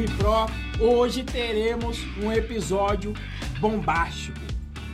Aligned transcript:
Dev 0.00 0.16
Pro, 0.16 0.86
hoje 0.86 1.22
teremos 1.22 1.98
um 2.22 2.32
episódio 2.32 3.12
bombástico. 3.60 4.40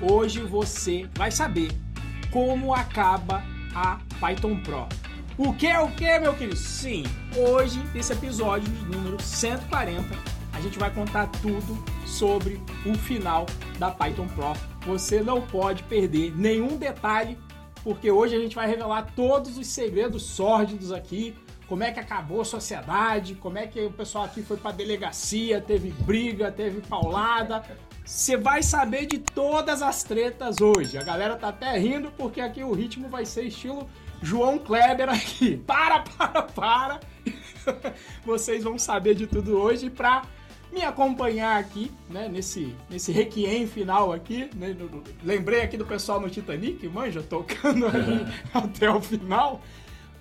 Hoje 0.01 0.41
você 0.41 1.09
vai 1.15 1.31
saber 1.31 1.71
como 2.33 2.75
acaba 2.75 3.45
a 3.73 4.01
Python 4.19 4.61
Pro. 4.63 4.89
O 5.39 5.55
que 5.55 5.69
é 5.69 5.79
o 5.79 5.93
que, 5.93 6.19
meu 6.19 6.35
querido? 6.35 6.57
Sim, 6.57 7.05
hoje, 7.37 7.81
nesse 7.95 8.15
episódio 8.15 8.69
número 8.93 9.23
140, 9.23 10.05
a 10.53 10.61
gente 10.61 10.77
vai 10.77 10.93
contar 10.93 11.29
tudo 11.41 11.85
sobre 12.05 12.61
o 12.85 12.93
final 12.95 13.47
da 13.79 13.93
Python 13.93 14.27
Pro. 14.27 14.55
Você 14.87 15.23
não 15.23 15.41
pode 15.41 15.85
perder 15.85 16.37
nenhum 16.37 16.77
detalhe, 16.77 17.39
porque 17.85 18.11
hoje 18.11 18.35
a 18.35 18.41
gente 18.41 18.57
vai 18.57 18.67
revelar 18.67 19.13
todos 19.15 19.57
os 19.57 19.69
segredos 19.69 20.25
sórdidos 20.25 20.91
aqui 20.91 21.33
como 21.69 21.83
é 21.83 21.91
que 21.91 21.99
acabou 21.99 22.41
a 22.41 22.45
sociedade, 22.45 23.35
como 23.35 23.59
é 23.59 23.67
que 23.67 23.81
o 23.81 23.91
pessoal 23.91 24.25
aqui 24.25 24.43
foi 24.43 24.57
pra 24.57 24.71
delegacia, 24.71 25.61
teve 25.61 25.91
briga, 25.91 26.51
teve 26.51 26.81
paulada. 26.81 27.63
Você 28.05 28.37
vai 28.37 28.63
saber 28.63 29.07
de 29.07 29.19
todas 29.19 29.83
as 29.83 30.05
tretas 30.05 30.61
hoje. 30.61 30.97
A 30.97 31.03
galera 31.03 31.35
tá 31.35 31.49
até 31.49 31.77
rindo 31.77 32.13
porque 32.17 32.41
aqui 32.41 32.63
o 32.63 32.73
ritmo 32.73 33.09
vai 33.09 33.27
ser 33.27 33.43
estilo 33.45 33.89
João 34.23 34.59
Kleber 34.59 35.09
aqui. 35.09 35.57
Para, 35.67 36.01
para, 36.01 36.43
para. 36.43 37.01
Vocês 38.25 38.63
vão 38.63 38.79
saber 38.79 39.17
de 39.17 39.27
tudo 39.27 39.59
hoje 39.59 39.91
pra 39.91 40.23
me 40.73 40.83
acompanhar 40.83 41.59
aqui, 41.59 41.91
né, 42.09 42.29
nesse, 42.29 42.75
nesse 42.89 43.11
requiem 43.11 43.67
final 43.67 44.13
aqui. 44.13 44.49
Né, 44.55 44.77
lembrei 45.25 45.63
aqui 45.63 45.77
do 45.77 45.85
pessoal 45.85 46.21
no 46.21 46.31
Titanic, 46.31 46.87
manja, 46.89 47.23
tocando 47.23 47.87
aí 47.91 48.27
até 48.55 48.89
o 48.89 49.01
final 49.01 49.61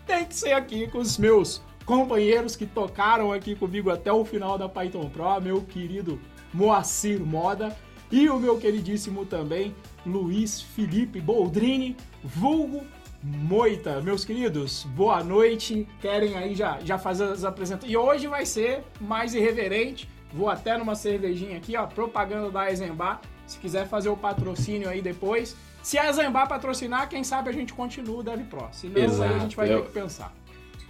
tem 0.06 0.26
que 0.26 0.36
ser 0.36 0.54
aqui 0.54 0.88
com 0.88 1.00
os 1.00 1.18
meus 1.18 1.62
companheiros 1.86 2.56
que 2.56 2.66
tocaram 2.66 3.32
aqui 3.32 3.56
comigo 3.56 3.90
até 3.90 4.12
o 4.12 4.24
final 4.24 4.58
da 4.58 4.70
Python 4.70 5.10
Pro, 5.10 5.40
meu 5.42 5.62
querido 5.62 6.20
Moacir 6.54 7.20
Moda 7.20 7.76
e 8.12 8.30
o 8.30 8.40
meu 8.40 8.58
queridíssimo 8.58 9.26
também 9.26 9.76
Luiz 10.06 10.62
Felipe 10.62 11.20
Boldrini, 11.20 11.98
vulgo 12.24 12.86
Moita. 13.24 14.02
Meus 14.02 14.24
queridos, 14.24 14.84
boa 14.96 15.24
noite. 15.24 15.88
Querem 16.00 16.38
aí 16.38 16.54
já, 16.54 16.80
já 16.82 17.00
fazer 17.00 17.24
as 17.24 17.44
apresentações. 17.44 17.92
E 17.92 17.98
hoje 17.98 18.28
vai 18.28 18.46
ser 18.46 18.84
mais 19.02 19.34
irreverente. 19.34 20.08
Vou 20.32 20.48
até 20.48 20.78
numa 20.78 20.94
cervejinha 20.94 21.58
aqui, 21.58 21.76
ó, 21.76 21.88
propaganda 21.88 22.52
da 22.52 22.70
Eisenbar. 22.70 23.22
Se 23.48 23.58
quiser 23.58 23.88
fazer 23.88 24.10
o 24.10 24.18
patrocínio 24.18 24.88
aí 24.88 25.02
depois, 25.02 25.56
se 25.86 26.00
a 26.00 26.12
Zambar 26.12 26.48
patrocinar, 26.48 27.08
quem 27.08 27.24
sabe 27.24 27.48
a 27.48 27.54
gente 27.54 27.72
continua 27.72 28.18
o 28.18 28.24
DevPro. 28.24 28.68
Senão 28.72 29.00
Exato. 29.00 29.30
aí 29.30 29.36
a 29.36 29.40
gente 29.40 29.56
vai 29.56 29.68
ter 29.68 29.84
que 29.84 29.92
pensar. 29.92 30.34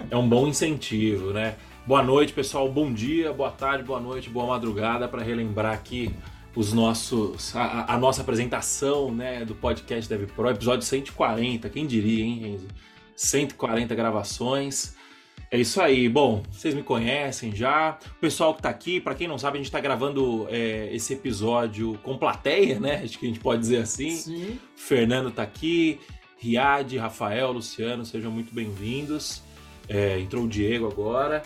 É 0.10 0.16
um 0.16 0.28
bom 0.28 0.48
incentivo, 0.48 1.34
né? 1.34 1.58
Boa 1.86 2.02
noite, 2.02 2.32
pessoal. 2.32 2.72
Bom 2.72 2.94
dia, 2.94 3.34
boa 3.34 3.52
tarde, 3.52 3.84
boa 3.84 4.00
noite, 4.00 4.30
boa 4.30 4.48
madrugada 4.48 5.06
para 5.06 5.22
relembrar 5.22 5.73
aqui 5.73 6.16
os 6.56 6.72
nossos 6.72 7.54
a, 7.54 7.94
a, 7.94 7.98
nossa 7.98 8.22
apresentação, 8.22 9.14
né, 9.14 9.44
do 9.44 9.54
podcast 9.54 10.10
DevPro, 10.10 10.50
episódio 10.50 10.86
140, 10.86 11.70
quem 11.70 11.86
diria, 11.86 12.23
hein, 12.23 12.40
Renzo? 12.40 12.68
140 13.18 13.94
gravações. 13.96 14.95
É 15.56 15.58
isso 15.58 15.80
aí. 15.80 16.09
Bom, 16.09 16.44
vocês 16.52 16.75
me 16.75 16.84
conhecem 16.84 17.56
já. 17.56 17.98
O 18.17 18.20
pessoal 18.20 18.53
que 18.53 18.61
tá 18.61 18.67
aqui, 18.67 19.00
para 19.00 19.16
quem 19.16 19.25
não 19.25 19.38
sabe, 19.38 19.58
a 19.58 19.61
gente 19.61 19.72
tá 19.72 19.80
gravando 19.80 20.45
é, 20.50 20.89
esse 20.92 21.14
episódio 21.14 21.98
com 22.03 22.17
plateia, 22.17 22.78
né? 22.78 23.02
Acho 23.02 23.17
que 23.17 23.25
a 23.25 23.30
gente 23.30 23.39
pode 23.39 23.61
dizer 23.61 23.78
assim. 23.78 24.11
Sim. 24.11 24.59
Fernando 24.76 25.31
tá 25.31 25.44
aqui, 25.44 25.98
Riad, 26.38 26.98
Rafael, 26.98 27.53
Luciano, 27.53 28.03
sejam 28.03 28.30
muito 28.30 28.53
bem-vindos. 28.53 29.42
É, 29.88 30.20
entrou 30.20 30.44
o 30.44 30.48
Diego 30.50 30.88
agora. 30.88 31.42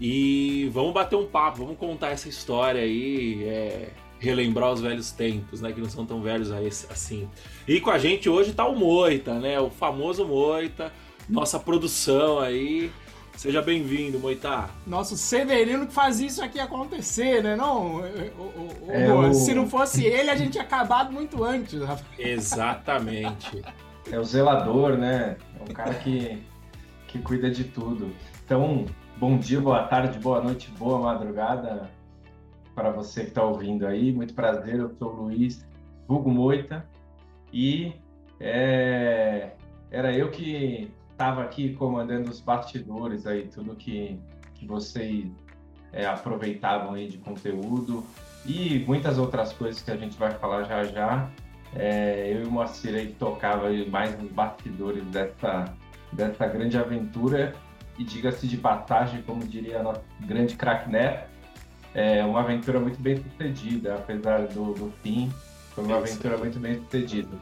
E 0.00 0.70
vamos 0.72 0.94
bater 0.94 1.16
um 1.16 1.26
papo, 1.26 1.58
vamos 1.58 1.76
contar 1.76 2.08
essa 2.08 2.30
história 2.30 2.80
aí, 2.80 3.44
é, 3.44 3.90
relembrar 4.18 4.72
os 4.72 4.80
velhos 4.80 5.12
tempos, 5.12 5.60
né? 5.60 5.72
Que 5.72 5.80
não 5.82 5.90
são 5.90 6.06
tão 6.06 6.22
velhos 6.22 6.50
assim. 6.90 7.28
E 7.68 7.82
com 7.82 7.90
a 7.90 7.98
gente 7.98 8.30
hoje 8.30 8.54
tá 8.54 8.66
o 8.66 8.74
Moita, 8.74 9.34
né? 9.34 9.60
O 9.60 9.68
famoso 9.68 10.24
Moita, 10.24 10.90
nossa 11.28 11.60
produção 11.60 12.38
aí. 12.38 12.90
Seja 13.36 13.60
bem-vindo, 13.60 14.18
Moitá. 14.18 14.70
Nosso 14.86 15.16
Severino 15.16 15.86
que 15.86 15.92
faz 15.92 16.20
isso 16.20 16.42
aqui 16.42 16.60
acontecer, 16.60 17.42
né? 17.42 17.56
Não, 17.56 17.96
o, 17.96 18.00
o, 18.00 18.86
é 18.88 19.12
o... 19.12 19.34
Se 19.34 19.52
não 19.54 19.68
fosse 19.68 20.04
ele, 20.04 20.30
a 20.30 20.36
gente 20.36 20.52
tinha 20.52 20.64
acabado 20.64 21.12
muito 21.12 21.42
antes, 21.42 21.80
Rafael. 21.80 22.06
Exatamente. 22.18 23.62
É 24.10 24.18
o 24.18 24.24
zelador, 24.24 24.96
né? 24.96 25.36
É 25.58 25.62
um 25.62 25.74
cara 25.74 25.94
que, 25.94 26.42
que 27.08 27.18
cuida 27.18 27.50
de 27.50 27.64
tudo. 27.64 28.12
Então, 28.44 28.86
bom 29.16 29.36
dia, 29.36 29.60
boa 29.60 29.82
tarde, 29.84 30.18
boa 30.18 30.40
noite, 30.40 30.70
boa 30.78 31.00
madrugada 31.00 31.90
para 32.74 32.90
você 32.90 33.22
que 33.22 33.28
está 33.28 33.42
ouvindo 33.42 33.86
aí. 33.86 34.12
Muito 34.12 34.34
prazer, 34.34 34.76
eu 34.76 34.94
sou 34.98 35.12
o 35.12 35.22
Luiz 35.24 35.66
Hugo 36.08 36.30
Moita 36.30 36.86
e 37.52 37.92
é, 38.40 39.52
era 39.90 40.12
eu 40.12 40.30
que 40.30 40.90
estava 41.22 41.44
aqui 41.44 41.72
comandando 41.74 42.28
os 42.28 42.40
bastidores 42.40 43.28
aí, 43.28 43.46
tudo 43.46 43.76
que, 43.76 44.18
que 44.54 44.66
vocês 44.66 45.30
é, 45.92 46.04
aproveitavam 46.04 46.94
aí 46.94 47.06
de 47.06 47.18
conteúdo 47.18 48.04
e 48.44 48.84
muitas 48.88 49.18
outras 49.18 49.52
coisas 49.52 49.80
que 49.80 49.92
a 49.92 49.96
gente 49.96 50.18
vai 50.18 50.32
falar 50.32 50.64
já 50.64 50.82
já. 50.82 51.30
É, 51.76 52.32
eu 52.34 52.42
e 52.42 52.44
o 52.44 52.50
Moacir 52.50 52.94
aí 52.94 53.12
tocava 53.12 53.68
mais 53.88 54.20
nos 54.20 54.32
bastidores 54.32 55.04
dessa, 55.06 55.72
dessa 56.12 56.44
grande 56.48 56.76
aventura 56.76 57.54
e 57.96 58.02
diga-se 58.02 58.48
de 58.48 58.56
passagem, 58.56 59.22
como 59.22 59.46
diria 59.46 59.78
a 59.78 59.82
nossa 59.82 60.02
grande 60.20 60.56
crack 60.56 60.90
Neto, 60.90 61.30
é 61.94 62.24
uma 62.24 62.40
aventura 62.40 62.80
muito 62.80 63.00
bem 63.00 63.16
sucedida, 63.16 63.94
apesar 63.94 64.48
do, 64.48 64.74
do 64.74 64.92
fim, 65.04 65.32
foi 65.72 65.84
uma 65.84 65.98
aventura 65.98 66.36
muito 66.36 66.58
bem 66.58 66.82
sucedida. 66.82 67.38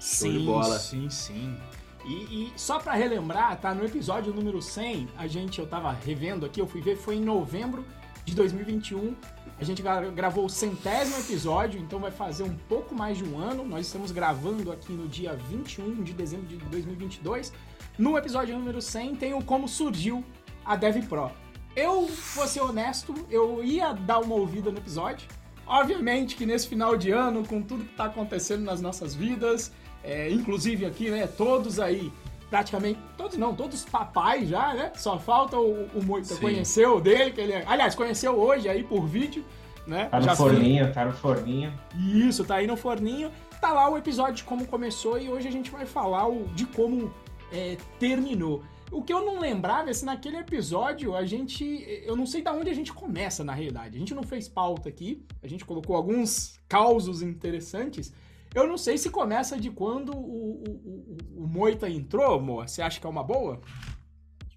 Sim, 0.00 0.62
sim, 0.78 1.08
sim. 1.08 1.56
E, 2.04 2.12
e 2.12 2.52
só 2.56 2.78
para 2.78 2.94
relembrar, 2.94 3.60
tá? 3.60 3.74
No 3.74 3.84
episódio 3.84 4.32
número 4.32 4.60
100, 4.60 5.08
a 5.16 5.26
gente, 5.26 5.58
eu 5.58 5.66
tava 5.66 5.92
revendo 5.92 6.44
aqui, 6.44 6.60
eu 6.60 6.66
fui 6.66 6.80
ver, 6.80 6.96
foi 6.96 7.16
em 7.16 7.20
novembro 7.20 7.84
de 8.24 8.34
2021. 8.34 9.14
A 9.60 9.64
gente 9.64 9.82
gravou 10.14 10.46
o 10.46 10.50
centésimo 10.50 11.18
episódio, 11.20 11.80
então 11.80 12.00
vai 12.00 12.10
fazer 12.10 12.42
um 12.42 12.56
pouco 12.68 12.94
mais 12.94 13.18
de 13.18 13.24
um 13.24 13.38
ano. 13.38 13.64
Nós 13.64 13.86
estamos 13.86 14.10
gravando 14.10 14.72
aqui 14.72 14.92
no 14.92 15.06
dia 15.06 15.34
21 15.34 16.02
de 16.02 16.12
dezembro 16.12 16.46
de 16.46 16.56
2022. 16.56 17.52
No 17.98 18.16
episódio 18.18 18.58
número 18.58 18.80
100 18.80 19.16
tem 19.16 19.34
o 19.34 19.42
como 19.42 19.68
surgiu 19.68 20.24
a 20.64 20.74
Dev 20.74 21.06
Pro. 21.06 21.30
Eu, 21.76 22.06
vou 22.34 22.46
ser 22.46 22.60
honesto, 22.60 23.14
eu 23.30 23.62
ia 23.64 23.92
dar 23.92 24.18
uma 24.18 24.34
ouvida 24.34 24.70
no 24.70 24.78
episódio. 24.78 25.28
Obviamente 25.66 26.34
que 26.34 26.44
nesse 26.44 26.68
final 26.68 26.96
de 26.96 27.10
ano, 27.10 27.46
com 27.46 27.62
tudo 27.62 27.84
que 27.84 27.92
está 27.92 28.06
acontecendo 28.06 28.62
nas 28.62 28.80
nossas 28.80 29.14
vidas, 29.14 29.72
é, 30.02 30.30
inclusive 30.30 30.84
aqui, 30.86 31.10
né, 31.10 31.26
todos 31.26 31.78
aí, 31.78 32.12
praticamente, 32.50 32.98
todos 33.16 33.36
não, 33.36 33.54
todos 33.54 33.84
papais 33.84 34.48
já, 34.48 34.74
né? 34.74 34.92
Só 34.96 35.18
falta 35.18 35.56
o, 35.58 35.86
o 35.94 36.02
Moita 36.04 36.36
conhecer 36.36 36.86
o 36.86 37.00
dele, 37.00 37.30
que 37.30 37.40
ele, 37.40 37.54
aliás, 37.66 37.94
conheceu 37.94 38.38
hoje 38.38 38.68
aí 38.68 38.82
por 38.82 39.06
vídeo, 39.06 39.44
né? 39.86 40.06
Tá 40.06 40.18
no 40.18 40.24
já 40.24 40.36
forninho, 40.36 40.84
foi... 40.84 40.92
tá 40.92 41.04
no 41.04 41.12
forninho. 41.12 41.72
Isso, 41.96 42.44
tá 42.44 42.56
aí 42.56 42.66
no 42.66 42.76
forninho. 42.76 43.30
Tá 43.60 43.72
lá 43.72 43.88
o 43.88 43.96
episódio 43.96 44.34
de 44.34 44.44
como 44.44 44.66
começou 44.66 45.18
e 45.18 45.28
hoje 45.28 45.48
a 45.48 45.50
gente 45.50 45.70
vai 45.70 45.86
falar 45.86 46.28
o, 46.28 46.46
de 46.48 46.66
como 46.66 47.12
é, 47.52 47.76
terminou. 47.98 48.62
O 48.90 49.02
que 49.02 49.12
eu 49.12 49.24
não 49.24 49.40
lembrava 49.40 49.88
é 49.88 49.92
se 49.94 50.04
naquele 50.04 50.36
episódio 50.36 51.16
a 51.16 51.24
gente. 51.24 51.64
Eu 52.04 52.14
não 52.14 52.26
sei 52.26 52.42
da 52.42 52.52
onde 52.52 52.68
a 52.68 52.74
gente 52.74 52.92
começa, 52.92 53.42
na 53.42 53.54
realidade. 53.54 53.96
A 53.96 53.98
gente 53.98 54.14
não 54.14 54.22
fez 54.22 54.48
pauta 54.48 54.90
aqui, 54.90 55.24
a 55.42 55.48
gente 55.48 55.64
colocou 55.64 55.96
alguns 55.96 56.60
causos 56.68 57.22
interessantes, 57.22 58.12
eu 58.54 58.66
não 58.66 58.76
sei 58.76 58.98
se 58.98 59.10
começa 59.10 59.58
de 59.58 59.70
quando 59.70 60.14
o, 60.14 60.62
o, 60.62 61.16
o, 61.38 61.44
o 61.44 61.46
Moita 61.46 61.88
entrou, 61.88 62.34
amor. 62.34 62.68
Você 62.68 62.82
acha 62.82 63.00
que 63.00 63.06
é 63.06 63.10
uma 63.10 63.24
boa? 63.24 63.60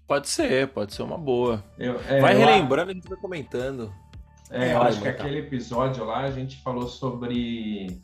Pode 0.06 0.28
ser, 0.28 0.68
pode 0.68 0.94
ser 0.94 1.02
uma 1.02 1.18
boa. 1.18 1.64
Eu, 1.78 2.00
é, 2.08 2.20
vai 2.20 2.36
relembrando, 2.36 2.90
a 2.90 2.94
gente 2.94 3.08
vai 3.08 3.18
comentando. 3.18 3.92
É, 4.50 4.74
eu 4.74 4.82
acho 4.82 5.00
que 5.00 5.08
aquele 5.08 5.38
episódio 5.38 6.04
lá 6.04 6.20
a 6.20 6.30
gente 6.30 6.62
falou 6.62 6.86
sobre 6.86 8.00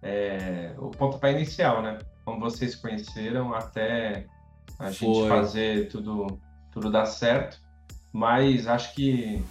é, 0.00 0.72
o 0.78 0.90
pontapé 0.90 1.32
inicial, 1.32 1.82
né? 1.82 1.98
Como 2.24 2.38
vocês 2.38 2.76
conheceram 2.76 3.52
até 3.52 4.26
a 4.78 4.90
gente 4.90 5.04
Foi. 5.04 5.28
fazer 5.28 5.88
tudo, 5.88 6.38
tudo 6.70 6.90
dar 6.90 7.06
certo. 7.06 7.58
Mas 8.12 8.68
acho 8.68 8.94
que 8.94 9.42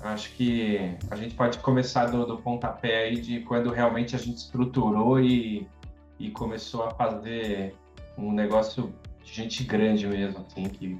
Acho 0.00 0.32
que 0.32 0.96
a 1.10 1.16
gente 1.16 1.34
pode 1.34 1.58
começar 1.58 2.06
do, 2.06 2.24
do 2.24 2.38
pontapé 2.38 3.04
aí 3.04 3.20
de 3.20 3.40
quando 3.40 3.70
realmente 3.70 4.16
a 4.16 4.18
gente 4.18 4.38
estruturou 4.38 5.20
e, 5.20 5.66
e 6.18 6.30
começou 6.30 6.84
a 6.84 6.90
fazer 6.90 7.74
um 8.16 8.32
negócio 8.32 8.94
de 9.22 9.32
gente 9.32 9.62
grande 9.62 10.06
mesmo, 10.06 10.44
assim, 10.46 10.64
que, 10.64 10.98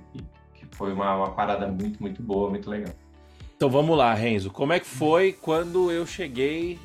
que, 0.55 0.67
foi 0.73 0.93
uma, 0.93 1.17
uma 1.17 1.31
parada 1.31 1.67
muito, 1.67 2.01
muito 2.01 2.23
boa, 2.23 2.51
muito 2.51 2.69
legal. 2.69 2.95
Então 3.57 3.69
vamos 3.69 3.97
lá, 3.97 4.13
Renzo. 4.15 4.51
Como 4.51 4.73
é 4.73 4.81
que 4.81 4.87
foi 4.87 5.33
quando 5.33 5.91
eu 5.91 6.07
cheguei 6.07 6.79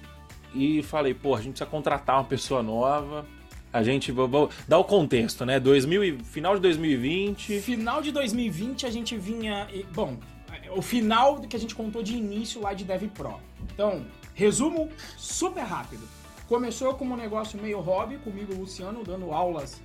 e 0.54 0.82
falei, 0.84 1.14
pô, 1.14 1.36
a 1.36 1.38
gente 1.38 1.52
precisa 1.52 1.70
contratar 1.70 2.18
uma 2.18 2.24
pessoa 2.24 2.64
nova. 2.64 3.26
A 3.72 3.84
gente 3.84 4.10
vou, 4.12 4.50
dar 4.68 4.78
o 4.78 4.86
contexto, 4.86 5.46
né? 5.46 5.60
2000 5.60 6.20
final 6.24 6.56
de 6.56 6.62
2020. 6.62 7.60
Final 7.60 8.02
de 8.02 8.12
2020 8.12 8.86
a 8.86 8.90
gente 8.90 9.18
vinha, 9.18 9.68
bom, 9.94 10.18
o 10.75 10.81
final 10.81 11.39
que 11.42 11.56
a 11.56 11.60
gente 11.60 11.74
contou 11.74 12.04
de 12.04 12.16
início 12.16 12.62
lá 12.62 12.74
de 12.74 12.83
Dev 12.83 13.04
Pro. 13.10 13.39
Então, 13.74 14.06
resumo 14.33 14.89
super 15.18 15.63
rápido. 15.63 16.07
Começou 16.48 16.94
como 16.94 17.13
um 17.13 17.18
negócio 17.18 17.60
meio 17.60 17.80
hobby, 17.80 18.18
comigo 18.18 18.54
e 18.54 18.56
o 18.56 18.60
Luciano, 18.60 19.04
dando 19.04 19.31
aulas 19.31 19.81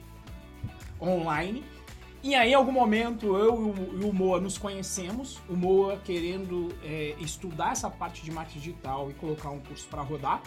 online. 1.01 1.65
E 2.23 2.35
aí, 2.35 2.51
em 2.51 2.55
algum 2.55 2.73
momento, 2.73 3.35
eu 3.35 3.75
e 3.99 4.05
o 4.05 4.13
Moa 4.13 4.39
nos 4.39 4.59
conhecemos. 4.59 5.41
O 5.49 5.57
Moa 5.57 5.97
querendo 6.05 6.69
é, 6.85 7.15
estudar 7.19 7.73
essa 7.73 7.89
parte 7.89 8.23
de 8.23 8.31
marketing 8.31 8.59
digital 8.59 9.11
e 9.11 9.15
colocar 9.15 9.49
um 9.49 9.61
curso 9.61 9.89
para 9.89 10.03
rodar. 10.03 10.43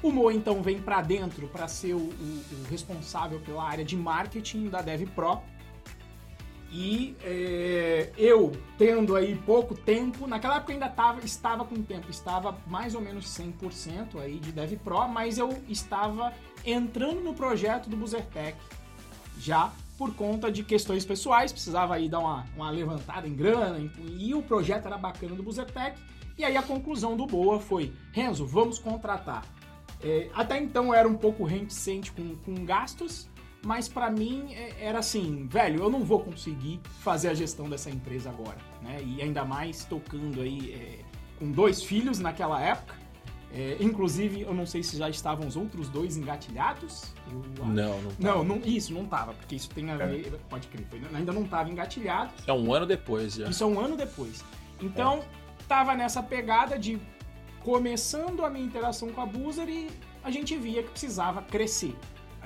O 0.00 0.12
Moa 0.12 0.32
então 0.32 0.62
vem 0.62 0.80
para 0.80 1.02
dentro 1.02 1.48
para 1.48 1.66
ser 1.66 1.94
o, 1.94 1.98
o, 1.98 2.44
o, 2.52 2.70
responsável 2.70 3.40
pela 3.40 3.64
área 3.64 3.84
de 3.84 3.96
marketing 3.96 4.68
da 4.68 4.80
Dev 4.80 5.08
Pro. 5.08 5.40
E 6.70 7.16
é, 7.22 8.10
eu, 8.18 8.52
tendo 8.76 9.16
aí 9.16 9.34
pouco 9.46 9.74
tempo, 9.74 10.26
naquela 10.26 10.56
época 10.56 10.72
ainda 10.72 10.88
tava, 10.88 11.24
estava 11.24 11.64
com 11.64 11.82
tempo, 11.82 12.10
estava 12.10 12.58
mais 12.66 12.94
ou 12.94 13.00
menos 13.00 13.24
100% 13.26 14.20
aí 14.20 14.38
de 14.38 14.52
Dev 14.52 14.74
Pro, 14.84 15.08
mas 15.08 15.38
eu 15.38 15.48
estava 15.66 16.32
entrando 16.66 17.20
no 17.20 17.32
projeto 17.32 17.88
do 17.88 17.96
BuzzerTech 17.96 18.58
já 19.38 19.72
por 19.96 20.14
conta 20.14 20.50
de 20.50 20.62
questões 20.62 21.04
pessoais, 21.04 21.50
precisava 21.50 21.96
aí 21.96 22.08
dar 22.08 22.20
uma, 22.20 22.46
uma 22.54 22.70
levantada 22.70 23.26
em 23.26 23.34
grana, 23.34 23.90
e, 23.98 24.32
o 24.32 24.40
projeto 24.40 24.86
era 24.86 24.96
bacana 24.96 25.34
do 25.34 25.42
BuzzerTech, 25.42 26.00
e 26.36 26.44
aí 26.44 26.56
a 26.56 26.62
conclusão 26.62 27.16
do 27.16 27.26
Boa 27.26 27.58
foi, 27.58 27.92
Renzo, 28.12 28.46
vamos 28.46 28.78
contratar. 28.78 29.44
É, 30.00 30.30
até 30.32 30.56
então 30.56 30.86
eu 30.86 30.94
era 30.94 31.08
um 31.08 31.16
pouco 31.16 31.42
reticente 31.42 32.12
com, 32.12 32.36
com 32.36 32.64
gastos, 32.64 33.28
mas 33.68 33.86
para 33.86 34.10
mim 34.10 34.54
é, 34.54 34.76
era 34.80 34.98
assim, 34.98 35.46
velho, 35.46 35.82
eu 35.82 35.90
não 35.90 36.02
vou 36.02 36.20
conseguir 36.20 36.80
fazer 37.00 37.28
a 37.28 37.34
gestão 37.34 37.68
dessa 37.68 37.90
empresa 37.90 38.30
agora, 38.30 38.56
né? 38.80 38.98
E 39.04 39.20
ainda 39.20 39.44
mais 39.44 39.84
tocando 39.84 40.40
aí 40.40 40.72
é, 40.72 41.04
com 41.38 41.52
dois 41.52 41.82
filhos 41.82 42.18
naquela 42.18 42.58
época. 42.62 42.96
É, 43.52 43.76
inclusive, 43.78 44.40
eu 44.40 44.54
não 44.54 44.64
sei 44.64 44.82
se 44.82 44.96
já 44.96 45.10
estavam 45.10 45.46
os 45.46 45.54
outros 45.54 45.90
dois 45.90 46.16
engatilhados. 46.16 47.12
Eu, 47.30 47.66
não, 47.66 48.00
não, 48.00 48.12
não, 48.18 48.44
não, 48.44 48.56
Isso, 48.64 48.94
não 48.94 49.04
tava, 49.04 49.34
porque 49.34 49.56
isso 49.56 49.68
tem 49.68 49.90
a 49.90 49.98
ver. 49.98 50.28
É. 50.28 50.38
Pode 50.48 50.66
crer, 50.68 50.86
ainda 51.12 51.30
não 51.30 51.44
tava 51.44 51.68
engatilhado. 51.68 52.32
É 52.46 52.52
um 52.54 52.72
ano 52.72 52.86
depois 52.86 53.34
já. 53.34 53.50
Isso 53.50 53.62
é 53.62 53.66
um 53.66 53.78
ano 53.78 53.98
depois. 53.98 54.42
Então, 54.80 55.18
é. 55.18 55.22
tava 55.68 55.94
nessa 55.94 56.22
pegada 56.22 56.78
de 56.78 56.98
começando 57.62 58.46
a 58.46 58.48
minha 58.48 58.64
interação 58.64 59.10
com 59.10 59.20
a 59.20 59.26
Boozer 59.26 59.68
e 59.68 59.90
a 60.24 60.30
gente 60.30 60.56
via 60.56 60.82
que 60.82 60.88
precisava 60.88 61.42
crescer. 61.42 61.94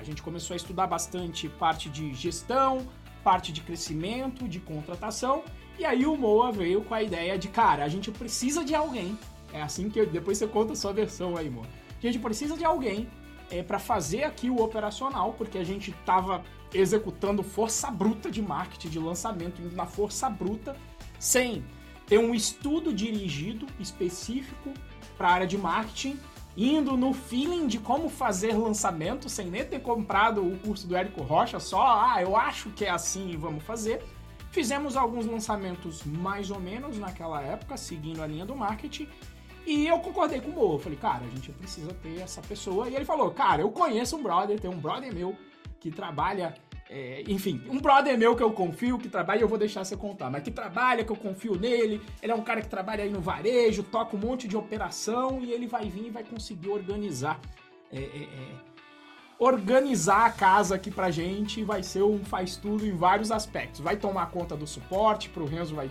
A 0.03 0.05
gente 0.05 0.21
começou 0.21 0.53
a 0.53 0.57
estudar 0.57 0.85
bastante 0.85 1.47
parte 1.47 1.89
de 1.89 2.13
gestão, 2.13 2.85
parte 3.23 3.53
de 3.53 3.61
crescimento, 3.61 4.49
de 4.49 4.59
contratação, 4.59 5.45
e 5.79 5.85
aí 5.85 6.05
o 6.05 6.17
Moa 6.17 6.51
veio 6.51 6.83
com 6.83 6.93
a 6.93 7.01
ideia 7.01 7.37
de, 7.37 7.47
cara, 7.47 7.85
a 7.85 7.87
gente 7.87 8.11
precisa 8.11 8.65
de 8.65 8.75
alguém. 8.75 9.17
É 9.53 9.61
assim 9.61 9.89
que 9.89 9.97
eu, 9.97 10.05
depois 10.05 10.37
você 10.37 10.45
conta 10.45 10.73
a 10.73 10.75
sua 10.75 10.91
versão 10.91 11.37
aí, 11.37 11.49
Moa. 11.49 11.65
A 11.97 12.05
gente 12.05 12.19
precisa 12.19 12.57
de 12.57 12.65
alguém 12.65 13.07
é, 13.49 13.63
para 13.63 13.79
fazer 13.79 14.25
aqui 14.25 14.49
o 14.49 14.61
operacional, 14.61 15.31
porque 15.37 15.57
a 15.57 15.63
gente 15.63 15.91
estava 15.91 16.43
executando 16.73 17.41
força 17.41 17.89
bruta 17.89 18.29
de 18.29 18.41
marketing, 18.41 18.89
de 18.89 18.99
lançamento, 18.99 19.61
indo 19.61 19.73
na 19.73 19.85
força 19.85 20.29
bruta, 20.29 20.75
sem 21.17 21.63
ter 22.05 22.17
um 22.17 22.35
estudo 22.35 22.91
dirigido 22.91 23.67
específico 23.79 24.73
para 25.17 25.29
a 25.29 25.31
área 25.31 25.47
de 25.47 25.57
marketing 25.57 26.19
indo 26.55 26.95
no 26.95 27.13
feeling 27.13 27.67
de 27.67 27.79
como 27.79 28.09
fazer 28.09 28.55
lançamento, 28.55 29.29
sem 29.29 29.47
nem 29.47 29.65
ter 29.65 29.79
comprado 29.79 30.45
o 30.45 30.57
curso 30.59 30.87
do 30.87 30.95
Érico 30.95 31.21
Rocha, 31.23 31.59
só, 31.59 31.81
ah, 31.81 32.21
eu 32.21 32.35
acho 32.35 32.69
que 32.71 32.85
é 32.85 32.89
assim 32.89 33.29
e 33.31 33.37
vamos 33.37 33.63
fazer. 33.63 34.03
Fizemos 34.51 34.95
alguns 34.95 35.25
lançamentos 35.25 36.03
mais 36.03 36.51
ou 36.51 36.59
menos 36.59 36.99
naquela 36.99 37.41
época, 37.41 37.75
seguindo 37.75 38.21
a 38.21 38.27
linha 38.27 38.45
do 38.45 38.55
marketing, 38.55 39.07
e 39.65 39.87
eu 39.87 39.97
concordei 39.99 40.41
com 40.41 40.49
o 40.49 40.53
Mo. 40.53 40.73
Eu 40.73 40.79
falei, 40.79 40.97
cara, 40.97 41.23
a 41.25 41.29
gente 41.29 41.51
precisa 41.53 41.93
ter 41.93 42.19
essa 42.19 42.41
pessoa. 42.41 42.89
E 42.89 42.95
ele 42.95 43.05
falou, 43.05 43.31
cara, 43.31 43.61
eu 43.61 43.71
conheço 43.71 44.17
um 44.17 44.21
brother, 44.21 44.59
tem 44.59 44.69
um 44.69 44.77
brother 44.77 45.13
meu 45.13 45.35
que 45.79 45.89
trabalha 45.89 46.53
é, 46.95 47.23
enfim, 47.27 47.59
um 47.67 47.79
brother 47.79 48.15
meu 48.15 48.35
que 48.35 48.43
eu 48.43 48.51
confio, 48.51 48.99
que 48.99 49.09
trabalha, 49.09 49.41
eu 49.41 49.47
vou 49.47 49.57
deixar 49.57 49.83
você 49.83 49.97
contar, 49.97 50.29
mas 50.29 50.43
que 50.43 50.51
trabalha, 50.51 51.03
que 51.03 51.11
eu 51.11 51.15
confio 51.15 51.55
nele, 51.55 51.99
ele 52.21 52.31
é 52.31 52.35
um 52.35 52.43
cara 52.43 52.61
que 52.61 52.67
trabalha 52.67 53.03
aí 53.03 53.09
no 53.09 53.19
varejo, 53.19 53.81
toca 53.81 54.15
um 54.15 54.19
monte 54.19 54.47
de 54.47 54.55
operação 54.55 55.41
e 55.41 55.51
ele 55.51 55.65
vai 55.65 55.89
vir 55.89 56.05
e 56.05 56.09
vai 56.11 56.23
conseguir 56.23 56.69
organizar. 56.69 57.39
É, 57.91 57.97
é, 57.97 58.01
é 58.01 58.73
organizar 59.39 60.27
a 60.27 60.31
casa 60.31 60.75
aqui 60.75 60.91
pra 60.91 61.09
gente 61.09 61.63
vai 61.63 61.81
ser 61.81 62.03
um 62.03 62.23
faz 62.23 62.55
tudo 62.55 62.85
em 62.85 62.95
vários 62.95 63.31
aspectos. 63.31 63.81
Vai 63.81 63.97
tomar 63.97 64.27
conta 64.27 64.55
do 64.55 64.67
suporte, 64.67 65.29
pro 65.29 65.45
Renzo 65.45 65.73
vai 65.73 65.89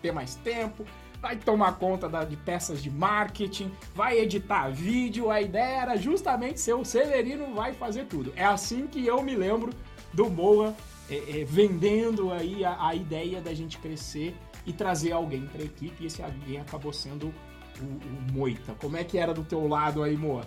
ter 0.00 0.12
mais 0.12 0.36
tempo, 0.36 0.84
vai 1.20 1.36
tomar 1.36 1.76
conta 1.76 2.08
da, 2.08 2.24
de 2.24 2.36
peças 2.36 2.80
de 2.80 2.90
marketing, 2.90 3.70
vai 3.94 4.18
editar 4.18 4.70
vídeo. 4.70 5.28
A 5.28 5.42
ideia 5.42 5.82
era 5.82 5.96
justamente 5.96 6.60
ser 6.60 6.74
o 6.74 6.84
Severino 6.84 7.52
vai 7.52 7.72
fazer 7.72 8.04
tudo. 8.04 8.32
É 8.36 8.44
assim 8.44 8.86
que 8.86 9.04
eu 9.04 9.20
me 9.22 9.34
lembro 9.34 9.72
do 10.16 10.30
Moa 10.30 10.74
é, 11.10 11.40
é, 11.40 11.44
vendendo 11.44 12.32
aí 12.32 12.64
a, 12.64 12.88
a, 12.88 12.94
ideia 12.94 13.40
da 13.40 13.52
gente 13.52 13.78
crescer 13.78 14.34
e 14.64 14.72
trazer 14.72 15.12
alguém 15.12 15.42
para 15.46 15.60
a 15.62 15.64
equipe. 15.64 16.02
E 16.02 16.06
esse 16.06 16.22
alguém 16.22 16.58
acabou 16.58 16.92
sendo 16.92 17.32
o, 17.80 17.84
o, 17.84 18.32
Moita. 18.32 18.74
Como 18.80 18.96
é 18.96 19.04
que 19.04 19.18
era 19.18 19.34
do 19.34 19.44
teu 19.44 19.68
lado 19.68 20.02
aí, 20.02 20.16
Moa? 20.16 20.44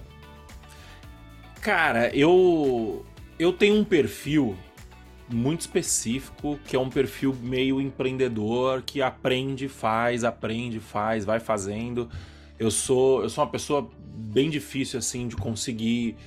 Cara, 1.62 2.14
eu 2.16 3.06
eu 3.38 3.54
tenho 3.54 3.76
um 3.76 3.84
perfil 3.84 4.58
muito 5.32 5.62
específico, 5.62 6.60
que 6.66 6.76
é 6.76 6.80
um 6.80 6.90
perfil 6.90 7.34
meio 7.40 7.80
empreendedor, 7.80 8.82
que 8.82 9.02
aprende, 9.02 9.68
faz, 9.70 10.24
aprende, 10.24 10.80
faz, 10.80 11.24
vai 11.24 11.40
fazendo. 11.40 12.10
Eu 12.58 12.72
sou 12.72 13.22
eu 13.22 13.30
sou 13.30 13.44
uma 13.44 13.52
pessoa 13.52 13.88
bem 14.04 14.50
difícil 14.50 14.98
assim 14.98 15.28
de 15.28 15.36
conseguir 15.36 16.18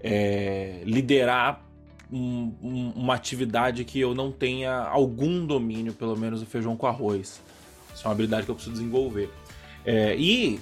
é, 0.00 0.82
liderar 0.84 1.67
um, 2.12 2.52
um, 2.62 2.92
uma 2.96 3.14
atividade 3.14 3.84
que 3.84 4.00
eu 4.00 4.14
não 4.14 4.32
tenha 4.32 4.72
algum 4.72 5.44
domínio, 5.44 5.92
pelo 5.92 6.16
menos, 6.16 6.40
do 6.40 6.46
feijão 6.46 6.76
com 6.76 6.86
arroz. 6.86 7.40
Isso 7.94 8.04
é 8.04 8.08
uma 8.08 8.12
habilidade 8.12 8.44
que 8.44 8.50
eu 8.50 8.54
preciso 8.54 8.76
desenvolver. 8.76 9.30
É, 9.84 10.16
e 10.16 10.60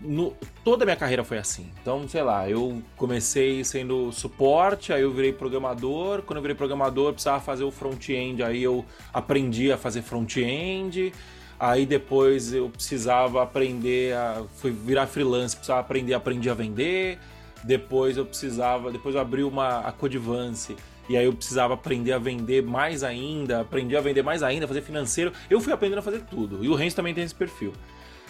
no, 0.00 0.34
toda 0.64 0.84
a 0.84 0.86
minha 0.86 0.96
carreira 0.96 1.24
foi 1.24 1.38
assim. 1.38 1.70
Então, 1.80 2.06
sei 2.08 2.22
lá, 2.22 2.48
eu 2.48 2.82
comecei 2.96 3.64
sendo 3.64 4.12
suporte, 4.12 4.92
aí 4.92 5.02
eu 5.02 5.12
virei 5.12 5.32
programador. 5.32 6.22
Quando 6.22 6.36
eu 6.36 6.42
virei 6.42 6.56
programador, 6.56 7.08
eu 7.08 7.12
precisava 7.12 7.40
fazer 7.40 7.64
o 7.64 7.70
front-end, 7.70 8.42
aí 8.42 8.62
eu 8.62 8.84
aprendi 9.12 9.72
a 9.72 9.78
fazer 9.78 10.02
front-end. 10.02 11.12
Aí 11.58 11.86
depois 11.86 12.52
eu 12.52 12.68
precisava 12.68 13.42
aprender 13.42 14.14
a. 14.14 14.44
Fui 14.56 14.70
virar 14.70 15.06
freelance, 15.06 15.56
precisava 15.56 15.80
aprender, 15.80 16.12
aprendi 16.12 16.50
a 16.50 16.54
vender. 16.54 17.18
Depois 17.66 18.16
eu 18.16 18.24
precisava, 18.24 18.92
depois 18.92 19.16
eu 19.16 19.20
abri 19.20 19.42
uma 19.42 19.80
a 19.80 19.90
Codivance 19.90 20.76
e 21.08 21.16
aí 21.16 21.24
eu 21.24 21.32
precisava 21.32 21.74
aprender 21.74 22.12
a 22.12 22.18
vender 22.18 22.62
mais 22.62 23.02
ainda, 23.02 23.60
aprendi 23.60 23.96
a 23.96 24.00
vender 24.00 24.22
mais 24.22 24.40
ainda, 24.42 24.68
fazer 24.68 24.82
financeiro. 24.82 25.32
Eu 25.50 25.60
fui 25.60 25.72
aprendendo 25.72 25.98
a 25.98 26.02
fazer 26.02 26.20
tudo. 26.22 26.64
E 26.64 26.68
o 26.68 26.74
Renzo 26.76 26.94
também 26.94 27.12
tem 27.12 27.24
esse 27.24 27.34
perfil. 27.34 27.72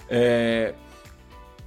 É... 0.09 0.75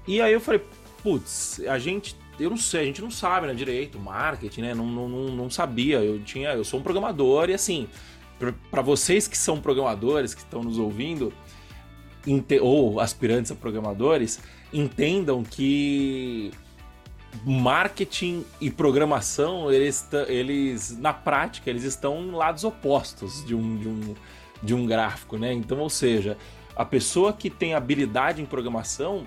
E 0.07 0.19
aí 0.19 0.33
eu 0.33 0.39
falei, 0.39 0.61
putz, 1.03 1.61
a 1.67 1.77
gente, 1.77 2.15
eu 2.39 2.49
não 2.49 2.57
sei, 2.57 2.81
a 2.81 2.85
gente 2.85 3.03
não 3.03 3.11
sabe, 3.11 3.45
né, 3.45 3.53
direito, 3.53 3.99
marketing, 3.99 4.61
né, 4.61 4.73
não, 4.73 4.87
não, 4.87 5.07
não 5.07 5.49
sabia. 5.49 5.99
Eu 5.99 6.19
tinha, 6.23 6.49
eu 6.53 6.63
sou 6.63 6.79
um 6.79 6.83
programador 6.83 7.51
e 7.51 7.53
assim, 7.53 7.87
para 8.71 8.81
vocês 8.81 9.27
que 9.27 9.37
são 9.37 9.61
programadores, 9.61 10.33
que 10.33 10.41
estão 10.41 10.63
nos 10.63 10.79
ouvindo, 10.79 11.31
ou 12.61 12.99
aspirantes 12.99 13.51
a 13.51 13.55
programadores, 13.55 14.39
entendam 14.73 15.43
que 15.43 16.51
marketing 17.45 18.45
e 18.59 18.69
programação, 18.69 19.71
eles, 19.71 20.07
eles 20.27 20.97
na 20.97 21.13
prática, 21.13 21.69
eles 21.69 21.83
estão 21.83 22.21
em 22.21 22.31
lados 22.31 22.63
opostos 22.63 23.45
de 23.45 23.55
um, 23.55 23.77
de 23.77 23.87
um, 23.87 24.15
de 24.61 24.73
um 24.73 24.85
gráfico, 24.85 25.37
né? 25.37 25.53
Então, 25.53 25.79
ou 25.79 25.89
seja, 25.89 26.37
a 26.75 26.85
pessoa 26.85 27.33
que 27.33 27.49
tem 27.49 27.73
habilidade 27.73 28.41
em 28.41 28.45
programação, 28.45 29.25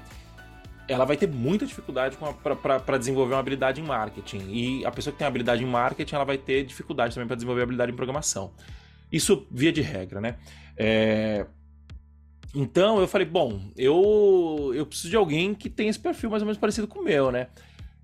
ela 0.89 1.05
vai 1.05 1.17
ter 1.17 1.29
muita 1.29 1.65
dificuldade 1.65 2.17
para 2.85 2.99
desenvolver 2.99 3.35
uma 3.35 3.41
habilidade 3.41 3.81
em 3.81 3.85
marketing. 3.85 4.49
E 4.49 4.85
a 4.85 4.91
pessoa 4.91 5.13
que 5.13 5.19
tem 5.19 5.27
habilidade 5.27 5.63
em 5.63 5.67
marketing, 5.67 6.15
ela 6.15 6.25
vai 6.25 6.39
ter 6.39 6.65
dificuldade 6.65 7.15
também 7.15 7.27
para 7.27 7.37
desenvolver 7.37 7.63
habilidade 7.63 7.93
em 7.93 7.97
programação. 7.97 8.53
Isso 9.11 9.47
via 9.51 9.73
de 9.73 9.81
regra, 9.81 10.21
né? 10.21 10.37
É... 10.77 11.47
Então 12.55 13.01
eu 13.01 13.09
falei, 13.09 13.27
bom, 13.27 13.71
eu, 13.77 14.73
eu 14.75 14.85
preciso 14.85 15.11
de 15.11 15.17
alguém 15.17 15.55
que 15.55 15.71
tenha 15.71 15.89
esse 15.89 15.99
perfil 15.99 16.31
mais 16.31 16.43
ou 16.43 16.47
menos 16.47 16.59
parecido 16.59 16.87
com 16.87 16.99
o 16.99 17.05
meu, 17.05 17.31
né? 17.31 17.49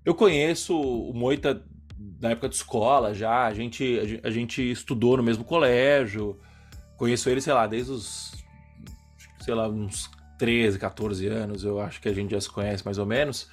Eu 0.05 0.15
conheço 0.15 0.79
o 0.79 1.13
Moita 1.13 1.63
da 1.97 2.31
época 2.31 2.49
de 2.49 2.55
escola 2.55 3.13
já, 3.13 3.45
a 3.45 3.53
gente, 3.53 4.21
a 4.23 4.29
gente 4.29 4.71
estudou 4.71 5.17
no 5.17 5.23
mesmo 5.23 5.43
colégio, 5.43 6.39
conheço 6.97 7.29
ele, 7.29 7.41
sei 7.41 7.53
lá, 7.53 7.67
desde 7.67 7.91
os, 7.91 8.33
sei 9.39 9.53
lá, 9.53 9.67
uns 9.67 10.09
13, 10.37 10.79
14 10.79 11.27
anos, 11.27 11.63
eu 11.63 11.79
acho 11.79 12.01
que 12.01 12.09
a 12.09 12.13
gente 12.13 12.31
já 12.31 12.41
se 12.41 12.49
conhece 12.49 12.83
mais 12.83 12.97
ou 12.97 13.05
menos. 13.05 13.49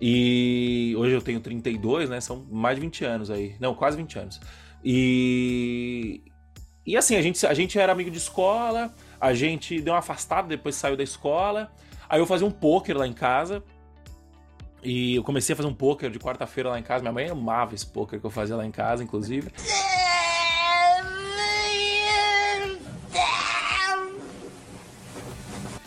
E 0.00 0.94
hoje 0.96 1.14
eu 1.14 1.20
tenho 1.20 1.40
32, 1.40 2.08
né? 2.08 2.20
São 2.20 2.46
mais 2.50 2.76
de 2.76 2.80
20 2.80 3.04
anos 3.04 3.30
aí. 3.30 3.54
Não, 3.60 3.74
quase 3.74 3.96
20 3.98 4.18
anos. 4.18 4.40
E 4.82 6.22
e 6.86 6.96
assim, 6.96 7.16
a 7.16 7.22
gente, 7.22 7.46
a 7.46 7.54
gente 7.54 7.78
era 7.78 7.92
amigo 7.92 8.10
de 8.10 8.16
escola, 8.16 8.92
a 9.20 9.34
gente 9.34 9.80
deu 9.80 9.92
uma 9.92 9.98
afastada, 9.98 10.48
depois 10.48 10.74
saiu 10.74 10.96
da 10.96 11.02
escola. 11.02 11.70
Aí 12.08 12.18
eu 12.18 12.26
fazia 12.26 12.46
um 12.46 12.50
poker 12.50 12.96
lá 12.96 13.06
em 13.06 13.12
casa. 13.12 13.62
E 14.82 15.16
eu 15.16 15.22
comecei 15.22 15.52
a 15.52 15.56
fazer 15.56 15.68
um 15.68 15.74
poker 15.74 16.10
de 16.10 16.18
quarta-feira 16.18 16.70
lá 16.70 16.78
em 16.78 16.82
casa. 16.82 17.02
Minha 17.02 17.12
mãe 17.12 17.28
amava 17.28 17.74
esse 17.74 17.86
poker 17.86 18.18
que 18.18 18.24
eu 18.24 18.30
fazia 18.30 18.56
lá 18.56 18.64
em 18.64 18.70
casa, 18.70 19.02
inclusive. 19.02 19.50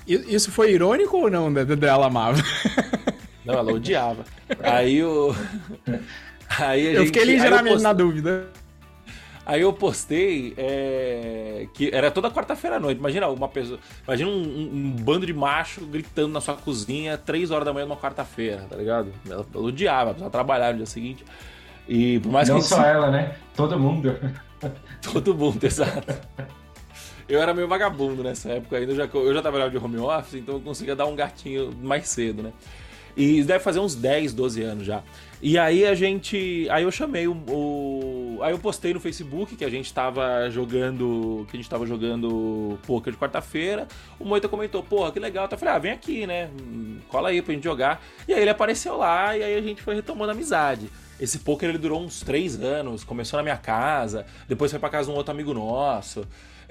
Isso 0.06 0.52
foi 0.52 0.74
irônico 0.74 1.18
ou 1.18 1.30
não 1.30 1.52
dela 1.52 2.08
amava? 2.08 2.38
Não, 3.46 3.56
ela 3.56 3.74
odiava. 3.74 4.24
Aí 4.62 5.04
o. 5.04 5.36
Aí 6.60 6.88
a 6.88 6.92
eu 6.92 7.00
gente, 7.00 7.06
fiquei 7.08 7.26
ligeiramente 7.26 7.74
post... 7.74 7.84
na 7.84 7.94
dúvida. 7.94 8.48
Aí 9.46 9.62
eu 9.62 9.74
postei 9.74 10.54
é, 10.58 11.68
que 11.74 11.90
era 11.94 12.10
toda 12.10 12.32
quarta-feira 12.32 12.78
à 12.78 12.80
noite. 12.80 12.98
Imagina 12.98 13.28
uma 13.28 13.50
pessoa. 13.50 13.78
Imagina 14.08 14.30
um, 14.30 14.42
um, 14.42 14.96
bando 15.02 15.26
de 15.26 15.34
macho 15.34 15.82
gritando 15.86 16.32
na 16.32 16.40
sua 16.40 16.56
cozinha 16.56 17.18
três 17.18 17.52
horas 17.52 17.66
da 17.66 17.74
manhã 17.74 17.86
numa 17.86 17.98
quarta-feira, 17.98 18.66
tá 18.70 18.78
ligado? 18.78 19.12
Ela, 19.30 19.46
ela 19.54 19.64
odiava, 19.64 20.12
precisava 20.12 20.32
trabalhar 20.32 20.72
no 20.72 20.78
dia 20.78 20.86
seguinte. 20.86 21.26
E 21.88 22.20
por 22.20 22.32
mais 22.32 22.48
Não 22.48 22.58
que 22.58 22.64
só 22.64 22.82
ela, 22.84 23.12
né? 23.12 23.36
Todo 23.56 23.78
mundo. 23.78 24.18
Todo 25.04 25.36
mundo, 25.36 25.62
exato. 25.62 26.14
Eu 27.28 27.42
era 27.42 27.54
meio 27.54 27.68
vagabundo 27.68 28.24
nessa 28.24 28.50
época 28.50 28.78
ainda, 28.78 28.92
eu 28.92 28.96
já, 28.96 29.10
eu 29.14 29.34
já 29.34 29.42
trabalhava 29.42 29.72
de 29.72 29.78
home 29.78 29.98
office, 29.98 30.36
então 30.36 30.56
eu 30.56 30.62
conseguia 30.62 30.96
dar 30.96 31.06
um 31.06 31.16
gatinho 31.16 31.74
mais 31.82 32.08
cedo, 32.08 32.44
né? 32.44 32.52
E 33.16 33.44
deve 33.44 33.64
fazer 33.64 33.80
uns 33.80 33.96
10, 33.96 34.34
12 34.34 34.64
anos 34.64 34.86
já. 34.86 35.04
E 35.46 35.58
aí 35.58 35.86
a 35.86 35.94
gente. 35.94 36.66
Aí 36.70 36.84
eu 36.84 36.92
chamei 36.92 37.28
o, 37.28 37.34
o, 37.34 38.40
Aí 38.42 38.54
eu 38.54 38.60
postei 38.60 38.94
no 38.94 39.00
Facebook 39.02 39.58
que 39.58 39.66
a 39.66 39.70
gente 39.70 39.94
tava 39.94 40.50
jogando. 40.50 41.46
Que 41.52 41.58
a 41.58 41.60
gente 41.60 41.70
tava 41.70 41.86
jogando 41.86 42.80
poker 42.88 43.12
de 43.12 43.20
quarta-feira. 43.20 43.86
O 44.18 44.24
Moita 44.24 44.48
comentou, 44.48 44.82
porra, 44.82 45.12
que 45.12 45.20
legal. 45.20 45.50
Eu 45.52 45.58
falei, 45.58 45.74
ah, 45.74 45.78
vem 45.80 45.92
aqui, 45.92 46.26
né? 46.26 46.50
Cola 47.10 47.28
aí 47.28 47.42
pra 47.42 47.54
gente 47.54 47.66
jogar. 47.66 48.02
E 48.26 48.34
aí 48.34 48.40
ele 48.40 48.52
apareceu 48.52 48.96
lá 48.96 49.36
e 49.36 49.44
aí 49.44 49.56
a 49.58 49.62
gente 49.62 49.82
foi 49.82 49.96
retomando 49.96 50.32
a 50.32 50.34
amizade. 50.34 50.90
Esse 51.20 51.40
poker 51.40 51.68
ele 51.68 51.78
durou 51.78 52.02
uns 52.02 52.22
três 52.22 52.58
anos, 52.62 53.04
começou 53.04 53.36
na 53.36 53.44
minha 53.44 53.58
casa, 53.58 54.26
depois 54.48 54.72
foi 54.72 54.80
pra 54.80 54.90
casa 54.90 55.10
de 55.10 55.14
um 55.14 55.18
outro 55.18 55.34
amigo 55.34 55.54
nosso. 55.54 56.26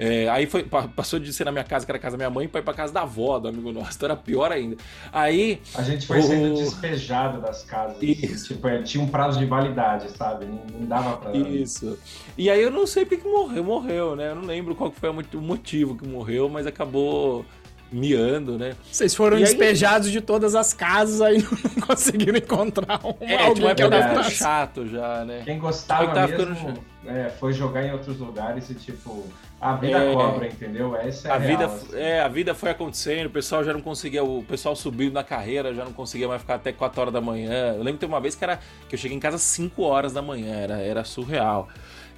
É, 0.04 0.28
aí 0.28 0.46
foi, 0.46 0.64
passou 0.64 1.20
de 1.20 1.32
ser 1.32 1.44
na 1.44 1.52
minha 1.52 1.62
casa, 1.62 1.86
que 1.86 1.92
era 1.92 1.96
a 1.96 2.00
casa 2.00 2.16
da 2.16 2.24
minha 2.24 2.30
mãe, 2.30 2.48
para 2.48 2.60
ir 2.60 2.64
pra 2.64 2.74
casa 2.74 2.92
da 2.92 3.02
avó 3.02 3.38
do 3.38 3.46
amigo 3.46 3.70
nosso. 3.70 3.92
Então 3.94 4.08
era 4.08 4.16
pior 4.16 4.50
ainda. 4.50 4.76
Aí. 5.12 5.60
A 5.76 5.82
gente 5.82 6.08
foi 6.08 6.18
o... 6.18 6.22
sendo 6.24 6.54
despejado 6.56 7.40
das 7.40 7.62
casas. 7.62 8.02
Isso. 8.02 8.54
Tipo, 8.54 8.66
é, 8.66 8.82
tinha 8.82 9.02
um 9.02 9.06
prazo 9.06 9.38
de 9.38 9.46
validade, 9.46 10.10
sabe? 10.10 10.46
Não, 10.46 10.60
não 10.80 10.86
dava 10.86 11.18
pra. 11.18 11.36
Isso. 11.36 11.96
E 12.36 12.50
aí 12.50 12.60
eu 12.60 12.70
não 12.72 12.84
sei 12.84 13.04
porque 13.04 13.22
que 13.22 13.28
morreu, 13.28 13.62
morreu, 13.62 14.16
né? 14.16 14.30
Eu 14.30 14.34
não 14.34 14.42
lembro 14.42 14.74
qual 14.74 14.90
foi 14.90 15.08
o 15.08 15.40
motivo 15.40 15.96
que 15.96 16.08
morreu, 16.08 16.48
mas 16.48 16.66
acabou 16.66 17.46
miando, 17.92 18.58
né? 18.58 18.74
Vocês 18.90 19.14
foram 19.14 19.38
e 19.38 19.42
despejados 19.42 20.08
aí... 20.08 20.12
de 20.14 20.20
todas 20.20 20.56
as 20.56 20.74
casas, 20.74 21.20
aí 21.20 21.38
não 21.40 21.86
conseguiram 21.86 22.38
encontrar 22.38 22.98
um 23.04 23.14
é, 23.20 23.36
alguém 23.36 23.68
tipo, 23.68 23.76
que 23.76 23.82
era 23.94 24.22
chato 24.24 24.88
já, 24.88 25.24
né? 25.24 25.42
Quem 25.44 25.60
gostava 25.60 26.26
mesmo 26.26 26.56
ficando... 26.56 26.80
é, 27.06 27.28
foi 27.28 27.52
jogar 27.52 27.84
em 27.84 27.92
outros 27.92 28.18
lugares 28.18 28.68
e 28.68 28.74
tipo 28.74 29.24
a 29.62 29.76
vida 29.76 29.96
é, 29.96 30.12
cobra, 30.12 30.46
entendeu? 30.48 30.96
Essa 30.96 31.28
é 31.28 31.30
a, 31.30 31.34
a 31.36 31.38
vida. 31.38 31.66
Assim. 31.66 31.96
É, 31.96 32.20
a 32.20 32.26
vida 32.26 32.52
foi 32.52 32.70
acontecendo, 32.70 33.26
o 33.26 33.30
pessoal 33.30 33.62
já 33.62 33.72
não 33.72 33.80
conseguia, 33.80 34.24
o 34.24 34.42
pessoal 34.42 34.74
subindo 34.74 35.12
na 35.12 35.22
carreira 35.22 35.72
já 35.72 35.84
não 35.84 35.92
conseguia 35.92 36.26
mais 36.26 36.40
ficar 36.40 36.56
até 36.56 36.72
4 36.72 37.00
horas 37.00 37.14
da 37.14 37.20
manhã. 37.20 37.68
Eu 37.68 37.78
lembro 37.78 37.92
que 37.92 37.98
teve 38.00 38.12
uma 38.12 38.20
vez 38.20 38.34
que 38.34 38.42
era 38.42 38.58
que 38.88 38.96
eu 38.96 38.98
cheguei 38.98 39.16
em 39.16 39.20
casa 39.20 39.36
às 39.36 39.42
5 39.42 39.80
horas 39.84 40.12
da 40.12 40.20
manhã, 40.20 40.52
era, 40.56 40.78
era 40.78 41.04
surreal. 41.04 41.68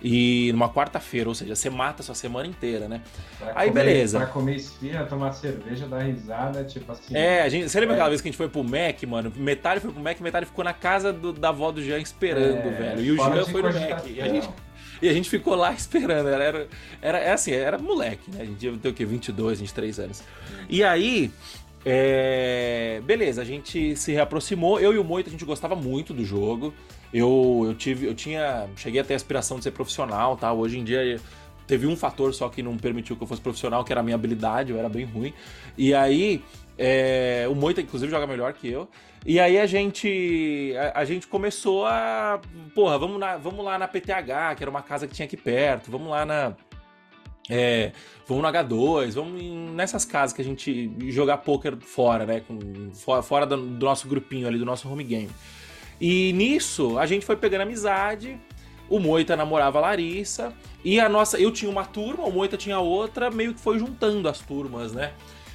E 0.02 0.52
numa 0.52 0.70
quarta-feira, 0.70 1.28
ou 1.28 1.34
seja, 1.34 1.54
você 1.54 1.68
mata 1.68 2.02
a 2.02 2.04
sua 2.04 2.14
semana 2.14 2.46
inteira, 2.46 2.88
né? 2.88 3.02
Pra 3.38 3.52
Aí 3.54 3.68
comer, 3.68 3.84
beleza. 3.84 4.18
Pra 4.18 4.26
comer 4.26 4.56
esfirra, 4.56 5.04
tomar 5.04 5.32
cerveja, 5.32 5.86
dar 5.86 6.00
risada, 6.00 6.64
tipo 6.64 6.92
assim. 6.92 7.14
É, 7.14 7.48
gente, 7.48 7.68
você 7.68 7.78
lembra 7.78 7.94
é. 7.94 7.96
aquela 7.96 8.08
vez 8.08 8.20
que 8.20 8.28
a 8.28 8.30
gente 8.30 8.36
foi 8.38 8.48
pro 8.48 8.64
Mac, 8.64 9.02
mano? 9.06 9.32
Metade 9.36 9.80
foi 9.80 9.90
pro 9.90 10.02
Mac, 10.02 10.20
metade 10.20 10.46
ficou 10.46 10.64
na 10.64 10.74
casa 10.74 11.12
do, 11.12 11.32
da 11.32 11.50
avó 11.50 11.70
do 11.70 11.82
Jean 11.82 11.98
esperando, 11.98 12.68
é, 12.68 12.70
velho. 12.70 13.00
E 13.00 13.10
o 13.12 13.16
Jean 13.16 13.44
foi 13.46 13.62
no 13.62 13.72
Mac. 13.72 14.06
E 14.06 14.20
a 14.20 14.28
gente, 14.28 14.48
e 15.00 15.08
a 15.08 15.12
gente 15.12 15.28
ficou 15.28 15.54
lá 15.54 15.72
esperando. 15.74 16.28
Era, 16.28 16.44
era, 16.44 16.68
era, 17.00 17.18
é 17.18 17.32
assim, 17.32 17.52
era 17.52 17.78
moleque, 17.78 18.30
né? 18.30 18.42
A 18.42 18.44
gente 18.44 18.64
ia 18.64 18.76
ter 18.76 18.88
o 18.88 18.94
quê? 18.94 19.04
22, 19.04 19.60
23 19.60 19.98
anos. 20.00 20.22
E 20.68 20.82
aí, 20.82 21.30
é... 21.84 23.00
beleza, 23.04 23.42
a 23.42 23.44
gente 23.44 23.96
se 23.96 24.12
reaproximou. 24.12 24.80
Eu 24.80 24.92
e 24.92 24.98
o 24.98 25.04
Moito, 25.04 25.28
a 25.28 25.30
gente 25.30 25.44
gostava 25.44 25.74
muito 25.74 26.12
do 26.12 26.24
jogo. 26.24 26.72
Eu, 27.12 27.62
eu 27.64 27.74
tive, 27.74 28.06
eu 28.06 28.14
tinha, 28.14 28.66
cheguei 28.76 29.00
a 29.00 29.04
ter 29.04 29.14
a 29.14 29.16
aspiração 29.16 29.58
de 29.58 29.64
ser 29.64 29.70
profissional, 29.70 30.36
tá? 30.36 30.52
Hoje 30.52 30.78
em 30.78 30.84
dia 30.84 31.20
teve 31.66 31.86
um 31.86 31.96
fator 31.96 32.34
só 32.34 32.48
que 32.48 32.62
não 32.62 32.76
permitiu 32.76 33.16
que 33.16 33.22
eu 33.22 33.26
fosse 33.26 33.40
profissional, 33.40 33.84
que 33.84 33.92
era 33.92 34.00
a 34.00 34.04
minha 34.04 34.14
habilidade, 34.14 34.72
eu 34.72 34.78
era 34.78 34.88
bem 34.88 35.04
ruim. 35.04 35.32
E 35.78 35.94
aí, 35.94 36.42
é... 36.78 37.46
o 37.50 37.54
Moita, 37.54 37.80
inclusive, 37.80 38.10
joga 38.10 38.26
melhor 38.26 38.52
que 38.52 38.68
eu. 38.68 38.88
E 39.26 39.40
aí 39.40 39.58
a 39.58 39.64
gente 39.64 40.74
a, 40.76 41.00
a, 41.00 41.04
gente 41.04 41.26
começou 41.26 41.86
a, 41.86 42.40
porra, 42.74 42.98
vamos, 42.98 43.18
na, 43.18 43.38
vamos 43.38 43.64
lá 43.64 43.78
na 43.78 43.88
PTH, 43.88 44.54
que 44.56 44.62
era 44.62 44.70
uma 44.70 44.82
casa 44.82 45.06
que 45.06 45.14
tinha 45.14 45.24
aqui 45.24 45.36
perto, 45.36 45.90
vamos 45.90 46.08
lá 46.08 46.26
na 46.26 46.54
é, 47.48 47.92
vamos 48.26 48.42
no 48.42 48.48
H2, 48.48 49.12
vamos 49.12 49.42
nessas 49.72 50.04
casas 50.04 50.34
que 50.34 50.40
a 50.40 50.44
gente 50.44 50.90
jogar 51.10 51.38
poker 51.38 51.76
fora, 51.78 52.24
né, 52.24 52.40
com, 52.40 52.90
fora, 52.94 53.22
fora 53.22 53.46
do, 53.46 53.56
do 53.56 53.84
nosso 53.84 54.08
grupinho 54.08 54.46
ali, 54.46 54.58
do 54.58 54.64
nosso 54.64 54.90
home 54.90 55.04
game. 55.04 55.30
E 56.00 56.32
nisso 56.32 56.98
a 56.98 57.06
gente 57.06 57.24
foi 57.24 57.36
pegando 57.36 57.62
amizade, 57.62 58.38
o 58.88 58.98
Moita 58.98 59.36
namorava 59.36 59.78
a 59.78 59.82
Larissa, 59.82 60.54
e 60.84 61.00
a 61.00 61.08
nossa, 61.08 61.38
eu 61.38 61.50
tinha 61.50 61.70
uma 61.70 61.84
turma, 61.84 62.24
o 62.24 62.32
Moita 62.32 62.56
tinha 62.56 62.78
outra, 62.78 63.30
meio 63.30 63.54
que 63.54 63.60
foi 63.60 63.78
juntando 63.78 64.28
as 64.28 64.40
turmas, 64.40 64.92
né? 64.92 65.12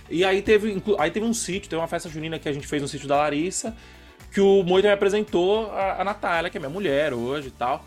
E 0.10 0.24
aí 0.24 0.42
teve, 0.42 0.82
aí 0.98 1.12
teve 1.12 1.26
um 1.26 1.34
sítio, 1.34 1.70
teve 1.70 1.82
uma 1.82 1.88
festa 1.88 2.10
junina 2.10 2.40
que 2.40 2.50
a 2.50 2.54
gente 2.54 2.68
fez 2.68 2.82
no 2.82 2.88
sítio 2.88 3.08
da 3.08 3.18
Larissa, 3.18 3.76
que 4.32 4.42
o 4.42 4.64
Moita 4.64 4.88
me 4.88 4.94
apresentou 4.94 5.72
a, 5.72 6.02
a 6.02 6.04
Natália, 6.04 6.50
que 6.50 6.58
é 6.58 6.60
minha 6.60 6.70
mulher 6.70 7.14
hoje 7.14 7.48
e 7.48 7.52
tal. 7.52 7.86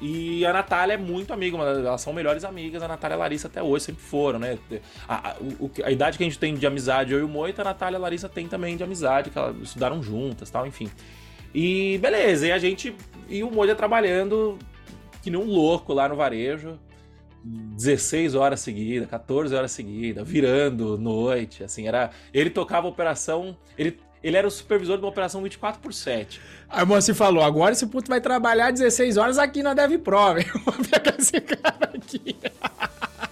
E 0.00 0.44
a 0.44 0.52
Natália 0.52 0.94
é 0.94 0.96
muito 0.96 1.32
amiga, 1.32 1.56
elas 1.56 2.00
são 2.00 2.12
melhores 2.12 2.44
amigas, 2.44 2.82
a 2.82 2.88
Natália 2.88 3.14
e 3.14 3.16
a 3.16 3.20
Larissa 3.20 3.48
até 3.48 3.62
hoje 3.62 3.86
sempre 3.86 4.02
foram, 4.02 4.38
né? 4.38 4.58
A, 5.08 5.30
a, 5.30 5.36
a, 5.84 5.90
idade 5.90 6.18
que 6.18 6.24
a 6.24 6.26
gente 6.26 6.38
tem 6.38 6.54
de 6.54 6.66
amizade, 6.66 7.12
eu 7.12 7.20
e 7.20 7.22
o 7.22 7.28
Moita, 7.28 7.62
a 7.62 7.64
Natália 7.64 7.96
e 7.96 7.98
a 7.98 8.00
Larissa 8.00 8.28
tem 8.28 8.46
também 8.48 8.76
de 8.76 8.82
amizade, 8.82 9.30
que 9.30 9.38
elas 9.38 9.56
estudaram 9.62 10.02
juntas 10.02 10.50
tal, 10.50 10.66
enfim. 10.66 10.90
E 11.54 11.98
beleza, 11.98 12.48
e 12.48 12.52
a 12.52 12.58
gente. 12.58 12.94
E 13.28 13.42
o 13.42 13.50
Moita 13.50 13.74
trabalhando 13.74 14.58
que 15.22 15.30
nem 15.30 15.40
um 15.40 15.46
louco 15.46 15.94
lá 15.94 16.06
no 16.06 16.16
varejo. 16.16 16.78
16 17.44 18.34
horas 18.34 18.60
seguidas, 18.60 19.08
14 19.08 19.54
horas 19.54 19.70
seguidas, 19.70 20.26
virando 20.26 20.96
noite, 20.96 21.62
assim, 21.62 21.86
era... 21.86 22.10
Ele 22.32 22.48
tocava 22.48 22.86
a 22.86 22.90
operação, 22.90 23.56
ele, 23.76 23.98
ele 24.22 24.36
era 24.36 24.46
o 24.46 24.50
supervisor 24.50 24.96
de 24.96 25.02
uma 25.02 25.10
operação 25.10 25.42
24 25.42 25.80
por 25.80 25.92
7. 25.92 26.40
Aí 26.68 26.82
o 26.82 26.86
moço 26.86 27.14
falou, 27.14 27.42
agora 27.42 27.72
esse 27.72 27.86
puto 27.86 28.08
vai 28.08 28.20
trabalhar 28.20 28.70
16 28.70 29.16
horas 29.16 29.38
aqui 29.38 29.62
na 29.62 29.74
DevPro, 29.74 30.16
velho. 30.34 30.52
Vou 30.64 30.74
pegar 30.74 31.14
esse 31.18 31.40
cara 31.40 31.90
aqui. 31.94 32.36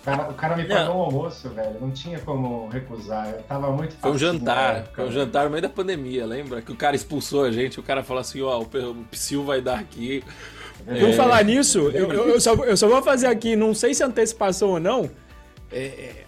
O 0.03 0.05
cara, 0.05 0.31
o 0.31 0.35
cara 0.35 0.57
me 0.57 0.65
pagou 0.65 0.97
um 0.97 1.01
almoço, 1.03 1.49
velho. 1.51 1.81
Não 1.81 1.91
tinha 1.93 2.19
como 2.19 2.69
recusar. 2.69 3.31
Eu 3.31 3.43
tava 3.45 3.71
muito 3.71 3.95
Foi 3.95 4.11
um 4.11 4.19
jantar. 4.19 4.87
foi 4.93 5.07
um 5.07 5.13
jantar 5.13 5.45
no 5.45 5.51
meio 5.51 5.63
da 5.63 5.69
pandemia, 5.69 6.27
lembra? 6.27 6.61
Que 6.61 6.73
o 6.73 6.77
cara 6.77 6.97
expulsou 6.97 7.45
a 7.45 7.53
gente. 7.53 7.79
O 7.79 7.85
cara 7.85 8.03
falou 8.03 8.21
assim: 8.21 8.43
ó, 8.43 8.59
oh, 8.59 8.91
o 8.91 9.05
Psyu 9.13 9.45
vai 9.45 9.61
dar 9.61 9.79
aqui. 9.79 10.25
Por 10.85 11.11
é... 11.11 11.13
falar 11.13 11.45
nisso, 11.45 11.91
eu, 11.93 12.13
eu, 12.13 12.41
só, 12.41 12.55
eu 12.55 12.77
só 12.77 12.89
vou 12.89 13.03
fazer 13.03 13.27
aqui, 13.27 13.57
não 13.57 13.75
sei 13.75 13.95
se 13.95 14.03
antecipação 14.03 14.71
ou 14.71 14.81
não. 14.81 15.11
É, 15.71 15.85
é, 15.85 16.25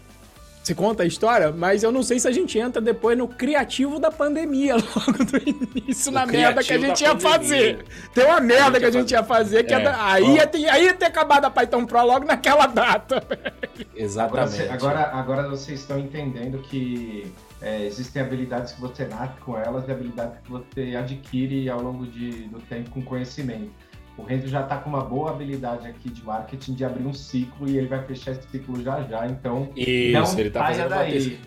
você 0.65 0.75
conta 0.75 1.03
a 1.03 1.07
história, 1.07 1.53
mas 1.53 1.83
eu 1.83 1.93
não 1.93 2.03
sei 2.03 2.19
se 2.19 2.27
a 2.27 2.31
gente 2.31 2.59
entra 2.59 2.81
depois 2.81 3.19
no 3.19 3.29
criativo 3.29 3.99
da 3.99 4.11
pandemia, 4.11 4.77
logo 4.97 5.23
do 5.23 5.37
início, 5.47 6.11
o 6.11 6.15
na 6.15 6.25
merda 6.25 6.63
que 6.63 6.73
a 6.73 6.79
gente 6.79 7.03
ia 7.03 7.15
pandemia. 7.15 7.31
fazer. 7.31 7.85
Tem 8.15 8.25
uma 8.25 8.41
merda 8.41 8.79
a 8.79 8.81
que 8.81 8.87
a 8.87 8.91
gente 8.91 9.11
ia 9.11 9.23
fazer, 9.23 9.65
que 9.65 9.75
é. 9.75 9.81
da... 9.81 10.07
aí, 10.07 10.37
ia 10.37 10.47
ter, 10.47 10.67
aí 10.71 10.85
ia 10.85 10.95
ter 10.95 11.05
acabado 11.05 11.45
a 11.45 11.51
Python 11.51 11.85
Pro 11.85 12.03
logo 12.07 12.25
naquela 12.25 12.67
data. 12.67 13.23
Exatamente. 13.95 14.63
Agora, 14.63 15.01
agora, 15.01 15.19
agora 15.19 15.49
vocês 15.51 15.81
estão 15.81 15.99
entendendo 15.99 16.57
que 16.63 17.31
é, 17.61 17.85
existem 17.85 18.23
habilidades 18.23 18.73
que 18.73 18.81
você 18.81 19.05
nasce 19.05 19.39
com 19.41 19.59
elas 19.59 19.87
e 19.87 19.93
habilidades 19.93 20.39
que 20.43 20.51
você 20.51 20.97
adquire 20.97 21.69
ao 21.69 21.83
longo 21.83 22.07
de, 22.07 22.49
do 22.49 22.61
tempo 22.61 22.89
com 22.89 23.03
conhecimento 23.03 23.84
o 24.17 24.23
Renzo 24.23 24.47
já 24.47 24.63
está 24.63 24.77
com 24.77 24.89
uma 24.89 25.03
boa 25.03 25.31
habilidade 25.31 25.87
aqui 25.89 26.09
de 26.09 26.25
marketing 26.25 26.75
de 26.75 26.85
abrir 26.85 27.05
um 27.05 27.13
ciclo 27.13 27.69
e 27.69 27.77
ele 27.77 27.89
vai 27.89 28.05
fechar 28.05 28.33
esse 28.33 28.49
ciclo 28.49 28.81
já 28.83 29.03
já. 29.03 29.27
Então, 29.27 29.71
Isso, 29.77 30.13
não 30.13 30.39
ele 30.39 30.51
tá 30.51 30.67
saia 30.67 30.89
daí. 30.89 31.41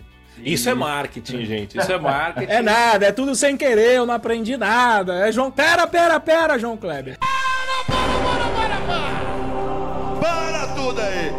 Isso 0.44 0.68
é 0.68 0.74
marketing, 0.74 1.44
gente. 1.44 1.78
Isso 1.78 1.90
é 1.90 1.98
marketing. 1.98 2.52
É 2.52 2.62
nada, 2.62 3.06
é 3.06 3.12
tudo 3.12 3.34
sem 3.34 3.56
querer, 3.56 3.96
eu 3.96 4.06
não 4.06 4.14
aprendi 4.14 4.56
nada. 4.56 5.26
É 5.26 5.32
João. 5.32 5.50
Pera, 5.50 5.86
pera, 5.86 6.20
pera, 6.20 6.58
João 6.58 6.76
Kleber. 6.76 7.18
Para, 7.18 7.84
para, 7.86 8.18
para, 8.22 8.50
para, 8.50 8.80
para! 8.86 10.20
Para 10.20 10.74
tudo 10.74 11.00
aí! 11.00 11.32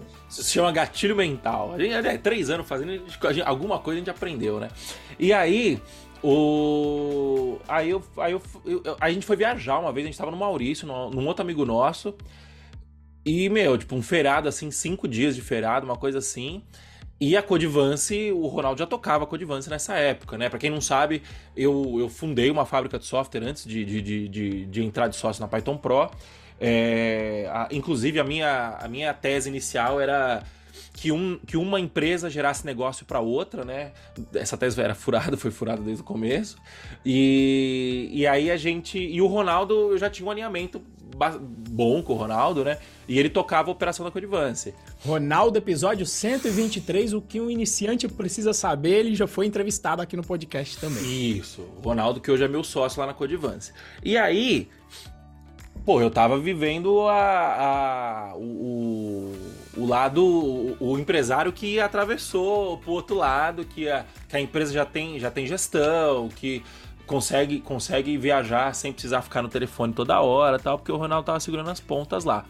Isso 0.28 0.42
se 0.42 0.52
chama 0.52 0.72
gatilho 0.72 1.16
mental. 1.16 1.72
A 1.72 1.78
gente 1.78 1.94
é 1.94 2.18
três 2.18 2.50
anos 2.50 2.66
fazendo, 2.66 3.00
alguma 3.44 3.78
coisa 3.78 3.98
a 3.98 4.00
gente 4.00 4.10
aprendeu, 4.10 4.58
né? 4.58 4.68
E 5.18 5.32
aí, 5.32 5.80
o... 6.26 7.60
Aí, 7.68 7.90
eu, 7.90 8.02
aí 8.16 8.32
eu, 8.32 8.42
eu, 8.64 8.96
a 9.00 9.10
gente 9.10 9.24
foi 9.24 9.36
viajar 9.36 9.78
uma 9.78 9.92
vez, 9.92 10.04
a 10.04 10.08
gente 10.08 10.18
tava 10.18 10.30
no 10.30 10.36
Maurício, 10.36 10.86
num, 10.86 11.10
num 11.10 11.26
outro 11.26 11.42
amigo 11.42 11.64
nosso. 11.64 12.14
E, 13.24 13.48
meu, 13.48 13.78
tipo, 13.78 13.94
um 13.94 14.02
feriado 14.02 14.48
assim, 14.48 14.70
cinco 14.70 15.06
dias 15.06 15.34
de 15.34 15.42
feriado, 15.42 15.86
uma 15.86 15.96
coisa 15.96 16.18
assim. 16.18 16.62
E 17.20 17.36
a 17.36 17.42
Codivance, 17.42 18.30
o 18.32 18.46
Ronaldo 18.46 18.78
já 18.78 18.86
tocava 18.86 19.26
Codivance 19.26 19.70
nessa 19.70 19.94
época, 19.94 20.36
né? 20.36 20.48
Pra 20.48 20.58
quem 20.58 20.68
não 20.68 20.80
sabe, 20.80 21.22
eu, 21.56 21.96
eu 21.98 22.08
fundei 22.08 22.50
uma 22.50 22.66
fábrica 22.66 22.98
de 22.98 23.06
software 23.06 23.42
antes 23.42 23.64
de, 23.64 23.84
de, 23.84 24.02
de, 24.02 24.28
de, 24.28 24.66
de 24.66 24.84
entrar 24.84 25.08
de 25.08 25.16
sócio 25.16 25.40
na 25.40 25.48
Python 25.48 25.76
Pro. 25.78 26.10
É, 26.60 27.48
a, 27.52 27.68
inclusive, 27.70 28.18
a 28.18 28.24
minha, 28.24 28.76
a 28.80 28.88
minha 28.88 29.14
tese 29.14 29.48
inicial 29.48 30.00
era 30.00 30.42
que, 30.92 31.12
um, 31.12 31.38
que 31.46 31.56
uma 31.56 31.78
empresa 31.80 32.30
gerasse 32.30 32.64
negócio 32.64 33.04
para 33.04 33.20
outra, 33.20 33.64
né? 33.64 33.92
Essa 34.34 34.56
tese 34.56 34.80
era 34.80 34.94
furada, 34.94 35.36
foi 35.38 35.50
furada 35.50 35.82
desde 35.82 36.02
o 36.02 36.04
começo. 36.04 36.56
E, 37.04 38.08
e 38.12 38.26
aí 38.26 38.50
a 38.50 38.56
gente. 38.56 38.98
E 38.98 39.20
o 39.20 39.26
Ronaldo, 39.26 39.92
eu 39.92 39.98
já 39.98 40.10
tinha 40.10 40.26
um 40.26 40.30
alinhamento 40.30 40.82
bom 41.70 42.02
com 42.02 42.12
o 42.12 42.16
Ronaldo, 42.16 42.64
né? 42.64 42.78
E 43.08 43.18
ele 43.18 43.30
tocava 43.30 43.70
a 43.70 43.72
operação 43.72 44.04
da 44.04 44.10
Codivance. 44.10 44.74
Ronaldo, 45.04 45.58
episódio 45.58 46.04
123, 46.04 47.12
o 47.12 47.20
que 47.20 47.40
um 47.40 47.50
iniciante 47.50 48.08
precisa 48.08 48.52
saber, 48.52 48.98
ele 48.98 49.14
já 49.14 49.26
foi 49.26 49.46
entrevistado 49.46 50.02
aqui 50.02 50.16
no 50.16 50.22
podcast 50.22 50.78
também. 50.78 51.02
Isso, 51.38 51.62
o 51.78 51.80
Ronaldo, 51.80 52.20
que 52.20 52.30
hoje 52.30 52.44
é 52.44 52.48
meu 52.48 52.64
sócio 52.64 53.00
lá 53.00 53.06
na 53.06 53.14
Codivance. 53.14 53.72
E 54.02 54.16
aí, 54.16 54.68
pô, 55.84 56.00
eu 56.00 56.10
tava 56.10 56.38
vivendo 56.38 57.02
a, 57.08 58.32
a 58.32 58.36
o, 58.36 59.32
o, 59.76 59.86
lado, 59.86 60.24
o, 60.24 60.76
o, 60.80 60.98
empresário 60.98 61.52
que 61.52 61.78
atravessou 61.78 62.78
pro 62.78 62.92
outro 62.92 63.16
lado, 63.16 63.64
que 63.64 63.88
a, 63.88 64.04
que 64.28 64.36
a 64.36 64.40
empresa 64.40 64.72
já 64.72 64.84
tem, 64.84 65.18
já 65.18 65.30
tem 65.30 65.46
gestão, 65.46 66.28
que 66.28 66.62
consegue, 67.06 67.60
consegue 67.60 68.16
viajar 68.16 68.74
sem 68.74 68.92
precisar 68.92 69.22
ficar 69.22 69.42
no 69.42 69.48
telefone 69.48 69.92
toda 69.92 70.20
hora 70.20 70.58
tal, 70.58 70.78
porque 70.78 70.92
o 70.92 70.96
Ronaldo 70.96 71.26
tava 71.26 71.40
segurando 71.40 71.70
as 71.70 71.80
pontas 71.80 72.24
lá. 72.24 72.44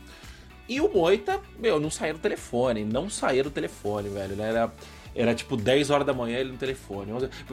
E 0.69 0.81
o 0.81 0.93
Moita, 0.93 1.41
meu, 1.59 1.79
não 1.79 1.91
saía 1.91 2.13
do 2.13 2.19
telefone, 2.19 2.85
não 2.85 3.09
saía 3.09 3.45
do 3.45 3.51
telefone, 3.51 4.09
velho. 4.09 4.41
Era, 4.41 4.73
era 5.17 5.35
tipo 5.35 5.57
10 5.57 5.91
horas 5.91 6.07
da 6.07 6.13
manhã 6.13 6.39
ele 6.39 6.53
no 6.53 6.59
telefone. 6.59 7.11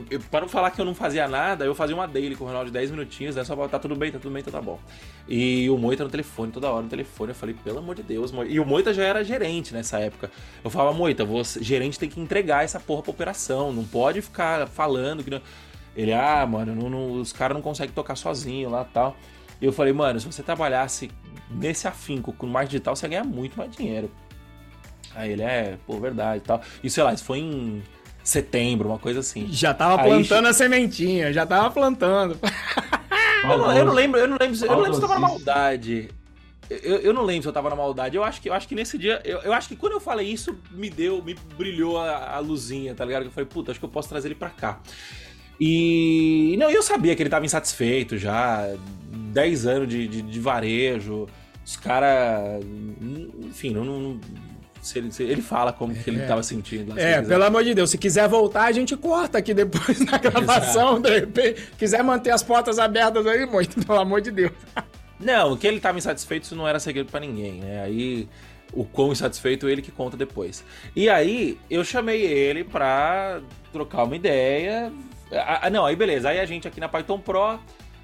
Eu, 0.10 0.20
para 0.30 0.42
não 0.42 0.50
falar 0.50 0.72
que 0.72 0.82
eu 0.82 0.86
não 0.86 0.94
fazia 0.94 1.28
nada, 1.28 1.66
eu 1.66 1.74
fazia 1.74 1.96
uma 1.96 2.08
daily 2.08 2.36
com 2.36 2.44
o 2.44 2.48
Ronaldo 2.48 2.68
de 2.68 2.74
10 2.74 2.92
minutinhos, 2.92 3.36
né? 3.36 3.44
Só 3.44 3.56
pra, 3.56 3.68
tá 3.68 3.80
tudo 3.80 3.96
bem, 3.96 4.12
tá 4.12 4.20
tudo 4.20 4.32
bem, 4.32 4.42
então 4.42 4.52
tá 4.52 4.62
bom. 4.62 4.80
E 5.28 5.70
o 5.70 5.78
Moita 5.78 6.04
no 6.04 6.10
telefone, 6.10 6.52
toda 6.52 6.70
hora 6.70 6.84
no 6.84 6.90
telefone. 6.90 7.32
Eu 7.32 7.36
falei, 7.36 7.56
pelo 7.64 7.80
amor 7.80 7.96
de 7.96 8.04
Deus, 8.04 8.32
Moita. 8.32 8.52
E 8.52 8.60
o 8.60 8.66
Moita 8.66 8.94
já 8.94 9.04
era 9.04 9.24
gerente 9.24 9.74
nessa 9.74 9.98
época. 10.00 10.30
Eu 10.64 10.70
falava, 10.70 10.96
Moita, 10.96 11.24
você, 11.24 11.64
gerente 11.64 11.98
tem 11.98 12.10
que 12.10 12.20
entregar 12.20 12.64
essa 12.64 12.80
porra 12.80 13.02
pra 13.02 13.12
operação, 13.12 13.72
não 13.72 13.86
pode 13.86 14.22
ficar 14.22 14.68
falando 14.68 15.24
que 15.24 15.30
não 15.30 15.42
ele, 15.96 16.12
ah, 16.12 16.46
mano, 16.46 16.76
não, 16.76 16.90
não, 16.90 17.12
os 17.14 17.32
caras 17.32 17.56
não 17.56 17.62
conseguem 17.62 17.94
tocar 17.94 18.16
sozinho 18.16 18.70
lá 18.70 18.84
tal. 18.84 19.16
E 19.62 19.66
eu 19.66 19.72
falei, 19.72 19.94
mano, 19.94 20.20
se 20.20 20.26
você 20.26 20.42
trabalhasse 20.42 21.12
nesse 21.50 21.88
afinco 21.88 22.34
com 22.34 22.48
marketing 22.48 22.72
digital, 22.72 22.96
você 22.96 23.06
ia 23.06 23.10
ganhar 23.10 23.24
muito 23.24 23.58
mais 23.58 23.72
dinheiro. 23.72 24.12
Aí 25.16 25.32
ele, 25.32 25.42
é, 25.42 25.78
pô, 25.86 26.00
verdade 26.00 26.44
e 26.44 26.48
tal. 26.48 26.62
E 26.84 26.90
sei 26.90 27.04
lá, 27.04 27.14
isso 27.14 27.24
foi 27.24 27.40
em 27.40 27.84
setembro, 28.24 28.90
uma 28.90 29.00
coisa 29.00 29.20
assim. 29.20 29.48
Já 29.52 29.74
tava 29.74 30.02
Aí, 30.02 30.08
plantando 30.08 30.48
a 30.48 30.54
sementinha, 30.54 31.32
já 31.34 31.46
tava 31.46 31.70
plantando. 31.72 32.38
eu, 33.44 33.58
não, 33.58 33.78
eu, 33.78 33.86
não, 33.86 33.94
lembro, 33.94 34.20
eu 34.20 34.28
não 34.28 34.38
lembro, 34.40 34.66
eu 34.66 34.72
não 34.72 34.80
lembro 34.80 34.96
se 34.96 35.02
tava 35.02 35.14
na 35.16 35.20
maldade. 35.20 36.10
Eu, 36.70 36.98
eu, 37.00 37.14
não 37.14 37.24
lembro 37.24 37.44
se 37.44 37.48
eu 37.50 37.54
tava 37.54 37.70
na 37.70 37.76
maldade. 37.76 38.16
Eu 38.16 38.24
acho 38.24 38.42
que, 38.42 38.50
eu 38.50 38.54
acho 38.54 38.68
que 38.68 38.74
nesse 38.74 38.98
dia. 38.98 39.22
Eu, 39.26 39.40
eu 39.40 39.54
acho 39.54 39.68
que 39.68 39.76
quando 39.76 39.94
eu 39.94 40.00
falei 40.00 40.28
isso, 40.28 40.58
me 40.72 40.90
deu, 40.90 41.22
me 41.22 41.36
brilhou 41.58 42.00
a, 42.00 42.36
a 42.36 42.40
luzinha, 42.40 42.96
tá 42.96 43.04
ligado? 43.04 43.26
Eu 43.26 43.32
falei, 43.32 43.48
puta, 43.48 43.72
acho 43.72 43.80
que 43.80 43.86
eu 43.86 43.90
posso 43.90 44.10
trazer 44.10 44.30
ele 44.30 44.36
pra 44.36 44.50
cá. 44.50 44.80
E 45.60 46.56
não, 46.58 46.70
eu 46.70 46.82
sabia 46.82 47.16
que 47.16 47.22
ele 47.22 47.28
estava 47.28 47.46
insatisfeito 47.46 48.18
já, 48.18 48.74
10 49.32 49.68
anos 49.68 49.88
de, 49.88 50.08
de, 50.08 50.22
de 50.22 50.40
varejo, 50.40 51.28
os 51.66 51.76
caras. 51.76 52.64
Enfim, 53.42 53.72
não, 53.72 53.86
não 53.86 54.20
se 54.84 55.00
ele, 55.00 55.12
se 55.12 55.24
ele, 55.24 55.42
fala 55.42 55.72
como 55.72 55.96
que 55.96 56.10
ele 56.10 56.22
estava 56.22 56.42
é. 56.42 56.44
sentindo. 56.44 57.00
é, 57.00 57.22
pelo 57.22 57.44
amor 57.44 57.64
de 57.64 57.74
Deus, 57.74 57.90
se 57.90 57.98
quiser 57.98 58.28
voltar, 58.28 58.66
a 58.66 58.72
gente 58.72 58.96
corta 58.96 59.38
aqui 59.38 59.54
depois 59.54 60.00
na 60.02 60.18
gravação, 60.18 61.00
de 61.02 61.20
repente. 61.20 61.70
Quiser 61.78 62.04
manter 62.04 62.32
as 62.32 62.44
portas 62.44 62.78
abertas 62.78 63.26
aí, 63.26 63.46
muito, 63.46 63.84
pelo 63.86 64.00
amor 64.00 64.22
de 64.22 64.32
Deus. 64.32 64.52
Não, 65.20 65.56
que 65.56 65.66
ele 65.66 65.78
estava 65.78 65.98
insatisfeito, 65.98 66.46
isso 66.46 66.56
não 66.56 66.68
era 66.68 66.80
segredo 66.80 67.10
para 67.10 67.22
ninguém, 67.22 67.62
né? 67.62 67.82
Aí 67.82 68.28
o 68.74 68.84
quão 68.84 69.12
insatisfeito 69.12 69.70
ele 69.70 69.82
que 69.82 69.92
conta 69.92 70.18
depois. 70.18 70.66
E 70.96 71.08
aí 71.08 71.58
eu 71.70 71.84
chamei 71.84 72.22
ele 72.24 72.64
pra 72.64 73.40
trocar 73.72 74.04
uma 74.04 74.16
ideia, 74.16 74.92
ah, 75.32 75.70
não, 75.70 75.86
aí 75.86 75.96
beleza. 75.96 76.30
Aí 76.30 76.40
a 76.40 76.46
gente 76.46 76.68
aqui 76.68 76.80
na 76.80 76.88
Python 76.88 77.20
Pro, 77.20 77.60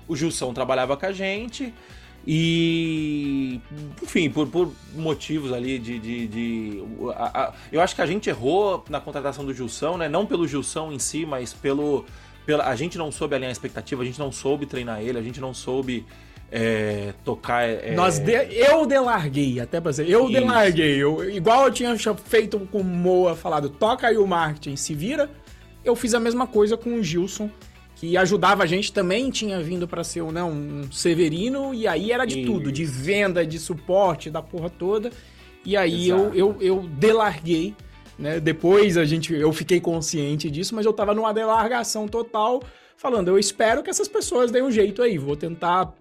o 0.08 0.16
Gilson 0.16 0.54
trabalhava 0.54 0.98
com 0.98 1.06
a 1.06 1.12
gente. 1.12 1.74
E, 2.28 3.60
enfim, 4.04 4.30
por, 4.30 4.48
por 4.48 4.72
motivos 4.94 5.52
ali 5.52 5.80
de. 5.80 6.00
de, 6.00 6.28
de 6.28 6.84
a, 7.16 7.44
a, 7.44 7.54
eu 7.72 7.82
acho 7.82 7.96
que 7.96 8.02
a 8.02 8.06
gente 8.06 8.30
errou 8.30 8.84
na 8.90 9.00
contratação 9.00 9.46
do 9.46 9.54
Gilson, 9.54 9.98
né? 9.98 10.10
Não 10.10 10.26
pelo 10.26 10.48
Gilson 10.48 10.92
em 10.92 11.00
si, 11.00 11.26
mas 11.26 11.54
pelo. 11.54 12.06
Pela, 12.46 12.66
a 12.66 12.76
gente 12.76 12.98
não 12.98 13.12
soube 13.12 13.36
alinhar 13.36 13.50
a 13.50 13.52
expectativa, 13.52 14.02
a 14.02 14.06
gente 14.06 14.20
não 14.20 14.32
soube 14.32 14.66
treinar 14.66 15.02
ele, 15.02 15.18
a 15.18 15.22
gente 15.22 15.40
não 15.40 15.54
soube 15.54 16.06
é, 16.52 17.14
tocar. 17.24 17.64
É... 17.64 17.94
Nós 17.96 18.20
de, 18.20 18.32
eu 18.32 18.86
delarguei, 18.86 19.60
até 19.60 19.80
pra 19.80 19.92
dizer, 19.92 20.10
eu 20.10 20.24
Isso. 20.24 20.34
delarguei. 20.34 20.98
Eu, 20.98 21.30
igual 21.30 21.66
eu 21.66 21.72
tinha 21.72 21.96
feito 21.98 22.60
com 22.72 22.80
o 22.80 22.84
Moa, 22.84 23.36
falado, 23.36 23.70
toca 23.70 24.08
aí 24.08 24.18
o 24.18 24.26
marketing, 24.28 24.76
se 24.76 24.94
vira 24.94 25.30
eu 25.84 25.96
fiz 25.96 26.14
a 26.14 26.20
mesma 26.20 26.48
coisa 26.48 26.78
com 26.78 26.96
o 26.96 27.04
Gilson, 27.04 27.50
que 28.00 28.16
ajudava 28.16 28.64
a 28.64 28.66
gente 28.66 28.94
também, 28.94 29.30
tinha 29.30 29.62
vindo 29.62 29.86
para 29.86 30.06
ser 30.06 30.24
né, 30.32 30.42
um 30.42 30.90
Severino, 30.90 31.74
e 31.74 31.86
aí 31.86 32.14
era 32.14 32.24
de 32.24 32.40
e... 32.40 32.46
tudo, 32.46 32.72
de 32.72 32.86
venda, 32.86 33.46
de 33.46 33.60
suporte, 33.60 34.30
da 34.30 34.42
porra 34.42 34.70
toda. 34.70 35.12
E 35.66 35.76
aí 35.76 36.08
eu, 36.08 36.34
eu, 36.34 36.58
eu 36.62 36.90
delarguei, 36.94 37.76
né? 38.18 38.40
Depois 38.40 38.96
a 38.96 39.04
gente, 39.04 39.34
eu 39.34 39.52
fiquei 39.52 39.82
consciente 39.82 40.50
disso, 40.50 40.74
mas 40.74 40.86
eu 40.86 40.94
tava 40.94 41.14
numa 41.14 41.34
delargação 41.34 42.08
total, 42.08 42.64
falando, 42.96 43.28
eu 43.28 43.38
espero 43.38 43.84
que 43.84 43.90
essas 43.90 44.08
pessoas 44.08 44.50
deem 44.50 44.64
um 44.64 44.72
jeito 44.72 45.02
aí, 45.02 45.18
vou 45.18 45.36
tentar 45.36 45.94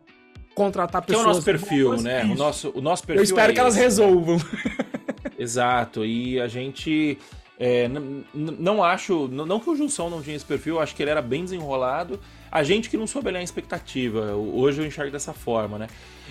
contratar 0.55 1.03
pessoas. 1.03 1.25
Que 1.25 1.29
é 1.29 1.31
o 1.31 1.35
nosso 1.35 1.45
perfil, 1.45 1.97
né? 1.97 2.25
O 2.25 2.37
nosso, 2.37 2.73
o 2.77 2.81
nosso 2.81 3.05
perfil. 3.05 3.23
Eu 3.23 3.25
espero 3.25 3.51
é 3.51 3.55
que 3.55 3.61
elas 3.61 3.75
resolvam. 3.75 4.41
Exato. 5.37 6.05
E 6.05 6.41
a 6.41 6.47
gente 6.47 7.19
é, 7.59 7.91
não 8.33 8.85
acho. 8.85 9.27
Não 9.29 9.59
que 9.59 9.69
o 9.69 9.77
Junção 9.77 10.09
não 10.09 10.23
tinha 10.23 10.37
esse 10.37 10.45
perfil, 10.45 10.79
acho 10.79 10.95
que 10.95 11.03
ele 11.03 11.11
era 11.11 11.21
bem 11.21 11.43
desenrolado. 11.43 12.21
A 12.51 12.63
gente 12.63 12.89
que 12.89 12.97
não 12.97 13.07
soube 13.07 13.29
olhar 13.29 13.41
a 13.41 13.43
expectativa. 13.43 14.35
Hoje 14.35 14.81
eu 14.81 14.87
enxergo 14.87 15.11
dessa 15.11 15.33
forma, 15.33 15.77
né? 15.77 15.89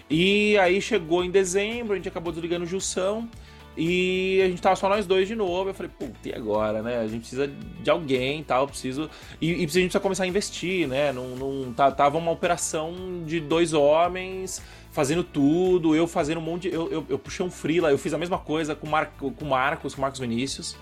E 0.09 0.57
aí 0.57 0.81
chegou 0.81 1.23
em 1.23 1.29
dezembro, 1.29 1.93
a 1.93 1.95
gente 1.97 2.07
acabou 2.07 2.31
desligando 2.31 2.63
o 2.63 2.67
Junção. 2.67 3.29
E 3.75 4.41
a 4.41 4.47
gente 4.47 4.59
tava 4.59 4.75
só 4.75 4.89
nós 4.89 5.05
dois 5.05 5.27
de 5.27 5.35
novo. 5.35 5.69
Eu 5.69 5.73
falei, 5.73 5.91
puta, 5.99 6.29
e 6.29 6.33
agora, 6.33 6.81
né? 6.81 6.97
A 6.97 7.07
gente 7.07 7.19
precisa 7.19 7.47
de 7.47 7.89
alguém 7.89 8.41
tal, 8.41 8.65
preciso. 8.65 9.09
E, 9.41 9.49
e 9.49 9.53
a 9.53 9.57
gente 9.57 9.67
precisa 9.67 9.99
começar 9.99 10.23
a 10.23 10.27
investir, 10.27 10.87
né? 10.87 11.11
Não, 11.11 11.73
tava 11.73 12.17
uma 12.17 12.31
operação 12.31 13.21
de 13.25 13.41
dois 13.41 13.73
homens 13.73 14.63
fazendo 14.91 15.23
tudo, 15.23 15.93
eu 15.95 16.07
fazendo 16.07 16.39
um 16.39 16.41
monte 16.41 16.63
de. 16.63 16.73
Eu, 16.73 16.89
eu, 16.89 17.05
eu 17.09 17.19
puxei 17.19 17.45
um 17.45 17.51
freela, 17.51 17.91
eu 17.91 17.97
fiz 17.99 18.13
a 18.13 18.17
mesma 18.17 18.39
coisa 18.39 18.73
com, 18.73 18.87
Mar, 18.87 19.11
com 19.17 19.27
o 19.41 19.45
Marcos, 19.45 19.93
com 19.93 19.99
o 19.99 20.01
Marcos 20.01 20.19
Vinícius 20.19 20.75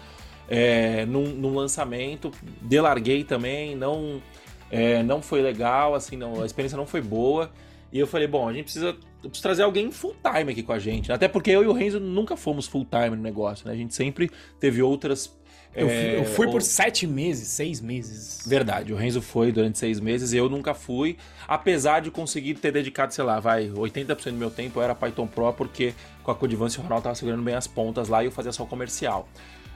é, 0.50 1.06
num, 1.06 1.28
num, 1.28 1.54
lançamento, 1.54 2.32
delarguei 2.62 3.24
também, 3.24 3.76
não, 3.76 4.22
é, 4.70 5.02
não 5.04 5.22
foi 5.22 5.42
legal, 5.42 5.96
assim, 5.96 6.16
não, 6.16 6.42
a 6.42 6.46
experiência 6.46 6.78
não 6.78 6.86
foi 6.86 7.02
boa. 7.02 7.52
E 7.92 8.00
eu 8.00 8.08
falei, 8.08 8.28
bom, 8.28 8.48
a 8.48 8.54
gente 8.54 8.66
precisa, 8.66 8.94
precisa 9.22 9.42
trazer 9.42 9.64
alguém 9.64 9.90
full 9.92 10.16
time 10.22 10.52
aqui 10.52 10.62
com 10.62 10.74
a 10.74 10.80
gente. 10.80 11.12
Até 11.12 11.28
porque 11.28 11.50
eu 11.50 11.64
e 11.64 11.68
o 11.68 11.72
Renzo 11.72 12.00
nunca 12.00 12.36
fomos 12.36 12.68
full 12.68 12.86
time 12.86 13.16
no 13.16 13.22
negócio, 13.22 13.68
né? 13.68 13.74
A 13.74 13.78
gente 13.78 13.96
sempre 13.96 14.30
teve 14.60 14.82
outras. 14.82 15.34
Eu 15.74 15.88
fui, 15.88 15.96
é, 15.96 16.20
eu 16.20 16.26
fui 16.26 16.48
por 16.48 16.62
sete 16.62 17.06
meses, 17.06 17.50
seis 17.50 17.82
meses. 17.82 18.46
Verdade, 18.48 18.94
o 18.94 18.96
Renzo 18.96 19.22
foi 19.22 19.52
durante 19.52 19.78
seis 19.78 20.00
meses, 20.00 20.32
eu 20.32 20.50
nunca 20.50 20.74
fui, 20.74 21.18
apesar 21.48 22.00
de 22.00 22.10
conseguir 22.10 22.56
ter 22.56 22.72
dedicado, 22.72 23.14
sei 23.14 23.26
lá, 23.26 23.42
vai, 23.42 23.70
80% 23.70 24.32
do 24.32 24.38
meu 24.38 24.50
tempo 24.50 24.82
era 24.82 24.96
Python 24.96 25.28
Pro, 25.28 25.52
porque 25.52 25.94
com 26.24 26.32
a 26.32 26.36
Codivance 26.36 26.80
o 26.80 26.82
Ronaldo 26.82 27.04
tava 27.04 27.16
segurando 27.16 27.44
bem 27.44 27.56
as 27.56 27.68
pontas 27.68 28.08
lá 28.08 28.24
e 28.24 28.28
eu 28.28 28.32
fazia 28.32 28.54
só 28.54 28.64
o 28.64 28.68
comercial. 28.68 29.28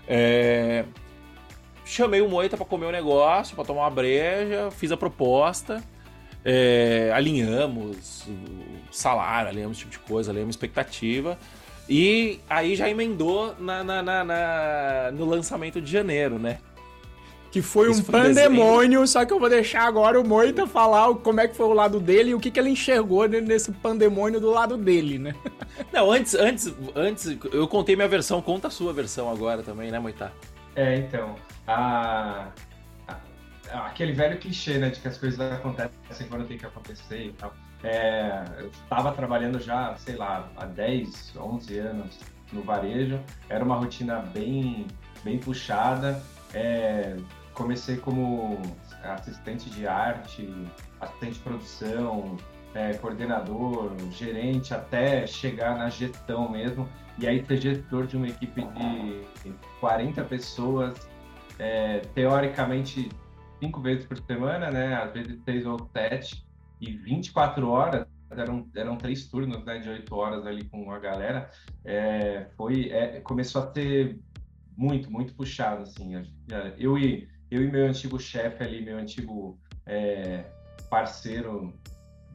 É... 0.09 0.85
Chamei 1.85 2.21
o 2.21 2.27
Moita 2.27 2.57
para 2.57 2.65
comer 2.65 2.87
um 2.87 2.91
negócio, 2.91 3.55
para 3.55 3.63
tomar 3.63 3.81
uma 3.83 3.89
breja, 3.89 4.69
fiz 4.71 4.91
a 4.91 4.97
proposta, 4.97 5.83
é... 6.43 7.11
alinhamos 7.13 8.27
salário, 8.91 9.49
alinhamos 9.49 9.77
esse 9.77 9.87
tipo 9.87 9.91
de 9.91 9.99
coisa, 9.99 10.31
alinhamos 10.31 10.55
expectativa. 10.55 11.37
E 11.87 12.39
aí 12.49 12.75
já 12.75 12.89
emendou 12.89 13.55
na, 13.59 13.83
na, 13.83 14.03
na 14.03 15.11
no 15.11 15.25
lançamento 15.25 15.81
de 15.81 15.91
janeiro, 15.91 16.37
né? 16.37 16.59
Que 17.51 17.61
foi 17.61 17.89
um 17.89 18.03
pandemônio, 18.03 19.07
só 19.07 19.25
que 19.25 19.33
eu 19.33 19.39
vou 19.39 19.49
deixar 19.49 19.81
agora 19.81 20.19
o 20.21 20.27
Moita 20.27 20.67
falar 20.67 21.13
como 21.15 21.39
é 21.39 21.47
que 21.47 21.55
foi 21.55 21.65
o 21.65 21.73
lado 21.73 21.99
dele 21.99 22.31
e 22.31 22.35
o 22.35 22.39
que, 22.39 22.51
que 22.51 22.59
ele 22.59 22.69
enxergou 22.69 23.27
nesse 23.27 23.71
pandemônio 23.71 24.39
do 24.39 24.51
lado 24.51 24.77
dele, 24.77 25.17
né? 25.17 25.33
Não, 25.91 26.11
antes, 26.11 26.35
antes, 26.35 26.71
antes, 26.95 27.37
eu 27.51 27.67
contei 27.67 27.95
minha 27.95 28.07
versão, 28.07 28.39
conta 28.41 28.67
a 28.67 28.71
sua 28.71 28.93
versão 28.93 29.31
agora 29.31 29.63
também, 29.63 29.89
né, 29.89 29.97
Moita? 29.97 30.31
É, 30.75 30.97
então, 30.97 31.35
a, 31.65 32.49
a, 33.07 33.87
aquele 33.87 34.11
velho 34.13 34.37
clichê, 34.37 34.77
né, 34.77 34.89
de 34.89 34.99
que 34.99 35.07
as 35.07 35.17
coisas 35.17 35.39
acontecem 35.39 36.27
quando 36.29 36.47
tem 36.47 36.57
que 36.57 36.65
acontecer 36.65 37.25
e 37.25 37.33
tal. 37.33 37.53
é, 37.83 38.43
eu 38.59 38.67
estava 38.67 39.11
trabalhando 39.11 39.59
já, 39.59 39.95
sei 39.97 40.15
lá, 40.15 40.51
há 40.55 40.65
10, 40.65 41.33
11 41.35 41.79
anos 41.79 42.19
no 42.51 42.61
varejo. 42.61 43.19
Era 43.47 43.63
uma 43.63 43.75
rotina 43.75 44.19
bem, 44.19 44.85
bem 45.23 45.37
puxada. 45.39 46.21
É, 46.53 47.15
comecei 47.59 47.97
como 47.97 48.57
assistente 49.03 49.69
de 49.69 49.85
arte, 49.85 50.49
assistente 51.01 51.33
de 51.33 51.39
produção, 51.39 52.37
é, 52.73 52.93
coordenador, 52.93 53.91
gerente, 54.11 54.73
até 54.73 55.27
chegar 55.27 55.77
na 55.77 55.89
gestão 55.89 56.49
mesmo. 56.49 56.87
E 57.17 57.27
aí 57.27 57.45
ser 57.45 57.61
gestor 57.61 58.07
de 58.07 58.15
uma 58.15 58.29
equipe 58.29 58.61
de 58.63 59.53
40 59.81 60.23
pessoas, 60.23 61.09
é, 61.59 61.99
teoricamente 62.15 63.09
cinco 63.59 63.81
vezes 63.81 64.05
por 64.05 64.17
semana, 64.19 64.71
né? 64.71 64.95
Às 64.95 65.11
vezes 65.11 65.37
seis 65.43 65.65
ou 65.65 65.77
sete, 65.91 66.47
e 66.79 66.91
24 66.93 67.67
horas, 67.67 68.07
eram, 68.31 68.65
eram 68.73 68.95
três 68.95 69.27
turnos 69.27 69.65
né, 69.65 69.79
de 69.79 69.89
oito 69.89 70.15
horas 70.15 70.47
ali 70.47 70.63
com 70.63 70.89
a 70.93 70.99
galera, 70.99 71.51
é, 71.83 72.47
foi, 72.55 72.89
é, 72.89 73.19
começou 73.19 73.63
a 73.63 73.73
ser 73.73 74.17
muito, 74.77 75.11
muito 75.11 75.33
puxado, 75.33 75.83
assim. 75.83 76.13
Eu 76.77 76.97
e, 76.97 77.27
eu 77.51 77.63
e 77.63 77.71
meu 77.71 77.87
antigo 77.87 78.19
chefe 78.19 78.63
ali, 78.63 78.83
meu 78.83 78.97
antigo 78.97 79.57
é, 79.85 80.45
parceiro 80.89 81.73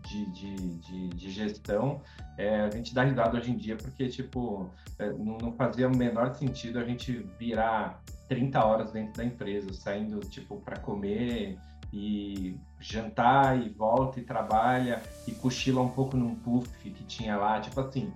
de, 0.08 0.26
de, 0.32 0.56
de, 0.78 1.08
de 1.08 1.30
gestão, 1.30 2.02
é, 2.36 2.60
a 2.60 2.70
gente 2.70 2.94
dá 2.94 3.04
risada 3.04 3.38
hoje 3.38 3.50
em 3.50 3.56
dia 3.56 3.76
porque, 3.76 4.08
tipo, 4.08 4.70
é, 4.98 5.10
não, 5.10 5.38
não, 5.38 5.52
fazia 5.52 5.88
o 5.88 5.96
menor 5.96 6.34
sentido 6.34 6.78
a 6.78 6.84
gente 6.84 7.26
virar 7.38 8.02
30 8.28 8.64
horas 8.64 8.92
dentro 8.92 9.14
da 9.14 9.24
empresa, 9.24 9.72
saindo, 9.72 10.20
tipo, 10.20 10.60
para 10.60 10.76
comer 10.78 11.58
e 11.92 12.58
jantar 12.80 13.58
e 13.64 13.68
volta 13.68 14.18
e 14.18 14.24
trabalha 14.24 15.00
e 15.26 15.32
cochila 15.32 15.80
um 15.80 15.88
pouco 15.88 16.16
num 16.16 16.34
puff 16.34 16.68
que 16.78 17.04
tinha 17.04 17.36
lá, 17.36 17.60
tipo 17.60 17.80
assim, 17.80 18.12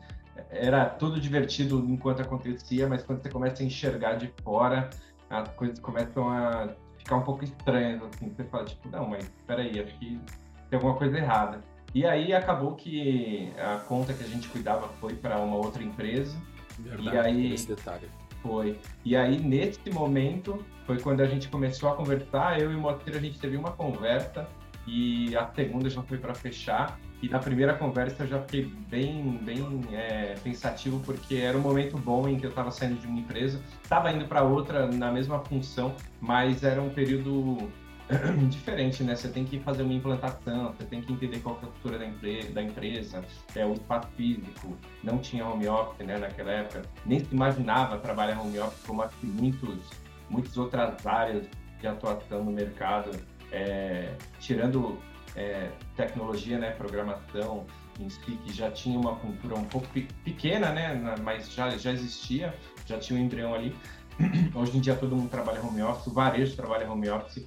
era 0.50 0.84
tudo 0.84 1.20
divertido 1.20 1.84
enquanto 1.88 2.20
acontecia, 2.20 2.88
mas 2.88 3.02
quando 3.02 3.22
você 3.22 3.30
começa 3.30 3.62
a 3.62 3.66
enxergar 3.66 4.14
de 4.14 4.32
fora, 4.42 4.90
as 5.30 5.48
coisas 5.50 5.78
começam 5.78 6.28
a 6.28 6.74
ficar 7.08 7.16
um 7.16 7.22
pouco 7.22 7.42
estranhas, 7.42 8.02
assim, 8.02 8.28
você 8.28 8.44
fala, 8.44 8.66
tipo, 8.66 8.86
não, 8.90 9.08
mas 9.08 9.32
peraí, 9.46 9.80
acho 9.80 9.98
que 9.98 10.20
tem 10.68 10.76
alguma 10.76 10.94
coisa 10.94 11.16
errada. 11.16 11.64
E 11.94 12.04
aí 12.04 12.34
acabou 12.34 12.74
que 12.74 13.50
a 13.58 13.78
conta 13.78 14.12
que 14.12 14.22
a 14.22 14.26
gente 14.26 14.46
cuidava 14.48 14.88
foi 15.00 15.14
para 15.14 15.38
uma 15.38 15.56
outra 15.56 15.82
empresa. 15.82 16.36
Verdade, 16.78 17.16
e 17.16 17.18
aí 17.18 17.54
esse 17.54 17.66
detalhe. 17.66 18.06
Foi. 18.42 18.78
E 19.06 19.16
aí, 19.16 19.40
nesse 19.40 19.90
momento, 19.90 20.62
foi 20.86 21.00
quando 21.00 21.22
a 21.22 21.26
gente 21.26 21.48
começou 21.48 21.88
a 21.88 21.96
conversar. 21.96 22.60
Eu 22.60 22.70
e 22.70 22.76
o 22.76 22.78
Moacir, 22.78 23.16
a 23.16 23.20
gente 23.20 23.40
teve 23.40 23.56
uma 23.56 23.72
conversa 23.72 24.46
e 24.88 25.36
a 25.36 25.46
segunda 25.54 25.90
já 25.90 26.02
foi 26.02 26.16
para 26.16 26.34
fechar. 26.34 26.98
E 27.20 27.28
na 27.28 27.38
primeira 27.38 27.74
conversa 27.74 28.22
eu 28.22 28.28
já 28.28 28.40
fiquei 28.42 28.64
bem, 28.88 29.38
bem 29.42 29.82
é, 29.92 30.34
pensativo, 30.42 31.00
porque 31.04 31.36
era 31.36 31.58
um 31.58 31.60
momento 31.60 31.98
bom 31.98 32.28
em 32.28 32.38
que 32.38 32.46
eu 32.46 32.50
estava 32.50 32.70
saindo 32.70 32.98
de 33.00 33.06
uma 33.06 33.18
empresa, 33.18 33.60
estava 33.82 34.10
indo 34.12 34.24
para 34.26 34.42
outra 34.42 34.86
na 34.86 35.10
mesma 35.10 35.40
função, 35.40 35.94
mas 36.20 36.62
era 36.62 36.80
um 36.80 36.90
período 36.90 37.68
diferente, 38.48 39.02
né? 39.02 39.16
Você 39.16 39.28
tem 39.28 39.44
que 39.44 39.58
fazer 39.58 39.82
uma 39.82 39.92
implantação, 39.92 40.72
você 40.72 40.84
tem 40.84 41.02
que 41.02 41.12
entender 41.12 41.40
qual 41.40 41.56
é 41.56 41.58
a 41.58 41.60
cultura 41.62 41.98
da, 41.98 42.06
empre 42.06 42.44
da 42.44 42.62
empresa, 42.62 43.22
é 43.54 43.66
o 43.66 43.72
espaço 43.72 44.08
físico, 44.16 44.78
não 45.02 45.18
tinha 45.18 45.44
home 45.44 45.66
office, 45.66 46.06
né, 46.06 46.18
naquela 46.18 46.52
época, 46.52 46.82
nem 47.04 47.18
se 47.18 47.34
imaginava 47.34 47.98
trabalhar 47.98 48.40
home 48.40 48.60
office 48.60 48.86
como 48.86 49.04
muitos, 49.24 49.90
muitas 50.30 50.56
outras 50.56 51.04
áreas 51.04 51.46
de 51.80 51.86
atuação 51.86 52.44
no 52.44 52.52
mercado, 52.52 53.10
é, 53.52 54.14
tirando 54.40 54.98
é, 55.34 55.70
tecnologia, 55.96 56.58
né, 56.58 56.70
programação 56.70 57.66
em 58.00 58.08
si, 58.08 58.20
que 58.20 58.52
já 58.52 58.70
tinha 58.70 58.98
uma 58.98 59.16
cultura 59.16 59.56
um 59.56 59.64
pouco 59.64 59.86
pequena, 60.24 60.72
né, 60.72 61.16
mas 61.22 61.52
já, 61.52 61.70
já 61.76 61.92
existia, 61.92 62.54
já 62.86 62.98
tinha 62.98 63.18
um 63.18 63.22
embrião 63.22 63.54
ali. 63.54 63.74
Hoje 64.54 64.76
em 64.76 64.80
dia 64.80 64.96
todo 64.96 65.14
mundo 65.14 65.30
trabalha 65.30 65.62
home 65.62 65.82
office, 65.82 66.06
o 66.06 66.12
varejo 66.12 66.56
trabalha 66.56 66.90
home 66.90 67.08
office, 67.08 67.46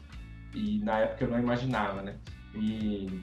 e 0.53 0.79
na 0.79 0.99
época 0.99 1.25
eu 1.25 1.29
não 1.29 1.39
imaginava, 1.39 2.01
né? 2.01 2.15
E, 2.55 3.21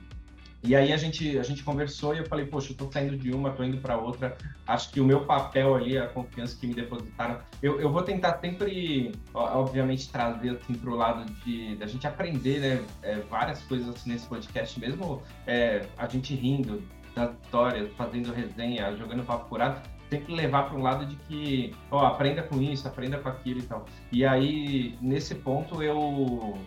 e 0.62 0.74
aí 0.74 0.92
a 0.92 0.96
gente, 0.96 1.38
a 1.38 1.42
gente 1.42 1.62
conversou 1.62 2.14
e 2.14 2.18
eu 2.18 2.26
falei, 2.26 2.44
poxa, 2.44 2.72
eu 2.72 2.76
tô 2.76 2.90
saindo 2.90 3.16
de 3.16 3.32
uma, 3.32 3.50
tô 3.50 3.62
indo 3.62 3.78
para 3.78 3.96
outra. 3.96 4.36
Acho 4.66 4.90
que 4.90 5.00
o 5.00 5.04
meu 5.04 5.24
papel 5.24 5.74
ali, 5.74 5.96
a 5.96 6.08
confiança 6.08 6.56
que 6.58 6.66
me 6.66 6.74
depositaram, 6.74 7.38
eu, 7.62 7.80
eu 7.80 7.90
vou 7.90 8.02
tentar 8.02 8.38
sempre, 8.40 9.12
obviamente, 9.32 10.10
trazer 10.10 10.50
assim 10.50 10.74
pro 10.74 10.96
lado 10.96 11.24
de 11.44 11.76
da 11.76 11.86
gente 11.86 12.06
aprender, 12.06 12.60
né? 12.60 12.84
É, 13.02 13.20
várias 13.30 13.62
coisas 13.62 13.88
assim 13.88 14.10
nesse 14.10 14.26
podcast, 14.26 14.78
mesmo 14.80 15.22
é, 15.46 15.86
a 15.96 16.08
gente 16.08 16.34
rindo 16.34 16.82
das 17.14 17.32
histórias, 17.42 17.90
fazendo 17.96 18.32
resenha, 18.32 18.96
jogando 18.96 19.24
papo 19.24 19.48
curado, 19.48 19.80
tem 20.10 20.20
que 20.20 20.32
levar 20.32 20.64
para 20.64 20.76
um 20.78 20.82
lado 20.82 21.06
de 21.06 21.16
que, 21.16 21.74
ó, 21.90 22.06
aprenda 22.06 22.42
com 22.42 22.60
isso, 22.60 22.88
aprenda 22.88 23.18
com 23.18 23.28
aquilo 23.28 23.60
e 23.60 23.62
tal. 23.62 23.86
E 24.10 24.24
aí, 24.24 24.98
nesse 25.00 25.34
ponto, 25.34 25.82
eu 25.82 26.58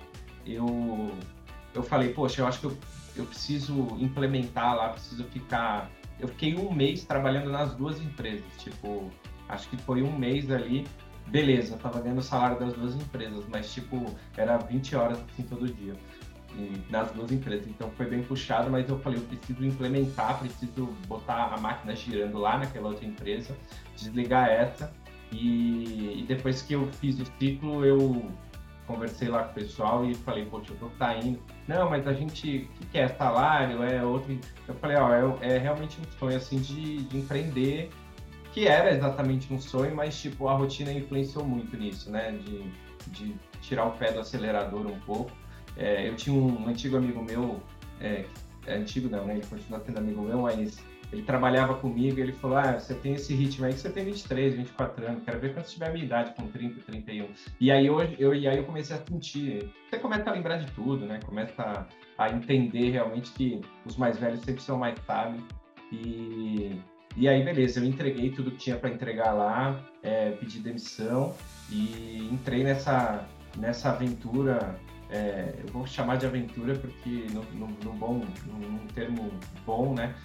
eu, 0.45 1.11
eu 1.73 1.83
falei, 1.83 2.13
poxa, 2.13 2.41
eu 2.41 2.47
acho 2.47 2.59
que 2.59 2.65
eu, 2.65 2.77
eu 3.21 3.27
preciso 3.27 3.73
implementar 3.99 4.75
lá, 4.75 4.89
preciso 4.89 5.23
ficar. 5.25 5.89
Eu 6.19 6.27
fiquei 6.27 6.55
um 6.55 6.73
mês 6.73 7.03
trabalhando 7.03 7.49
nas 7.49 7.73
duas 7.75 7.99
empresas, 8.01 8.45
tipo, 8.57 9.09
acho 9.49 9.69
que 9.69 9.77
foi 9.77 10.03
um 10.03 10.17
mês 10.17 10.51
ali, 10.51 10.85
beleza, 11.27 11.77
tava 11.77 11.99
ganhando 12.01 12.19
o 12.19 12.23
salário 12.23 12.59
das 12.59 12.73
duas 12.73 12.95
empresas, 12.95 13.45
mas 13.49 13.73
tipo, 13.73 14.05
era 14.37 14.57
20 14.57 14.95
horas 14.95 15.19
assim 15.19 15.43
todo 15.43 15.67
dia. 15.67 15.95
nas 16.89 17.11
duas 17.11 17.31
empresas, 17.31 17.65
então 17.67 17.89
foi 17.91 18.05
bem 18.05 18.21
puxado, 18.23 18.69
mas 18.69 18.87
eu 18.87 18.99
falei, 18.99 19.19
eu 19.19 19.23
preciso 19.23 19.65
implementar, 19.65 20.39
preciso 20.39 20.89
botar 21.07 21.53
a 21.53 21.57
máquina 21.57 21.95
girando 21.95 22.37
lá 22.37 22.57
naquela 22.57 22.89
outra 22.89 23.05
empresa, 23.05 23.55
desligar 23.95 24.49
essa, 24.49 24.93
e, 25.31 26.19
e 26.19 26.25
depois 26.27 26.61
que 26.61 26.73
eu 26.73 26.87
fiz 26.99 27.19
o 27.19 27.25
ciclo, 27.39 27.85
eu 27.85 28.31
conversei 28.87 29.27
lá 29.27 29.43
com 29.43 29.51
o 29.51 29.53
pessoal 29.53 30.05
e 30.05 30.13
falei, 30.15 30.45
poxa, 30.45 30.73
eu 30.73 30.77
tô 30.77 30.89
saindo. 30.97 31.39
Não, 31.67 31.89
mas 31.89 32.07
a 32.07 32.13
gente, 32.13 32.57
o 32.57 32.79
que, 32.79 32.85
que 32.87 32.97
é 32.97 33.07
salário? 33.07 33.83
É 33.83 34.03
outro. 34.03 34.37
Eu 34.67 34.75
falei, 34.75 34.97
ó, 34.97 35.37
é, 35.41 35.55
é 35.55 35.57
realmente 35.57 35.99
um 35.99 36.19
sonho 36.19 36.37
assim 36.37 36.59
de, 36.59 37.03
de, 37.03 37.17
empreender, 37.17 37.89
que 38.51 38.67
era 38.67 38.91
exatamente 38.91 39.51
um 39.53 39.59
sonho, 39.59 39.95
mas 39.95 40.19
tipo, 40.19 40.47
a 40.47 40.53
rotina 40.53 40.91
influenciou 40.91 41.45
muito 41.45 41.75
nisso, 41.77 42.11
né? 42.11 42.31
De, 42.31 42.63
de 43.07 43.35
tirar 43.61 43.85
o 43.85 43.91
pé 43.91 44.11
do 44.11 44.19
acelerador 44.19 44.85
um 44.85 44.99
pouco. 45.01 45.31
É, 45.77 46.07
eu 46.07 46.15
tinha 46.15 46.35
um 46.35 46.67
antigo 46.67 46.97
amigo 46.97 47.23
meu, 47.23 47.61
é, 47.99 48.25
é 48.65 48.75
antigo 48.75 49.09
não, 49.09 49.25
né? 49.25 49.35
Ele 49.35 49.45
continua 49.45 49.79
sendo 49.79 49.99
amigo 49.99 50.21
meu, 50.21 50.41
mas 50.41 50.83
ele 51.11 51.23
trabalhava 51.23 51.75
comigo 51.75 52.17
e 52.17 52.21
ele 52.21 52.31
falou: 52.31 52.57
Ah, 52.57 52.79
você 52.79 52.93
tem 52.93 53.13
esse 53.13 53.33
ritmo 53.33 53.65
aí 53.65 53.73
que 53.73 53.79
você 53.79 53.89
tem 53.89 54.05
23, 54.05 54.55
24 54.55 55.05
anos, 55.05 55.23
quero 55.23 55.39
ver 55.39 55.53
quando 55.53 55.65
você 55.65 55.73
tiver 55.73 55.89
a 55.89 55.91
minha 55.91 56.05
idade, 56.05 56.33
com 56.35 56.47
30, 56.47 56.81
31. 56.81 57.27
E 57.59 57.71
aí, 57.71 57.89
hoje, 57.89 58.15
eu, 58.17 58.33
e 58.33 58.47
aí 58.47 58.57
eu 58.57 58.63
comecei 58.63 58.95
a 58.95 58.99
sentir, 58.99 59.69
você 59.89 59.99
começa 59.99 60.29
a 60.29 60.33
lembrar 60.33 60.57
de 60.57 60.71
tudo, 60.71 61.05
né? 61.05 61.19
Começa 61.25 61.61
a, 62.17 62.25
a 62.25 62.31
entender 62.31 62.91
realmente 62.91 63.31
que 63.31 63.61
os 63.85 63.97
mais 63.97 64.17
velhos 64.17 64.41
sempre 64.41 64.61
são 64.61 64.77
mais 64.77 64.97
sábios. 65.05 65.43
E, 65.91 66.79
e 67.17 67.27
aí, 67.27 67.43
beleza, 67.43 67.79
eu 67.79 67.83
entreguei 67.83 68.29
tudo 68.29 68.51
que 68.51 68.57
tinha 68.57 68.77
para 68.77 68.89
entregar 68.89 69.33
lá, 69.33 69.83
é, 70.01 70.31
pedi 70.31 70.59
demissão 70.59 71.35
e 71.69 72.29
entrei 72.31 72.63
nessa, 72.63 73.27
nessa 73.57 73.89
aventura 73.89 74.79
é, 75.11 75.53
eu 75.61 75.67
vou 75.73 75.85
chamar 75.85 76.15
de 76.15 76.25
aventura 76.25 76.73
porque 76.75 77.27
no, 77.33 77.43
bom, 77.95 78.23
num 78.47 78.87
termo 78.95 79.29
bom, 79.65 79.93
né? 79.93 80.15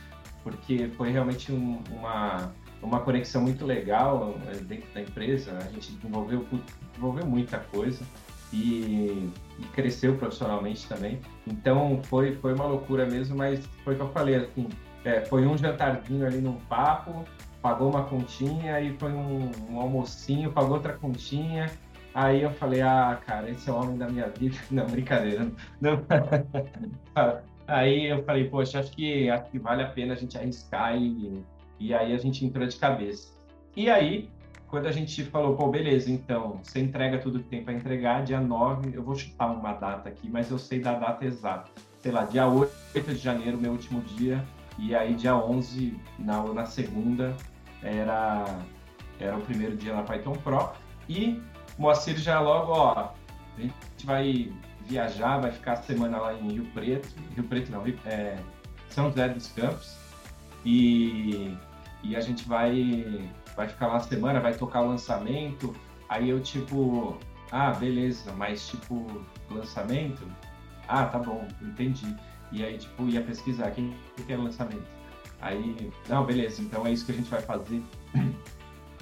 Porque 0.46 0.88
foi 0.96 1.10
realmente 1.10 1.50
um, 1.50 1.82
uma, 1.90 2.52
uma 2.80 3.00
conexão 3.00 3.42
muito 3.42 3.66
legal 3.66 4.36
é, 4.46 4.54
dentro 4.58 4.86
da 4.94 5.00
empresa. 5.00 5.58
A 5.58 5.68
gente 5.72 5.90
desenvolveu, 5.94 6.46
desenvolveu 6.92 7.26
muita 7.26 7.58
coisa 7.58 8.04
e, 8.52 9.28
e, 9.58 9.64
cresceu 9.74 10.16
profissionalmente 10.16 10.88
também. 10.88 11.20
Então 11.48 12.00
foi, 12.04 12.36
foi 12.36 12.54
uma 12.54 12.64
loucura 12.64 13.04
mesmo, 13.06 13.36
mas 13.36 13.66
foi 13.82 13.94
o 13.94 13.96
que 13.96 14.02
eu 14.04 14.08
falei, 14.10 14.36
assim, 14.36 14.68
é, 15.04 15.24
foi 15.24 15.44
um 15.44 15.58
jantarzinho 15.58 16.24
ali 16.24 16.40
num 16.40 16.60
papo, 16.68 17.24
pagou 17.60 17.90
uma 17.90 18.04
continha, 18.04 18.80
e 18.80 18.96
foi 18.98 19.10
um, 19.10 19.50
um 19.68 19.80
almocinho, 19.80 20.52
pagou 20.52 20.74
outra 20.74 20.92
continha, 20.92 21.68
Aí 22.14 22.40
eu 22.40 22.50
falei, 22.50 22.80
ah, 22.80 23.20
cara, 23.26 23.50
esse 23.50 23.68
é 23.68 23.72
o 23.72 23.76
homem 23.76 23.98
da 23.98 24.08
minha 24.08 24.26
vida. 24.30 24.56
Não, 24.70 24.86
brincadeira. 24.86 25.50
Não. 25.82 26.02
Aí 27.66 28.06
eu 28.06 28.22
falei, 28.24 28.48
poxa, 28.48 28.80
acho 28.80 28.92
que, 28.92 29.28
acho 29.28 29.50
que 29.50 29.58
vale 29.58 29.82
a 29.82 29.88
pena 29.88 30.14
a 30.14 30.16
gente 30.16 30.38
arriscar 30.38 30.96
e, 30.96 31.42
e 31.80 31.92
aí 31.92 32.14
a 32.14 32.18
gente 32.18 32.44
entrou 32.44 32.66
de 32.66 32.76
cabeça. 32.76 33.34
E 33.76 33.90
aí, 33.90 34.30
quando 34.68 34.86
a 34.86 34.92
gente 34.92 35.24
falou, 35.24 35.56
pô, 35.56 35.68
beleza, 35.68 36.10
então, 36.10 36.60
você 36.62 36.80
entrega 36.80 37.18
tudo 37.18 37.40
que 37.40 37.48
tem 37.48 37.64
para 37.64 37.74
entregar, 37.74 38.24
dia 38.24 38.40
9, 38.40 38.92
eu 38.94 39.02
vou 39.02 39.14
chutar 39.14 39.50
uma 39.50 39.72
data 39.72 40.08
aqui, 40.08 40.28
mas 40.28 40.50
eu 40.50 40.58
sei 40.58 40.80
da 40.80 40.94
data 40.94 41.24
exata. 41.24 41.70
Sei 42.00 42.12
lá, 42.12 42.24
dia 42.24 42.46
8 42.46 42.70
de 42.94 43.16
janeiro, 43.16 43.58
meu 43.58 43.72
último 43.72 44.00
dia, 44.00 44.44
e 44.78 44.94
aí 44.94 45.14
dia 45.14 45.36
11, 45.36 45.98
na, 46.18 46.42
na 46.42 46.66
segunda, 46.66 47.36
era, 47.82 48.44
era 49.18 49.36
o 49.36 49.40
primeiro 49.40 49.76
dia 49.76 49.94
na 49.94 50.02
Python 50.02 50.34
Pro, 50.34 50.70
e 51.08 51.42
Moacir 51.78 52.16
já 52.16 52.40
logo, 52.40 52.72
ó, 52.72 53.10
a 53.56 53.60
gente 53.60 54.06
vai 54.06 54.52
viajar, 54.86 55.38
vai 55.38 55.50
ficar 55.50 55.72
a 55.72 55.76
semana 55.76 56.18
lá 56.18 56.34
em 56.34 56.52
Rio 56.52 56.64
Preto. 56.72 57.08
Rio 57.34 57.44
Preto 57.44 57.70
não, 57.70 57.84
é, 58.04 58.38
São 58.88 59.08
José 59.08 59.28
dos 59.28 59.48
Campos. 59.48 59.96
E, 60.64 61.56
e 62.02 62.16
a 62.16 62.20
gente 62.20 62.46
vai, 62.48 63.28
vai 63.56 63.68
ficar 63.68 63.88
lá 63.88 63.94
uma 63.94 64.00
semana, 64.00 64.40
vai 64.40 64.54
tocar 64.54 64.82
o 64.82 64.88
lançamento. 64.88 65.74
Aí 66.08 66.30
eu, 66.30 66.40
tipo, 66.40 67.16
ah, 67.50 67.72
beleza, 67.72 68.32
mas 68.32 68.68
tipo, 68.68 69.06
lançamento? 69.50 70.26
Ah, 70.88 71.04
tá 71.06 71.18
bom, 71.18 71.46
entendi. 71.60 72.14
E 72.52 72.64
aí, 72.64 72.78
tipo, 72.78 73.08
ia 73.08 73.22
pesquisar 73.22 73.70
quem 73.72 73.94
que 74.26 74.32
é 74.32 74.36
o 74.36 74.42
lançamento. 74.42 74.86
Aí, 75.40 75.92
não, 76.08 76.24
beleza, 76.24 76.62
então 76.62 76.86
é 76.86 76.92
isso 76.92 77.04
que 77.04 77.12
a 77.12 77.14
gente 77.14 77.30
vai 77.30 77.42
fazer. 77.42 77.82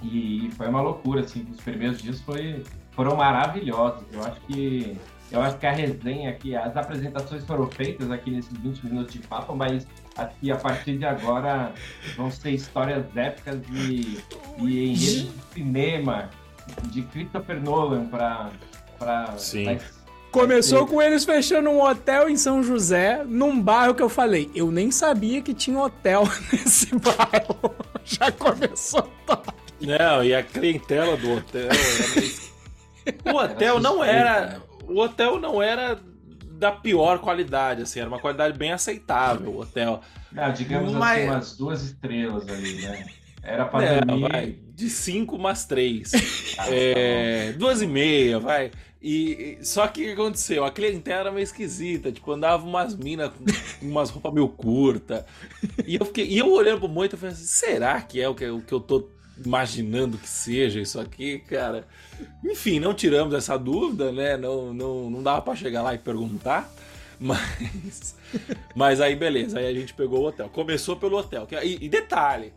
E 0.03 0.51
foi 0.57 0.69
uma 0.69 0.83
loucura, 0.83 1.23
assim, 1.23 1.47
os 1.51 1.61
primeiros 1.61 2.03
dias 2.03 2.21
foi, 2.21 2.63
foram 2.93 3.17
maravilhosos. 3.17 4.05
Eu 4.13 4.23
acho 4.23 4.41
que 4.43 4.99
eu 5.31 5.41
acho 5.41 5.59
que 5.59 5.67
a 5.67 5.73
resenha 5.73 6.31
aqui, 6.31 6.55
as 6.55 6.77
apresentações 6.77 7.45
foram 7.45 7.67
feitas 7.71 8.11
aqui 8.11 8.31
nesses 8.31 8.57
20 8.59 8.87
minutos 8.87 9.13
de 9.13 9.21
papo, 9.21 9.55
mas 9.55 9.87
aqui 10.17 10.51
a 10.51 10.57
partir 10.57 10.99
de 10.99 11.05
agora 11.05 11.73
vão 12.17 12.31
ser 12.31 12.51
histórias 12.51 13.05
épicas 13.17 13.61
e, 13.73 14.19
e 14.59 14.91
enredos 14.91 15.01
de 15.01 15.33
cinema 15.55 16.31
de 16.91 17.03
Christopher 17.03 17.61
Nolan 17.61 18.07
para 18.07 18.51
para 18.99 19.37
Sim. 19.37 19.79
Começou 20.31 20.85
com 20.87 21.01
eles 21.01 21.25
fechando 21.25 21.71
um 21.71 21.81
hotel 21.81 22.29
em 22.29 22.37
São 22.37 22.61
José, 22.61 23.23
num 23.25 23.61
bairro 23.61 23.95
que 23.95 24.03
eu 24.03 24.09
falei, 24.09 24.51
eu 24.53 24.69
nem 24.71 24.91
sabia 24.91 25.41
que 25.41 25.55
tinha 25.55 25.79
hotel 25.79 26.25
nesse 26.53 26.89
bairro. 26.97 27.75
Já 28.05 28.33
começou 28.33 29.03
top. 29.25 29.53
Não, 29.81 30.25
e 30.25 30.35
a 30.35 30.43
clientela 30.43 31.17
do 31.17 31.35
hotel 31.35 31.69
era 31.69 31.75
meio... 32.17 32.45
O 33.33 33.39
hotel 33.39 33.81
não 33.81 34.03
era. 34.03 34.61
O 34.89 34.99
hotel 35.01 35.39
não 35.41 35.63
era 35.63 35.99
da 36.53 36.71
pior 36.73 37.19
qualidade, 37.19 37.83
assim, 37.83 38.01
era 38.01 38.09
uma 38.09 38.19
qualidade 38.21 38.57
bem 38.57 38.73
aceitável 38.73 39.51
o 39.51 39.61
hotel. 39.61 40.01
Ah, 40.37 40.51
digamos 40.51 40.93
Mas- 40.93 41.19
assim, 41.19 41.29
umas 41.31 41.57
duas 41.57 41.83
estrelas 41.83 42.49
ali, 42.49 42.75
né? 42.83 43.07
Era 43.43 43.65
para 43.67 43.85
É, 43.85 44.01
dormir. 44.01 44.29
vai, 44.31 44.57
de 44.75 44.89
cinco 44.89 45.37
umas 45.37 45.65
três. 45.67 46.13
Ah, 46.57 46.67
É, 46.71 47.53
duas 47.53 47.83
e 47.83 47.87
meia, 47.87 48.39
vai. 48.39 48.71
E, 49.03 49.59
só 49.61 49.87
que 49.89 50.03
o 50.03 50.05
que 50.07 50.13
aconteceu? 50.13 50.65
A 50.65 50.71
clientela 50.71 51.21
era 51.23 51.33
meio 51.33 51.43
esquisita, 51.43 52.11
tipo, 52.13 52.31
andava 52.33 52.65
umas 52.65 52.95
minas 52.97 53.31
com 53.81 53.87
umas 53.87 54.09
roupas 54.09 54.33
meio 54.33 54.49
curtas. 54.49 55.25
E 55.87 55.97
eu 55.97 56.05
fiquei, 56.07 56.27
e 56.27 56.39
eu 56.39 56.51
olhando 56.51 56.79
pro 56.79 56.89
Moita, 56.89 57.17
eu 57.17 57.19
falei 57.19 57.35
assim, 57.35 57.45
será 57.45 58.01
que 58.01 58.21
é 58.21 58.29
o 58.29 58.35
que, 58.35 58.47
o 58.49 58.61
que 58.63 58.73
eu 58.73 58.81
tô 58.81 59.09
imaginando 59.45 60.19
que 60.19 60.29
seja 60.29 60.81
isso 60.81 61.01
aqui, 61.01 61.39
cara? 61.41 61.87
Enfim, 62.45 62.79
não 62.79 62.93
tiramos 62.95 63.35
essa 63.35 63.57
dúvida, 63.59 64.13
né? 64.13 64.37
Não, 64.37 64.73
não, 64.75 65.11
não 65.11 65.23
dava 65.23 65.41
pra 65.43 65.57
chegar 65.57 65.83
lá 65.83 65.95
e 65.95 65.99
perguntar. 65.99 66.71
Mas, 67.21 68.17
mas 68.75 69.01
aí 69.01 69.15
beleza, 69.15 69.59
aí 69.61 69.67
a 69.69 69.73
gente 69.73 69.95
pegou 69.95 70.21
o 70.23 70.27
hotel. 70.27 70.49
Começou 70.49 70.97
pelo 70.97 71.17
hotel. 71.17 71.47
que- 71.47 71.55
E, 71.55 71.79
e 71.85 71.89
detalhe, 71.89 72.53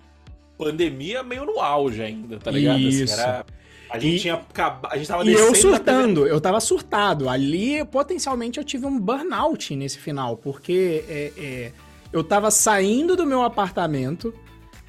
pandemia 0.57 1.21
meio 1.21 1.45
no 1.45 1.59
auge 1.59 2.01
ainda, 2.01 2.39
tá 2.39 2.49
ligado? 2.49 2.75
Assim, 2.77 2.87
Isso. 3.03 3.13
era- 3.13 3.45
a 3.89 3.99
gente 3.99 4.15
E- 4.15 4.19
tinha 4.19 4.33
acabado. 4.33 4.91
A 4.91 4.97
gente 4.97 5.07
tava 5.07 5.23
E 5.25 5.31
eu 5.31 5.53
surtando, 5.55 6.25
eu 6.27 6.41
tava 6.41 6.59
surtado. 6.59 7.29
Ali, 7.29 7.85
potencialmente, 7.85 8.57
eu 8.57 8.63
tive 8.63 8.85
um 8.87 8.99
burnout 8.99 9.75
nesse 9.75 9.99
final, 9.99 10.35
porque 10.35 11.05
é, 11.07 11.31
é, 11.37 11.71
eu 12.11 12.23
tava 12.23 12.49
saindo 12.49 13.15
do 13.15 13.25
meu 13.27 13.43
apartamento 13.43 14.33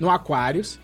no 0.00 0.08
Aquários, 0.10 0.80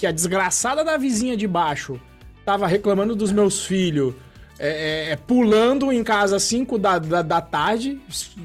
que 0.00 0.06
a 0.06 0.12
desgraçada 0.12 0.82
da 0.82 0.96
vizinha 0.96 1.36
de 1.36 1.46
baixo 1.46 2.00
tava 2.44 2.66
reclamando 2.66 3.14
dos 3.14 3.30
meus 3.30 3.66
filhos. 3.66 4.14
é, 4.58 4.68
é, 4.68 5.12
é, 5.12 5.16
pulando 5.16 5.92
em 5.92 6.02
casa 6.02 6.36
às 6.36 6.42
5 6.42 6.78
da, 6.78 6.98
da, 6.98 7.22
da 7.22 7.40
tarde, 7.40 8.00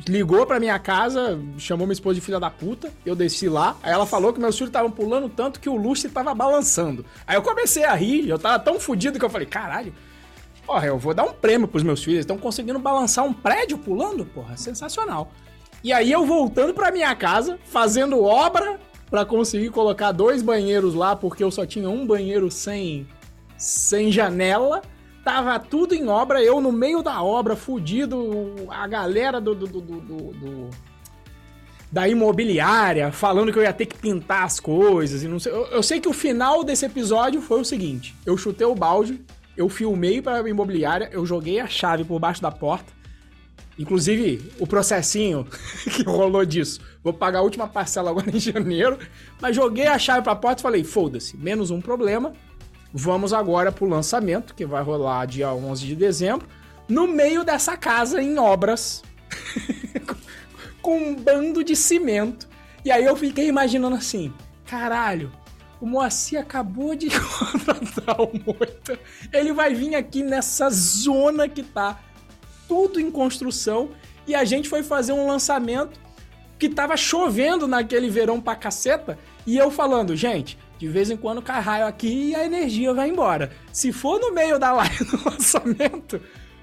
ligou 0.08 0.46
pra 0.46 0.60
minha 0.60 0.78
casa, 0.80 1.40
chamou 1.58 1.86
minha 1.88 1.94
esposa 1.94 2.16
de 2.16 2.22
filha 2.22 2.40
da 2.40 2.50
puta, 2.50 2.90
eu 3.06 3.16
desci 3.16 3.50
lá, 3.50 3.76
aí 3.84 3.92
ela 3.92 4.06
falou 4.06 4.32
que 4.32 4.40
meus 4.40 4.56
filhos 4.56 4.70
estavam 4.70 4.90
pulando 4.90 5.28
tanto 5.28 5.60
que 5.60 5.68
o 5.68 5.76
lustre 5.76 6.10
tava 6.10 6.34
balançando. 6.34 7.06
Aí 7.28 7.36
eu 7.36 7.42
comecei 7.42 7.84
a 7.84 7.94
rir, 7.94 8.30
eu 8.30 8.40
tava 8.40 8.60
tão 8.60 8.80
fudido 8.80 9.20
que 9.20 9.26
eu 9.26 9.30
falei, 9.30 9.48
caralho, 9.48 9.94
Porra, 10.66 10.88
eu 10.88 10.98
vou 10.98 11.14
dar 11.14 11.24
um 11.24 11.32
prêmio 11.32 11.68
pros 11.68 11.84
meus 11.84 12.00
filhos. 12.00 12.16
Eles 12.16 12.24
estão 12.24 12.40
conseguindo 12.40 12.80
balançar 12.80 13.24
um 13.24 13.32
prédio 13.32 13.78
pulando, 13.78 14.26
porra. 14.26 14.58
Sensacional. 14.58 15.32
E 15.84 15.94
aí 15.94 16.12
eu 16.12 16.26
voltando 16.26 16.74
pra 16.74 16.92
minha 16.92 17.14
casa, 17.16 17.60
fazendo 17.66 18.24
obra 18.24 18.80
pra 19.10 19.26
conseguir 19.26 19.70
colocar 19.70 20.12
dois 20.12 20.42
banheiros 20.42 20.94
lá, 20.94 21.16
porque 21.16 21.44
eu 21.44 21.52
só 21.52 21.66
tinha 21.66 21.90
um 21.90 22.06
banheiro 22.06 22.50
sem, 22.52 23.08
sem 23.58 24.12
janela. 24.12 24.82
Tava 25.24 25.58
tudo 25.60 25.96
em 25.96 26.08
obra, 26.08 26.44
eu 26.44 26.62
no 26.62 26.72
meio 26.72 27.02
da 27.02 27.22
obra, 27.24 27.56
fudido, 27.56 28.54
a 28.70 28.86
galera 28.88 29.42
do, 29.42 29.56
do, 29.56 29.68
do, 29.68 29.82
do- 29.82 30.70
da 31.92 32.10
imobiliária 32.10 33.12
falando 33.12 33.52
que 33.54 33.58
eu 33.60 33.64
ia 33.64 33.72
ter 33.74 33.86
que 33.86 33.98
pintar 33.98 34.44
as 34.44 34.60
coisas 34.60 35.24
e 35.24 35.28
não 35.28 35.40
sei. 35.40 35.52
Eu, 35.52 35.66
eu 35.68 35.84
sei 35.84 36.00
que 36.00 36.10
o 36.10 36.14
final 36.14 36.64
desse 36.64 36.86
episódio 36.86 37.42
foi 37.42 37.62
o 37.62 37.66
seguinte: 37.66 38.16
eu 38.26 38.38
chutei 38.38 38.68
o 38.68 38.76
balde, 38.76 39.24
eu 39.56 39.70
filmei 39.70 40.22
para 40.22 40.48
imobiliária, 40.50 41.10
eu 41.12 41.26
joguei 41.26 41.60
a 41.60 41.68
chave 41.68 42.04
por 42.04 42.20
baixo 42.20 42.42
da 42.42 42.52
porta. 42.52 42.92
Inclusive, 43.78 44.52
o 44.60 44.66
processinho 44.66 45.46
que 45.84 46.04
rolou 46.04 46.46
disso. 46.46 46.80
Vou 47.04 47.14
pagar 47.14 47.40
a 47.40 47.42
última 47.42 47.68
parcela 47.68 48.10
agora 48.10 48.30
em 48.30 48.40
janeiro. 48.40 48.98
Mas 49.42 49.56
joguei 49.56 49.88
a 49.88 50.00
chave 50.00 50.22
pra 50.22 50.36
porta 50.36 50.62
e 50.62 50.64
falei: 50.64 50.84
foda-se, 50.84 51.36
menos 51.38 51.72
um 51.72 51.82
problema. 51.82 52.34
Vamos 52.94 53.34
agora 53.34 53.72
pro 53.72 53.88
lançamento, 53.88 54.56
que 54.56 54.66
vai 54.66 54.82
rolar 54.82 55.26
dia 55.26 55.52
11 55.52 55.86
de 55.86 55.96
dezembro. 55.96 56.48
No 56.88 57.08
meio 57.08 57.44
dessa 57.44 57.76
casa 57.76 58.22
em 58.22 58.40
obras. 58.40 59.04
com 60.86 61.00
um 61.00 61.16
bando 61.16 61.64
de 61.64 61.76
cimento. 61.76 62.48
E 62.86 62.92
aí 62.92 63.04
eu 63.04 63.16
fiquei 63.16 63.48
imaginando 63.48 63.96
assim: 63.96 64.32
caralho, 64.68 65.32
o 65.82 65.88
Moacir 65.88 66.40
acabou 66.40 66.96
de 66.96 67.10
contratar 67.20 68.22
o 68.22 68.32
Moita. 68.46 69.00
Ele 69.34 69.52
vai 69.52 69.74
vir 69.74 69.96
aqui 69.96 70.22
nessa 70.22 70.70
zona 70.70 71.50
que 71.50 71.64
tá 71.64 72.00
tudo 72.68 73.00
em 73.00 73.10
construção. 73.12 73.90
E 74.28 74.34
a 74.36 74.44
gente 74.44 74.68
foi 74.70 74.82
fazer 74.84 75.14
um 75.14 75.28
lançamento 75.28 76.00
que 76.58 76.70
tava 76.70 76.96
chovendo 76.98 77.68
naquele 77.68 78.10
verão 78.10 78.40
pra 78.42 78.56
caceta. 78.56 79.18
E 79.46 79.58
eu 79.58 79.70
falando, 79.70 80.16
gente, 80.16 80.58
de 80.80 80.88
vez 80.88 81.10
em 81.12 81.18
quando 81.18 81.42
cai 81.42 81.62
raio 81.62 81.86
aqui 81.86 82.30
e 82.32 82.36
a 82.36 82.44
energia 82.46 82.94
vai 82.94 83.10
embora. 83.10 83.52
Se 83.72 83.92
for 83.92 84.20
no 84.20 84.34
meio 84.34 84.58
da 84.58 84.72
live 84.74 85.06
do 85.06 85.24
lançamento, 85.30 86.20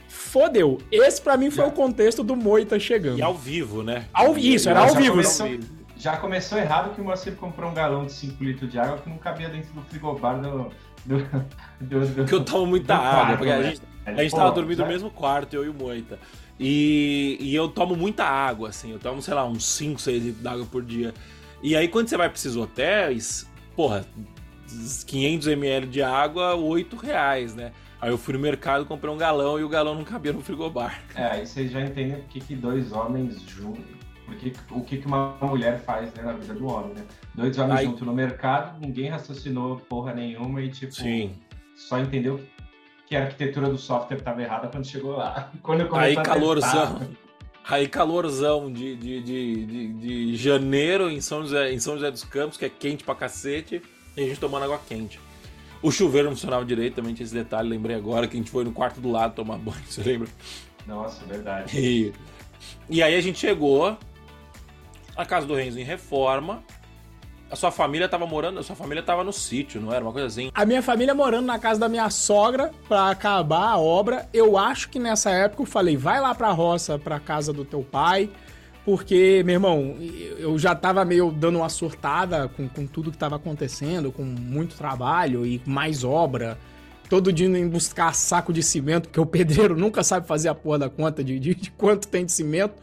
fodeu. 0.08 0.78
Esse 0.90 1.20
pra 1.20 1.36
mim 1.36 1.50
foi 1.50 1.64
Já. 1.64 1.70
o 1.70 1.72
contexto 1.72 2.22
do 2.24 2.34
Moita 2.34 2.78
chegando. 2.80 3.18
E 3.18 3.22
ao 3.22 3.34
vivo, 3.34 3.82
né? 3.82 4.06
Ao- 4.12 4.36
isso, 4.36 4.68
era 4.68 4.80
Já 4.80 4.88
ao 4.88 4.94
vivo. 4.96 5.10
começou- 5.12 5.58
Já 5.96 6.16
começou 6.16 6.58
errado 6.58 6.94
que 6.94 7.00
o 7.00 7.04
Moacir 7.04 7.36
comprou 7.36 7.70
um 7.70 7.74
galão 7.74 8.04
de 8.04 8.12
5 8.12 8.42
litros 8.42 8.68
de 8.70 8.78
água 8.78 8.98
que 8.98 9.08
não 9.08 9.18
cabia 9.18 9.48
dentro 9.48 9.72
do 9.72 9.82
frigobar 9.82 10.40
do. 10.40 10.70
do, 11.04 11.18
do, 11.80 12.00
do 12.06 12.14
Porque 12.16 12.34
eu 12.34 12.44
tomo 12.44 12.66
muita 12.66 12.94
água, 12.96 13.10
quarto, 13.12 13.36
porque 13.38 13.52
a 13.52 13.58
né? 13.58 13.64
gente, 13.70 13.82
a 14.06 14.10
Aí, 14.10 14.16
gente 14.28 14.34
tava 14.34 14.50
dormindo 14.52 14.78
já- 14.78 14.84
no 14.84 14.90
mesmo 14.90 15.10
quarto, 15.10 15.54
eu 15.54 15.64
e 15.64 15.68
o 15.68 15.74
Moita. 15.74 16.18
E, 16.58 17.36
e 17.40 17.54
eu 17.54 17.68
tomo 17.68 17.96
muita 17.96 18.24
água, 18.24 18.68
assim. 18.68 18.92
Eu 18.92 18.98
tomo, 18.98 19.20
sei 19.22 19.34
lá, 19.34 19.44
uns 19.46 19.64
5, 19.66 20.00
6 20.00 20.22
litros 20.22 20.42
d'água 20.42 20.66
por 20.70 20.82
dia. 20.84 21.12
E 21.62 21.74
aí, 21.76 21.88
quando 21.88 22.08
você 22.08 22.16
vai 22.16 22.28
pra 22.28 22.36
esses 22.36 22.56
hotéis, 22.56 23.48
porra, 23.74 24.04
500 25.06 25.46
ml 25.48 25.86
de 25.86 26.02
água, 26.02 26.54
8 26.54 26.96
reais, 26.96 27.54
né? 27.54 27.72
Aí 28.00 28.10
eu 28.10 28.18
fui 28.18 28.34
no 28.34 28.40
mercado, 28.40 28.84
comprei 28.84 29.12
um 29.12 29.16
galão 29.16 29.60
e 29.60 29.64
o 29.64 29.68
galão 29.68 29.94
não 29.94 30.02
cabia 30.04 30.32
no 30.32 30.40
frigobar. 30.40 31.00
É, 31.14 31.24
aí 31.24 31.46
vocês 31.46 31.70
já 31.70 31.80
entendem 31.80 32.16
o 32.18 32.22
que, 32.24 32.40
que 32.40 32.54
dois 32.56 32.92
homens 32.92 33.40
juntos. 33.42 33.84
Porque, 34.26 34.52
o 34.70 34.80
que, 34.82 34.96
que 34.98 35.06
uma 35.06 35.36
mulher 35.42 35.78
faz 35.80 36.12
né, 36.14 36.22
na 36.22 36.32
vida 36.32 36.54
do 36.54 36.66
homem, 36.66 36.94
né? 36.94 37.02
Dois 37.34 37.56
homens 37.58 37.80
Aí- 37.80 37.86
juntos 37.86 38.02
no 38.02 38.14
mercado, 38.14 38.80
ninguém 38.80 39.08
raciocinou 39.10 39.76
porra 39.76 40.14
nenhuma 40.14 40.62
e, 40.62 40.70
tipo, 40.70 40.92
Sim. 40.94 41.32
só 41.76 41.98
entendeu 41.98 42.38
que, 42.38 42.44
que 43.12 43.16
a 43.16 43.24
arquitetura 43.24 43.68
do 43.68 43.76
software 43.76 44.16
estava 44.16 44.40
errada 44.40 44.68
quando 44.68 44.86
chegou 44.86 45.16
lá. 45.18 45.50
Quando 45.62 45.94
Aí 45.96 46.16
calorzão. 46.16 46.98
testar, 46.98 47.08
Aí 47.68 47.86
calorzão 47.86 48.72
de, 48.72 48.96
de, 48.96 49.22
de, 49.22 49.66
de, 49.66 49.92
de 49.92 50.36
janeiro 50.36 51.10
em 51.10 51.20
São, 51.20 51.42
José, 51.42 51.72
em 51.72 51.78
São 51.78 51.94
José 51.94 52.10
dos 52.10 52.24
Campos, 52.24 52.56
que 52.56 52.64
é 52.64 52.70
quente 52.70 53.04
pra 53.04 53.14
cacete, 53.14 53.82
e 54.16 54.22
a 54.22 54.26
gente 54.26 54.40
tomando 54.40 54.64
água 54.64 54.80
quente. 54.88 55.20
O 55.82 55.90
chuveiro 55.90 56.28
não 56.28 56.34
funcionava 56.34 56.64
direito, 56.64 56.94
também 56.94 57.12
tinha 57.12 57.24
esse 57.24 57.34
detalhe, 57.34 57.68
lembrei 57.68 57.94
agora 57.94 58.26
que 58.26 58.34
a 58.34 58.40
gente 58.40 58.50
foi 58.50 58.64
no 58.64 58.72
quarto 58.72 58.98
do 58.98 59.10
lado 59.10 59.34
tomar 59.34 59.58
banho, 59.58 59.76
você 59.86 60.02
lembra? 60.02 60.28
Nossa, 60.86 61.22
verdade. 61.26 61.78
E, 61.78 62.12
e 62.88 63.02
aí 63.02 63.14
a 63.14 63.20
gente 63.20 63.38
chegou, 63.38 63.94
a 65.14 65.26
casa 65.26 65.46
do 65.46 65.54
Renzo 65.54 65.78
em 65.78 65.84
reforma, 65.84 66.64
a 67.52 67.56
sua 67.56 67.70
família 67.70 68.08
tava 68.08 68.26
morando, 68.26 68.60
a 68.60 68.62
sua 68.62 68.74
família 68.74 69.02
tava 69.02 69.22
no 69.22 69.32
sítio, 69.32 69.78
não 69.78 69.92
era? 69.92 70.02
Uma 70.02 70.10
coisa 70.10 70.26
assim. 70.26 70.50
A 70.54 70.64
minha 70.64 70.82
família 70.82 71.14
morando 71.14 71.44
na 71.44 71.58
casa 71.58 71.78
da 71.78 71.86
minha 71.86 72.08
sogra 72.08 72.70
pra 72.88 73.10
acabar 73.10 73.72
a 73.72 73.78
obra. 73.78 74.26
Eu 74.32 74.56
acho 74.56 74.88
que 74.88 74.98
nessa 74.98 75.30
época 75.30 75.60
eu 75.60 75.66
falei, 75.66 75.94
vai 75.94 76.18
lá 76.18 76.34
pra 76.34 76.50
roça, 76.50 76.98
pra 76.98 77.20
casa 77.20 77.52
do 77.52 77.62
teu 77.62 77.82
pai. 77.82 78.30
Porque, 78.86 79.42
meu 79.44 79.56
irmão, 79.56 79.96
eu 80.38 80.58
já 80.58 80.74
tava 80.74 81.04
meio 81.04 81.30
dando 81.30 81.58
uma 81.58 81.68
surtada 81.68 82.48
com, 82.48 82.66
com 82.66 82.86
tudo 82.86 83.12
que 83.12 83.18
tava 83.18 83.36
acontecendo, 83.36 84.10
com 84.10 84.24
muito 84.24 84.74
trabalho 84.74 85.44
e 85.44 85.60
mais 85.66 86.02
obra. 86.02 86.58
Todo 87.06 87.30
dia 87.30 87.46
em 87.46 87.68
buscar 87.68 88.14
saco 88.14 88.50
de 88.50 88.62
cimento, 88.62 89.08
porque 89.08 89.20
o 89.20 89.26
pedreiro 89.26 89.76
nunca 89.76 90.02
sabe 90.02 90.26
fazer 90.26 90.48
a 90.48 90.54
porra 90.54 90.78
da 90.78 90.88
conta 90.88 91.22
de, 91.22 91.38
de, 91.38 91.54
de 91.54 91.70
quanto 91.70 92.08
tem 92.08 92.24
de 92.24 92.32
cimento. 92.32 92.74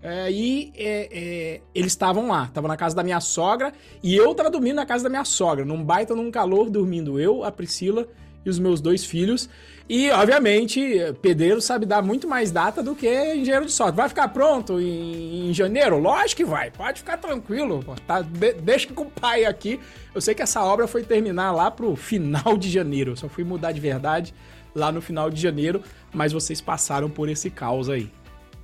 É, 0.00 0.30
e 0.30 0.72
é, 0.76 1.08
é, 1.10 1.60
eles 1.74 1.92
estavam 1.92 2.28
lá, 2.28 2.44
estavam 2.44 2.68
na 2.68 2.76
casa 2.76 2.94
da 2.94 3.02
minha 3.02 3.20
sogra 3.20 3.72
e 4.02 4.14
eu 4.14 4.32
tava 4.32 4.48
dormindo 4.48 4.76
na 4.76 4.86
casa 4.86 5.04
da 5.04 5.10
minha 5.10 5.24
sogra, 5.24 5.64
num 5.64 5.82
baita, 5.82 6.14
num 6.14 6.30
calor, 6.30 6.70
dormindo 6.70 7.18
eu, 7.18 7.42
a 7.42 7.50
Priscila 7.50 8.06
e 8.44 8.48
os 8.48 8.58
meus 8.58 8.80
dois 8.80 9.04
filhos. 9.04 9.48
E, 9.88 10.10
obviamente, 10.10 10.80
pedreiro 11.22 11.60
sabe 11.62 11.86
dar 11.86 12.02
muito 12.02 12.28
mais 12.28 12.52
data 12.52 12.82
do 12.82 12.94
que 12.94 13.08
engenheiro 13.34 13.64
de 13.64 13.72
sorte. 13.72 13.96
Vai 13.96 14.08
ficar 14.08 14.28
pronto 14.28 14.78
em, 14.78 15.48
em 15.48 15.54
janeiro? 15.54 15.98
Lógico 15.98 16.42
que 16.42 16.44
vai, 16.44 16.70
pode 16.70 17.00
ficar 17.00 17.16
tranquilo. 17.16 17.82
Tá, 18.06 18.20
de, 18.20 18.52
deixa 18.52 18.92
com 18.92 19.04
o 19.04 19.10
pai 19.10 19.46
aqui. 19.46 19.80
Eu 20.14 20.20
sei 20.20 20.34
que 20.34 20.42
essa 20.42 20.62
obra 20.62 20.86
foi 20.86 21.02
terminar 21.02 21.52
lá 21.52 21.70
pro 21.70 21.96
final 21.96 22.56
de 22.56 22.70
janeiro, 22.70 23.12
eu 23.12 23.16
só 23.16 23.28
fui 23.28 23.44
mudar 23.44 23.72
de 23.72 23.80
verdade 23.80 24.34
lá 24.74 24.92
no 24.92 25.00
final 25.00 25.30
de 25.30 25.40
janeiro, 25.40 25.82
mas 26.12 26.32
vocês 26.32 26.60
passaram 26.60 27.10
por 27.10 27.28
esse 27.28 27.50
caos 27.50 27.88
aí. 27.88 28.10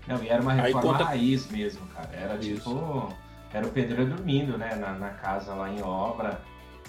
Não, 0.06 0.22
e 0.22 0.28
era 0.28 0.42
uma 0.42 0.52
reforma 0.52 0.92
conta... 0.92 1.04
raiz 1.04 1.50
mesmo, 1.50 1.86
cara. 1.88 2.10
Era 2.12 2.36
Isso. 2.36 2.70
tipo. 2.70 3.08
Era 3.52 3.66
o 3.66 3.70
pedreiro 3.70 4.06
dormindo, 4.16 4.58
né? 4.58 4.74
Na, 4.74 4.92
na, 4.92 5.10
casa 5.10 5.54
lá 5.54 5.70
em 5.70 5.80
obra. 5.80 6.40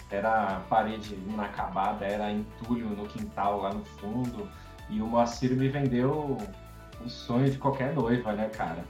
Era 0.09 0.61
parede 0.69 1.15
inacabada, 1.27 2.05
era 2.05 2.31
entulho 2.31 2.89
no 2.89 3.05
quintal 3.07 3.61
lá 3.61 3.73
no 3.73 3.83
fundo. 3.85 4.49
E 4.89 5.01
o 5.01 5.05
Moacir 5.05 5.55
me 5.55 5.67
vendeu 5.67 6.37
o 7.03 7.09
sonho 7.09 7.49
de 7.49 7.57
qualquer 7.57 7.93
noiva, 7.93 8.33
né, 8.33 8.49
cara? 8.49 8.83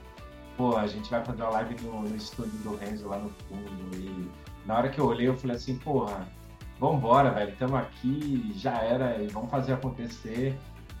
Pô, 0.56 0.76
a 0.76 0.86
gente 0.86 1.10
vai 1.10 1.22
fazer 1.24 1.42
uma 1.42 1.50
live 1.50 1.76
no, 1.82 2.02
no 2.02 2.16
estúdio 2.16 2.58
do 2.60 2.76
Renzo 2.76 3.08
lá 3.08 3.18
no 3.18 3.30
fundo. 3.30 3.96
E 3.96 4.30
na 4.64 4.78
hora 4.78 4.88
que 4.88 4.98
eu 4.98 5.06
olhei, 5.06 5.28
eu 5.28 5.36
falei 5.36 5.56
assim, 5.56 5.76
porra, 5.78 6.26
vambora, 6.80 7.30
velho, 7.30 7.52
estamos 7.52 7.78
aqui, 7.78 8.52
já 8.56 8.78
era, 8.78 9.22
e 9.22 9.26
vamos 9.28 9.50
fazer 9.50 9.74
acontecer. 9.74 10.58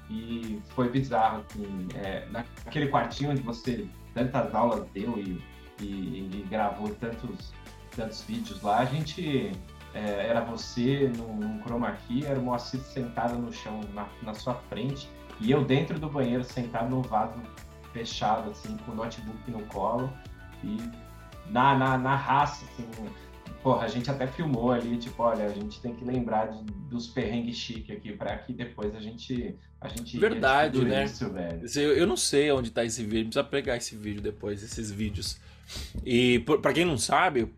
E 0.08 0.60
foi 0.68 0.88
bizarro, 0.88 1.44
assim, 1.48 1.88
é, 1.94 2.26
naquele 2.30 2.88
quartinho 2.88 3.30
onde 3.30 3.42
você 3.42 3.88
tantas 4.14 4.54
aulas 4.54 4.88
deu 4.94 5.18
e, 5.18 5.42
e, 5.80 5.84
e 5.84 6.46
gravou 6.48 6.88
tantos, 6.94 7.52
tantos 7.94 8.22
vídeos 8.22 8.62
lá, 8.62 8.78
a 8.78 8.84
gente 8.84 9.52
é, 9.94 10.28
era 10.28 10.40
você 10.42 11.12
num, 11.16 11.36
num 11.36 11.62
chroma 11.62 11.92
key, 12.06 12.24
era 12.24 12.38
o 12.38 12.42
Moacir 12.42 12.80
sentado 12.80 13.36
no 13.36 13.52
chão 13.52 13.80
na, 13.94 14.06
na 14.22 14.34
sua 14.34 14.54
frente 14.54 15.08
e 15.40 15.50
eu 15.50 15.64
dentro 15.64 15.98
do 15.98 16.08
banheiro 16.08 16.44
sentado 16.44 16.88
no 16.88 17.02
vaso 17.02 17.34
fechado, 17.92 18.50
assim, 18.50 18.76
com 18.78 18.92
o 18.92 18.94
notebook 18.94 19.50
no 19.50 19.64
colo 19.66 20.12
e 20.62 20.76
na, 21.50 21.76
na, 21.76 21.98
na 21.98 22.16
raça, 22.16 22.64
assim, 22.64 22.88
porra, 23.66 23.84
a 23.84 23.88
gente 23.88 24.08
até 24.08 24.28
filmou 24.28 24.70
ali, 24.70 24.96
tipo, 24.96 25.20
olha, 25.20 25.44
a 25.44 25.48
gente 25.48 25.80
tem 25.80 25.92
que 25.92 26.04
lembrar 26.04 26.46
de, 26.52 26.62
dos 26.88 27.08
perrengues 27.08 27.56
chique 27.56 27.92
aqui, 27.92 28.12
para 28.12 28.38
que 28.38 28.52
depois 28.52 28.94
a 28.94 29.00
gente 29.00 29.56
a 29.80 29.88
gente 29.88 30.16
Verdade, 30.20 30.84
né? 30.84 31.04
Isso, 31.04 31.28
velho. 31.32 31.66
Eu, 31.74 31.96
eu 31.96 32.06
não 32.06 32.16
sei 32.16 32.52
onde 32.52 32.70
tá 32.70 32.84
esse 32.84 33.02
vídeo, 33.02 33.24
precisa 33.24 33.42
pegar 33.42 33.76
esse 33.76 33.96
vídeo 33.96 34.22
depois, 34.22 34.62
esses 34.62 34.88
vídeos. 34.92 35.40
E 36.04 36.38
para 36.62 36.72
quem 36.72 36.84
não 36.84 36.96
sabe, 36.96 37.52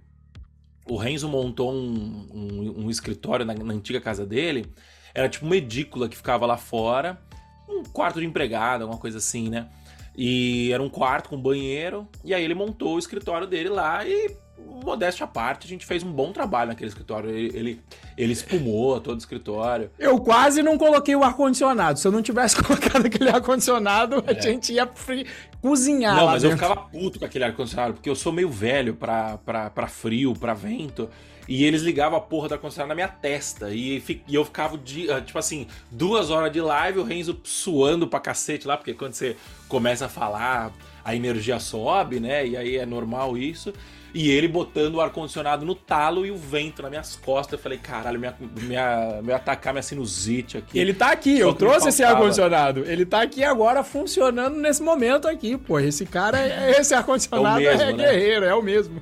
o 0.86 0.96
Renzo 0.96 1.28
montou 1.28 1.74
um, 1.74 2.26
um, 2.32 2.84
um 2.86 2.90
escritório 2.90 3.44
na, 3.44 3.52
na, 3.52 3.74
antiga 3.74 4.00
casa 4.00 4.24
dele. 4.24 4.64
Era 5.12 5.28
tipo 5.28 5.44
uma 5.44 5.56
edícula 5.56 6.08
que 6.08 6.16
ficava 6.16 6.46
lá 6.46 6.56
fora, 6.56 7.20
um 7.68 7.82
quarto 7.82 8.18
de 8.18 8.24
empregado, 8.24 8.80
alguma 8.80 8.98
coisa 8.98 9.18
assim, 9.18 9.50
né? 9.50 9.68
E 10.16 10.72
era 10.72 10.82
um 10.82 10.88
quarto 10.88 11.28
com 11.28 11.36
banheiro. 11.38 12.08
E 12.24 12.32
aí 12.32 12.42
ele 12.42 12.54
montou 12.54 12.94
o 12.94 12.98
escritório 12.98 13.46
dele 13.46 13.68
lá 13.68 14.06
e 14.06 14.47
modéstia 14.84 15.24
à 15.24 15.26
parte, 15.26 15.66
a 15.66 15.68
gente 15.68 15.84
fez 15.84 16.02
um 16.02 16.10
bom 16.10 16.32
trabalho 16.32 16.68
naquele 16.68 16.88
escritório. 16.88 17.30
Ele, 17.30 17.56
ele, 17.56 17.80
ele 18.16 18.32
espumou 18.32 19.00
todo 19.00 19.16
o 19.16 19.18
escritório. 19.18 19.90
Eu 19.98 20.18
quase 20.18 20.62
não 20.62 20.78
coloquei 20.78 21.14
o 21.14 21.22
ar-condicionado. 21.22 21.98
Se 21.98 22.06
eu 22.06 22.12
não 22.12 22.22
tivesse 22.22 22.56
colocado 22.62 23.06
aquele 23.06 23.28
ar-condicionado, 23.28 24.24
é. 24.26 24.30
a 24.30 24.40
gente 24.40 24.72
ia 24.72 24.86
free, 24.86 25.26
cozinhar. 25.60 26.16
Não, 26.16 26.26
mas 26.26 26.42
dentro. 26.42 26.56
eu 26.56 26.58
ficava 26.58 26.88
puto 26.88 27.18
com 27.18 27.24
aquele 27.24 27.44
ar-condicionado, 27.44 27.94
porque 27.94 28.08
eu 28.08 28.16
sou 28.16 28.32
meio 28.32 28.50
velho 28.50 28.94
pra, 28.94 29.38
pra, 29.38 29.70
pra 29.70 29.86
frio, 29.86 30.34
pra 30.34 30.54
vento. 30.54 31.08
E 31.46 31.64
eles 31.64 31.80
ligavam 31.80 32.18
a 32.18 32.20
porra 32.20 32.48
do 32.48 32.54
ar-condicionado 32.54 32.88
na 32.88 32.94
minha 32.94 33.08
testa. 33.08 33.70
E, 33.70 34.02
e, 34.28 34.34
eu 34.34 34.44
ficava, 34.44 34.76
de, 34.76 35.06
tipo 35.22 35.38
assim, 35.38 35.66
duas 35.90 36.28
horas 36.28 36.52
de 36.52 36.60
live, 36.60 36.98
o 36.98 37.04
Renzo 37.04 37.40
suando 37.42 38.06
pra 38.06 38.20
cacete 38.20 38.66
lá, 38.66 38.76
porque 38.76 38.92
quando 38.92 39.14
você 39.14 39.34
começa 39.66 40.06
a 40.06 40.08
falar, 40.10 40.72
a 41.02 41.16
energia 41.16 41.58
sobe, 41.58 42.20
né? 42.20 42.46
E 42.46 42.54
aí 42.54 42.76
é 42.76 42.84
normal 42.84 43.36
isso. 43.38 43.72
E 44.18 44.32
ele 44.32 44.48
botando 44.48 44.96
o 44.96 45.00
ar-condicionado 45.00 45.64
no 45.64 45.76
talo 45.76 46.26
e 46.26 46.30
o 46.32 46.36
vento 46.36 46.82
nas 46.82 46.90
minhas 46.90 47.14
costas. 47.14 47.52
Eu 47.52 47.62
falei, 47.62 47.78
caralho, 47.78 48.18
minha, 48.18 48.34
minha, 48.62 49.22
meu 49.22 49.36
atacar 49.36 49.72
minha 49.72 49.80
sinusite 49.80 50.58
aqui. 50.58 50.76
Ele 50.76 50.92
tá 50.92 51.12
aqui, 51.12 51.36
Só 51.36 51.44
eu 51.44 51.54
trouxe 51.54 51.90
esse 51.90 52.02
ar-condicionado. 52.02 52.84
Ele 52.84 53.06
tá 53.06 53.22
aqui 53.22 53.44
agora 53.44 53.84
funcionando 53.84 54.56
nesse 54.56 54.82
momento 54.82 55.28
aqui, 55.28 55.56
pô. 55.56 55.78
Esse 55.78 56.04
cara, 56.04 56.36
é, 56.36 56.80
esse 56.80 56.92
ar-condicionado 56.92 57.60
é, 57.60 57.66
é, 57.66 57.92
né? 57.92 57.92
guerreiro, 57.92 58.44
é 58.44 58.52
o 58.52 58.60
mesmo. 58.60 59.00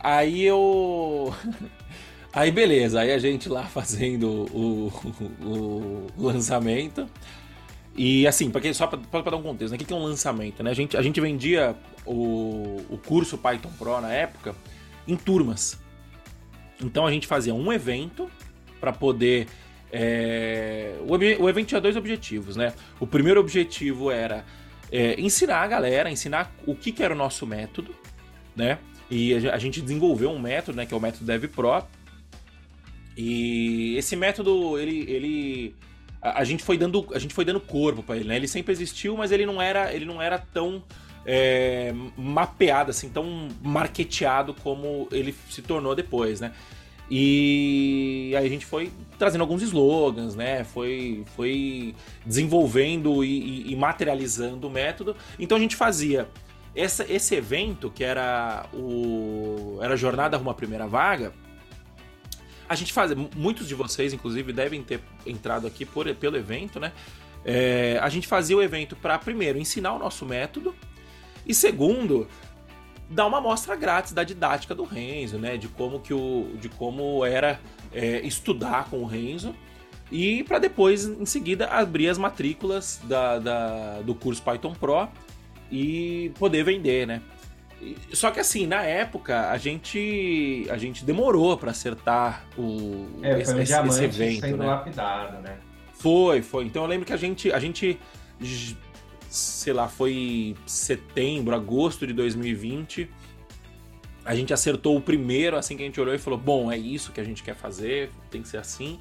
Aí 0.00 0.42
eu. 0.42 1.32
Aí 2.34 2.50
beleza, 2.50 2.98
aí 2.98 3.12
a 3.12 3.18
gente 3.18 3.46
lá 3.46 3.64
fazendo 3.64 4.26
o, 4.26 4.90
o, 5.42 6.06
o 6.16 6.26
lançamento. 6.26 7.06
E 7.94 8.26
assim, 8.26 8.50
pra 8.50 8.60
quem, 8.60 8.72
só 8.72 8.86
para 8.86 8.98
dar 9.30 9.36
um 9.36 9.42
contexto, 9.42 9.72
né? 9.72 9.78
o 9.80 9.84
que 9.84 9.92
é 9.92 9.96
um 9.96 10.02
lançamento? 10.02 10.62
Né? 10.62 10.70
A, 10.70 10.74
gente, 10.74 10.96
a 10.96 11.02
gente 11.02 11.20
vendia 11.20 11.76
o, 12.06 12.82
o 12.88 12.98
curso 12.98 13.36
Python 13.36 13.70
Pro 13.78 14.00
na 14.00 14.12
época 14.12 14.54
em 15.06 15.16
turmas. 15.16 15.78
Então 16.80 17.06
a 17.06 17.10
gente 17.10 17.26
fazia 17.26 17.54
um 17.54 17.72
evento 17.72 18.30
para 18.80 18.92
poder. 18.92 19.46
É... 19.92 20.96
O, 21.06 21.16
o, 21.42 21.48
evento 21.48 21.68
tinha 21.68 21.80
dois 21.80 21.96
objetivos, 21.96 22.56
né? 22.56 22.72
O 22.98 23.06
primeiro 23.06 23.38
objetivo 23.40 24.10
era 24.10 24.44
é, 24.90 25.20
ensinar 25.20 25.60
a 25.60 25.66
galera, 25.66 26.10
ensinar 26.10 26.50
o 26.66 26.74
que, 26.74 26.92
que 26.92 27.02
era 27.02 27.14
o 27.14 27.16
nosso 27.16 27.46
método, 27.46 27.94
né? 28.56 28.78
E 29.10 29.34
a 29.48 29.58
gente 29.58 29.82
desenvolveu 29.82 30.30
um 30.30 30.38
método, 30.38 30.78
né? 30.78 30.86
Que 30.86 30.94
é 30.94 30.96
o 30.96 31.00
método 31.00 31.26
Dev 31.26 31.44
Pro. 31.44 31.84
E 33.14 33.94
esse 33.98 34.16
método, 34.16 34.78
ele, 34.78 35.04
ele 35.10 35.74
a, 36.22 36.44
gente 36.44 36.62
foi 36.62 36.78
dando 36.78 37.06
a 37.12 37.18
gente 37.18 37.34
foi 37.34 37.44
dando 37.44 37.60
corpo 37.60 38.02
para 38.02 38.16
ele, 38.16 38.28
né? 38.28 38.36
Ele 38.36 38.48
sempre 38.48 38.72
existiu, 38.72 39.16
mas 39.16 39.32
ele 39.32 39.44
não 39.44 39.60
era 39.60 39.92
ele 39.92 40.04
não 40.04 40.22
era 40.22 40.38
tão 40.38 40.82
é, 41.26 41.92
mapeado 42.16 42.90
assim, 42.90 43.08
tão 43.08 43.48
marketeado 43.60 44.54
como 44.54 45.08
ele 45.10 45.34
se 45.50 45.60
tornou 45.60 45.94
depois, 45.94 46.40
né? 46.40 46.52
E 47.10 48.32
aí 48.38 48.46
a 48.46 48.48
gente 48.48 48.64
foi 48.64 48.90
trazendo 49.18 49.42
alguns 49.42 49.60
slogans, 49.62 50.34
né? 50.34 50.64
Foi, 50.64 51.24
foi 51.36 51.94
desenvolvendo 52.24 53.22
e, 53.22 53.66
e, 53.66 53.72
e 53.72 53.76
materializando 53.76 54.66
o 54.66 54.70
método. 54.70 55.14
Então 55.38 55.58
a 55.58 55.60
gente 55.60 55.76
fazia 55.76 56.28
essa, 56.74 57.04
esse 57.12 57.34
evento, 57.34 57.90
que 57.90 58.02
era 58.02 58.66
o 58.72 59.78
era 59.82 59.94
a 59.94 59.96
Jornada 59.96 60.36
Rumo 60.36 60.50
à 60.50 60.54
Primeira 60.54 60.86
Vaga, 60.86 61.34
a 62.72 62.74
gente 62.74 62.92
faz, 62.92 63.12
muitos 63.36 63.68
de 63.68 63.74
vocês, 63.74 64.14
inclusive, 64.14 64.50
devem 64.50 64.82
ter 64.82 65.00
entrado 65.26 65.66
aqui 65.66 65.84
por, 65.84 66.12
pelo 66.14 66.38
evento, 66.38 66.80
né? 66.80 66.90
É, 67.44 67.98
a 68.00 68.08
gente 68.08 68.26
fazia 68.26 68.56
o 68.56 68.62
evento 68.62 68.96
para, 68.96 69.18
primeiro, 69.18 69.58
ensinar 69.58 69.92
o 69.92 69.98
nosso 69.98 70.24
método, 70.24 70.74
e 71.46 71.52
segundo, 71.52 72.26
dar 73.10 73.26
uma 73.26 73.38
amostra 73.38 73.76
grátis 73.76 74.12
da 74.12 74.24
didática 74.24 74.74
do 74.74 74.84
Renzo, 74.84 75.36
né? 75.38 75.58
De 75.58 75.68
como, 75.68 76.00
que 76.00 76.14
o, 76.14 76.56
de 76.58 76.70
como 76.70 77.26
era 77.26 77.60
é, 77.92 78.26
estudar 78.26 78.88
com 78.88 79.02
o 79.02 79.04
Renzo. 79.04 79.54
E 80.10 80.42
para 80.44 80.58
depois, 80.58 81.04
em 81.04 81.26
seguida, 81.26 81.66
abrir 81.66 82.08
as 82.08 82.16
matrículas 82.16 83.02
da, 83.04 83.38
da, 83.38 84.00
do 84.00 84.14
curso 84.14 84.42
Python 84.42 84.72
Pro 84.72 85.08
e 85.70 86.32
poder 86.38 86.64
vender, 86.64 87.06
né? 87.06 87.20
Só 88.12 88.30
que 88.30 88.40
assim, 88.40 88.66
na 88.66 88.82
época, 88.82 89.50
a 89.50 89.58
gente 89.58 90.66
a 90.70 90.76
gente 90.76 91.04
demorou 91.04 91.56
para 91.56 91.70
acertar 91.70 92.44
o 92.56 93.08
é, 93.22 93.40
esse, 93.40 93.58
esse, 93.60 93.72
esse, 93.72 94.04
evento, 94.04 94.40
sendo 94.40 94.58
né? 94.58 94.66
lapidado, 94.66 95.42
né? 95.42 95.56
Foi, 95.94 96.42
foi. 96.42 96.64
Então 96.64 96.82
eu 96.82 96.88
lembro 96.88 97.06
que 97.06 97.12
a 97.12 97.16
gente 97.16 97.52
a 97.52 97.58
gente 97.58 97.98
sei 99.32 99.72
lá, 99.72 99.88
foi 99.88 100.54
setembro, 100.66 101.54
agosto 101.54 102.06
de 102.06 102.12
2020. 102.12 103.08
A 104.24 104.34
gente 104.34 104.52
acertou 104.52 104.96
o 104.96 105.00
primeiro, 105.00 105.56
assim 105.56 105.76
que 105.76 105.82
a 105.82 105.86
gente 105.86 106.00
olhou 106.00 106.14
e 106.14 106.18
falou: 106.18 106.38
bom, 106.38 106.70
é 106.70 106.76
isso 106.76 107.12
que 107.12 107.20
a 107.20 107.24
gente 107.24 107.42
quer 107.42 107.54
fazer, 107.54 108.10
tem 108.30 108.42
que 108.42 108.48
ser 108.48 108.58
assim. 108.58 109.00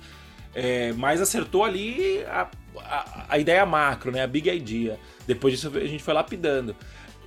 É, 0.53 0.91
mas 0.93 1.21
acertou 1.21 1.63
ali 1.63 2.23
a, 2.25 2.49
a, 2.77 3.25
a, 3.29 3.37
ideia 3.37 3.65
macro, 3.65 4.11
né? 4.11 4.23
A 4.23 4.27
big 4.27 4.49
idea. 4.49 4.99
Depois 5.27 5.53
disso 5.53 5.71
a 5.75 5.85
gente 5.85 6.03
foi 6.03 6.13
lapidando. 6.13 6.75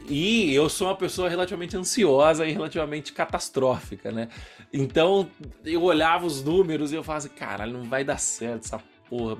E 0.07 0.55
eu 0.55 0.69
sou 0.69 0.89
uma 0.89 0.97
pessoa 0.97 1.29
relativamente 1.29 1.77
ansiosa 1.77 2.47
e 2.47 2.53
relativamente 2.53 3.13
catastrófica, 3.13 4.13
né? 4.13 4.29
Então 4.73 5.29
eu 5.65 5.83
olhava 5.83 6.27
os 6.27 6.43
números 6.43 6.93
e 6.93 6.97
eu 6.97 7.03
falava 7.03 7.27
assim, 7.27 7.35
caralho, 7.35 7.73
não 7.73 7.85
vai 7.85 8.05
dar 8.05 8.19
certo 8.19 8.65
essa 8.65 8.83
porra. 9.09 9.37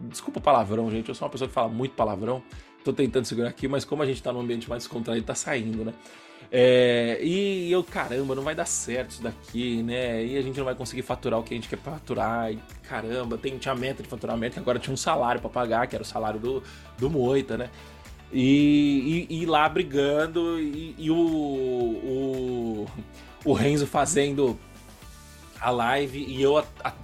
Desculpa 0.00 0.38
o 0.38 0.42
palavrão, 0.42 0.90
gente. 0.90 1.08
Eu 1.08 1.14
sou 1.14 1.26
uma 1.26 1.32
pessoa 1.32 1.48
que 1.48 1.54
fala 1.54 1.68
muito 1.68 1.94
palavrão. 1.94 2.42
Tô 2.82 2.92
tentando 2.92 3.24
segurar 3.24 3.48
aqui, 3.48 3.66
mas 3.68 3.84
como 3.84 4.02
a 4.02 4.06
gente 4.06 4.22
tá 4.22 4.32
num 4.32 4.40
ambiente 4.40 4.68
mais 4.68 4.84
descontraído, 4.84 5.26
tá 5.26 5.34
saindo, 5.34 5.84
né? 5.84 5.92
É, 6.50 7.18
e 7.20 7.70
eu, 7.72 7.82
caramba, 7.82 8.34
não 8.34 8.42
vai 8.42 8.54
dar 8.54 8.66
certo 8.66 9.10
isso 9.10 9.22
daqui, 9.22 9.82
né? 9.82 10.24
E 10.24 10.38
a 10.38 10.42
gente 10.42 10.56
não 10.56 10.64
vai 10.64 10.74
conseguir 10.74 11.02
faturar 11.02 11.40
o 11.40 11.42
que 11.42 11.52
a 11.52 11.56
gente 11.56 11.68
quer 11.68 11.78
faturar. 11.78 12.52
E 12.52 12.58
caramba, 12.88 13.36
tem, 13.36 13.58
tinha 13.58 13.74
meta 13.74 14.02
de 14.02 14.08
faturamento 14.08 14.58
agora 14.58 14.78
tinha 14.78 14.94
um 14.94 14.96
salário 14.96 15.40
para 15.40 15.50
pagar, 15.50 15.86
que 15.86 15.96
era 15.96 16.02
o 16.02 16.06
salário 16.06 16.38
do, 16.38 16.62
do 16.96 17.10
Moita, 17.10 17.56
né? 17.58 17.70
E, 18.32 19.26
e, 19.30 19.42
e 19.42 19.46
lá 19.46 19.68
brigando, 19.68 20.58
e, 20.60 20.94
e 20.98 21.10
o, 21.10 21.16
o, 21.16 22.86
o 23.44 23.52
Renzo 23.52 23.86
fazendo 23.86 24.58
a 25.60 25.70
live 25.70 26.18
e 26.18 26.42
eu 26.42 26.58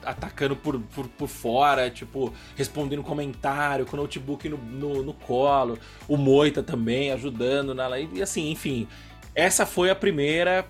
atacando 0.05 0.55
por, 0.55 0.79
por, 0.79 1.09
por, 1.09 1.29
fora, 1.29 1.91
tipo, 1.91 2.33
respondendo 2.55 3.03
comentário, 3.03 3.87
com 3.87 3.97
o 3.97 4.01
notebook 4.01 4.49
no, 4.49 4.59
no, 4.59 5.03
no, 5.03 5.15
colo, 5.15 5.79
o 6.07 6.17
Moita 6.17 6.63
também 6.63 7.11
ajudando 7.13 7.75
na 7.75 7.87
live, 7.89 8.19
e 8.19 8.23
assim, 8.23 8.51
enfim. 8.51 8.87
Essa 9.35 9.65
foi 9.65 9.89
a 9.89 9.95
primeira 9.95 10.67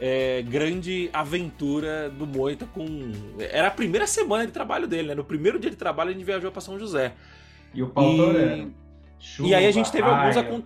é, 0.00 0.42
grande 0.42 1.10
aventura 1.12 2.08
do 2.10 2.26
Moita 2.26 2.66
com. 2.66 2.86
Era 3.38 3.68
a 3.68 3.70
primeira 3.70 4.06
semana 4.06 4.46
de 4.46 4.52
trabalho 4.52 4.86
dele, 4.86 5.08
né? 5.08 5.14
No 5.14 5.24
primeiro 5.24 5.58
dia 5.58 5.70
de 5.70 5.76
trabalho 5.76 6.10
a 6.10 6.12
gente 6.12 6.24
viajou 6.24 6.52
para 6.52 6.60
São 6.60 6.78
José. 6.78 7.12
E 7.72 7.82
o 7.82 7.88
pau 7.88 8.12
e... 8.32 8.83
Chuva, 9.18 9.48
e 9.48 9.54
aí 9.54 9.66
a 9.66 9.70
gente 9.70 9.90
teve 9.90 10.08
raio. 10.08 10.38
alguns 10.38 10.64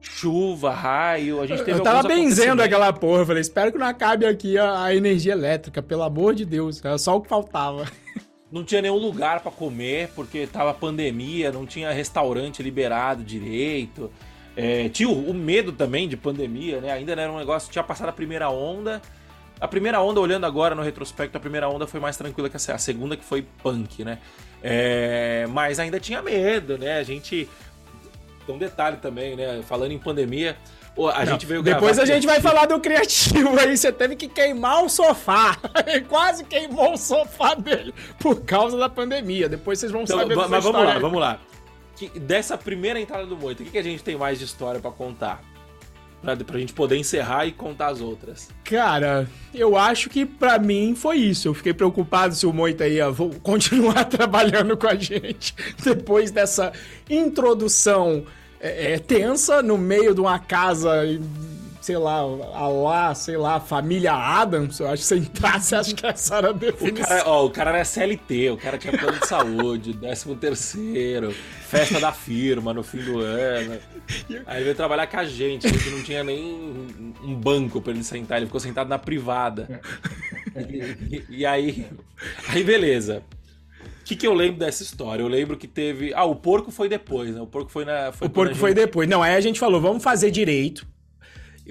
Chuva, 0.00 0.70
raio, 0.70 1.40
a 1.40 1.46
gente 1.46 1.64
teve 1.64 1.78
Eu 1.78 1.82
tava 1.82 2.06
benzendo 2.06 2.62
aquela 2.62 2.92
porra, 2.92 3.22
eu 3.22 3.26
falei, 3.26 3.40
espero 3.40 3.72
que 3.72 3.78
não 3.78 3.86
acabe 3.86 4.26
aqui 4.26 4.56
a, 4.56 4.84
a 4.84 4.94
energia 4.94 5.32
elétrica, 5.32 5.82
pelo 5.82 6.02
amor 6.02 6.34
de 6.34 6.44
Deus, 6.44 6.82
era 6.84 6.96
só 6.98 7.16
o 7.16 7.20
que 7.20 7.28
faltava. 7.28 7.84
Não 8.50 8.64
tinha 8.64 8.80
nenhum 8.80 8.96
lugar 8.96 9.40
para 9.40 9.52
comer, 9.52 10.08
porque 10.14 10.46
tava 10.46 10.72
pandemia, 10.72 11.52
não 11.52 11.66
tinha 11.66 11.92
restaurante 11.92 12.62
liberado 12.62 13.22
direito. 13.22 14.10
É, 14.56 14.88
tinha 14.88 15.08
o, 15.08 15.30
o, 15.30 15.34
medo 15.34 15.70
também 15.70 16.08
de 16.08 16.16
pandemia, 16.16 16.80
né? 16.80 16.90
Ainda 16.90 17.12
era 17.12 17.30
um 17.30 17.36
negócio, 17.36 17.70
tinha 17.70 17.84
passado 17.84 18.08
a 18.08 18.12
primeira 18.12 18.48
onda. 18.48 19.02
A 19.60 19.68
primeira 19.68 20.00
onda, 20.00 20.18
olhando 20.18 20.46
agora 20.46 20.74
no 20.74 20.82
retrospecto, 20.82 21.36
a 21.36 21.40
primeira 21.40 21.68
onda 21.68 21.86
foi 21.86 22.00
mais 22.00 22.16
tranquila 22.16 22.48
que 22.48 22.56
a, 22.56 22.74
a 22.74 22.78
segunda, 22.78 23.18
que 23.18 23.24
foi 23.24 23.42
punk, 23.62 24.02
né? 24.02 24.18
É, 24.62 25.46
mas 25.50 25.78
ainda 25.78 26.00
tinha 26.00 26.22
medo, 26.22 26.78
né? 26.78 26.98
A 26.98 27.02
gente. 27.02 27.48
Tem 28.48 28.56
um 28.56 28.58
detalhe 28.58 28.96
também, 28.96 29.36
né? 29.36 29.60
Falando 29.62 29.92
em 29.92 29.98
pandemia, 29.98 30.56
a 31.14 31.24
Não, 31.24 31.32
gente 31.32 31.44
veio 31.44 31.62
Depois 31.62 31.98
a 31.98 32.06
gente 32.06 32.26
vai 32.26 32.40
falar 32.40 32.64
do 32.64 32.80
criativo 32.80 33.58
aí. 33.60 33.76
Você 33.76 33.92
teve 33.92 34.16
que 34.16 34.26
queimar 34.26 34.82
o 34.82 34.88
sofá. 34.88 35.56
Quase 36.08 36.44
queimou 36.44 36.94
o 36.94 36.96
sofá 36.96 37.54
dele 37.54 37.92
por 38.18 38.40
causa 38.40 38.78
da 38.78 38.88
pandemia. 38.88 39.48
Depois 39.48 39.78
vocês 39.78 39.92
vão 39.92 40.02
então, 40.02 40.18
saber 40.18 40.34
Mas 40.34 40.64
vamos 40.64 40.82
lá, 40.82 40.94
aí. 40.94 40.98
vamos 40.98 41.20
lá 41.20 41.40
que, 41.98 42.18
dessa 42.18 42.56
primeira 42.56 43.00
entrada 43.00 43.26
do 43.26 43.36
Moito, 43.36 43.60
o 43.60 43.64
que, 43.64 43.72
que 43.72 43.78
a 43.78 43.82
gente 43.82 44.02
tem 44.02 44.16
mais 44.16 44.38
de 44.38 44.44
história 44.44 44.80
para 44.80 44.90
contar? 44.90 45.42
Pra, 46.20 46.36
pra 46.36 46.58
gente 46.58 46.72
poder 46.72 46.96
encerrar 46.96 47.46
e 47.46 47.52
contar 47.52 47.88
as 47.88 48.00
outras. 48.00 48.48
Cara, 48.64 49.28
eu 49.54 49.76
acho 49.76 50.10
que 50.10 50.26
para 50.26 50.58
mim 50.58 50.94
foi 50.96 51.16
isso. 51.18 51.46
Eu 51.46 51.54
fiquei 51.54 51.72
preocupado 51.72 52.34
se 52.34 52.44
o 52.44 52.52
Moita 52.52 52.88
ia 52.88 53.06
continuar 53.42 54.04
trabalhando 54.10 54.76
com 54.76 54.88
a 54.88 54.96
gente 54.96 55.54
depois 55.82 56.32
dessa 56.32 56.72
introdução 57.08 58.24
é, 58.60 58.94
é, 58.94 58.98
tensa 58.98 59.62
no 59.62 59.78
meio 59.78 60.14
de 60.14 60.20
uma 60.20 60.38
casa 60.38 60.90
sei 61.88 61.96
lá, 61.96 62.18
a 62.18 62.68
lá, 62.68 63.14
sei 63.14 63.38
lá, 63.38 63.58
família 63.58 64.12
Adams, 64.12 64.78
eu 64.78 64.88
acho 64.88 65.00
que 65.00 65.08
você 65.08 65.16
entrasse, 65.16 65.74
acho 65.74 65.94
que 65.94 66.04
essa 66.04 66.36
era 66.36 66.50
a 66.50 66.52
definição. 66.52 67.02
O 67.02 67.08
cara, 67.08 67.22
ó, 67.26 67.46
o 67.46 67.50
cara 67.50 67.70
era 67.70 67.84
CLT, 67.84 68.50
o 68.50 68.58
cara 68.58 68.76
tinha 68.76 68.92
plano 68.92 69.18
de 69.18 69.26
saúde, 69.26 69.92
décimo 69.96 70.36
terceiro, 70.36 71.32
festa 71.32 71.98
da 71.98 72.12
firma 72.12 72.74
no 72.74 72.82
fim 72.82 72.98
do 72.98 73.20
ano. 73.20 73.78
Aí 74.44 74.62
veio 74.62 74.74
trabalhar 74.74 75.06
com 75.06 75.16
a 75.16 75.24
gente, 75.24 75.66
a 75.66 75.70
gente 75.70 75.88
não 75.88 76.02
tinha 76.02 76.22
nem 76.22 76.86
um 77.24 77.34
banco 77.34 77.80
para 77.80 77.94
ele 77.94 78.04
sentar, 78.04 78.36
ele 78.36 78.46
ficou 78.46 78.60
sentado 78.60 78.88
na 78.88 78.98
privada. 78.98 79.80
E, 81.10 81.24
e 81.30 81.46
aí, 81.46 81.86
aí 82.48 82.62
beleza. 82.62 83.22
O 84.02 84.04
que, 84.04 84.14
que 84.14 84.26
eu 84.26 84.34
lembro 84.34 84.58
dessa 84.58 84.82
história? 84.82 85.22
Eu 85.22 85.28
lembro 85.28 85.56
que 85.56 85.66
teve. 85.66 86.12
Ah, 86.14 86.24
o 86.24 86.36
porco 86.36 86.70
foi 86.70 86.88
depois, 86.88 87.34
né? 87.34 87.40
O 87.40 87.46
porco 87.46 87.70
foi 87.70 87.86
na. 87.86 88.12
Foi 88.12 88.26
o 88.26 88.30
porco 88.30 88.52
gente... 88.52 88.60
foi 88.60 88.74
depois. 88.74 89.08
Não, 89.08 89.22
aí 89.22 89.34
a 89.34 89.40
gente 89.40 89.58
falou, 89.58 89.80
vamos 89.80 90.02
fazer 90.02 90.30
direito. 90.30 90.86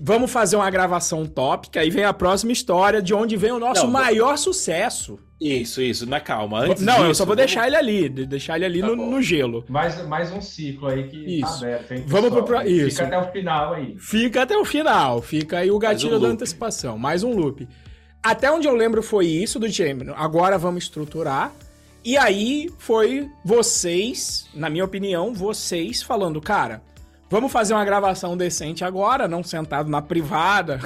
Vamos 0.02 0.32
fazer 0.32 0.56
uma 0.56 0.70
gravação 0.70 1.26
tópica 1.26 1.84
e 1.84 1.90
vem 1.90 2.04
a 2.04 2.14
próxima 2.14 2.52
história 2.52 3.02
de 3.02 3.14
onde 3.14 3.36
vem 3.36 3.52
o 3.52 3.60
nosso 3.60 3.84
não, 3.84 3.92
maior 3.92 4.32
não. 4.32 4.38
sucesso. 4.38 5.20
Isso, 5.40 5.82
isso, 5.82 6.08
na 6.08 6.20
calma. 6.20 6.62
Antes 6.62 6.84
não, 6.84 6.96
disso, 6.96 7.06
eu 7.06 7.16
só 7.16 7.26
vou 7.26 7.36
vamos... 7.36 7.52
deixar 7.52 7.68
ele 7.68 7.76
ali, 7.76 8.10
deixar 8.10 8.56
ele 8.56 8.66
ali 8.66 8.82
tá 8.82 8.88
no, 8.88 8.96
no, 8.96 9.22
gelo. 9.22 9.64
Mais, 9.70 10.06
mais 10.08 10.32
um 10.32 10.42
ciclo 10.42 10.88
aí 10.88 11.04
que 11.08 11.24
tá 11.24 11.30
isso. 11.30 11.60
tá 11.62 11.68
aberto, 11.68 11.92
hein, 11.92 12.04
Vamos 12.08 12.30
pro 12.32 12.44
pro... 12.44 12.62
Isso. 12.64 12.98
Fica 12.98 13.06
até 13.06 13.18
o 13.20 13.32
final 13.32 13.74
aí. 13.74 13.96
Fica 14.00 14.42
até 14.42 14.58
o 14.58 14.66
final, 14.66 15.22
fica 15.22 15.58
aí 15.60 15.70
o 15.70 15.78
gatilho 15.78 16.18
um 16.18 16.20
da 16.20 16.28
antecipação, 16.28 16.98
mais 16.98 17.24
um 17.24 17.32
loop. 17.32 17.68
Até 18.24 18.52
onde 18.52 18.68
eu 18.68 18.76
lembro 18.76 19.04
foi 19.04 19.28
isso 19.28 19.60
do 19.60 19.68
Gemini. 19.68 20.12
Agora 20.16 20.58
vamos 20.58 20.84
estruturar. 20.84 21.54
E 22.04 22.18
aí 22.18 22.70
foi 22.78 23.30
vocês, 23.44 24.48
na 24.54 24.70
minha 24.70 24.86
opinião, 24.86 25.34
vocês 25.34 26.02
falando, 26.02 26.42
cara, 26.42 26.82
Vamos 27.30 27.52
fazer 27.52 27.74
uma 27.74 27.84
gravação 27.84 28.38
decente 28.38 28.86
agora, 28.86 29.28
não 29.28 29.44
sentado 29.44 29.90
na 29.90 30.02
privada, 30.02 30.80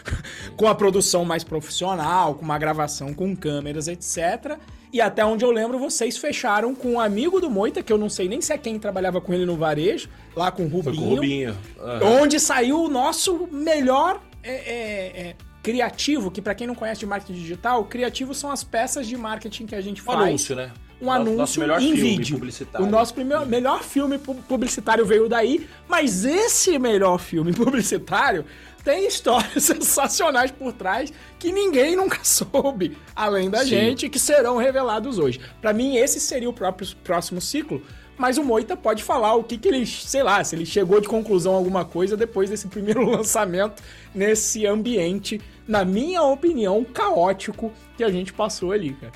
com, 0.56 0.68
a 0.68 0.74
produção 0.74 1.24
mais 1.24 1.42
profissional, 1.42 2.34
com 2.34 2.44
uma 2.44 2.58
gravação 2.58 3.14
com 3.14 3.34
câmeras, 3.34 3.88
etc. 3.88 4.58
E 4.92 5.00
até 5.00 5.24
onde 5.24 5.44
eu 5.44 5.50
lembro, 5.50 5.78
vocês 5.78 6.18
fecharam 6.18 6.74
com 6.74 6.92
um 6.92 7.00
amigo 7.00 7.40
do 7.40 7.48
Moita, 7.48 7.82
que 7.82 7.92
eu 7.92 7.96
não 7.96 8.10
sei 8.10 8.28
nem 8.28 8.40
se 8.40 8.52
é 8.52 8.58
quem 8.58 8.78
trabalhava 8.78 9.20
com 9.20 9.32
ele 9.32 9.46
no 9.46 9.56
varejo, 9.56 10.10
lá 10.36 10.50
com 10.50 10.64
o 10.64 10.68
Rubinho. 10.68 10.84
Foi 10.84 10.96
com 10.96 11.02
o 11.02 11.14
Rubinho. 11.14 11.56
Uhum. 11.78 12.22
Onde 12.22 12.38
saiu 12.38 12.82
o 12.82 12.88
nosso 12.88 13.48
melhor 13.50 14.20
é, 14.42 14.52
é, 14.52 15.20
é, 15.28 15.36
criativo, 15.62 16.30
que 16.30 16.42
para 16.42 16.54
quem 16.54 16.66
não 16.66 16.74
conhece 16.74 17.00
de 17.00 17.06
marketing 17.06 17.40
digital, 17.40 17.84
criativo 17.84 18.34
são 18.34 18.50
as 18.50 18.62
peças 18.62 19.06
de 19.06 19.16
marketing 19.16 19.64
que 19.64 19.74
a 19.74 19.80
gente 19.80 20.02
faz. 20.02 20.20
Anúncio, 20.20 20.54
né? 20.54 20.70
Um 21.00 21.06
nosso, 21.06 21.20
anúncio 21.20 21.36
nosso 21.38 21.60
melhor 21.60 21.80
em 21.80 21.94
filme 21.94 22.00
vídeo. 22.00 22.36
Publicitário. 22.36 22.86
O 22.86 22.90
nosso 22.90 23.14
primeiro, 23.14 23.46
melhor 23.46 23.82
filme 23.82 24.18
publicitário 24.18 25.06
veio 25.06 25.28
daí, 25.28 25.68
mas 25.88 26.24
esse 26.24 26.78
melhor 26.78 27.18
filme 27.18 27.52
publicitário 27.54 28.44
tem 28.84 29.06
histórias 29.06 29.64
sensacionais 29.64 30.50
por 30.50 30.72
trás 30.72 31.12
que 31.38 31.52
ninguém 31.52 31.94
nunca 31.94 32.20
soube, 32.24 32.96
além 33.14 33.50
da 33.50 33.60
Sim. 33.60 33.68
gente, 33.68 34.08
que 34.08 34.18
serão 34.18 34.56
revelados 34.56 35.18
hoje. 35.18 35.40
Para 35.60 35.72
mim, 35.72 35.96
esse 35.96 36.18
seria 36.18 36.48
o 36.48 36.52
próprio 36.52 36.88
próximo 37.04 37.40
ciclo. 37.40 37.82
Mas 38.16 38.36
o 38.36 38.42
Moita 38.42 38.76
pode 38.76 39.04
falar 39.04 39.34
o 39.34 39.44
que, 39.44 39.56
que 39.56 39.68
ele, 39.68 39.86
sei 39.86 40.24
lá, 40.24 40.42
se 40.42 40.56
ele 40.56 40.66
chegou 40.66 41.00
de 41.00 41.06
conclusão 41.06 41.54
alguma 41.54 41.84
coisa 41.84 42.16
depois 42.16 42.50
desse 42.50 42.66
primeiro 42.66 43.08
lançamento 43.08 43.80
nesse 44.12 44.66
ambiente, 44.66 45.40
na 45.68 45.84
minha 45.84 46.20
opinião, 46.24 46.82
caótico 46.82 47.72
que 47.96 48.02
a 48.02 48.10
gente 48.10 48.32
passou 48.32 48.72
ali, 48.72 48.94
cara. 48.94 49.12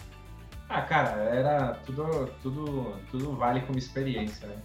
Ah, 0.75 0.81
cara, 0.81 1.11
era 1.25 1.75
tudo, 1.85 2.31
tudo, 2.41 2.97
tudo 3.11 3.37
vale 3.37 3.61
como 3.61 3.79
experiência, 3.79 4.49
né? 4.49 4.57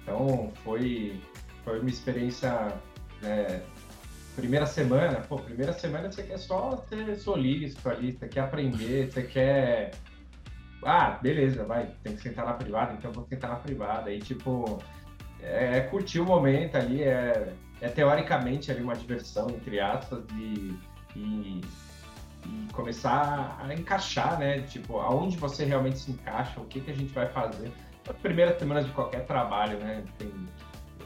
Então 0.00 0.52
foi, 0.62 1.20
foi 1.64 1.80
uma 1.80 1.90
experiência. 1.90 2.72
Né, 3.20 3.64
primeira 4.36 4.64
semana, 4.64 5.22
pô, 5.22 5.38
primeira 5.38 5.72
semana 5.72 6.12
você 6.12 6.22
quer 6.22 6.38
só 6.38 6.76
ser 6.88 7.16
solista 7.16 7.90
ali, 7.90 8.12
você 8.12 8.28
quer 8.28 8.40
aprender, 8.42 9.10
você 9.10 9.24
quer. 9.24 9.90
Ah, 10.84 11.18
beleza, 11.20 11.64
vai, 11.64 11.90
tem 12.04 12.14
que 12.14 12.22
sentar 12.22 12.46
na 12.46 12.52
privada, 12.52 12.92
então 12.92 13.10
vou 13.10 13.26
sentar 13.26 13.50
na 13.50 13.56
privada. 13.56 14.08
Aí, 14.08 14.20
tipo, 14.20 14.80
é, 15.40 15.78
é 15.78 15.80
curtir 15.80 16.20
o 16.20 16.24
momento 16.24 16.76
ali, 16.76 17.02
é, 17.02 17.52
é 17.80 17.88
teoricamente 17.88 18.70
ali 18.70 18.82
uma 18.82 18.94
diversão, 18.94 19.48
entre 19.50 19.80
aspas, 19.80 20.22
e, 20.36 20.78
e 21.16 21.60
e 22.46 22.72
começar 22.72 23.58
a 23.62 23.74
encaixar, 23.74 24.38
né? 24.38 24.62
Tipo, 24.62 24.98
aonde 24.98 25.36
você 25.36 25.64
realmente 25.64 25.98
se 25.98 26.10
encaixa, 26.10 26.60
o 26.60 26.64
que, 26.64 26.80
que 26.80 26.90
a 26.90 26.94
gente 26.94 27.12
vai 27.12 27.28
fazer. 27.28 27.72
As 28.08 28.16
primeiras 28.16 28.58
semanas 28.58 28.86
de 28.86 28.92
qualquer 28.92 29.26
trabalho, 29.26 29.78
né? 29.78 30.04
Tem, 30.18 30.32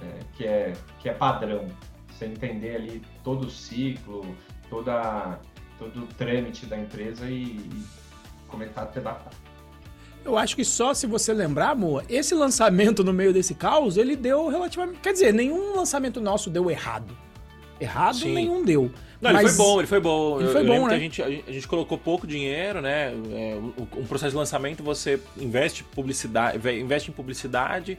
é, 0.03 0.19
que, 0.35 0.45
é, 0.47 0.73
que 0.99 1.09
é 1.09 1.15
padrão. 1.15 1.67
Você 2.09 2.27
entender 2.27 2.77
ali 2.77 3.03
todo 3.25 3.47
o 3.47 3.51
ciclo, 3.51 4.37
toda, 4.69 5.39
todo 5.79 6.05
o 6.05 6.07
trâmite 6.07 6.67
da 6.67 6.79
empresa 6.79 7.27
e, 7.27 7.57
e 7.57 7.85
começar 8.47 8.83
a 8.83 8.87
te 8.87 8.99
adaptar. 8.99 9.33
Eu 10.23 10.37
acho 10.37 10.55
que 10.55 10.65
só 10.65 10.93
se 10.93 11.07
você 11.07 11.33
lembrar, 11.33 11.71
amor, 11.71 12.05
esse 12.09 12.35
lançamento 12.35 13.03
no 13.03 13.13
meio 13.13 13.33
desse 13.33 13.55
caos, 13.55 13.97
ele 13.97 14.15
deu 14.15 14.49
relativamente. 14.49 15.01
Quer 15.01 15.13
dizer, 15.15 15.33
nenhum 15.33 15.75
lançamento 15.75 16.21
nosso 16.21 16.51
deu 16.51 16.71
errado. 16.71 17.17
Errado 17.81 18.17
Sim. 18.17 18.35
nenhum 18.35 18.65
deu. 18.65 18.91
Não, 19.21 19.33
Mas... 19.33 19.41
ele 19.41 19.49
foi 19.51 19.65
bom, 19.65 19.79
ele 19.81 19.87
foi 19.87 20.01
bom. 20.01 20.41
Ele 20.41 20.53
foi 20.53 20.63
eu, 20.63 20.67
bom, 20.67 20.87
né? 20.89 20.95
a, 20.95 20.99
gente, 20.99 21.23
a 21.23 21.31
gente 21.31 21.67
colocou 21.67 21.97
pouco 21.99 22.27
dinheiro, 22.27 22.81
né? 22.81 23.13
É, 23.33 23.59
um 23.97 24.07
processo 24.07 24.31
de 24.31 24.37
lançamento 24.37 24.83
você 24.83 25.21
investe 25.37 25.85
publicidade, 25.85 26.59
investe 26.79 27.11
em 27.11 27.15
publicidade 27.15 27.99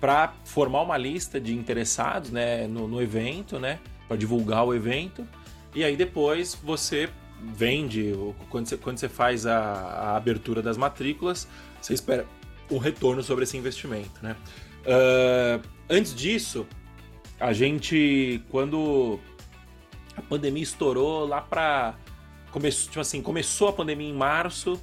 para 0.00 0.32
formar 0.44 0.82
uma 0.82 0.96
lista 0.96 1.38
de 1.38 1.54
interessados, 1.54 2.30
né, 2.30 2.66
no, 2.66 2.88
no 2.88 3.02
evento, 3.02 3.58
né, 3.58 3.78
para 4.08 4.16
divulgar 4.16 4.64
o 4.64 4.74
evento. 4.74 5.26
E 5.74 5.84
aí 5.84 5.94
depois 5.94 6.54
você 6.54 7.08
vende, 7.54 8.14
quando 8.48 8.66
você, 8.66 8.76
quando 8.76 8.98
você 8.98 9.08
faz 9.08 9.46
a, 9.46 9.58
a 9.58 10.16
abertura 10.16 10.62
das 10.62 10.76
matrículas, 10.76 11.46
você 11.80 11.92
espera 11.92 12.26
um 12.70 12.78
retorno 12.78 13.22
sobre 13.22 13.44
esse 13.44 13.56
investimento, 13.56 14.22
né? 14.22 14.36
Uh, 14.80 15.60
antes 15.88 16.14
disso, 16.14 16.66
a 17.40 17.52
gente, 17.54 18.42
quando 18.50 19.18
a 20.14 20.22
pandemia 20.22 20.62
estourou 20.62 21.26
lá 21.26 21.40
pra. 21.40 21.94
Começou, 22.52 22.88
tipo 22.88 23.00
assim, 23.00 23.22
começou 23.22 23.68
a 23.68 23.72
pandemia 23.72 24.08
em 24.08 24.12
março, 24.12 24.78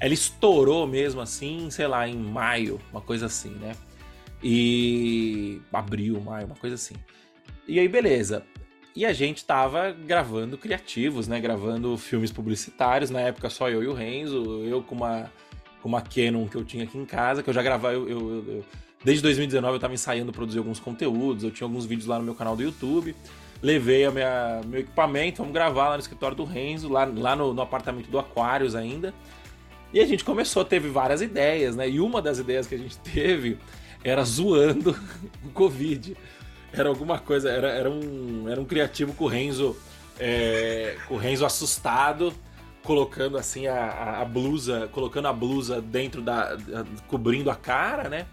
ela 0.00 0.12
estourou 0.12 0.86
mesmo 0.86 1.20
assim, 1.20 1.70
sei 1.70 1.86
lá, 1.86 2.08
em 2.08 2.16
maio, 2.16 2.80
uma 2.90 3.00
coisa 3.00 3.26
assim, 3.26 3.50
né? 3.50 3.76
E 4.42 5.60
abril, 5.72 6.20
maio, 6.20 6.46
uma 6.46 6.56
coisa 6.56 6.74
assim. 6.74 6.94
E 7.68 7.78
aí, 7.78 7.86
beleza. 7.86 8.42
E 8.96 9.04
a 9.04 9.12
gente 9.12 9.44
tava 9.44 9.92
gravando 9.92 10.58
criativos, 10.58 11.28
né? 11.28 11.38
Gravando 11.38 11.96
filmes 11.96 12.32
publicitários. 12.32 13.10
Na 13.10 13.20
época 13.20 13.48
só 13.48 13.68
eu 13.68 13.82
e 13.82 13.86
o 13.86 13.92
Renzo. 13.92 14.64
Eu 14.64 14.82
com 14.82 14.94
uma, 14.94 15.30
com 15.80 15.88
uma 15.88 16.00
Canon 16.00 16.48
que 16.48 16.56
eu 16.56 16.64
tinha 16.64 16.84
aqui 16.84 16.98
em 16.98 17.04
casa, 17.04 17.42
que 17.42 17.50
eu 17.50 17.54
já 17.54 17.62
gravava. 17.62 17.94
Eu, 17.94 18.08
eu, 18.08 18.44
eu, 18.48 18.64
desde 19.04 19.22
2019 19.22 19.74
eu 19.74 19.80
tava 19.80 19.94
ensaiando 19.94 20.32
produzir 20.32 20.58
alguns 20.58 20.80
conteúdos. 20.80 21.44
Eu 21.44 21.50
tinha 21.50 21.66
alguns 21.66 21.86
vídeos 21.86 22.06
lá 22.06 22.18
no 22.18 22.24
meu 22.24 22.34
canal 22.34 22.56
do 22.56 22.62
YouTube. 22.62 23.14
Levei 23.62 24.04
a 24.06 24.10
minha, 24.10 24.60
meu 24.66 24.80
equipamento, 24.80 25.38
vamos 25.38 25.52
gravar 25.52 25.90
lá 25.90 25.94
no 25.94 26.00
escritório 26.00 26.36
do 26.36 26.44
Renzo, 26.44 26.88
lá, 26.88 27.04
lá 27.04 27.36
no, 27.36 27.52
no 27.52 27.60
apartamento 27.60 28.10
do 28.10 28.18
Aquários 28.18 28.74
ainda. 28.74 29.12
E 29.92 30.00
a 30.00 30.06
gente 30.06 30.24
começou, 30.24 30.64
teve 30.64 30.88
várias 30.88 31.20
ideias, 31.20 31.76
né? 31.76 31.88
E 31.88 32.00
uma 32.00 32.22
das 32.22 32.38
ideias 32.38 32.66
que 32.66 32.74
a 32.74 32.78
gente 32.78 32.96
teve 33.12 33.58
era 34.02 34.24
zoando 34.24 34.96
o 35.44 35.50
Covid. 35.50 36.16
Era 36.72 36.88
alguma 36.88 37.18
coisa, 37.18 37.50
era, 37.50 37.68
era, 37.68 37.90
um, 37.90 38.48
era 38.48 38.60
um 38.60 38.64
criativo 38.64 39.12
com 39.12 39.24
o 39.24 39.28
Renzo, 39.28 39.76
é, 40.18 40.96
com 41.08 41.14
o 41.14 41.18
Renzo 41.18 41.44
assustado, 41.44 42.32
colocando 42.82 43.36
assim 43.36 43.66
a, 43.66 44.20
a, 44.20 44.24
blusa, 44.24 44.88
colocando 44.92 45.26
a 45.26 45.32
blusa 45.32 45.82
dentro 45.82 46.22
da. 46.22 46.56
cobrindo 47.08 47.50
a 47.50 47.56
cara, 47.56 48.08
né? 48.08 48.26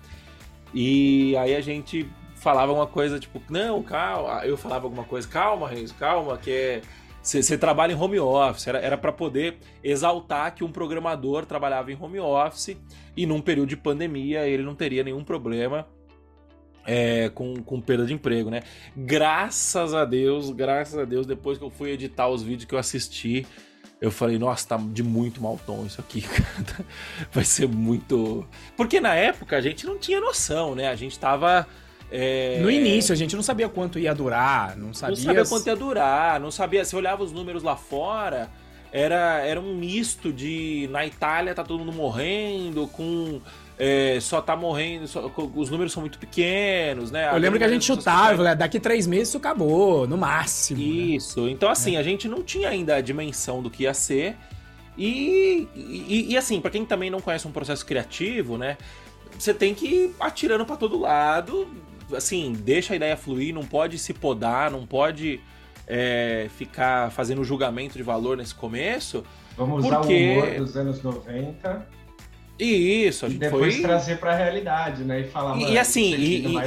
E 0.74 1.36
aí 1.38 1.56
a 1.56 1.62
gente 1.62 2.10
falava 2.36 2.72
uma 2.72 2.88
coisa 2.88 3.20
tipo, 3.20 3.42
não, 3.50 3.82
calma. 3.84 4.46
Eu 4.46 4.58
falava 4.58 4.86
alguma 4.86 5.04
coisa, 5.04 5.28
calma, 5.28 5.68
Renzo, 5.68 5.96
calma, 5.96 6.38
que 6.38 6.52
é 6.52 6.82
você 7.28 7.58
trabalha 7.58 7.92
em 7.92 7.96
home 7.96 8.18
office, 8.20 8.68
era 8.68 8.98
para 8.98 9.12
poder 9.12 9.58
exaltar 9.84 10.56
que 10.56 10.64
um 10.64 10.72
programador 10.72 11.46
trabalhava 11.46 11.92
em 11.92 11.98
home 12.02 12.20
office 12.20 12.78
e 13.18 13.26
num 13.26 13.42
período 13.42 13.68
de 13.68 13.76
pandemia 13.76 14.48
ele 14.48 14.64
não 14.64 14.74
teria 14.74 15.04
nenhum 15.04 15.26
problema 15.26 15.86
é, 16.86 17.28
com, 17.30 17.62
com 17.62 17.82
perda 17.82 18.06
de 18.06 18.14
emprego, 18.14 18.50
né? 18.50 18.64
Graças 18.96 19.94
a 19.94 20.06
Deus, 20.06 20.50
graças 20.52 20.98
a 20.98 21.04
Deus, 21.04 21.28
depois 21.28 21.58
que 21.58 21.66
eu 21.66 21.70
fui 21.70 21.92
editar 21.92 22.30
os 22.30 22.42
vídeos 22.42 22.64
que 22.64 22.74
eu 22.74 22.80
assisti, 22.80 23.46
eu 24.00 24.12
falei, 24.12 24.38
nossa, 24.38 24.68
tá 24.68 24.78
de 24.78 25.04
muito 25.04 25.42
mau 25.42 25.60
tom 25.66 25.86
isso 25.86 26.00
aqui, 26.00 26.24
Vai 27.32 27.44
ser 27.44 27.68
muito. 27.68 28.48
Porque 28.76 29.00
na 29.00 29.16
época 29.16 29.58
a 29.58 29.62
gente 29.62 29.86
não 29.86 29.98
tinha 29.98 30.20
noção, 30.20 30.76
né? 30.76 30.88
A 30.88 30.96
gente 30.96 31.18
tava 31.18 31.68
é... 32.12 32.60
No 32.62 32.72
início, 32.72 33.12
a 33.12 33.16
gente 33.16 33.36
não 33.36 33.44
sabia 33.44 33.68
quanto 33.68 34.00
ia 34.00 34.14
durar, 34.16 34.78
não 34.78 34.94
sabia. 34.94 35.16
Não 35.16 35.24
sabia 35.24 35.46
quanto 35.46 35.68
ia 35.68 35.76
durar, 35.76 36.40
não 36.40 36.52
sabia. 36.52 36.86
Você 36.86 36.96
olhava 36.96 37.24
os 37.24 37.32
números 37.32 37.64
lá 37.64 37.76
fora, 37.76 38.50
era, 38.92 39.42
era 39.46 39.60
um 39.60 39.76
misto 39.76 40.32
de. 40.32 40.88
Na 40.92 41.06
Itália 41.06 41.54
tá 41.54 41.64
todo 41.64 41.80
mundo 41.80 41.94
morrendo, 41.94 42.88
com. 42.88 43.42
É, 43.80 44.18
só 44.20 44.42
tá 44.42 44.56
morrendo, 44.56 45.08
só, 45.08 45.32
os 45.56 45.70
números 45.70 45.94
são 45.94 46.02
muito 46.02 46.18
pequenos, 46.18 47.12
né? 47.12 47.30
Eu 47.32 47.38
lembro 47.38 47.60
que 47.60 47.64
a 47.64 47.70
gente 47.70 47.86
chutava, 47.86 48.56
daqui 48.56 48.80
três 48.80 49.06
meses 49.06 49.30
isso 49.30 49.38
acabou, 49.38 50.08
no 50.08 50.18
máximo. 50.18 50.80
Né? 50.80 50.86
Isso, 50.86 51.46
né? 51.46 51.52
então 51.52 51.70
assim, 51.70 51.96
é. 51.96 52.00
a 52.00 52.04
gente 52.04 52.28
não 52.28 52.42
tinha 52.42 52.70
ainda 52.70 52.96
a 52.96 53.02
dimensão 53.02 53.62
do 53.62 53.70
que 53.70 53.84
ia 53.84 53.94
ser. 53.94 54.36
E, 54.98 55.68
e, 55.76 56.32
e 56.32 56.38
assim, 56.38 56.60
para 56.60 56.72
quem 56.72 56.84
também 56.86 57.12
não 57.12 57.22
conhece 57.22 57.48
um 57.48 57.52
processo 57.52 57.86
criativo, 57.86 58.58
né? 58.58 58.78
Você 59.38 59.54
tem 59.54 59.76
que 59.76 59.86
ir 59.86 60.16
atirando 60.20 60.66
para 60.66 60.76
todo 60.76 60.98
lado, 60.98 61.68
assim, 62.16 62.54
deixa 62.54 62.94
a 62.94 62.96
ideia 62.96 63.16
fluir, 63.16 63.54
não 63.54 63.64
pode 63.64 64.00
se 64.00 64.12
podar, 64.12 64.72
não 64.72 64.88
pode 64.88 65.40
é, 65.86 66.48
ficar 66.58 67.12
fazendo 67.12 67.44
julgamento 67.44 67.96
de 67.96 68.04
valor 68.04 68.38
nesse 68.38 68.56
começo. 68.56 69.24
Vamos 69.56 69.86
porque... 69.86 69.96
usar 69.96 70.08
o 70.08 70.46
humor 70.46 70.56
dos 70.56 70.78
anos 70.78 71.04
90. 71.04 71.97
E 72.60 73.06
isso, 73.06 73.26
a 73.26 73.30
gente 73.30 73.38
e 73.38 73.40
depois 73.40 73.74
foi... 73.76 73.84
trazer 73.84 74.18
pra 74.18 74.36
realidade, 74.36 75.04
né? 75.04 75.22
E 75.22 75.24
falar, 75.26 75.58
e, 75.58 75.74
e 75.74 75.80
assim, 75.80 76.16
e, 76.16 76.48
e... 76.48 76.58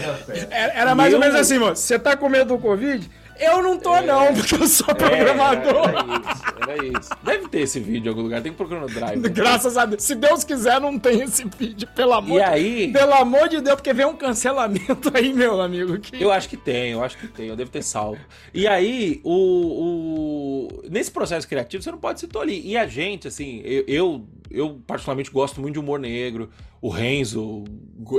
Era 0.51 0.95
mais 0.95 1.12
ou 1.12 1.20
menos 1.20 1.34
assim, 1.34 1.59
mano. 1.59 1.74
Você 1.74 1.99
tá 1.99 2.16
com 2.16 2.28
medo 2.28 2.57
do 2.57 2.59
Covid? 2.59 3.09
Eu 3.41 3.62
não 3.62 3.78
tô, 3.78 3.97
é... 3.97 4.03
não, 4.03 4.34
porque 4.34 4.55
eu 4.55 4.66
sou 4.66 4.95
programador. 4.95 5.88
É, 5.88 5.93
era 5.93 6.05
isso, 6.20 6.43
era 6.61 6.99
isso. 7.01 7.11
Deve 7.22 7.49
ter 7.49 7.61
esse 7.61 7.80
vídeo 7.80 8.09
em 8.09 8.09
algum 8.11 8.20
lugar, 8.20 8.43
tem 8.43 8.53
que 8.53 8.59
procurar 8.59 8.80
no 8.80 8.86
Drive. 8.86 9.18
Graças 9.32 9.78
a 9.78 9.86
Deus. 9.86 10.03
Se 10.03 10.14
Deus 10.14 10.45
quiser, 10.45 10.78
não 10.78 10.99
tem 10.99 11.22
esse 11.22 11.45
vídeo, 11.59 11.88
pelo 11.97 12.12
amor 12.12 12.38
e 12.38 12.43
aí... 12.43 12.93
Pelo 12.93 13.14
amor 13.14 13.49
de 13.49 13.62
Deus, 13.62 13.76
porque 13.76 13.95
vem 13.95 14.05
um 14.05 14.14
cancelamento 14.14 15.11
aí, 15.16 15.32
meu 15.32 15.59
amigo. 15.59 15.99
Que... 15.99 16.22
Eu 16.22 16.30
acho 16.30 16.51
que 16.51 16.57
tem, 16.57 16.93
eu 16.93 17.03
acho 17.03 17.16
que 17.16 17.26
tem, 17.28 17.49
eu 17.49 17.57
devo 17.57 17.70
ter 17.70 17.82
salvo. 17.82 18.20
E 18.53 18.66
aí, 18.66 19.22
o, 19.24 19.32
o... 19.32 20.82
nesse 20.91 21.11
processo 21.11 21.49
criativo, 21.49 21.82
você 21.82 21.91
não 21.91 21.99
pode 21.99 22.20
se 22.20 22.28
tolir. 22.28 22.61
E 22.62 22.76
a 22.76 22.86
gente, 22.86 23.26
assim, 23.26 23.62
eu, 23.64 23.84
eu, 23.88 24.24
eu 24.51 24.80
particularmente 24.86 25.30
gosto 25.30 25.61
muito 25.61 25.74
de 25.74 25.80
humor 25.80 25.98
negro. 25.98 26.51
O 26.82 26.88
Renzo 26.88 27.64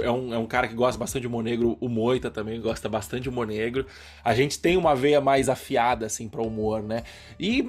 é 0.04 0.12
um, 0.12 0.34
é 0.34 0.38
um 0.38 0.46
cara 0.46 0.68
que 0.68 0.76
gosta 0.76 1.00
bastante 1.00 1.22
de 1.22 1.28
humor 1.28 1.44
negro. 1.44 1.78
O 1.80 1.90
Moita 1.90 2.30
também 2.30 2.62
gosta 2.62 2.88
bastante 2.88 3.24
de 3.24 3.30
humor 3.30 3.48
negro. 3.48 3.86
A 4.24 4.34
gente 4.36 4.60
tem 4.60 4.78
uma 4.78 4.96
veia 4.96 5.20
mais 5.20 5.50
afiada, 5.50 6.06
assim, 6.06 6.30
para 6.30 6.42
humor, 6.42 6.84
né? 6.84 7.04
E 7.40 7.64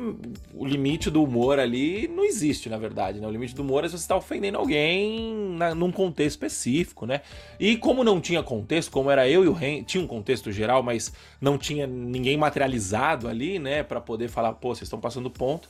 o 0.55 0.67
limite 0.67 1.11
do 1.11 1.23
humor 1.23 1.59
ali 1.59 2.09
não 2.09 2.25
existe, 2.25 2.69
na 2.69 2.77
verdade, 2.77 3.21
né? 3.21 3.27
O 3.27 3.31
limite 3.31 3.55
do 3.55 3.63
humor 3.63 3.85
é 3.85 3.89
se 3.89 3.93
você 3.93 4.05
está 4.05 4.17
ofendendo 4.17 4.59
alguém 4.59 5.55
na, 5.57 5.75
num 5.75 5.91
contexto 5.91 6.37
específico, 6.37 7.07
né? 7.07 7.23
E 7.59 7.77
como 7.79 8.05
não 8.05 8.21
tinha 8.21 8.43
contexto, 8.43 8.91
como 8.91 9.11
era 9.11 9.29
eu 9.29 9.45
e 9.45 9.49
o 9.49 9.53
Renzo, 9.53 9.85
tinha 9.85 10.05
um 10.05 10.07
contexto 10.07 10.53
geral, 10.53 10.83
mas 10.83 11.13
não 11.41 11.57
tinha 11.57 11.87
ninguém 11.87 12.37
materializado 12.37 13.29
ali, 13.29 13.59
né? 13.59 13.83
para 13.83 14.01
poder 14.01 14.29
falar, 14.29 14.53
pô, 14.55 14.75
vocês 14.75 14.87
estão 14.87 15.01
passando 15.01 15.31
ponto. 15.31 15.69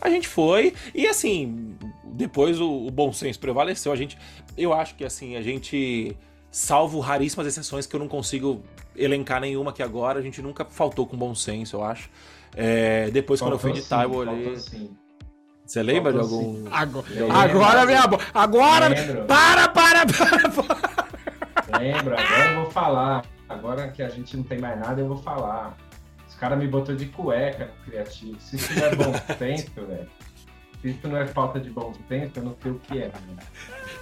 A 0.00 0.08
gente 0.08 0.26
foi 0.26 0.74
e 0.94 1.06
assim, 1.06 1.76
depois 2.04 2.60
o, 2.60 2.86
o, 2.86 2.90
bom 2.90 3.12
senso 3.12 3.38
prevaleceu. 3.38 3.92
A 3.92 3.96
gente, 3.96 4.16
eu 4.56 4.72
acho 4.72 4.94
que 4.94 5.04
assim, 5.04 5.36
a 5.36 5.42
gente, 5.42 6.16
salvo 6.50 7.00
raríssimas 7.00 7.46
exceções 7.46 7.86
que 7.86 7.94
eu 7.94 8.00
não 8.00 8.08
consigo 8.08 8.62
elencar 8.96 9.40
nenhuma 9.40 9.70
aqui 9.70 9.82
agora, 9.82 10.18
a 10.18 10.22
gente 10.22 10.40
nunca 10.42 10.64
faltou 10.64 11.06
com 11.06 11.16
bom 11.16 11.34
senso, 11.34 11.76
eu 11.76 11.84
acho. 11.84 12.10
É, 12.56 13.10
depois 13.10 13.40
faltou 13.40 13.58
quando 13.58 13.70
eu 13.70 13.74
fui 13.74 13.80
editar, 13.80 14.04
sim, 14.04 14.12
eu 14.12 14.18
olhei. 14.18 14.56
Você 15.66 15.82
lembra 15.82 16.12
faltou 16.12 16.28
de 16.28 16.34
algum. 16.34 16.54
Sim. 16.56 16.68
Agora, 16.72 17.06
agora 17.32 17.86
minha 17.86 18.06
boca. 18.06 18.26
Agora. 18.34 18.90
Para, 19.26 19.68
para, 19.68 20.06
para, 20.06 20.48
para. 20.48 21.78
Lembro, 21.78 22.18
agora 22.18 22.50
eu 22.50 22.62
vou 22.62 22.70
falar. 22.70 23.24
Agora 23.48 23.88
que 23.88 24.02
a 24.02 24.08
gente 24.08 24.36
não 24.36 24.44
tem 24.44 24.58
mais 24.58 24.78
nada, 24.78 25.00
eu 25.00 25.08
vou 25.08 25.18
falar 25.18 25.76
cara 26.40 26.56
me 26.56 26.66
botou 26.66 26.96
de 26.96 27.04
cueca 27.06 27.66
no 27.66 27.92
criativo. 27.92 28.40
Se 28.40 28.56
isso 28.56 28.74
não 28.74 28.86
é 28.86 28.94
bom 28.94 29.12
senso, 29.38 29.70
velho. 29.76 30.08
Se 30.80 30.88
isso 30.88 31.06
não 31.06 31.18
é 31.18 31.26
falta 31.26 31.60
de 31.60 31.68
bom 31.68 31.92
senso, 32.08 32.32
eu 32.36 32.42
não 32.42 32.56
sei 32.62 32.72
o 32.72 32.78
que 32.78 32.98
é. 32.98 33.10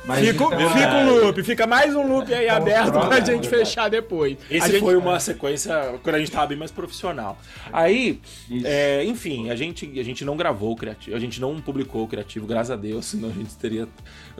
Mas 0.04 0.20
fica, 0.20 0.44
então, 0.44 0.70
fica 0.70 0.96
um 0.98 1.10
loop, 1.10 1.42
fica 1.42 1.66
mais 1.66 1.96
um 1.96 2.06
loop 2.06 2.32
aí 2.32 2.46
aberto 2.48 2.92
pra 2.92 3.18
gente 3.18 3.48
fechar 3.48 3.88
depois. 3.88 4.38
Esse 4.48 4.70
gente... 4.70 4.80
foi 4.80 4.94
uma 4.94 5.18
sequência 5.18 5.98
quando 6.04 6.14
a 6.14 6.18
gente 6.20 6.30
tava 6.30 6.46
bem 6.46 6.56
mais 6.56 6.70
profissional. 6.70 7.36
Aí, 7.72 8.20
é, 8.64 9.04
enfim, 9.04 9.50
a 9.50 9.56
gente, 9.56 9.98
a 9.98 10.04
gente 10.04 10.24
não 10.24 10.36
gravou 10.36 10.70
o 10.70 10.76
criativo, 10.76 11.16
a 11.16 11.20
gente 11.20 11.40
não 11.40 11.60
publicou 11.60 12.04
o 12.04 12.06
criativo, 12.06 12.46
graças 12.46 12.70
a 12.70 12.76
Deus, 12.76 13.06
senão 13.06 13.30
a 13.30 13.32
gente 13.32 13.56
teria. 13.56 13.88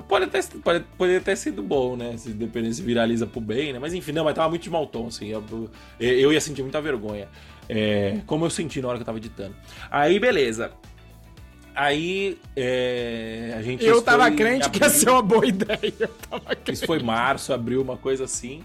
Pode 0.06 0.26
até, 0.26 0.40
pode, 0.62 0.84
pode 0.96 1.18
ter 1.18 1.36
sido 1.36 1.60
bom, 1.60 1.96
né? 1.96 2.16
Se 2.16 2.30
depender 2.30 2.72
se 2.72 2.82
viraliza 2.82 3.26
pro 3.26 3.40
bem, 3.40 3.72
né? 3.72 3.80
Mas 3.80 3.92
enfim, 3.92 4.12
não, 4.12 4.22
mas 4.22 4.36
tava 4.36 4.48
muito 4.48 4.62
de 4.62 4.70
mau 4.70 4.86
tom, 4.86 5.08
assim. 5.08 5.26
Eu, 5.26 5.42
eu 5.98 6.32
ia 6.32 6.40
sentir 6.40 6.62
muita 6.62 6.80
vergonha. 6.80 7.26
É, 7.68 8.20
como 8.26 8.44
eu 8.44 8.50
senti 8.50 8.80
na 8.80 8.88
hora 8.88 8.98
que 8.98 9.02
eu 9.02 9.06
tava 9.06 9.18
editando. 9.18 9.54
Aí, 9.90 10.18
beleza. 10.18 10.72
Aí 11.74 12.38
é, 12.56 13.54
a 13.56 13.62
gente. 13.62 13.84
Eu 13.84 14.02
tava 14.02 14.28
crente 14.32 14.66
abril, 14.66 14.80
que 14.80 14.84
ia 14.84 14.90
ser 14.90 15.10
uma 15.10 15.22
boa 15.22 15.46
ideia. 15.46 16.10
Isso 16.66 16.84
foi 16.86 17.00
março, 17.00 17.52
abril, 17.52 17.80
uma 17.80 17.96
coisa 17.96 18.24
assim. 18.24 18.64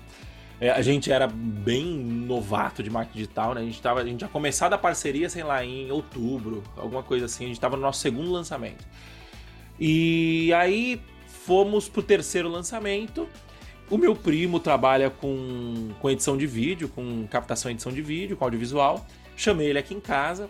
É, 0.60 0.72
a 0.72 0.82
gente 0.82 1.12
era 1.12 1.28
bem 1.28 1.86
novato 1.86 2.82
de 2.82 2.90
marketing 2.90 3.18
digital, 3.18 3.54
né? 3.54 3.62
A 3.62 3.64
gente, 3.66 3.82
tava, 3.82 4.00
a 4.00 4.06
gente 4.06 4.20
tinha 4.20 4.30
começado 4.30 4.74
a 4.74 4.78
parceria, 4.78 5.30
sei 5.30 5.44
lá, 5.44 5.64
em 5.64 5.92
outubro, 5.92 6.64
alguma 6.78 7.04
coisa 7.04 7.26
assim. 7.26 7.46
A 7.46 7.48
gente 7.50 7.60
tava 7.60 7.76
no 7.76 7.82
nosso 7.82 8.00
segundo 8.00 8.32
lançamento. 8.32 8.84
E 9.80 10.54
aí 10.54 11.02
fomos 11.28 11.90
pro 11.90 12.02
terceiro 12.02 12.48
lançamento. 12.48 13.28
O 13.94 13.98
meu 14.00 14.16
primo 14.16 14.60
trabalha 14.60 15.12
com, 15.12 15.90
com 16.02 16.10
edição 16.10 16.36
de 16.36 16.48
vídeo, 16.48 16.90
com 16.90 17.28
captação 17.28 17.70
e 17.70 17.76
edição 17.76 17.92
de 17.92 18.02
vídeo, 18.02 18.36
com 18.36 18.44
audiovisual. 18.44 19.06
Chamei 19.38 19.68
ele 19.68 19.78
aqui 19.78 19.94
em 19.94 20.00
casa. 20.00 20.50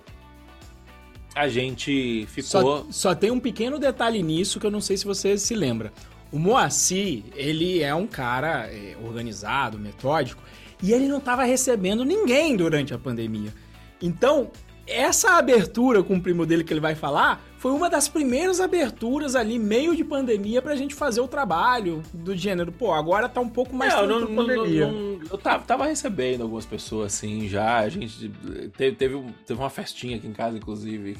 A 1.35 1.49
gente 1.49 2.25
ficou. 2.27 2.45
Só, 2.45 2.85
só 2.89 3.13
tem 3.13 3.31
um 3.31 3.41
pequeno 3.41 3.77
detalhe 3.77 4.23
nisso 4.23 4.61
que 4.61 4.65
eu 4.65 4.71
não 4.71 4.79
sei 4.79 4.95
se 4.95 5.03
você 5.03 5.37
se 5.37 5.53
lembra. 5.55 5.91
O 6.31 6.39
Moacir, 6.39 7.21
ele 7.35 7.83
é 7.83 7.93
um 7.93 8.07
cara 8.07 8.71
é, 8.71 8.95
organizado, 9.03 9.77
metódico, 9.77 10.41
e 10.81 10.93
ele 10.93 11.09
não 11.09 11.17
estava 11.17 11.43
recebendo 11.43 12.05
ninguém 12.05 12.55
durante 12.55 12.93
a 12.93 12.97
pandemia. 12.97 13.53
Então, 14.01 14.51
essa 14.85 15.37
abertura 15.37 16.03
com 16.03 16.15
o 16.15 16.21
primo 16.21 16.45
dele 16.45 16.63
que 16.63 16.73
ele 16.73 16.79
vai 16.79 16.95
falar 16.95 17.41
foi 17.57 17.71
uma 17.71 17.89
das 17.89 18.09
primeiras 18.09 18.59
aberturas 18.59 19.35
ali, 19.35 19.57
meio 19.57 19.95
de 19.95 20.03
pandemia, 20.03 20.61
pra 20.61 20.75
gente 20.75 20.93
fazer 20.93 21.21
o 21.21 21.27
trabalho 21.29 22.03
do 22.13 22.35
gênero. 22.35 22.73
Pô, 22.73 22.91
agora 22.91 23.29
tá 23.29 23.39
um 23.39 23.47
pouco 23.47 23.73
mais 23.73 23.93
não, 23.93 24.19
não, 24.19 24.35
pandemia. 24.35 24.87
Não, 24.87 25.19
eu 25.31 25.37
tava, 25.37 25.63
tava, 25.63 25.85
recebendo 25.85 26.41
algumas 26.41 26.65
pessoas 26.65 27.13
assim 27.13 27.47
já. 27.47 27.77
A 27.77 27.87
gente 27.87 28.29
teve, 28.77 28.95
teve, 28.97 29.23
teve 29.45 29.59
uma 29.59 29.69
festinha 29.69 30.17
aqui 30.17 30.27
em 30.27 30.33
casa, 30.33 30.57
inclusive. 30.57 31.15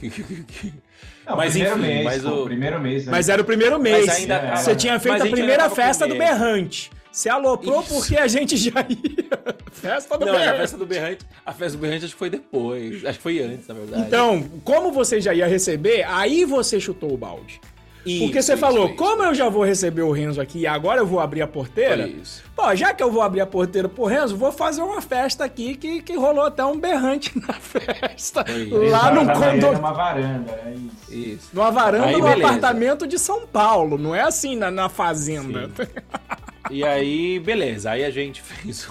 Não, 1.26 1.38
mas 1.38 1.55
enfim, 1.55 1.80
mês, 1.80 2.03
mas 2.03 2.26
o 2.26 2.43
primeiro 2.43 2.82
mês. 2.82 3.05
Né? 3.05 3.11
Mas 3.11 3.30
era 3.30 3.41
o 3.41 3.45
primeiro 3.45 3.80
mês. 3.80 4.09
Ainda, 4.09 4.57
Você 4.57 4.76
tinha 4.76 4.99
feito 4.99 5.24
a, 5.24 5.26
a 5.26 5.30
primeira 5.30 5.70
festa 5.70 6.05
do 6.05 6.16
Berrante. 6.16 6.91
Você 7.14 7.30
aloprou 7.30 7.82
Isso. 7.82 7.93
porque 7.93 8.18
a 8.18 8.26
gente 8.28 8.57
já 8.57 8.72
ia. 8.89 9.55
festa 9.72 10.18
do 10.18 10.26
Não, 10.26 10.34
Berrante. 10.34 10.49
a 10.49 10.57
festa 10.57 10.78
do 10.78 10.86
Berrante. 10.88 11.26
A 11.45 11.53
festa 11.53 11.78
do 11.78 11.82
Berrante 11.82 12.05
acho 12.05 12.14
que 12.16 12.20
foi 12.20 12.30
depois. 12.32 13.05
Acho 13.05 13.20
que 13.20 13.24
foi 13.24 13.39
antes, 13.39 13.68
na 13.68 13.76
verdade. 13.76 14.03
Então, 14.07 14.43
como 14.64 14.91
você 14.91 15.22
já 15.22 15.32
ia 15.32 15.45
receber, 15.45 16.03
aí 16.07 16.43
você 16.43 16.80
chutou 16.80 17.14
o 17.14 17.18
balde. 17.18 17.61
Isso, 18.03 18.26
Porque 18.26 18.41
você 18.41 18.53
isso, 18.53 18.59
falou, 18.59 18.88
isso, 18.88 18.95
como 18.95 19.24
eu 19.24 19.34
já 19.34 19.47
vou 19.47 19.64
receber 19.64 20.01
o 20.01 20.11
Renzo 20.11 20.41
aqui 20.41 20.59
e 20.61 20.68
agora 20.68 20.99
eu 20.99 21.05
vou 21.05 21.20
abrir 21.20 21.41
a 21.41 21.47
porteira, 21.47 22.09
pô, 22.53 22.76
já 22.76 22.93
que 22.93 23.01
eu 23.01 23.09
vou 23.09 23.22
abrir 23.22 23.39
a 23.41 23.45
porteira 23.45 23.88
pro 23.88 24.05
Renzo, 24.05 24.36
vou 24.36 24.51
fazer 24.51 24.82
uma 24.82 24.99
festa 24.99 25.45
aqui 25.45 25.76
que, 25.76 26.01
que 26.01 26.18
rolou 26.18 26.43
até 26.43 26.66
um 26.66 26.78
berrante 26.78 27.32
na 27.39 27.53
festa. 27.53 28.43
Lá 28.89 29.11
no 29.14 29.26
condomínio. 29.26 29.72
Numa 29.74 29.93
varanda, 29.93 30.51
é 30.66 30.74
isso. 30.74 31.14
isso. 31.14 31.49
Numa 31.53 31.72
varanda 31.72 32.18
no 32.18 32.28
apartamento 32.28 33.07
de 33.07 33.18
São 33.18 33.47
Paulo, 33.47 33.97
não 33.97 34.14
é 34.14 34.22
assim 34.22 34.57
na, 34.57 34.70
na 34.70 34.89
fazenda. 34.89 35.70
e 36.74 36.84
aí, 36.84 37.39
beleza, 37.39 37.91
aí 37.91 38.03
a 38.03 38.09
gente 38.09 38.41
fez 38.43 38.88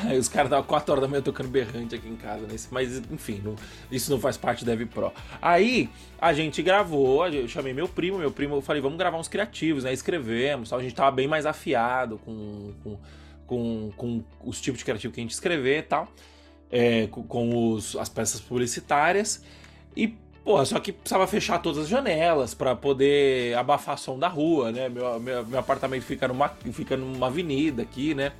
Aí 0.00 0.18
os 0.18 0.28
caras 0.28 0.46
estavam 0.46 0.66
4 0.66 0.92
horas 0.92 1.02
da 1.02 1.08
manhã 1.08 1.22
tocando 1.22 1.48
berrante 1.48 1.94
aqui 1.94 2.08
em 2.08 2.16
casa, 2.16 2.46
né? 2.46 2.56
mas 2.70 2.98
enfim, 3.10 3.40
não, 3.44 3.54
isso 3.90 4.10
não 4.10 4.18
faz 4.18 4.36
parte 4.36 4.64
da 4.64 4.74
Dev 4.74 4.88
Pro. 4.88 5.12
Aí 5.40 5.88
a 6.18 6.32
gente 6.32 6.62
gravou, 6.62 7.26
eu 7.28 7.46
chamei 7.46 7.74
meu 7.74 7.86
primo, 7.86 8.18
meu 8.18 8.30
primo, 8.30 8.56
eu 8.56 8.62
falei, 8.62 8.80
vamos 8.80 8.98
gravar 8.98 9.18
uns 9.18 9.28
criativos, 9.28 9.84
né? 9.84 9.92
Escrevemos, 9.92 10.70
tal. 10.70 10.78
a 10.78 10.82
gente 10.82 10.94
tava 10.94 11.10
bem 11.10 11.28
mais 11.28 11.44
afiado 11.44 12.18
com, 12.24 12.72
com, 12.82 12.98
com, 13.46 13.92
com 13.96 14.24
os 14.44 14.60
tipos 14.60 14.78
de 14.78 14.84
criativo 14.84 15.12
que 15.12 15.20
a 15.20 15.22
gente 15.22 15.32
escrever 15.32 15.78
e 15.78 15.82
tal, 15.82 16.08
é, 16.70 17.06
com, 17.08 17.22
com 17.22 17.72
os, 17.72 17.96
as 17.96 18.08
peças 18.08 18.40
publicitárias. 18.40 19.44
E 19.94 20.14
Porra, 20.46 20.64
só 20.64 20.78
que 20.78 20.92
precisava 20.92 21.26
fechar 21.26 21.58
todas 21.58 21.82
as 21.82 21.88
janelas 21.88 22.54
para 22.54 22.76
poder 22.76 23.58
abafar 23.58 23.98
som 23.98 24.16
da 24.16 24.28
rua, 24.28 24.70
né? 24.70 24.88
Meu, 24.88 25.18
meu, 25.18 25.44
meu, 25.44 25.58
apartamento 25.58 26.04
fica 26.04 26.28
numa, 26.28 26.48
fica 26.72 26.96
numa 26.96 27.26
avenida 27.26 27.82
aqui, 27.82 28.14
né? 28.14 28.30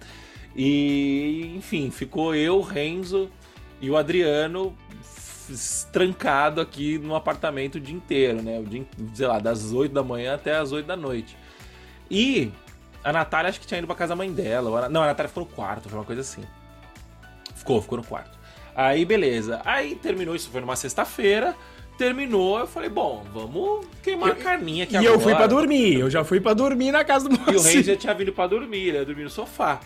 E, 0.54 1.52
enfim, 1.56 1.90
ficou 1.90 2.32
eu, 2.32 2.60
Renzo 2.60 3.28
e 3.80 3.90
o 3.90 3.96
Adriano 3.96 4.72
trancado 5.90 6.60
aqui 6.60 6.96
no 6.96 7.16
apartamento 7.16 7.74
o 7.74 7.80
dia 7.80 7.96
inteiro, 7.96 8.40
né? 8.40 8.60
O 8.60 8.64
dia, 8.64 8.86
sei 9.12 9.26
lá, 9.26 9.40
das 9.40 9.72
8 9.72 9.92
da 9.92 10.04
manhã 10.04 10.36
até 10.36 10.56
as 10.56 10.70
8 10.70 10.86
da 10.86 10.94
noite. 10.94 11.36
E 12.08 12.52
a 13.02 13.12
Natália 13.12 13.48
acho 13.48 13.58
que 13.58 13.66
tinha 13.66 13.78
ido 13.78 13.86
pra 13.88 13.96
casa 13.96 14.10
da 14.10 14.16
mãe 14.16 14.32
dela. 14.32 14.88
Não, 14.88 15.02
a 15.02 15.06
Natália 15.06 15.26
ficou 15.28 15.42
no 15.42 15.50
quarto, 15.50 15.88
foi 15.88 15.98
uma 15.98 16.04
coisa 16.04 16.20
assim. 16.20 16.44
Ficou, 17.56 17.82
ficou 17.82 17.98
no 17.98 18.04
quarto. 18.04 18.38
Aí, 18.76 19.04
beleza. 19.04 19.60
Aí 19.64 19.96
terminou, 19.96 20.36
isso 20.36 20.48
foi 20.50 20.60
numa 20.60 20.76
sexta-feira. 20.76 21.52
Terminou, 21.96 22.58
eu 22.58 22.66
falei, 22.66 22.90
bom, 22.90 23.24
vamos 23.32 23.86
queimar 24.02 24.28
eu, 24.28 24.34
a 24.34 24.36
carninha 24.36 24.84
aqui 24.84 24.94
e 24.94 24.96
agora. 24.98 25.12
E 25.12 25.14
eu 25.14 25.20
fui 25.20 25.34
para 25.34 25.46
dormir, 25.46 26.00
eu 26.00 26.10
já 26.10 26.24
fui 26.24 26.40
para 26.40 26.52
dormir 26.52 26.92
na 26.92 27.04
casa 27.04 27.28
do 27.28 27.38
moço. 27.38 27.52
E 27.52 27.56
o 27.56 27.62
Renzo 27.62 27.82
já 27.84 27.96
tinha 27.96 28.14
vindo 28.14 28.32
para 28.32 28.46
dormir, 28.48 28.88
ele 28.88 28.98
ia 28.98 29.04
dormir 29.04 29.24
no 29.24 29.30
sofá. 29.30 29.80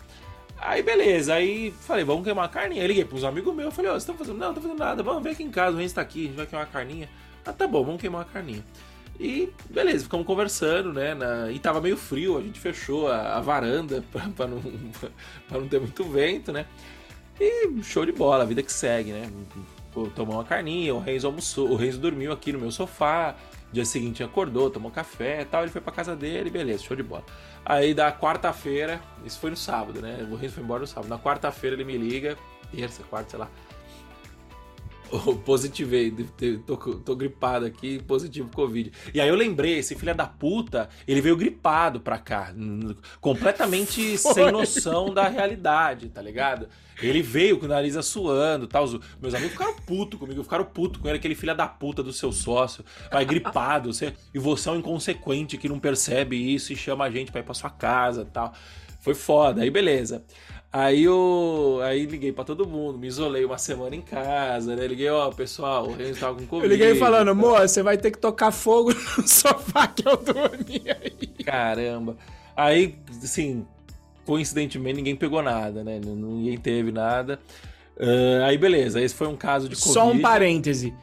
Aí 0.59 0.83
beleza, 0.83 1.35
aí 1.35 1.73
falei, 1.83 2.05
vamos 2.05 2.25
queimar 2.25 2.47
a 2.47 2.49
carninha. 2.49 2.83
Aí 2.83 2.89
liguei 2.89 3.05
pros 3.05 3.23
amigos 3.23 3.55
meus, 3.55 3.73
falei, 3.73 3.91
ó, 3.91 3.95
oh, 3.95 4.01
vocês 4.01 4.03
estão 4.03 4.17
fazendo? 4.17 4.39
Não, 4.39 4.49
não 4.49 4.55
tô 4.55 4.61
fazendo 4.61 4.79
nada, 4.79 5.03
vamos 5.03 5.23
ver 5.23 5.31
aqui 5.31 5.43
em 5.45 5.51
casa, 5.51 5.77
o 5.77 5.81
Renzo 5.81 5.95
tá 5.95 6.01
aqui, 6.01 6.25
a 6.25 6.27
gente 6.27 6.37
vai 6.37 6.47
queimar 6.47 6.67
a 6.67 6.71
carninha. 6.71 7.09
Ah, 7.47 7.53
tá 7.53 7.67
bom, 7.67 7.85
vamos 7.85 8.01
queimar 8.01 8.23
a 8.23 8.25
carninha. 8.25 8.65
E 9.21 9.53
beleza, 9.69 10.05
ficamos 10.05 10.27
conversando, 10.27 10.95
né? 10.95 11.15
Na... 11.15 11.53
E 11.53 11.59
tava 11.59 11.81
meio 11.81 11.97
frio, 11.97 12.39
a 12.39 12.41
gente 12.41 12.59
fechou 12.59 13.07
a, 13.07 13.37
a 13.37 13.41
varanda 13.41 14.03
pra, 14.11 14.29
pra, 14.35 14.47
não, 14.47 14.61
pra 15.47 15.61
não 15.61 15.69
ter 15.69 15.79
muito 15.79 16.03
vento, 16.05 16.51
né? 16.51 16.67
E 17.39 17.83
show 17.83 18.05
de 18.05 18.13
bola, 18.13 18.43
a 18.43 18.47
vida 18.47 18.63
que 18.63 18.73
segue, 18.73 19.13
né? 19.13 19.31
Tomou 20.15 20.37
uma 20.37 20.45
carninha, 20.45 20.95
o 20.95 21.01
Renzo 21.01 21.27
almoçou, 21.27 21.69
o 21.71 21.77
Renzo 21.77 21.99
dormiu 21.99 22.33
aqui 22.33 22.53
no 22.53 22.59
meu 22.59 22.71
sofá. 22.71 23.35
Dia 23.73 23.85
seguinte 23.85 24.23
acordou, 24.23 24.69
tomou 24.69 24.91
café 24.91 25.43
e 25.43 25.45
tal, 25.45 25.63
ele 25.63 25.71
foi 25.71 25.81
pra 25.81 25.93
casa 25.93 26.17
dele, 26.17 26.51
beleza, 26.51 26.83
show 26.83 26.97
de 26.97 27.05
bola. 27.05 27.25
Aí 27.65 27.95
da 27.95 28.11
quarta-feira, 28.13 29.01
isso 29.25 29.39
foi 29.39 29.51
no 29.51 29.57
sábado, 29.57 30.01
né? 30.01 30.27
O 30.31 30.35
Renzo 30.35 30.55
foi 30.55 30.65
embora 30.65 30.81
no 30.81 30.87
sábado. 30.89 31.09
Na 31.09 31.19
quarta-feira 31.19 31.77
ele 31.77 31.85
me 31.85 31.97
liga, 31.97 32.37
terça, 32.75 33.03
quarta, 33.05 33.31
sei 33.31 33.39
lá. 33.39 33.49
Positivei, 35.45 36.15
tô, 36.65 36.77
tô 36.77 37.17
gripado 37.17 37.67
aqui, 37.67 38.01
positivo 38.01 38.49
Covid. 38.55 38.93
E 39.13 39.21
aí 39.21 39.29
eu 39.29 39.35
lembrei, 39.35 39.79
esse 39.79 39.97
filho 39.97 40.15
da 40.15 40.27
puta, 40.27 40.89
ele 41.07 41.21
veio 41.21 41.37
gripado 41.37 42.01
pra 42.01 42.17
cá, 42.17 42.55
completamente 43.21 44.17
Foi. 44.19 44.35
sem 44.35 44.53
noção 44.53 45.13
da 45.13 45.27
realidade, 45.27 46.09
tá 46.11 46.23
ligado? 46.23 46.69
Ele 47.03 47.23
veio 47.23 47.59
com 47.59 47.67
o 47.67 47.69
nariz 47.69 47.95
suando 48.05 48.67
tal. 48.67 48.87
Meus 49.21 49.35
amigos 49.35 49.53
ficaram 49.53 49.75
puto 49.75 50.19
comigo, 50.19 50.43
ficaram 50.43 50.65
puto 50.65 51.01
com 51.01 51.09
ele, 51.09 51.19
aquele 51.19 51.35
filho 51.35 51.55
da 51.55 51.67
puta 51.67 52.03
do 52.03 52.13
seu 52.13 52.33
sócio, 52.33 52.85
vai 53.11 53.25
gripado, 53.25 53.93
você, 53.93 54.13
e 54.35 54.39
você 54.39 54.69
é 54.69 54.73
um 54.73 54.77
inconsequente 54.77 55.57
que 55.57 55.69
não 55.69 55.79
percebe 55.79 56.37
isso 56.37 56.73
e 56.73 56.77
chama 56.77 57.05
a 57.05 57.11
gente 57.11 57.31
pra 57.31 57.41
ir 57.41 57.45
pra 57.45 57.55
sua 57.55 57.71
casa 57.71 58.25
tal. 58.25 58.53
Foi 59.01 59.15
foda, 59.15 59.63
aí 59.63 59.71
beleza. 59.71 60.23
Aí 60.73 61.03
eu 61.03 61.81
aí 61.83 62.07
liguei 62.07 62.33
para 62.33 62.45
todo 62.45 62.65
mundo, 62.65 62.97
me 62.97 63.09
isolei 63.09 63.45
uma 63.45 63.59
semana 63.59 63.97
em 63.97 64.01
casa, 64.01 64.77
né? 64.77 64.87
Liguei, 64.87 65.11
ó, 65.11 65.29
pessoal, 65.31 65.89
o 65.89 65.93
Renzo 65.93 66.21
tava 66.21 66.39
com 66.39 66.47
Covid. 66.47 66.73
Eu 66.73 66.79
liguei 66.79 66.95
falando, 66.95 67.31
amor, 67.31 67.61
você 67.61 67.83
vai 67.83 67.99
ter 67.99 68.13
que 68.13 68.19
tocar 68.19 68.53
fogo 68.53 68.93
no 68.93 69.27
sofá 69.27 69.89
que 69.89 70.07
eu 70.07 70.17
dormi 70.17 70.83
aí. 70.87 71.45
Caramba. 71.45 72.17
Aí, 72.55 72.95
assim, 73.23 73.67
coincidentemente 74.31 74.95
ninguém 74.95 75.17
pegou 75.17 75.43
nada, 75.43 75.83
né? 75.83 76.01
Ninguém 76.05 76.57
teve 76.57 76.93
nada. 76.93 77.41
Uh, 77.97 78.45
aí 78.45 78.57
beleza, 78.57 79.01
esse 79.01 79.13
foi 79.13 79.27
um 79.27 79.35
caso 79.37 79.69
de 79.69 79.75
Covid. 79.75 79.93
Só 79.93 80.09
um 80.09 80.21
parêntese. 80.21 80.95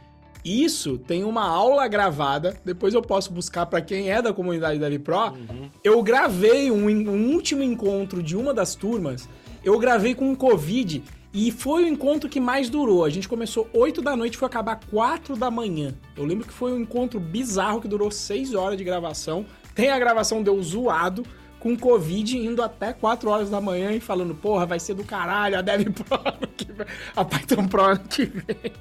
Isso 0.46 0.98
tem 0.98 1.26
uma 1.26 1.46
aula 1.46 1.86
gravada, 1.90 2.58
depois 2.64 2.94
eu 2.94 3.02
posso 3.02 3.34
buscar 3.34 3.66
para 3.66 3.82
quem 3.82 4.10
é 4.10 4.22
da 4.22 4.32
comunidade 4.32 4.80
da 4.80 4.88
Pro. 4.98 5.34
Uhum. 5.34 5.70
Eu 5.84 6.02
gravei 6.02 6.72
um, 6.72 6.88
um 6.88 7.34
último 7.34 7.62
encontro 7.62 8.24
de 8.24 8.38
uma 8.38 8.54
das 8.54 8.76
turmas 8.76 9.28
eu 9.62 9.78
gravei 9.78 10.16
com 10.16 10.32
o 10.32 10.38
Covid 10.38 11.04
e 11.34 11.52
foi 11.52 11.84
o 11.84 11.88
encontro 11.90 12.30
que 12.30 12.40
mais 12.40 12.70
durou. 12.70 13.04
A 13.04 13.10
gente 13.10 13.28
começou 13.28 13.68
8 13.74 14.02
da 14.02 14.16
noite 14.16 14.36
e 14.36 14.38
foi 14.38 14.46
acabar 14.46 14.80
4 14.90 15.36
da 15.36 15.52
manhã. 15.52 15.94
Eu 16.16 16.24
lembro 16.24 16.48
que 16.48 16.54
foi 16.54 16.72
um 16.72 16.80
encontro 16.80 17.20
bizarro 17.20 17.82
que 17.82 17.88
durou 17.90 18.10
6 18.10 18.54
horas 18.54 18.78
de 18.78 18.86
gravação. 18.86 19.46
Tem 19.76 19.90
a 19.90 20.00
gravação 20.00 20.42
deu 20.42 20.64
zoado 20.64 21.24
com 21.68 21.78
Covid 21.78 22.38
indo 22.38 22.64
até 22.64 22.94
4 22.94 23.30
horas 23.30 23.50
da 23.50 23.60
manhã 23.60 23.92
e 23.92 24.00
falando, 24.00 24.34
porra, 24.34 24.66
vai 24.66 24.80
ser 24.80 24.94
do 24.94 25.04
caralho, 25.04 25.58
a 25.58 25.62
Dev 25.62 25.90
Pro 25.90 26.18
que 26.56 26.68
a 27.16 27.26
Python 27.26 27.68
Pro 27.68 27.82
ano 27.84 28.00
que 28.08 28.26
vem. 28.26 28.72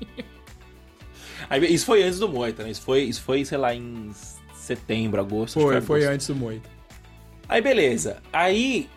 Aí, 1.49 1.72
isso 1.72 1.87
foi 1.87 2.03
antes 2.03 2.18
do 2.18 2.28
Moita, 2.28 2.62
né? 2.62 2.70
Isso 2.70 2.82
foi, 2.82 3.03
isso 3.03 3.22
foi, 3.22 3.45
sei 3.45 3.59
lá, 3.59 3.74
em 3.74 4.11
setembro, 4.55 5.20
agosto. 5.20 5.61
Foi, 5.61 5.80
foi 5.80 6.05
antes 6.05 6.26
do 6.26 6.34
Moita. 6.34 6.68
Aí 7.49 7.61
beleza. 7.61 8.18
Aí 8.32 8.89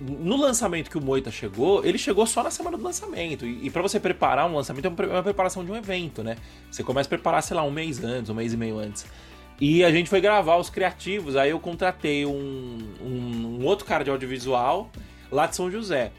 no 0.00 0.36
lançamento 0.36 0.90
que 0.90 0.98
o 0.98 1.00
Moita 1.00 1.30
chegou, 1.30 1.84
ele 1.84 1.98
chegou 1.98 2.26
só 2.26 2.42
na 2.42 2.50
semana 2.50 2.76
do 2.76 2.82
lançamento. 2.82 3.46
E, 3.46 3.66
e 3.66 3.70
para 3.70 3.82
você 3.82 4.00
preparar 4.00 4.48
um 4.48 4.54
lançamento 4.54 4.86
é 4.86 4.88
uma 4.88 5.22
preparação 5.22 5.64
de 5.64 5.70
um 5.70 5.76
evento, 5.76 6.22
né? 6.24 6.36
Você 6.70 6.82
começa 6.82 7.08
a 7.08 7.10
preparar, 7.10 7.42
sei 7.42 7.56
lá, 7.56 7.62
um 7.62 7.70
mês 7.70 8.02
antes, 8.02 8.30
um 8.30 8.34
mês 8.34 8.52
e 8.52 8.56
meio 8.56 8.78
antes. 8.78 9.06
E 9.64 9.84
a 9.84 9.92
gente 9.92 10.10
foi 10.10 10.20
gravar 10.20 10.56
os 10.56 10.68
criativos, 10.68 11.36
aí 11.36 11.50
eu 11.50 11.60
contratei 11.60 12.26
um, 12.26 12.78
um, 13.00 13.60
um 13.60 13.64
outro 13.64 13.86
cara 13.86 14.02
de 14.02 14.10
audiovisual 14.10 14.90
lá 15.30 15.46
de 15.46 15.54
São 15.54 15.70
José. 15.70 16.10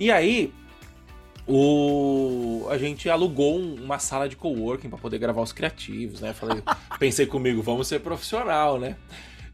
E 0.00 0.10
aí, 0.10 0.52
o 1.46 2.66
a 2.68 2.76
gente 2.76 3.08
alugou 3.08 3.56
uma 3.56 4.00
sala 4.00 4.28
de 4.28 4.34
coworking 4.34 4.88
para 4.88 4.98
poder 4.98 5.18
gravar 5.18 5.42
os 5.42 5.52
criativos, 5.52 6.22
né? 6.22 6.32
Falei, 6.32 6.60
pensei 6.98 7.24
comigo, 7.24 7.62
vamos 7.62 7.86
ser 7.86 8.00
profissional, 8.00 8.80
né? 8.80 8.96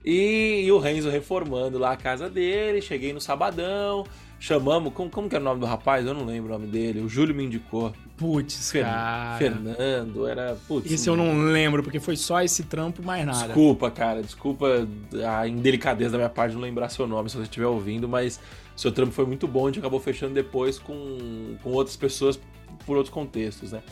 E, 0.02 0.62
e, 0.64 0.72
o 0.72 0.78
Renzo 0.78 1.10
reformando 1.10 1.76
lá 1.76 1.92
a 1.92 1.96
casa 1.98 2.30
dele. 2.30 2.80
Cheguei 2.80 3.12
no 3.12 3.20
sabadão. 3.20 4.06
Chamamos. 4.40 4.92
Como, 4.92 5.10
como 5.10 5.28
que 5.28 5.34
era 5.34 5.42
o 5.42 5.44
nome 5.44 5.60
do 5.60 5.66
rapaz? 5.66 6.06
Eu 6.06 6.14
não 6.14 6.24
lembro 6.24 6.54
o 6.54 6.58
nome 6.58 6.70
dele. 6.70 7.00
O 7.00 7.08
Júlio 7.08 7.34
me 7.34 7.44
indicou. 7.44 7.92
Putz, 8.16 8.70
Fer 8.70 8.84
cara. 8.84 9.38
Fernando, 9.38 10.26
era. 10.26 10.56
Putz. 10.66 10.90
Esse 10.90 11.08
eu 11.08 11.16
não 11.16 11.38
lembro, 11.38 11.82
porque 11.82 11.98
foi 12.00 12.16
só 12.16 12.42
esse 12.42 12.64
trampo 12.64 13.02
mais 13.02 13.26
nada. 13.26 13.46
Desculpa, 13.46 13.90
cara. 13.90 14.22
Desculpa 14.22 14.86
a 15.28 15.48
indelicadeza 15.48 16.12
da 16.12 16.18
minha 16.18 16.30
parte 16.30 16.50
de 16.50 16.56
não 16.56 16.62
lembrar 16.62 16.88
seu 16.88 17.06
nome 17.06 17.28
se 17.28 17.36
você 17.36 17.42
estiver 17.42 17.66
ouvindo, 17.66 18.08
mas 18.08 18.40
seu 18.76 18.92
trampo 18.92 19.12
foi 19.12 19.26
muito 19.26 19.46
bom. 19.48 19.66
A 19.66 19.68
gente 19.70 19.80
acabou 19.80 20.00
fechando 20.00 20.34
depois 20.34 20.78
com, 20.78 21.56
com 21.62 21.70
outras 21.70 21.96
pessoas 21.96 22.38
por 22.86 22.96
outros 22.96 23.12
contextos, 23.12 23.72
né? 23.72 23.82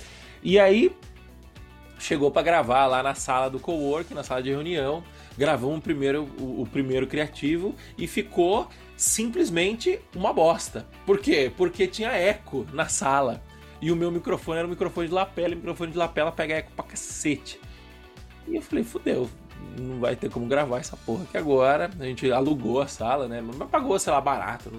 E 0.43 0.59
aí. 0.59 0.93
Chegou 1.99 2.31
para 2.31 2.43
gravar 2.43 2.87
lá 2.87 3.03
na 3.03 3.15
sala 3.15 3.49
do 3.49 3.59
cowork, 3.59 4.13
na 4.13 4.23
sala 4.23 4.43
de 4.43 4.51
reunião 4.51 5.03
gravamos 5.37 5.79
o 5.79 5.81
primeiro, 5.81 6.29
o, 6.39 6.63
o 6.63 6.67
primeiro 6.67 7.07
criativo 7.07 7.75
e 7.97 8.07
ficou 8.07 8.69
simplesmente 8.97 10.01
uma 10.15 10.33
bosta. 10.33 10.87
Por 11.05 11.19
quê? 11.19 11.53
Porque 11.57 11.87
tinha 11.87 12.11
eco 12.11 12.67
na 12.73 12.89
sala. 12.89 13.43
E 13.81 13.93
o 13.93 13.97
meu 13.97 14.11
microfone 14.11 14.59
era 14.59 14.67
um 14.67 14.71
microfone 14.71 15.09
de 15.09 15.15
lapela, 15.15 15.51
e 15.51 15.53
o 15.53 15.57
microfone 15.57 15.93
de 15.93 15.99
lapela 15.99 16.33
pega 16.33 16.55
eco 16.55 16.73
pra 16.75 16.85
cacete. 16.85 17.61
E 18.49 18.57
eu 18.57 18.63
falei, 18.63 18.85
fudeu, 18.85 19.29
não 19.79 20.01
vai 20.01 20.17
ter 20.17 20.31
como 20.31 20.47
gravar 20.47 20.79
essa 20.79 20.97
porra 20.97 21.25
aqui 21.25 21.37
agora. 21.37 21.91
A 21.99 22.05
gente 22.05 22.31
alugou 22.31 22.81
a 22.81 22.87
sala, 22.87 23.29
né? 23.29 23.43
Mas 23.43 23.69
pagou, 23.69 23.99
sei 23.99 24.13
lá, 24.13 24.21
barato. 24.21 24.71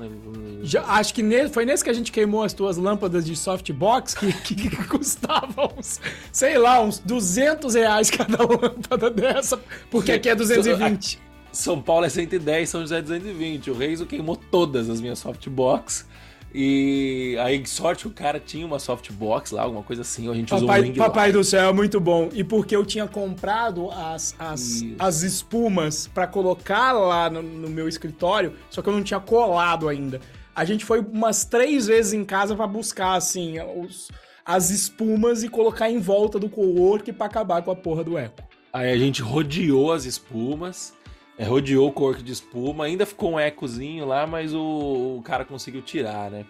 Já, 0.63 0.83
acho 0.83 1.13
que 1.13 1.21
ne, 1.21 1.47
foi 1.49 1.65
nesse 1.65 1.83
que 1.83 1.89
a 1.89 1.93
gente 1.93 2.11
queimou 2.11 2.43
as 2.43 2.53
tuas 2.53 2.77
lâmpadas 2.77 3.25
de 3.25 3.35
softbox 3.35 4.15
que, 4.15 4.33
que, 4.41 4.55
que 4.55 4.87
custavam 4.87 5.73
uns, 5.77 5.99
sei 6.31 6.57
lá, 6.57 6.81
uns 6.81 6.99
200 6.99 7.75
reais 7.75 8.09
cada 8.09 8.37
lâmpada 8.41 9.09
dessa, 9.09 9.59
porque 9.91 10.11
aqui 10.11 10.29
é 10.29 10.35
220. 10.35 11.26
São 11.51 11.81
Paulo 11.81 12.05
é 12.05 12.09
110, 12.09 12.69
São 12.69 12.81
José 12.81 12.99
é 12.99 13.01
220. 13.01 13.71
O 13.71 13.73
Reizo 13.73 14.05
queimou 14.05 14.35
todas 14.35 14.89
as 14.89 15.01
minhas 15.01 15.19
softbox. 15.19 16.05
E 16.53 17.37
aí, 17.41 17.63
sorte, 17.67 18.07
o 18.07 18.11
cara 18.11 18.39
tinha 18.39 18.65
uma 18.65 18.79
softbox 18.79 19.51
lá, 19.51 19.63
alguma 19.63 19.83
coisa 19.83 20.01
assim. 20.01 20.29
A 20.29 20.33
gente 20.33 20.49
papai, 20.49 20.81
usou 20.81 20.91
um 20.91 20.95
Papai 20.95 21.31
do 21.31 21.43
céu, 21.43 21.69
é 21.69 21.73
muito 21.73 21.99
bom. 21.99 22.29
E 22.33 22.43
porque 22.43 22.75
eu 22.75 22.85
tinha 22.85 23.05
comprado 23.05 23.91
as, 23.91 24.33
as, 24.39 24.83
as 24.97 25.21
espumas 25.23 26.07
para 26.07 26.25
colocar 26.25 26.93
lá 26.93 27.29
no, 27.29 27.41
no, 27.41 27.69
meu 27.69 27.87
escritório, 27.87 28.53
só 28.69 28.81
que 28.81 28.89
eu 28.89 28.93
não 28.93 29.03
tinha 29.03 29.19
colado 29.19 29.89
ainda. 29.89 30.21
A 30.55 30.63
gente 30.65 30.85
foi 30.85 31.01
umas 31.01 31.43
três 31.45 31.85
vezes 31.87 32.13
em 32.13 32.23
casa 32.23 32.55
para 32.55 32.65
buscar, 32.65 33.13
assim, 33.13 33.59
os, 33.59 34.09
as 34.43 34.69
espumas 34.69 35.43
e 35.43 35.49
colocar 35.49 35.91
em 35.91 35.99
volta 35.99 36.39
do 36.39 36.49
co-work 36.49 37.11
pra 37.13 37.27
acabar 37.27 37.61
com 37.61 37.69
a 37.69 37.75
porra 37.75 38.03
do 38.03 38.17
eco. 38.17 38.41
Aí 38.71 38.91
a 38.91 38.97
gente 38.97 39.21
rodeou 39.21 39.91
as 39.91 40.05
espumas. 40.05 40.93
É, 41.37 41.43
rodeou 41.43 41.87
o 41.87 41.91
corpo 41.91 42.23
de 42.23 42.31
espuma, 42.31 42.85
ainda 42.85 43.05
ficou 43.05 43.33
um 43.33 43.39
ecozinho 43.39 44.05
lá, 44.05 44.25
mas 44.25 44.53
o, 44.53 45.17
o, 45.17 45.21
cara 45.23 45.45
conseguiu 45.45 45.81
tirar, 45.81 46.31
né? 46.31 46.45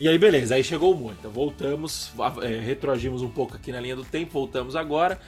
E 0.00 0.08
aí, 0.08 0.18
beleza, 0.18 0.54
aí 0.54 0.64
chegou 0.64 0.94
o 0.94 0.96
Moita. 0.96 1.28
Voltamos, 1.28 2.10
é, 2.42 2.58
retroagimos 2.60 3.22
um 3.22 3.28
pouco 3.28 3.54
aqui 3.56 3.72
na 3.72 3.80
linha 3.80 3.96
do 3.96 4.04
tempo, 4.04 4.32
voltamos 4.32 4.74
agora. 4.74 5.20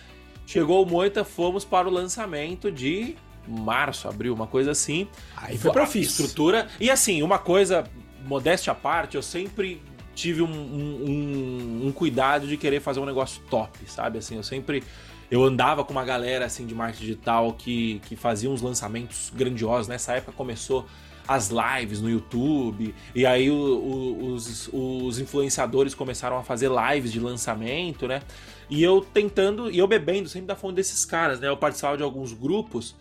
Chegou 0.47 0.83
o 0.83 0.87
Moita, 0.87 1.25
fomos 1.25 1.65
para 1.65 1.87
o 1.87 1.91
lançamento 1.91 2.73
de 2.73 3.15
março, 3.47 4.09
abril, 4.09 4.35
uma 4.35 4.47
coisa 4.47 4.71
assim. 4.71 5.09
Aí 5.37 5.59
foi 5.59 5.71
profício. 5.71 6.23
Estrutura. 6.23 6.69
E 6.81 6.91
assim, 6.91 7.23
uma 7.23 7.39
coisa, 7.39 7.85
modéstia 8.25 8.73
à 8.73 8.75
parte, 8.75 9.17
eu 9.17 9.23
sempre 9.23 9.83
tive 10.15 10.43
um, 10.43 10.51
um, 10.51 11.87
um, 11.87 11.93
cuidado 11.93 12.47
de 12.47 12.57
querer 12.57 12.81
fazer 12.81 12.99
um 12.99 13.05
negócio 13.05 13.41
top, 13.49 13.79
sabe? 13.87 14.19
Assim, 14.19 14.37
eu 14.37 14.43
sempre 14.43 14.83
eu 15.31 15.45
andava 15.45 15.85
com 15.85 15.93
uma 15.93 16.05
galera 16.05 16.47
assim 16.47 16.67
de 16.67 16.75
marketing 16.75 17.05
digital 17.05 17.53
que, 17.53 18.01
que 18.07 18.17
fazia 18.17 18.49
uns 18.51 18.63
lançamentos 18.63 19.31
grandiosos. 19.35 19.89
Nessa 19.89 20.15
época 20.15 20.33
começou 20.33 20.87
as 21.27 21.51
lives 21.51 22.01
no 22.01 22.09
YouTube, 22.09 22.95
e 23.15 23.27
aí 23.27 23.51
o, 23.51 23.55
o, 23.55 24.33
os, 24.33 24.71
os 24.73 25.19
influenciadores 25.19 25.95
começaram 25.95 26.39
a 26.39 26.43
fazer 26.43 26.71
lives 26.71 27.13
de 27.13 27.21
lançamento, 27.21 28.09
né? 28.09 28.23
E 28.71 28.83
eu 28.83 29.03
tentando, 29.03 29.71
e 29.71 29.79
eu 29.79 29.87
bebendo 29.87 30.27
sempre 30.27 30.47
da 30.47 30.57
fonte 30.57 30.77
desses 30.77 31.05
caras, 31.05 31.39
né? 31.39 31.49
Eu 31.49 31.57
participava 31.57 31.99
de 31.99 32.03
alguns 32.03 32.33
grupos 32.33 32.97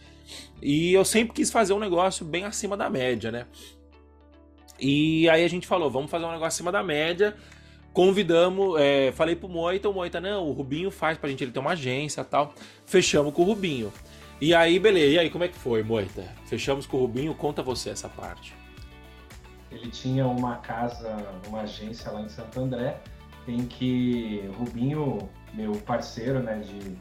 e 0.62 0.94
eu 0.94 1.06
sempre 1.06 1.34
quis 1.34 1.50
fazer 1.50 1.72
um 1.72 1.80
negócio 1.80 2.26
bem 2.26 2.44
acima 2.44 2.76
da 2.76 2.90
média, 2.90 3.32
né? 3.32 3.46
E 4.78 5.30
aí 5.30 5.46
a 5.46 5.48
gente 5.48 5.66
falou, 5.66 5.90
vamos 5.90 6.12
fazer 6.12 6.26
um 6.26 6.32
negócio 6.32 6.48
acima 6.48 6.72
da 6.72 6.84
média 6.84 7.34
Convidamos, 7.98 8.80
é, 8.80 9.12
falei 9.12 9.36
pro 9.36 9.50
Moita, 9.50 9.90
o 9.90 9.92
Moita, 9.92 10.22
não, 10.22 10.48
o 10.48 10.52
Rubinho 10.52 10.92
faz 10.92 11.18
pra 11.18 11.28
gente, 11.32 11.44
ele 11.44 11.52
tem 11.52 11.60
uma 11.60 11.72
agência 11.72 12.24
tal. 12.24 12.54
Fechamos 12.86 13.34
com 13.34 13.42
o 13.42 13.46
Rubinho. 13.46 13.92
E 14.40 14.54
aí, 14.54 14.78
beleza, 14.78 15.14
e 15.16 15.18
aí, 15.18 15.32
como 15.32 15.44
é 15.44 15.48
que 15.48 15.58
foi, 15.58 15.82
Moita? 15.82 16.24
Fechamos 16.46 16.86
com 16.86 16.98
o 16.98 17.00
Rubinho, 17.00 17.34
conta 17.34 17.64
você 17.64 17.90
essa 17.90 18.08
parte. 18.08 18.54
Ele 19.72 19.90
tinha 19.90 20.28
uma 20.28 20.58
casa, 20.58 21.18
uma 21.48 21.62
agência 21.62 22.12
lá 22.12 22.22
em 22.22 22.30
Santo 22.30 22.60
André, 22.60 23.00
em 23.48 23.66
que 23.66 24.48
Rubinho, 24.60 25.28
meu 25.52 25.72
parceiro 25.78 26.40
né, 26.40 26.60
de, 26.60 26.98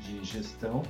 de 0.00 0.24
gestão, 0.24 0.80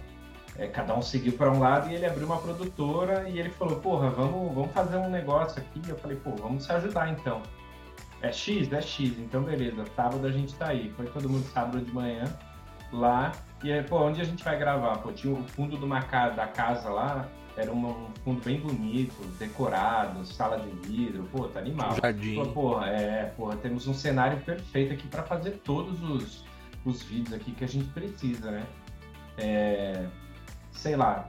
é, 0.56 0.68
cada 0.68 0.96
um 0.96 1.02
seguiu 1.02 1.32
para 1.32 1.50
um 1.50 1.58
lado 1.58 1.90
e 1.90 1.96
ele 1.96 2.06
abriu 2.06 2.24
uma 2.24 2.38
produtora 2.38 3.28
e 3.28 3.40
ele 3.40 3.50
falou, 3.50 3.80
porra, 3.80 4.10
vamos, 4.10 4.54
vamos 4.54 4.70
fazer 4.70 4.96
um 4.96 5.10
negócio 5.10 5.60
aqui. 5.60 5.82
Eu 5.88 5.96
falei, 5.96 6.16
pô, 6.18 6.30
vamos 6.36 6.66
se 6.66 6.70
ajudar 6.70 7.10
então. 7.10 7.42
É 8.22 8.32
X? 8.32 8.72
É 8.72 8.80
X, 8.80 9.18
então 9.18 9.42
beleza. 9.42 9.84
Sábado 9.96 10.26
a 10.26 10.30
gente 10.30 10.54
tá 10.54 10.68
aí. 10.68 10.90
Foi 10.96 11.06
todo 11.06 11.28
mundo 11.28 11.44
sábado 11.52 11.80
de 11.80 11.92
manhã 11.92 12.24
lá. 12.92 13.32
E 13.62 13.72
aí, 13.72 13.82
pô, 13.82 14.00
onde 14.00 14.20
a 14.20 14.24
gente 14.24 14.42
vai 14.42 14.58
gravar? 14.58 14.98
Pô, 14.98 15.12
tinha 15.12 15.32
o 15.34 15.42
fundo 15.48 15.76
de 15.76 15.84
uma 15.84 16.02
casa, 16.02 16.34
da 16.34 16.46
casa 16.46 16.88
lá, 16.88 17.28
era 17.56 17.70
um 17.70 18.10
fundo 18.24 18.42
bem 18.42 18.58
bonito, 18.58 19.14
decorado, 19.38 20.24
sala 20.24 20.58
de 20.58 20.70
vidro, 20.88 21.28
pô, 21.30 21.46
tá 21.48 21.60
animal. 21.60 21.94
Jardim. 22.00 22.36
Pô, 22.36 22.46
porra, 22.46 22.86
é, 22.86 23.24
porra, 23.36 23.56
temos 23.56 23.86
um 23.86 23.92
cenário 23.94 24.38
perfeito 24.40 24.94
aqui 24.94 25.06
para 25.08 25.22
fazer 25.24 25.60
todos 25.62 26.02
os, 26.02 26.44
os 26.84 27.02
vídeos 27.02 27.34
aqui 27.34 27.52
que 27.52 27.64
a 27.64 27.68
gente 27.68 27.86
precisa, 27.90 28.50
né? 28.50 28.62
É, 29.36 30.06
sei 30.72 30.96
lá, 30.96 31.28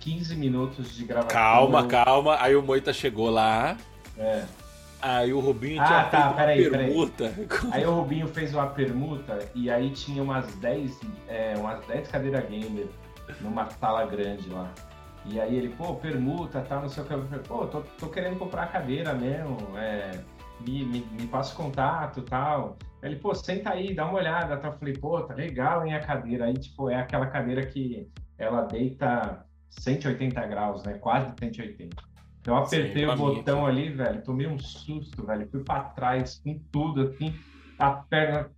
15 0.00 0.36
minutos 0.36 0.94
de 0.94 1.04
gravação. 1.04 1.30
Calma, 1.30 1.86
calma. 1.86 2.36
Aí 2.40 2.54
o 2.54 2.62
Moita 2.62 2.92
chegou 2.92 3.30
lá. 3.30 3.76
É. 4.16 4.44
Aí 5.02 5.32
o 5.32 5.40
Rubinho 5.40 5.82
ah, 5.82 6.04
tá, 6.04 6.32
peraí, 6.32 6.70
permuta. 6.70 7.28
Peraí. 7.30 7.48
Aí 7.72 7.84
o 7.84 7.92
Rubinho 7.92 8.28
fez 8.28 8.54
uma 8.54 8.68
permuta 8.68 9.36
e 9.52 9.68
aí 9.68 9.90
tinha 9.90 10.22
umas 10.22 10.54
10, 10.56 11.00
é, 11.26 11.54
umas 11.56 11.84
10 11.86 12.06
cadeiras 12.06 12.48
gamer 12.48 12.86
numa 13.40 13.68
sala 13.68 14.06
grande 14.06 14.48
lá. 14.48 14.72
E 15.24 15.40
aí 15.40 15.56
ele, 15.56 15.70
pô, 15.70 15.96
permuta, 15.96 16.60
tá, 16.60 16.80
não 16.80 16.88
sei 16.88 17.02
o 17.02 17.06
que. 17.06 17.14
Eu 17.14 17.24
falei, 17.24 17.44
pô, 17.44 17.66
tô, 17.66 17.80
tô 17.98 18.08
querendo 18.08 18.38
comprar 18.38 18.70
cadeira 18.70 19.12
mesmo, 19.12 19.56
é, 19.76 20.12
me, 20.60 20.84
me, 20.84 21.00
me 21.18 21.26
passa 21.26 21.52
contato 21.54 22.22
tal. 22.22 22.76
Ele, 23.02 23.16
pô, 23.16 23.34
senta 23.34 23.70
aí, 23.70 23.94
dá 23.94 24.04
uma 24.04 24.18
olhada. 24.18 24.56
Tá? 24.56 24.68
Eu 24.68 24.72
falei, 24.74 24.94
pô, 24.94 25.20
tá 25.22 25.34
legal, 25.34 25.84
hein, 25.84 25.94
a 25.94 26.00
cadeira. 26.00 26.44
Aí, 26.44 26.54
tipo, 26.54 26.88
é 26.88 26.96
aquela 26.96 27.26
cadeira 27.26 27.66
que 27.66 28.08
ela 28.38 28.62
deita 28.62 29.44
180 29.70 30.46
graus, 30.46 30.84
né? 30.84 30.94
Quase 30.94 31.32
180. 31.40 32.11
Eu 32.44 32.56
apertei 32.56 33.04
Sim, 33.04 33.12
o 33.12 33.16
botão 33.16 33.66
ali, 33.66 33.90
velho, 33.90 34.22
tomei 34.22 34.46
um 34.46 34.58
susto, 34.58 35.24
velho, 35.24 35.48
fui 35.48 35.62
para 35.62 35.84
trás 35.84 36.40
com 36.42 36.58
tudo, 36.72 37.02
assim, 37.02 37.34
a 37.78 37.90
perna 37.90 38.50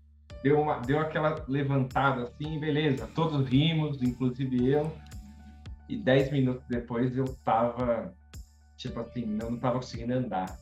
deu, 0.43 0.61
uma, 0.61 0.79
deu 0.81 0.99
aquela 0.99 1.45
levantada 1.47 2.23
assim, 2.23 2.59
beleza, 2.59 3.07
todos 3.15 3.47
rimos, 3.47 4.03
inclusive 4.03 4.71
eu, 4.71 4.91
e 5.89 5.97
dez 5.97 6.33
minutos 6.33 6.65
depois 6.69 7.15
eu 7.17 7.27
tava, 7.45 8.15
tipo 8.77 9.01
assim, 9.01 9.39
eu 9.41 9.51
não 9.51 9.59
tava 9.59 9.77
conseguindo 9.77 10.15
andar. 10.15 10.59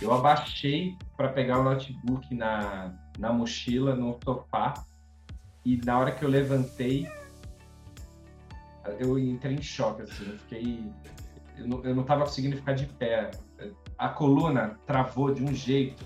Eu 0.00 0.12
abaixei 0.12 0.96
para 1.16 1.28
pegar 1.28 1.60
o 1.60 1.64
notebook 1.64 2.34
na, 2.34 2.94
na 3.18 3.32
mochila, 3.32 3.94
no 3.94 4.18
sofá, 4.22 4.74
e 5.64 5.76
na 5.84 5.98
hora 5.98 6.12
que 6.12 6.24
eu 6.24 6.28
levantei, 6.28 7.08
eu 8.98 9.18
entrei 9.18 9.54
em 9.54 9.62
choque, 9.62 10.02
assim, 10.02 10.30
eu 10.30 10.38
fiquei 10.38 10.84
eu 11.58 11.66
não, 11.66 11.84
eu 11.84 11.94
não 11.94 12.02
tava 12.04 12.24
conseguindo 12.24 12.56
ficar 12.56 12.72
de 12.72 12.86
pé. 12.86 13.30
A 13.98 14.08
coluna 14.08 14.78
travou 14.86 15.32
de 15.32 15.42
um 15.42 15.54
jeito. 15.54 16.04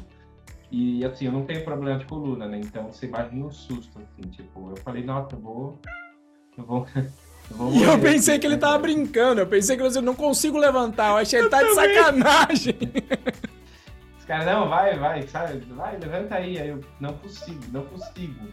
E 0.71 1.05
assim, 1.05 1.27
eu 1.27 1.33
não 1.33 1.45
tenho 1.45 1.65
problema 1.65 1.99
de 1.99 2.05
coluna, 2.05 2.47
né? 2.47 2.59
Então 2.59 2.93
você 2.93 3.07
imagina 3.07 3.45
um 3.45 3.51
susto, 3.51 3.99
assim, 3.99 4.29
tipo, 4.31 4.71
eu 4.71 4.77
falei, 4.77 5.03
nossa, 5.03 5.35
eu 5.35 5.41
vou. 5.41 5.79
Eu 6.57 6.65
vou. 6.65 6.87
e 7.73 7.83
eu 7.83 7.99
pensei 7.99 8.39
que 8.39 8.47
ele 8.47 8.55
né? 8.55 8.61
tava 8.61 8.79
brincando, 8.79 9.41
eu 9.41 9.47
pensei 9.47 9.77
que 9.77 9.83
você 9.83 10.01
não 10.01 10.15
consigo 10.15 10.57
levantar, 10.57 11.11
eu 11.11 11.17
achei 11.17 11.41
que 11.41 11.45
ele 11.45 11.51
tá 11.51 11.63
de 11.63 11.75
sacanagem. 11.75 12.77
Os 14.17 14.25
caras, 14.25 14.47
não, 14.47 14.69
vai, 14.69 14.97
vai, 14.97 15.23
sabe? 15.27 15.59
Vai, 15.75 15.99
levanta 15.99 16.37
aí. 16.37 16.57
Aí 16.57 16.69
eu, 16.69 16.81
não 17.01 17.15
consigo, 17.15 17.61
não 17.73 17.85
consigo. 17.87 18.49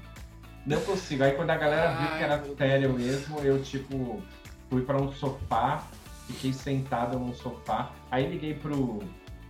Não 0.66 0.82
consigo. 0.82 1.24
Aí 1.24 1.34
quando 1.34 1.52
a 1.52 1.56
galera 1.56 1.96
viu 1.96 2.18
que 2.18 2.24
era 2.24 2.44
sério 2.58 2.94
mesmo, 2.94 3.40
eu, 3.42 3.62
tipo, 3.62 4.24
fui 4.72 4.82
para 4.82 5.00
um 5.00 5.12
sofá, 5.12 5.86
fiquei 6.28 6.54
sentado 6.54 7.18
no 7.18 7.34
sofá. 7.34 7.92
Aí 8.12 8.28
liguei 8.28 8.54
pro, 8.54 9.00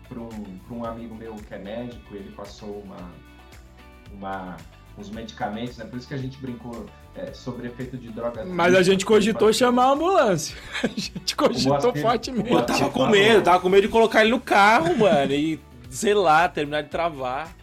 pro, 0.08 0.30
pro 0.30 0.76
um 0.76 0.86
amigo 0.86 1.16
meu 1.16 1.36
que 1.36 1.54
é 1.54 1.58
médico, 1.58 2.16
ele 2.16 2.32
passou 2.32 2.84
uma, 2.86 3.12
uma, 4.14 4.58
uns 4.98 5.10
medicamentos, 5.10 5.78
né? 5.78 5.86
Por 5.86 5.98
isso 5.98 6.08
que 6.08 6.14
a 6.14 6.18
gente 6.18 6.38
brincou 6.38 6.86
é, 7.16 7.34
sobre 7.34 7.68
efeito 7.68 7.98
de 7.98 8.10
drogas. 8.10 8.48
Mas 8.48 8.76
a 8.76 8.84
gente 8.84 9.06
cogitou 9.06 9.52
chamar 9.52 9.86
a 9.86 9.92
ambulância. 9.92 10.56
A 10.84 10.88
gente 10.88 11.36
cogitou 11.36 11.96
fortemente. 11.96 12.52
Eu 12.52 12.66
tava 12.66 12.90
com 12.90 13.08
medo, 13.08 13.44
tava 13.44 13.60
com 13.60 13.70
medo 13.70 13.82
de 13.84 13.90
colocar 13.90 14.22
ele 14.22 14.32
no 14.32 14.40
carro, 14.40 14.98
mano, 14.98 15.34
e 15.34 15.60
sei 15.90 16.14
lá, 16.14 16.48
terminar 16.48 16.84
de 16.84 16.90
travar. 16.90 17.56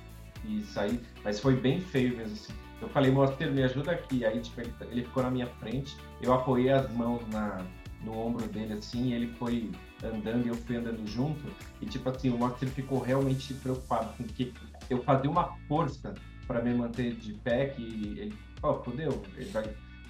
Isso 0.45 0.79
aí, 0.79 1.01
mas 1.23 1.41
foi 1.41 1.55
bem 1.57 1.81
feio 1.81 2.17
mesmo 2.17 2.35
assim. 2.35 2.53
Eu 2.83 2.89
falei, 2.91 3.11
Moacir, 3.11 3.51
me 3.51 3.63
ajuda 3.63 3.93
aqui. 3.93 4.27
Aí, 4.27 4.41
tipo, 4.41 4.61
ele, 4.61 4.73
ele 4.91 5.05
ficou 5.05 5.23
na 5.23 5.31
minha 5.31 5.47
frente, 5.47 5.97
eu 6.21 6.35
apoiei 6.35 6.71
as 6.71 6.91
mãos 6.93 7.23
na, 7.29 7.65
no 8.05 8.17
ombro 8.19 8.47
dele 8.49 8.75
assim, 8.75 9.13
ele 9.13 9.29
foi 9.39 9.71
andando 10.03 10.47
e 10.47 10.49
eu 10.49 10.55
fui 10.55 10.77
andando 10.77 11.07
junto. 11.07 11.45
E 11.81 11.87
tipo 11.87 12.09
assim, 12.09 12.31
o 12.31 12.39
Max 12.39 12.61
ele 12.63 12.71
ficou 12.71 13.01
realmente 13.01 13.55
preocupado 13.55 14.13
com 14.17 14.25
que 14.25 14.53
eu 14.91 15.03
fazia 15.03 15.31
uma 15.31 15.57
força 15.67 16.15
para 16.47 16.63
me 16.63 16.75
manter 16.75 17.15
de 17.15 17.33
pé 17.35 17.67
que 17.67 17.83
ele, 17.83 18.35
ó, 18.63 18.73
oh, 18.73 18.83
fodeu, 18.83 19.23
ele 19.37 19.51
vai, 19.51 19.65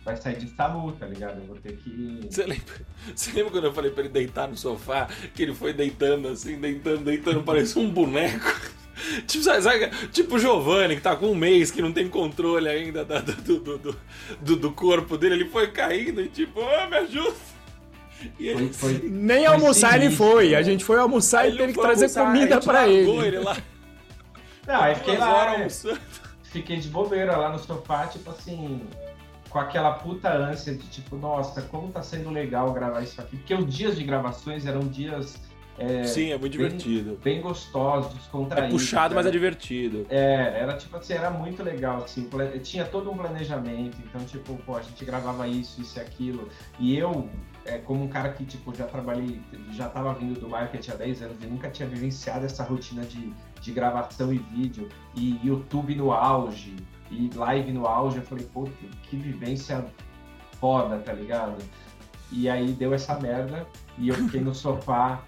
vai 0.05 0.17
sair 0.17 0.37
de 0.37 0.49
SAMU, 0.51 0.93
tá 0.93 1.07
ligado? 1.07 1.41
Eu 1.41 1.47
vou 1.47 1.57
ter 1.57 1.77
que. 1.77 2.21
Você 2.29 2.45
lembra, 2.45 2.75
você 3.15 3.33
lembra 3.33 3.53
quando 3.53 3.65
eu 3.65 3.73
falei 3.73 3.91
pra 3.91 4.01
ele 4.01 4.13
deitar 4.13 4.49
no 4.49 4.57
sofá? 4.57 5.09
Que 5.35 5.43
ele 5.43 5.55
foi 5.55 5.73
deitando 5.73 6.29
assim, 6.29 6.59
deitando, 6.59 7.05
deitando, 7.05 7.43
parecia 7.43 7.81
um 7.81 7.91
boneco. 7.91 8.45
Tipo, 9.27 9.43
sabe, 9.43 9.63
sabe, 9.63 9.91
tipo 10.13 10.37
o 10.37 10.39
Giovanni, 10.39 10.95
que 10.95 11.03
tá 11.03 11.17
com 11.17 11.27
um 11.27 11.35
mês, 11.35 11.71
que 11.71 11.83
não 11.83 11.93
tem 11.93 12.09
controle 12.09 12.69
ainda 12.69 13.05
da, 13.05 13.19
do, 13.19 13.59
do, 13.59 13.79
do, 14.41 14.57
do, 14.57 14.73
corpo 14.73 15.19
dele, 15.19 15.35
ele 15.35 15.51
foi 15.51 15.67
caindo 15.73 16.21
e 16.21 16.29
tipo, 16.29 16.61
oh, 16.61 16.89
me 16.89 16.97
ajuda. 16.99 17.35
Foi, 18.39 18.73
foi, 18.73 19.09
Nem 19.09 19.39
foi 19.39 19.47
almoçar 19.47 19.93
sinistro, 19.93 20.07
ele 20.07 20.17
foi. 20.17 20.55
A 20.55 20.63
gente 20.63 20.85
foi 20.85 20.99
almoçar 20.99 21.49
e 21.49 21.57
teve 21.57 21.73
que 21.73 21.81
trazer 21.81 22.05
almoçar, 22.05 22.27
comida 22.27 22.61
pra 22.61 22.89
ele. 22.89 23.11
ele 23.11 23.39
lá. 23.39 23.57
Não, 24.67 24.83
aí 24.83 24.95
fiquei 24.95 25.17
lá. 25.19 25.53
Almoçando. 25.53 26.01
Fiquei 26.45 26.77
de 26.77 26.89
bobeira 26.89 27.37
lá 27.37 27.51
no 27.51 27.59
sofá, 27.59 28.07
tipo 28.07 28.31
assim, 28.31 28.81
com 29.55 29.59
aquela 29.59 29.93
puta 29.93 30.33
ânsia 30.33 30.75
de 30.75 30.87
tipo, 30.89 31.17
nossa, 31.17 31.63
como 31.63 31.91
tá 31.93 32.03
sendo 32.03 32.29
legal 32.31 32.73
gravar 32.73 33.03
isso 33.03 33.21
aqui. 33.21 33.37
Porque 33.37 33.55
os 33.55 33.73
dias 33.73 33.97
de 33.97 34.05
gravações 34.05 34.67
eram 34.67 34.81
dias. 34.81 35.37
É, 35.79 36.05
Sim, 36.05 36.31
é 36.31 36.39
muito 36.39 36.57
bem, 36.57 36.69
divertido. 36.69 37.19
Bem 37.23 37.41
gostosos, 37.41 38.15
descontraídos. 38.15 38.69
É 38.69 38.73
puxado, 38.73 39.15
mas 39.15 39.27
é 39.27 39.31
divertido. 39.31 40.07
É, 40.09 40.59
era 40.61 40.77
tipo 40.77 40.97
assim, 40.97 41.15
era 41.15 41.31
muito 41.31 41.63
legal, 41.63 42.05
assim, 42.05 42.29
tinha 42.63 42.85
todo 42.85 43.11
um 43.11 43.17
planejamento, 43.17 43.97
então, 44.05 44.25
tipo, 44.25 44.57
pô, 44.59 44.77
a 44.77 44.83
gente 44.83 45.05
gravava 45.05 45.47
isso, 45.49 45.81
isso 45.81 45.99
e 45.99 46.01
aquilo. 46.01 46.49
E 46.79 46.97
eu, 46.97 47.29
é, 47.65 47.79
como 47.79 48.05
um 48.05 48.09
cara 48.09 48.31
que, 48.33 48.45
tipo, 48.45 48.75
já 48.75 48.87
trabalhei, 48.87 49.41
já 49.73 49.89
tava 49.89 50.13
vindo 50.15 50.39
do 50.39 50.49
marketing 50.49 50.91
há 50.91 50.95
10 50.95 51.23
anos 51.23 51.43
e 51.43 51.47
nunca 51.47 51.71
tinha 51.71 51.89
vivenciado 51.89 52.45
essa 52.45 52.63
rotina 52.63 53.05
de, 53.05 53.33
de 53.61 53.73
gravação 53.73 54.33
e 54.33 54.39
vídeo, 54.39 54.89
e 55.15 55.39
YouTube 55.47 55.95
no 55.95 56.13
auge, 56.13 56.77
e 57.11 57.31
live 57.35 57.73
no 57.73 57.87
auge, 57.87 58.19
eu 58.19 58.23
falei, 58.23 58.47
pô, 58.53 58.69
que 59.05 59.17
vivência 59.17 59.85
foda, 60.61 60.99
tá 60.99 61.13
ligado? 61.13 61.57
E 62.33 62.49
aí 62.49 62.73
deu 62.73 62.93
essa 62.93 63.19
merda 63.19 63.67
e 63.99 64.09
eu 64.09 64.15
fiquei 64.15 64.41
no 64.41 64.55
sofá 64.55 65.23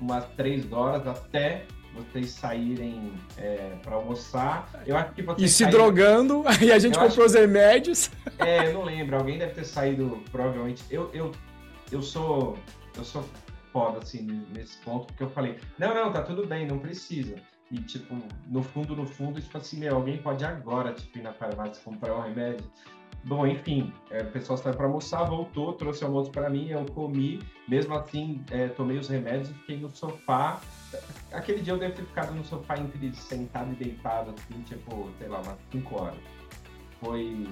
umas 0.00 0.24
três 0.36 0.70
horas 0.72 1.06
até 1.06 1.64
vocês 1.94 2.30
saírem 2.30 3.12
é, 3.38 3.72
para 3.82 3.94
almoçar. 3.94 4.68
Eu 4.86 4.96
acho 4.96 5.12
que 5.12 5.22
vocês 5.22 5.50
E 5.50 5.52
se 5.52 5.64
saíram... 5.64 5.78
drogando, 5.78 6.42
aí 6.46 6.72
a 6.72 6.78
gente 6.78 6.96
eu 6.96 7.02
comprou 7.02 7.24
os 7.24 7.34
remédios. 7.34 8.10
É, 8.38 8.68
eu 8.68 8.74
não 8.74 8.84
lembro, 8.84 9.16
alguém 9.16 9.38
deve 9.38 9.54
ter 9.54 9.64
saído, 9.64 10.22
provavelmente. 10.30 10.84
Eu, 10.90 11.10
eu, 11.12 11.32
eu 11.90 12.02
sou. 12.02 12.56
Eu 12.96 13.04
sou 13.04 13.24
foda, 13.72 13.98
assim, 13.98 14.46
nesse 14.54 14.78
ponto, 14.78 15.06
porque 15.08 15.24
eu 15.24 15.30
falei, 15.30 15.58
não, 15.76 15.92
não, 15.92 16.12
tá 16.12 16.22
tudo 16.22 16.46
bem, 16.46 16.64
não 16.64 16.78
precisa. 16.78 17.34
E, 17.72 17.78
tipo, 17.80 18.16
no 18.46 18.62
fundo, 18.62 18.94
no 18.94 19.04
fundo, 19.04 19.40
tipo 19.40 19.58
assim, 19.58 19.78
meu, 19.78 19.96
alguém 19.96 20.16
pode 20.18 20.44
agora, 20.44 20.92
tipo, 20.92 21.18
ir 21.18 21.22
na 21.22 21.32
farmácia 21.32 21.82
comprar 21.82 22.16
um 22.16 22.20
remédio. 22.20 22.70
Bom, 23.24 23.44
enfim, 23.46 23.92
é, 24.10 24.22
o 24.22 24.30
pessoal 24.30 24.56
saiu 24.56 24.76
para 24.76 24.84
almoçar, 24.86 25.24
voltou, 25.24 25.72
trouxe 25.72 26.04
o 26.04 26.06
almoço 26.06 26.30
para 26.30 26.48
mim, 26.50 26.68
eu 26.68 26.84
comi, 26.84 27.40
mesmo 27.66 27.94
assim, 27.94 28.44
é, 28.50 28.68
tomei 28.68 28.98
os 28.98 29.08
remédios 29.08 29.50
e 29.50 29.54
fiquei 29.54 29.78
no 29.78 29.88
sofá. 29.90 30.60
Aquele 31.32 31.62
dia 31.62 31.72
eu 31.72 31.78
devo 31.78 31.94
ter 31.94 32.04
ficado 32.04 32.32
no 32.34 32.44
sofá 32.44 32.78
entre 32.78 33.12
sentado 33.14 33.72
e 33.72 33.76
deitado, 33.76 34.34
assim, 34.38 34.62
tipo, 34.62 35.10
sei 35.18 35.28
lá, 35.28 35.40
umas 35.40 35.58
5 35.72 36.00
horas. 36.00 36.18
Foi 37.00 37.48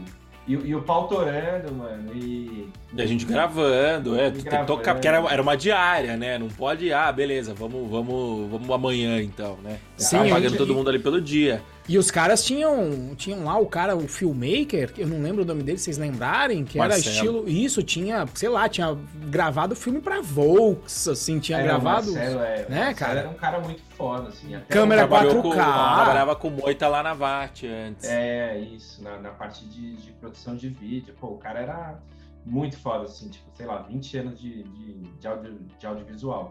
e, 0.47 0.55
e, 0.55 0.74
o 0.74 0.82
pau 0.82 1.07
torando, 1.07 1.72
mano. 1.72 2.12
E, 2.14 2.68
e 2.95 3.03
a 3.03 3.07
gente 3.07 3.24
gravando, 3.24 4.18
é. 4.18 4.30
Tu 4.30 4.43
gravando. 4.43 4.66
tocar, 4.66 4.95
porque 4.95 5.07
era, 5.07 5.18
era 5.32 5.40
uma 5.40 5.57
diária, 5.57 6.16
né? 6.16 6.36
Não 6.38 6.49
pode, 6.49 6.93
ah, 6.93 7.12
beleza, 7.12 7.55
vamos, 7.55 7.88
vamos, 7.88 8.51
vamos 8.51 8.70
amanhã 8.70 9.22
então, 9.22 9.59
né? 9.62 9.78
Sim, 9.97 10.16
Tava 10.16 10.28
pagando 10.30 10.51
gente... 10.51 10.59
todo 10.59 10.74
mundo 10.74 10.90
ali 10.90 10.99
pelo 10.99 11.20
dia. 11.20 11.62
E 11.88 11.98
os 11.98 12.10
caras 12.10 12.44
tinham, 12.44 13.14
tinham 13.16 13.44
lá 13.44 13.58
o 13.58 13.66
cara, 13.66 13.96
o 13.96 14.06
filmmaker, 14.06 14.92
eu 14.96 15.06
não 15.08 15.20
lembro 15.20 15.42
o 15.42 15.44
nome 15.44 15.62
dele, 15.62 15.78
vocês 15.78 15.98
lembrarem, 15.98 16.64
que 16.64 16.78
Marcelo. 16.78 17.02
era 17.02 17.10
estilo. 17.10 17.48
Isso, 17.48 17.82
tinha, 17.82 18.24
sei 18.34 18.48
lá, 18.48 18.68
tinha 18.68 18.96
gravado 19.26 19.74
filme 19.74 20.00
pra 20.00 20.20
Volks, 20.20 21.08
assim, 21.08 21.40
tinha 21.40 21.58
é, 21.58 21.62
gravado. 21.64 22.12
Marcelo, 22.12 22.40
é, 22.40 22.66
né, 22.68 22.94
cara? 22.94 23.20
era 23.20 23.28
um 23.28 23.34
cara 23.34 23.58
muito 23.60 23.82
foda, 23.96 24.28
assim. 24.28 24.56
Câmera 24.68 25.08
4K. 25.08 25.42
Com, 25.42 25.50
trabalhava 25.50 26.36
com 26.36 26.50
Moita 26.50 26.86
lá 26.86 27.02
na 27.02 27.14
VAT 27.14 27.64
antes. 27.66 28.08
É, 28.08 28.58
isso, 28.60 29.02
na, 29.02 29.18
na 29.18 29.30
parte 29.30 29.64
de, 29.66 29.96
de, 29.96 30.12
produção 30.12 30.54
de 30.54 30.68
vídeo. 30.68 31.14
Pô, 31.20 31.28
o 31.28 31.38
cara 31.38 31.60
era 31.60 31.98
muito 32.46 32.78
foda, 32.78 33.04
assim, 33.04 33.28
tipo, 33.28 33.44
sei 33.56 33.66
lá, 33.66 33.82
20 33.82 34.18
anos 34.18 34.40
de, 34.40 34.62
de, 34.62 34.92
de, 35.18 35.26
audio, 35.26 35.58
de 35.78 35.86
audiovisual. 35.86 36.48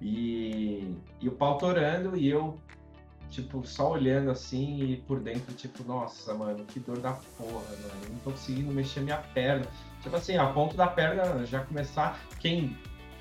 E, 0.00 0.94
e 1.20 1.28
o 1.28 1.32
pau 1.32 1.58
torando, 1.58 2.16
e 2.16 2.28
eu 2.28 2.60
tipo, 3.30 3.66
só 3.66 3.92
olhando 3.92 4.30
assim 4.30 4.82
e 4.82 4.96
por 4.96 5.20
dentro, 5.20 5.54
tipo, 5.54 5.84
nossa, 5.84 6.34
mano, 6.34 6.64
que 6.64 6.80
dor 6.80 6.98
da 6.98 7.12
porra, 7.12 7.52
mano. 7.52 8.10
Não 8.10 8.18
tô 8.18 8.30
conseguindo 8.30 8.72
mexer 8.72 9.00
minha 9.00 9.18
perna. 9.18 9.66
Tipo 10.02 10.16
assim, 10.16 10.36
a 10.36 10.46
ponto 10.46 10.76
da 10.76 10.86
perna 10.86 11.44
já 11.44 11.60
começar. 11.64 12.18
Quem, 12.40 12.76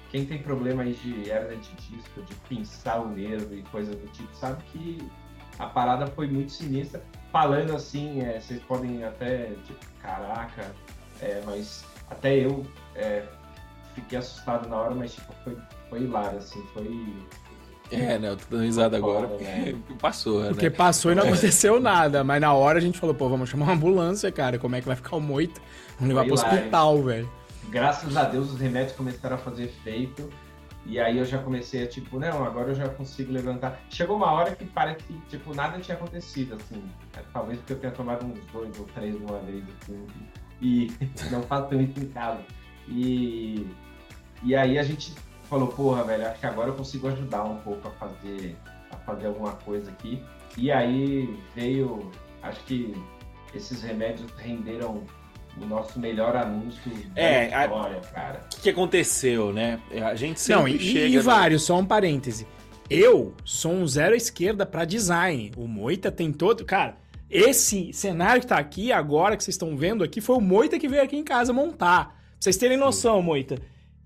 quem 0.10 0.26
tem 0.26 0.42
problema 0.42 0.84
aí 0.84 0.94
de 0.94 1.30
hernia 1.30 1.58
de 1.58 1.76
disco, 1.76 2.22
de 2.22 2.36
pinçar 2.48 3.02
o 3.02 3.10
nervo 3.10 3.54
e 3.54 3.62
coisa 3.64 3.92
do 3.96 4.08
tipo, 4.08 4.34
sabe 4.36 4.64
que 4.72 4.98
a 5.60 5.66
parada 5.66 6.08
foi 6.08 6.28
muito 6.28 6.52
sinistra. 6.52 7.04
Falando 7.32 7.76
assim, 7.76 8.22
é, 8.22 8.40
vocês 8.40 8.62
podem 8.64 9.04
até, 9.04 9.52
tipo, 9.66 9.86
caraca, 10.02 10.74
é, 11.22 11.42
mas 11.46 11.86
até 12.10 12.36
eu 12.36 12.66
é, 12.96 13.26
fiquei 13.94 14.18
assustado 14.18 14.70
na 14.70 14.78
hora, 14.78 14.96
mas 14.96 15.14
tipo, 15.14 15.34
foi, 15.44 15.58
foi 15.90 16.02
hilário, 16.02 16.38
assim, 16.38 16.62
foi 16.74 17.14
é, 17.92 18.18
né? 18.18 18.30
Eu 18.30 18.38
tô 18.38 18.44
dando 18.50 18.64
risada 18.64 18.98
agora 18.98 19.28
porque 19.28 19.44
né? 19.44 19.76
passou, 20.00 20.42
né? 20.42 20.50
Porque 20.50 20.70
passou 20.70 21.12
e 21.12 21.16
não 21.16 21.24
aconteceu 21.24 21.80
nada. 21.80 22.24
Mas 22.24 22.42
na 22.42 22.54
hora 22.54 22.78
a 22.78 22.82
gente 22.82 22.98
falou, 22.98 23.16
pô, 23.16 23.30
vamos 23.30 23.50
chamar 23.50 23.66
uma 23.66 23.74
ambulância, 23.74 24.32
cara. 24.32 24.58
Como 24.60 24.76
é 24.76 24.82
que 24.82 24.88
vai 24.88 24.96
ficar 24.96 25.16
o 25.16 25.22
moito? 25.22 25.62
Vamos 26.00 26.14
levar 26.14 26.26
pro 26.26 26.34
hospital, 26.34 27.02
velho. 27.04 27.30
Graças 27.70 28.16
a 28.16 28.24
Deus 28.24 28.52
os 28.52 28.60
remédios 28.60 28.96
começaram 28.96 29.36
a 29.36 29.40
fazer 29.40 29.66
efeito. 29.66 30.30
E 30.86 31.00
aí 31.00 31.18
eu 31.18 31.26
já 31.26 31.38
comecei 31.40 31.84
a, 31.84 31.88
tipo, 31.88 32.18
não, 32.18 32.46
agora 32.46 32.70
eu 32.70 32.76
já 32.76 32.88
consigo 32.88 33.32
levantar. 33.34 33.78
Chegou 33.90 34.16
uma 34.16 34.32
hora 34.32 34.56
que 34.56 34.66
parece 34.66 35.04
que, 35.04 35.20
tipo, 35.28 35.54
nada 35.54 35.80
tinha 35.80 35.98
acontecido, 35.98 36.56
assim. 36.56 36.82
Talvez 37.34 37.60
porque 37.60 37.74
eu 37.74 37.80
tenha 37.80 37.92
tomado 37.92 38.26
uns 38.26 38.40
dois 38.54 38.80
ou 38.80 38.86
três 38.96 39.18
de 39.18 39.22
uma 39.22 39.38
vez, 39.40 39.64
assim. 39.82 40.08
E 40.62 40.92
não 41.30 41.42
faço 41.44 41.76
isso 41.76 42.00
em 42.00 42.08
casa. 42.08 42.40
E, 42.88 43.68
e 44.44 44.56
aí 44.56 44.80
a 44.80 44.84
gente 44.84 45.14
falou, 45.48 45.68
porra, 45.68 46.04
velho, 46.04 46.28
acho 46.28 46.40
que 46.40 46.46
agora 46.46 46.70
eu 46.70 46.76
consigo 46.76 47.08
ajudar 47.08 47.44
um 47.44 47.58
pouco 47.58 47.88
a 47.88 47.92
fazer, 47.92 48.56
a 48.92 48.98
fazer 48.98 49.28
alguma 49.28 49.54
coisa 49.54 49.90
aqui. 49.92 50.22
E 50.58 50.72
aí 50.72 51.38
veio, 51.56 52.12
acho 52.42 52.64
que 52.66 52.94
esses 53.54 53.82
remédios 53.82 54.30
renderam 54.38 55.04
o 55.60 55.66
nosso 55.66 56.00
melhor 56.00 56.36
anúncio 56.36 56.92
é, 57.16 57.48
da 57.48 57.64
história, 57.64 57.98
a... 57.98 58.14
cara. 58.14 58.42
O 58.46 58.50
que, 58.50 58.62
que, 58.62 58.70
aconteceu, 58.70 59.52
né? 59.52 59.80
A 60.06 60.16
gente 60.16 60.40
sempre 60.40 60.62
Não, 60.62 60.68
e, 60.68 60.80
chega... 60.80 61.08
E 61.08 61.20
vários, 61.20 61.64
só 61.64 61.78
um 61.78 61.86
parêntese. 61.86 62.48
Eu 62.90 63.34
sou 63.44 63.74
um 63.74 63.88
zero 63.88 64.14
à 64.14 64.18
esquerda 64.18 64.66
para 64.66 64.86
design. 64.86 65.52
O 65.58 65.68
Moita 65.68 66.12
tem 66.12 66.32
todo... 66.32 66.64
Cara, 66.64 66.96
esse 67.30 67.92
cenário 67.92 68.42
que 68.42 68.48
tá 68.48 68.58
aqui 68.58 68.92
agora, 68.92 69.36
que 69.36 69.44
vocês 69.44 69.56
estão 69.56 69.76
vendo 69.76 70.04
aqui, 70.04 70.22
foi 70.22 70.38
o 70.38 70.42
Moita 70.42 70.80
que 70.80 70.88
veio 70.88 71.04
aqui 71.04 71.18
em 71.18 71.24
casa 71.24 71.52
montar. 71.52 72.06
Pra 72.06 72.16
vocês 72.40 72.58
terem 72.58 72.78
noção, 72.78 73.22
Moita 73.22 73.58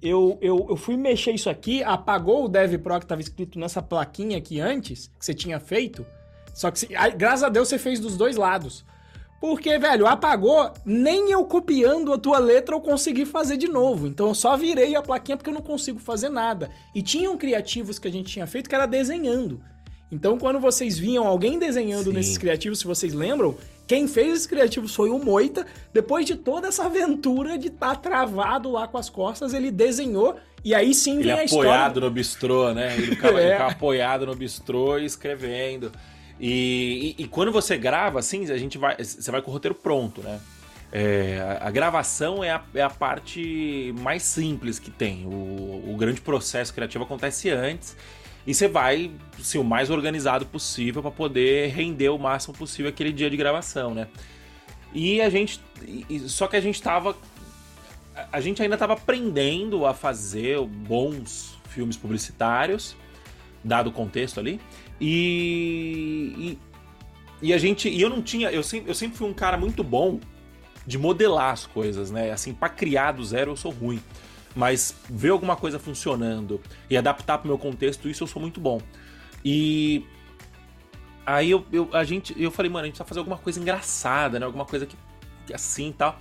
eu, 0.02 0.38
eu, 0.42 0.68
eu 0.70 0.76
fui 0.76 0.98
mexer 0.98 1.32
isso 1.32 1.50
aqui, 1.50 1.84
apagou 1.84 2.46
o 2.46 2.48
Dev 2.48 2.78
Pro 2.78 2.98
que 2.98 3.06
estava 3.06 3.22
escrito 3.22 3.60
nessa 3.60 3.82
plaquinha 3.82 4.38
aqui 4.38 4.60
antes, 4.60 5.12
que 5.20 5.26
você 5.26 5.34
tinha 5.34 5.60
feito. 5.60 6.06
Só 6.54 6.72
que, 6.72 6.88
graças 7.16 7.44
a 7.44 7.50
Deus, 7.50 7.68
você 7.68 7.78
fez 7.78 8.00
dos 8.00 8.18
dois 8.18 8.36
lados. 8.36 8.84
Porque, 9.40 9.78
velho, 9.80 10.06
apagou, 10.06 10.72
nem 10.86 11.32
eu 11.32 11.44
copiando 11.46 12.14
a 12.14 12.18
tua 12.18 12.38
letra 12.38 12.76
eu 12.76 12.82
consegui 12.82 13.26
fazer 13.26 13.58
de 13.58 13.68
novo. 13.68 14.06
Então 14.06 14.28
eu 14.28 14.36
só 14.36 14.56
virei 14.56 14.96
a 14.96 15.02
plaquinha 15.02 15.36
porque 15.36 15.50
eu 15.50 15.54
não 15.54 15.62
consigo 15.62 16.00
fazer 16.00 16.30
nada. 16.30 16.70
E 16.94 17.02
tinham 17.02 17.36
criativos 17.38 17.98
que 17.98 18.08
a 18.08 18.12
gente 18.12 18.32
tinha 18.32 18.46
feito 18.46 18.70
que 18.70 18.76
era 18.76 18.86
desenhando. 18.86 19.60
Então, 20.12 20.38
quando 20.38 20.60
vocês 20.60 21.00
viam 21.00 21.26
alguém 21.26 21.58
desenhando 21.58 22.10
Sim. 22.10 22.14
nesses 22.14 22.38
criativos, 22.38 22.80
se 22.80 22.86
vocês 22.86 23.14
lembram, 23.14 23.56
quem 23.92 24.08
fez 24.08 24.32
esses 24.32 24.48
criativos 24.48 24.96
foi 24.96 25.10
o 25.10 25.20
Moita. 25.20 25.68
Depois 25.92 26.26
de 26.26 26.38
toda 26.38 26.70
essa 26.70 26.86
aventura 26.86 27.58
de 27.58 27.68
estar 27.68 27.90
tá 27.90 27.96
travado 27.98 28.72
lá 28.72 28.88
com 28.88 28.98
as 28.98 29.10
costas, 29.10 29.54
ele 29.54 29.70
desenhou 29.70 30.40
e 30.64 30.74
aí 30.74 30.94
sim 30.94 31.16
ele 31.16 31.24
vem 31.24 31.34
a 31.34 31.44
história. 31.44 31.72
apoiado 31.72 32.00
no 32.00 32.10
bistrô, 32.10 32.74
né? 32.74 32.96
Ele 32.96 33.08
ficava, 33.08 33.36
é. 33.42 33.44
ele 33.44 33.52
ficava 33.52 33.72
apoiado 33.72 34.26
no 34.26 34.34
bistrô 34.34 34.98
e 34.98 35.04
escrevendo. 35.04 35.92
E, 36.40 37.16
e, 37.18 37.24
e, 37.24 37.28
quando 37.28 37.52
você 37.52 37.76
grava, 37.78 38.18
assim, 38.18 38.50
a 38.50 38.58
gente 38.58 38.78
vai, 38.78 38.96
você 38.98 39.30
vai 39.30 39.42
com 39.42 39.52
o 39.52 39.54
roteiro 39.54 39.76
pronto, 39.76 40.22
né? 40.22 40.40
É, 40.90 41.60
a, 41.60 41.68
a, 41.68 41.72
gravação 41.72 42.42
é 42.42 42.50
a, 42.50 42.64
é 42.74 42.82
a, 42.82 42.90
parte 42.90 43.94
mais 44.00 44.24
simples 44.24 44.80
que 44.80 44.90
tem. 44.90 45.26
O, 45.26 45.92
o 45.94 45.98
grande 45.98 46.22
processo 46.22 46.74
criativo 46.74 47.04
acontece 47.04 47.50
antes 47.50 47.98
e 48.46 48.54
você 48.54 48.68
vai 48.68 49.12
assim, 49.40 49.58
o 49.58 49.64
mais 49.64 49.90
organizado 49.90 50.46
possível 50.46 51.02
para 51.02 51.12
poder 51.12 51.70
render 51.70 52.10
o 52.10 52.18
máximo 52.18 52.54
possível 52.54 52.90
aquele 52.90 53.12
dia 53.12 53.30
de 53.30 53.38
gravação, 53.38 53.94
né? 53.94 54.08
E 54.94 55.22
a 55.22 55.30
gente. 55.30 55.60
Só 56.28 56.48
que 56.48 56.56
a 56.56 56.62
gente 56.62 56.82
tava. 56.82 57.16
A 58.32 58.42
gente 58.42 58.62
ainda 58.62 58.76
estava 58.76 58.94
aprendendo 58.94 59.86
a 59.86 59.94
fazer 59.94 60.60
bons 60.62 61.58
filmes 61.70 61.96
publicitários, 61.96 62.96
dado 63.64 63.90
o 63.90 63.94
contexto 63.94 64.40
ali. 64.40 64.60
E, 65.00 66.58
e, 67.42 67.48
e, 67.48 67.54
a 67.54 67.58
gente. 67.58 67.88
E 67.90 68.02
eu 68.02 68.10
não 68.10 68.22
tinha. 68.22 68.52
Eu 68.52 68.64
sempre, 68.64 68.90
eu 68.90 68.96
sempre 68.96 69.18
fui 69.18 69.30
um 69.30 69.34
cara 69.34 69.58
muito 69.58 69.84
bom 69.84 70.20
de 70.86 70.98
modelar 70.98 71.54
as 71.54 71.66
coisas, 71.66 72.12
né? 72.12 72.32
Assim, 72.32 72.54
para 72.54 72.70
criar 72.70 73.14
do 73.14 73.24
zero 73.24 73.52
eu 73.52 73.56
sou 73.56 73.72
ruim 73.72 74.02
mas 74.56 74.96
ver 75.10 75.30
alguma 75.30 75.56
coisa 75.56 75.80
funcionando 75.80 76.62
e 76.90 76.98
adaptar 76.98 77.38
para 77.38 77.46
o 77.46 77.48
meu 77.48 77.58
contexto, 77.58 78.10
isso 78.10 78.24
eu 78.24 78.28
sou 78.28 78.42
muito 78.42 78.60
bom. 78.60 78.82
E 79.44 80.06
aí 81.26 81.52
eu, 81.52 81.66
eu, 81.72 81.90
a 81.94 82.04
gente, 82.04 82.36
eu 82.42 82.52
falei, 82.52 82.70
mano, 82.70 82.84
a 82.84 82.86
gente 82.88 82.94
precisa 82.94 83.08
fazer 83.08 83.20
alguma 83.20 83.38
coisa 83.38 83.60
engraçada, 83.60 84.40
né? 84.40 84.46
Alguma 84.46 84.66
coisa 84.66 84.86
que, 84.86 84.96
assim 85.54 85.90
e 85.90 85.94
tal. 85.94 86.20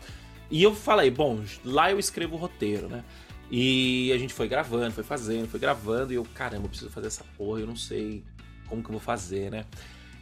E 0.51 0.63
eu 0.63 0.75
falei, 0.75 1.11
bom, 1.11 1.41
lá 1.65 1.91
eu 1.91 1.99
escrevo 1.99 2.37
o 2.37 2.39
roteiro, 2.39 2.89
né? 2.89 3.05
E 3.51 4.13
a 4.13 4.19
gente 4.19 4.33
foi 4.33 4.47
gravando, 4.47 4.93
foi 4.93 5.03
fazendo, 5.03 5.49
foi 5.49 5.59
gravando, 5.59 6.13
e 6.13 6.17
eu, 6.17 6.25
caramba, 6.35 6.67
eu 6.67 6.69
preciso 6.69 6.91
fazer 6.91 7.09
essa 7.09 7.25
porra, 7.37 7.61
eu 7.61 7.67
não 7.67 7.77
sei 7.77 8.23
como 8.69 8.83
que 8.83 8.89
eu 8.89 8.93
vou 8.93 9.01
fazer, 9.01 9.51
né? 9.51 9.65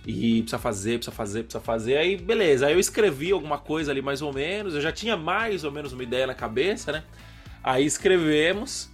E 0.07 0.41
precisa 0.41 0.59
fazer, 0.59 0.99
precisa 0.99 1.15
fazer, 1.15 1.43
precisa 1.43 1.61
fazer. 1.61 1.99
Aí, 1.99 2.17
beleza. 2.17 2.67
Aí 2.67 2.73
eu 2.73 2.81
escrevi 2.81 3.31
alguma 3.31 3.59
coisa 3.59 3.91
ali 3.91 4.01
mais 4.01 4.23
ou 4.23 4.33
menos. 4.33 4.75
Eu 4.75 4.81
já 4.81 4.91
tinha 4.91 5.17
mais 5.17 5.65
ou 5.65 5.73
menos 5.73 5.93
uma 5.93 6.03
ideia 6.03 6.27
na 6.27 6.35
cabeça, 6.35 6.93
né? 6.93 7.05
Aí 7.69 7.85
escrevemos. 7.85 8.89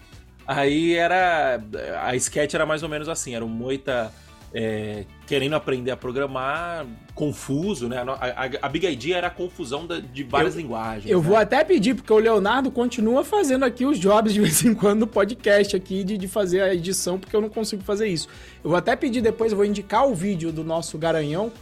Aí 0.44 0.94
era. 0.94 1.62
A 2.02 2.16
sketch 2.16 2.54
era 2.54 2.66
mais 2.66 2.82
ou 2.82 2.88
menos 2.88 3.08
assim: 3.08 3.32
era 3.32 3.44
o 3.44 3.48
Moita 3.48 4.12
é, 4.52 5.04
querendo 5.28 5.54
aprender 5.54 5.92
a 5.92 5.96
programar, 5.96 6.84
confuso, 7.14 7.88
né? 7.88 7.98
A, 7.98 8.12
a, 8.12 8.50
a 8.62 8.68
Big 8.68 8.84
Idea 8.84 9.18
era 9.18 9.26
a 9.28 9.30
confusão 9.30 9.86
da, 9.86 10.00
de 10.00 10.24
várias 10.24 10.56
eu, 10.56 10.60
linguagens. 10.60 11.08
Eu 11.08 11.22
né? 11.22 11.28
vou 11.28 11.36
até 11.36 11.62
pedir, 11.62 11.94
porque 11.94 12.12
o 12.12 12.18
Leonardo 12.18 12.68
continua 12.68 13.22
fazendo 13.22 13.64
aqui 13.64 13.86
os 13.86 13.96
jobs 13.96 14.34
de 14.34 14.40
vez 14.42 14.64
em 14.64 14.74
quando 14.74 15.00
no 15.00 15.06
podcast 15.06 15.76
aqui, 15.76 16.02
de, 16.02 16.18
de 16.18 16.26
fazer 16.26 16.60
a 16.60 16.74
edição, 16.74 17.16
porque 17.16 17.36
eu 17.36 17.40
não 17.40 17.48
consigo 17.48 17.84
fazer 17.84 18.08
isso. 18.08 18.26
Eu 18.62 18.70
vou 18.70 18.76
até 18.76 18.96
pedir 18.96 19.20
depois, 19.20 19.52
eu 19.52 19.56
vou 19.56 19.64
indicar 19.64 20.04
o 20.04 20.16
vídeo 20.16 20.50
do 20.50 20.64
nosso 20.64 20.98
Garanhão 20.98 21.52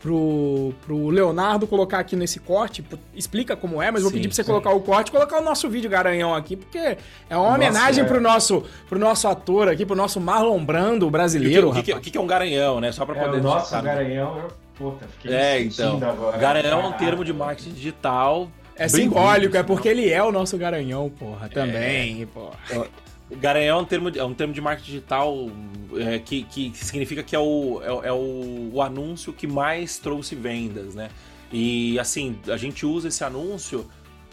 pro, 0.00 0.72
pro 0.84 1.08
Leonardo 1.08 1.66
colocar 1.66 1.98
aqui 1.98 2.16
nesse 2.16 2.40
corte. 2.40 2.84
Explica 3.14 3.56
como 3.56 3.82
é, 3.82 3.90
mas 3.90 4.02
vou 4.02 4.12
pedir 4.12 4.28
pra 4.28 4.34
você 4.34 4.42
sim. 4.42 4.50
colocar 4.50 4.70
o 4.70 4.80
corte 4.80 5.10
colocar 5.10 5.40
o 5.40 5.44
nosso 5.44 5.68
vídeo 5.68 5.90
Garanhão 5.90 6.34
aqui, 6.34 6.56
porque 6.56 6.96
é 7.28 7.36
uma 7.36 7.54
homenagem 7.54 7.82
Nossa, 7.88 8.00
é. 8.00 8.04
pro, 8.04 8.20
nosso, 8.20 8.64
pro 8.88 8.98
nosso 8.98 9.28
ator 9.28 9.68
aqui, 9.68 9.84
pro 9.84 9.96
nosso 9.96 10.20
Marlon 10.20 10.64
Brando 10.64 11.10
brasileiro. 11.10 11.70
O 11.70 11.74
que, 11.74 11.82
que, 11.82 12.00
que, 12.00 12.10
que, 12.12 12.18
é 12.18 12.20
um 12.20 12.26
Garanhão, 12.26 12.80
né? 12.80 12.92
Só 12.92 13.04
pra 13.04 13.16
é, 13.16 13.24
poder. 13.24 13.40
O 13.40 13.42
nosso 13.42 13.82
Garanhão, 13.82 14.38
eu, 14.38 14.48
puta, 14.76 15.06
fiquei 15.08 15.34
é, 15.34 15.62
então, 15.62 15.96
agora. 15.96 16.36
Garanhão 16.38 16.80
é 16.82 16.86
um 16.86 16.92
termo 16.92 17.24
de 17.24 17.32
marketing 17.32 17.72
digital. 17.72 18.48
É 18.76 18.86
simbólico, 18.86 19.56
é 19.56 19.62
porque 19.64 19.88
ele 19.88 20.08
é 20.08 20.22
o 20.22 20.30
nosso 20.30 20.56
Garanhão, 20.56 21.10
porra, 21.10 21.48
também, 21.48 22.22
é. 22.22 22.26
porra. 22.26 22.88
Garanhão 23.30 23.78
é 23.78 23.82
um 23.82 23.84
termo, 23.84 24.08
é 24.08 24.24
um 24.24 24.34
termo 24.34 24.54
de 24.54 24.60
marketing 24.60 24.90
digital 24.90 25.50
é, 25.96 26.18
que, 26.18 26.44
que 26.44 26.72
significa 26.74 27.22
que 27.22 27.36
é, 27.36 27.38
o, 27.38 27.80
é, 27.82 28.08
é 28.08 28.12
o, 28.12 28.70
o, 28.72 28.82
anúncio 28.82 29.32
que 29.32 29.46
mais 29.46 29.98
trouxe 29.98 30.34
vendas, 30.34 30.94
né? 30.94 31.10
E 31.52 31.98
assim, 31.98 32.38
a 32.48 32.56
gente 32.56 32.86
usa 32.86 33.08
esse 33.08 33.22
anúncio, 33.22 33.86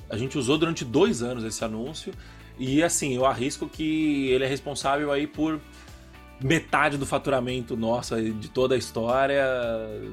a 0.10 0.18
gente 0.18 0.38
usou 0.38 0.58
durante 0.58 0.86
dois 0.86 1.22
anos 1.22 1.44
esse 1.44 1.64
anúncio, 1.64 2.14
e 2.58 2.82
assim, 2.82 3.16
eu 3.16 3.26
arrisco 3.26 3.68
que 3.68 4.30
ele 4.30 4.46
é 4.46 4.48
responsável 4.48 5.12
aí 5.12 5.28
por 5.28 5.60
metade 6.42 6.98
do 6.98 7.06
faturamento 7.06 7.76
nosso 7.76 8.16
de 8.22 8.50
toda 8.50 8.76
a 8.76 8.78
história. 8.78 9.46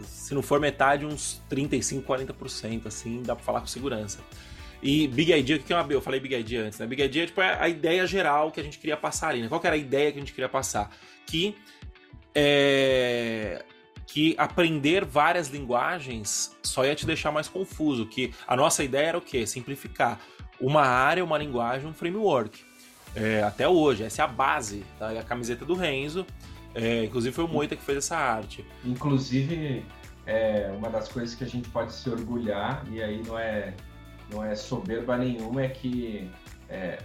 Se 0.04 0.34
não 0.34 0.42
for 0.42 0.60
metade, 0.60 1.06
uns 1.06 1.40
35, 1.48 2.06
40%, 2.06 2.86
assim, 2.86 3.22
dá 3.22 3.34
pra 3.34 3.44
falar 3.44 3.60
com 3.60 3.66
segurança. 3.66 4.18
E 4.82 5.06
Big 5.06 5.32
Idea, 5.32 5.56
o 5.56 5.60
que 5.60 5.72
é 5.72 5.76
uma 5.76 5.92
Eu 5.92 6.00
falei 6.00 6.18
Big 6.18 6.34
Idea 6.34 6.64
antes, 6.64 6.78
né? 6.78 6.86
Big 6.86 7.02
Idea 7.02 7.22
é 7.22 7.26
tipo 7.26 7.40
a 7.40 7.68
ideia 7.68 8.04
geral 8.06 8.50
que 8.50 8.58
a 8.58 8.64
gente 8.64 8.78
queria 8.78 8.96
passar 8.96 9.28
ali, 9.28 9.40
né? 9.40 9.48
Qual 9.48 9.60
que 9.60 9.66
era 9.66 9.76
a 9.76 9.78
ideia 9.78 10.10
que 10.10 10.18
a 10.18 10.20
gente 10.20 10.32
queria 10.32 10.48
passar? 10.48 10.90
Que 11.24 11.54
é, 12.34 13.64
que 14.06 14.34
aprender 14.36 15.04
várias 15.04 15.48
linguagens 15.48 16.56
só 16.62 16.84
ia 16.84 16.94
te 16.94 17.06
deixar 17.06 17.30
mais 17.30 17.48
confuso. 17.48 18.06
Que 18.06 18.34
a 18.46 18.56
nossa 18.56 18.82
ideia 18.82 19.08
era 19.08 19.18
o 19.18 19.22
quê? 19.22 19.46
Simplificar 19.46 20.20
uma 20.60 20.82
área, 20.82 21.24
uma 21.24 21.38
linguagem, 21.38 21.88
um 21.88 21.94
framework. 21.94 22.60
É, 23.14 23.42
até 23.42 23.68
hoje, 23.68 24.02
essa 24.02 24.22
é 24.22 24.24
a 24.24 24.28
base 24.28 24.84
tá? 24.98 25.22
camiseta 25.22 25.64
do 25.64 25.74
Renzo. 25.74 26.26
É, 26.74 27.04
inclusive 27.04 27.34
foi 27.34 27.44
o 27.44 27.48
Moita 27.48 27.76
que 27.76 27.82
fez 27.82 27.98
essa 27.98 28.16
arte. 28.16 28.64
Inclusive, 28.84 29.84
é, 30.26 30.72
uma 30.76 30.90
das 30.90 31.08
coisas 31.08 31.34
que 31.34 31.44
a 31.44 31.46
gente 31.46 31.68
pode 31.68 31.92
se 31.92 32.08
orgulhar, 32.08 32.84
e 32.90 33.02
aí 33.02 33.22
não 33.22 33.38
é 33.38 33.74
não 34.32 34.44
é 34.44 34.54
soberba 34.54 35.16
nenhuma, 35.16 35.62
é 35.62 35.68
que 35.68 36.30
é, 36.68 36.98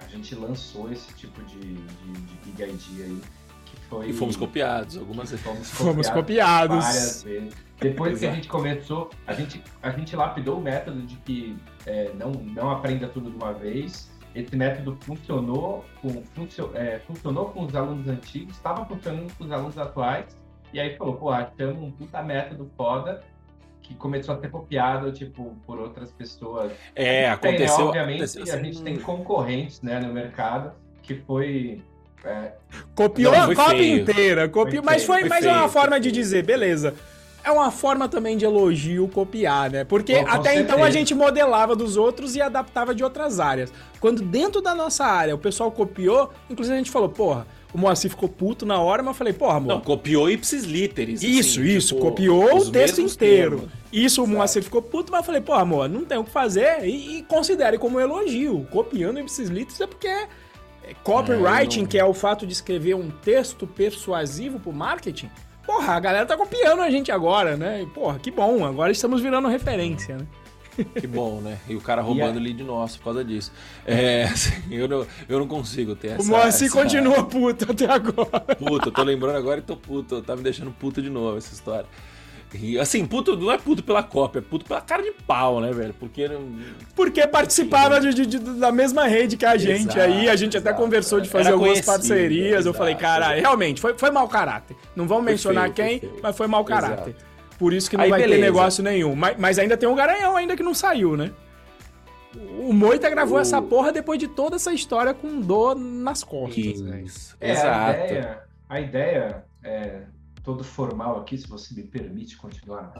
a 0.00 0.08
gente 0.08 0.34
lançou 0.34 0.90
esse 0.90 1.12
tipo 1.14 1.42
de, 1.44 1.58
de, 1.58 2.12
de 2.12 2.34
Big 2.44 2.62
Idea 2.62 3.06
aí. 3.06 3.20
Que 3.64 3.76
foi, 3.88 4.08
e 4.08 4.12
fomos 4.12 4.36
copiados 4.36 4.96
algumas 4.96 5.30
vezes. 5.30 5.44
Fomos, 5.44 5.70
fomos 5.70 6.10
copiados. 6.10 6.84
Várias 6.84 7.22
vezes. 7.22 7.54
Depois 7.78 8.18
que 8.18 8.26
a 8.26 8.32
gente 8.32 8.48
começou, 8.48 9.10
a 9.26 9.32
gente, 9.32 9.62
a 9.82 9.90
gente 9.90 10.16
lapidou 10.16 10.58
o 10.58 10.60
método 10.60 11.02
de 11.02 11.16
que 11.16 11.56
é, 11.86 12.12
não, 12.14 12.32
não 12.32 12.70
aprenda 12.70 13.08
tudo 13.08 13.30
de 13.30 13.36
uma 13.36 13.52
vez. 13.52 14.10
Esse 14.34 14.54
método 14.56 14.96
funcionou 15.00 15.84
com, 16.00 16.22
funcio, 16.34 16.70
é, 16.74 17.00
funcionou 17.00 17.46
com 17.46 17.64
os 17.64 17.74
alunos 17.74 18.06
antigos, 18.08 18.56
estava 18.56 18.84
funcionando 18.84 19.32
com 19.36 19.44
os 19.44 19.50
alunos 19.50 19.78
atuais. 19.78 20.36
E 20.72 20.78
aí 20.78 20.96
falou, 20.96 21.16
pô, 21.16 21.30
achamos 21.30 21.82
um 21.82 21.90
puta 21.90 22.22
método 22.22 22.70
foda 22.76 23.22
que 23.90 23.96
começou 23.96 24.36
a 24.36 24.40
ser 24.40 24.50
copiado, 24.50 25.10
tipo, 25.10 25.56
por 25.66 25.80
outras 25.80 26.12
pessoas. 26.12 26.70
É, 26.94 27.28
aconteceu. 27.28 27.76
Tem, 27.76 27.84
obviamente, 27.86 28.22
aconteceu 28.22 28.42
assim, 28.44 28.52
a 28.52 28.62
gente 28.62 28.82
tem 28.82 28.96
concorrentes, 29.00 29.82
né, 29.82 29.98
no 29.98 30.12
mercado, 30.12 30.72
que 31.02 31.16
foi... 31.16 31.82
É... 32.24 32.52
Copiou 32.94 33.32
Não, 33.32 33.50
a 33.50 33.54
cópia 33.54 33.78
feio. 33.78 34.02
inteira, 34.02 34.48
copiou, 34.48 34.84
foi 34.84 34.92
mas 34.92 35.04
foi, 35.04 35.20
foi 35.20 35.28
mais 35.28 35.44
feio, 35.44 35.56
uma 35.56 35.68
forma 35.68 35.98
de 35.98 36.12
dizer, 36.12 36.44
beleza, 36.44 36.94
é 37.42 37.50
uma 37.50 37.72
forma 37.72 38.08
também 38.08 38.36
de 38.36 38.44
elogio 38.44 39.08
copiar, 39.08 39.70
né? 39.70 39.82
Porque 39.82 40.14
Bom, 40.20 40.28
até 40.28 40.50
certeza. 40.50 40.60
então 40.60 40.84
a 40.84 40.90
gente 40.90 41.12
modelava 41.12 41.74
dos 41.74 41.96
outros 41.96 42.36
e 42.36 42.42
adaptava 42.42 42.94
de 42.94 43.02
outras 43.02 43.40
áreas. 43.40 43.72
Quando 43.98 44.22
dentro 44.22 44.60
da 44.60 44.72
nossa 44.72 45.04
área 45.04 45.34
o 45.34 45.38
pessoal 45.38 45.72
copiou, 45.72 46.30
inclusive 46.48 46.74
a 46.74 46.78
gente 46.78 46.90
falou, 46.92 47.08
porra, 47.08 47.44
o 47.72 47.78
Moacir 47.78 48.10
ficou 48.10 48.28
puto 48.28 48.66
na 48.66 48.80
hora, 48.80 49.02
mas 49.02 49.14
eu 49.14 49.18
falei, 49.18 49.32
porra, 49.32 49.56
amor. 49.56 49.68
Não, 49.74 49.80
copiou 49.80 50.30
ipsis 50.30 50.64
literis. 50.64 51.22
Isso, 51.22 51.60
assim, 51.60 51.68
isso, 51.68 51.94
tipo, 51.94 52.00
copiou 52.00 52.58
o 52.58 52.70
texto 52.70 53.00
inteiro. 53.00 53.58
Termos. 53.58 53.74
Isso, 53.92 54.24
o 54.24 54.26
Moacir 54.26 54.62
ficou 54.62 54.82
puto, 54.82 55.12
mas 55.12 55.20
eu 55.20 55.24
falei, 55.24 55.40
porra, 55.40 55.62
amor, 55.62 55.88
não 55.88 56.04
tem 56.04 56.18
o 56.18 56.24
que 56.24 56.30
fazer 56.30 56.84
e, 56.84 57.18
e 57.18 57.22
considere 57.22 57.78
como 57.78 57.98
um 57.98 58.00
elogio. 58.00 58.66
Copiando 58.70 59.20
ipsis 59.20 59.48
literis 59.48 59.80
é 59.80 59.86
porque 59.86 60.08
é 60.08 60.94
copywriting, 61.04 61.80
é, 61.80 61.82
não... 61.82 61.88
que 61.88 61.98
é 61.98 62.04
o 62.04 62.12
fato 62.14 62.46
de 62.46 62.52
escrever 62.52 62.94
um 62.94 63.10
texto 63.10 63.66
persuasivo 63.66 64.58
pro 64.58 64.72
marketing. 64.72 65.30
Porra, 65.64 65.94
a 65.94 66.00
galera 66.00 66.26
tá 66.26 66.36
copiando 66.36 66.82
a 66.82 66.90
gente 66.90 67.12
agora, 67.12 67.56
né? 67.56 67.82
E, 67.82 67.86
porra, 67.86 68.18
que 68.18 68.30
bom, 68.30 68.64
agora 68.64 68.90
estamos 68.90 69.20
virando 69.20 69.46
referência, 69.46 70.16
né? 70.16 70.26
Que 70.98 71.06
bom, 71.06 71.40
né? 71.40 71.58
E 71.68 71.74
o 71.74 71.80
cara 71.80 72.02
roubando 72.02 72.38
yeah. 72.38 72.40
lead 72.40 72.62
nosso 72.62 72.98
por 72.98 73.04
causa 73.04 73.24
disso. 73.24 73.52
É, 73.84 74.24
assim, 74.24 74.52
eu, 74.70 74.88
não, 74.88 75.06
eu 75.28 75.38
não 75.38 75.46
consigo 75.46 75.94
ter 75.94 76.12
essa. 76.12 76.22
O 76.22 76.26
Moacir 76.26 76.66
essa... 76.66 76.76
continua 76.76 77.24
puto 77.24 77.70
até 77.70 77.86
agora. 77.86 78.40
Puto, 78.56 78.88
eu 78.88 78.92
tô 78.92 79.02
lembrando 79.02 79.36
agora 79.36 79.60
e 79.60 79.62
tô 79.62 79.76
puto. 79.76 80.22
Tá 80.22 80.36
me 80.36 80.42
deixando 80.42 80.70
puto 80.70 81.02
de 81.02 81.10
novo 81.10 81.36
essa 81.38 81.52
história. 81.52 81.86
E, 82.54 82.78
assim, 82.78 83.06
puto 83.06 83.36
não 83.36 83.52
é 83.52 83.58
puto 83.58 83.82
pela 83.82 84.02
cópia, 84.02 84.40
é 84.40 84.42
puto 84.42 84.64
pela 84.64 84.80
cara 84.80 85.02
de 85.02 85.12
pau, 85.24 85.60
né, 85.60 85.72
velho? 85.72 85.94
Porque. 85.98 86.28
Porque 86.96 87.26
participava 87.26 88.00
de, 88.00 88.12
de, 88.12 88.26
de, 88.26 88.38
da 88.38 88.72
mesma 88.72 89.06
rede 89.06 89.36
que 89.36 89.46
a 89.46 89.56
gente 89.56 89.96
exato, 89.96 90.00
aí, 90.00 90.28
a 90.28 90.34
gente 90.34 90.56
exato, 90.56 90.68
até 90.68 90.76
conversou 90.76 91.20
de 91.20 91.28
fazer 91.28 91.52
algumas 91.52 91.80
parcerias. 91.80 92.60
Exato, 92.60 92.68
eu 92.68 92.74
falei, 92.74 92.96
cara, 92.96 93.34
realmente, 93.34 93.80
foi, 93.80 93.96
foi 93.96 94.10
mau 94.10 94.28
caráter. 94.28 94.76
Não 94.96 95.06
vamos 95.06 95.24
mencionar 95.24 95.70
quem, 95.70 96.02
mas 96.22 96.36
foi 96.36 96.48
mau 96.48 96.64
caráter. 96.64 97.14
Por 97.60 97.74
isso 97.74 97.90
que 97.90 97.96
não 97.98 98.04
Aí, 98.04 98.10
vai 98.10 98.20
beleza. 98.22 98.40
ter 98.40 98.46
negócio 98.46 98.82
nenhum. 98.82 99.14
Mas, 99.14 99.36
mas, 99.38 99.58
ainda 99.58 99.76
tem 99.76 99.86
um 99.86 99.94
garanhão 99.94 100.34
ainda 100.34 100.56
que 100.56 100.62
não 100.62 100.72
saiu, 100.72 101.14
né? 101.14 101.30
O 102.58 102.72
Moita 102.72 103.10
gravou 103.10 103.36
o... 103.36 103.40
essa 103.40 103.60
porra 103.60 103.92
depois 103.92 104.18
de 104.18 104.28
toda 104.28 104.56
essa 104.56 104.72
história 104.72 105.12
com 105.12 105.42
dor 105.42 105.74
nas 105.76 106.24
costas. 106.24 107.36
É, 107.38 107.50
Exato. 107.50 108.00
A 108.00 108.06
ideia, 108.06 108.42
a 108.66 108.80
ideia 108.80 109.44
é, 109.62 110.04
todo 110.42 110.64
formal 110.64 111.20
aqui, 111.20 111.36
se 111.36 111.46
você 111.46 111.74
me 111.74 111.82
permite 111.82 112.34
continuar. 112.38 112.94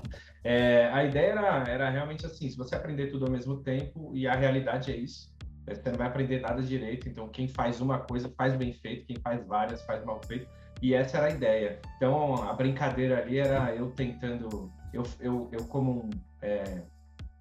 É, 0.44 0.90
a 0.92 1.04
ideia 1.04 1.30
era, 1.30 1.64
era 1.66 1.88
realmente 1.88 2.26
assim, 2.26 2.50
se 2.50 2.56
você 2.58 2.74
aprender 2.74 3.06
tudo 3.06 3.24
ao 3.24 3.30
mesmo 3.30 3.62
tempo, 3.62 4.12
e 4.14 4.26
a 4.26 4.34
realidade 4.34 4.92
é 4.92 4.96
isso, 4.96 5.34
você 5.66 5.88
não 5.90 5.96
vai 5.96 6.08
aprender 6.08 6.40
nada 6.40 6.60
direito, 6.62 7.08
então 7.08 7.28
quem 7.28 7.48
faz 7.48 7.80
uma 7.80 8.00
coisa 8.00 8.30
faz 8.36 8.54
bem 8.56 8.74
feito, 8.74 9.06
quem 9.06 9.16
faz 9.16 9.42
várias 9.46 9.80
faz 9.84 10.04
mal 10.04 10.20
feito. 10.26 10.46
E 10.82 10.94
essa 10.94 11.18
era 11.18 11.26
a 11.26 11.30
ideia. 11.30 11.78
Então, 11.96 12.34
a 12.42 12.52
brincadeira 12.54 13.18
ali 13.22 13.38
era 13.38 13.74
eu 13.74 13.90
tentando, 13.90 14.72
eu, 14.92 15.02
eu, 15.20 15.48
eu 15.52 15.64
como, 15.66 16.04
um, 16.04 16.10
é, 16.40 16.82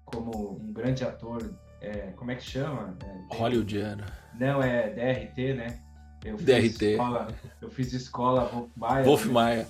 como 0.04 0.58
um 0.60 0.72
grande 0.72 1.04
ator, 1.04 1.50
é, 1.80 2.12
como 2.16 2.30
é 2.30 2.34
que 2.34 2.44
chama? 2.44 2.96
É, 3.04 3.34
Hollywoodiano. 3.34 4.04
Não, 4.38 4.62
é 4.62 4.90
DRT, 4.90 5.54
né? 5.54 5.80
Eu 6.24 6.36
fiz 6.36 6.46
DRT. 6.46 6.84
Escola, 6.92 7.28
eu 7.62 7.70
fiz 7.70 7.92
escola 7.92 8.44
Wolf 8.44 8.70
Maia. 8.76 9.04
Wolf 9.04 9.26
né? 9.26 9.32
Maia. 9.32 9.66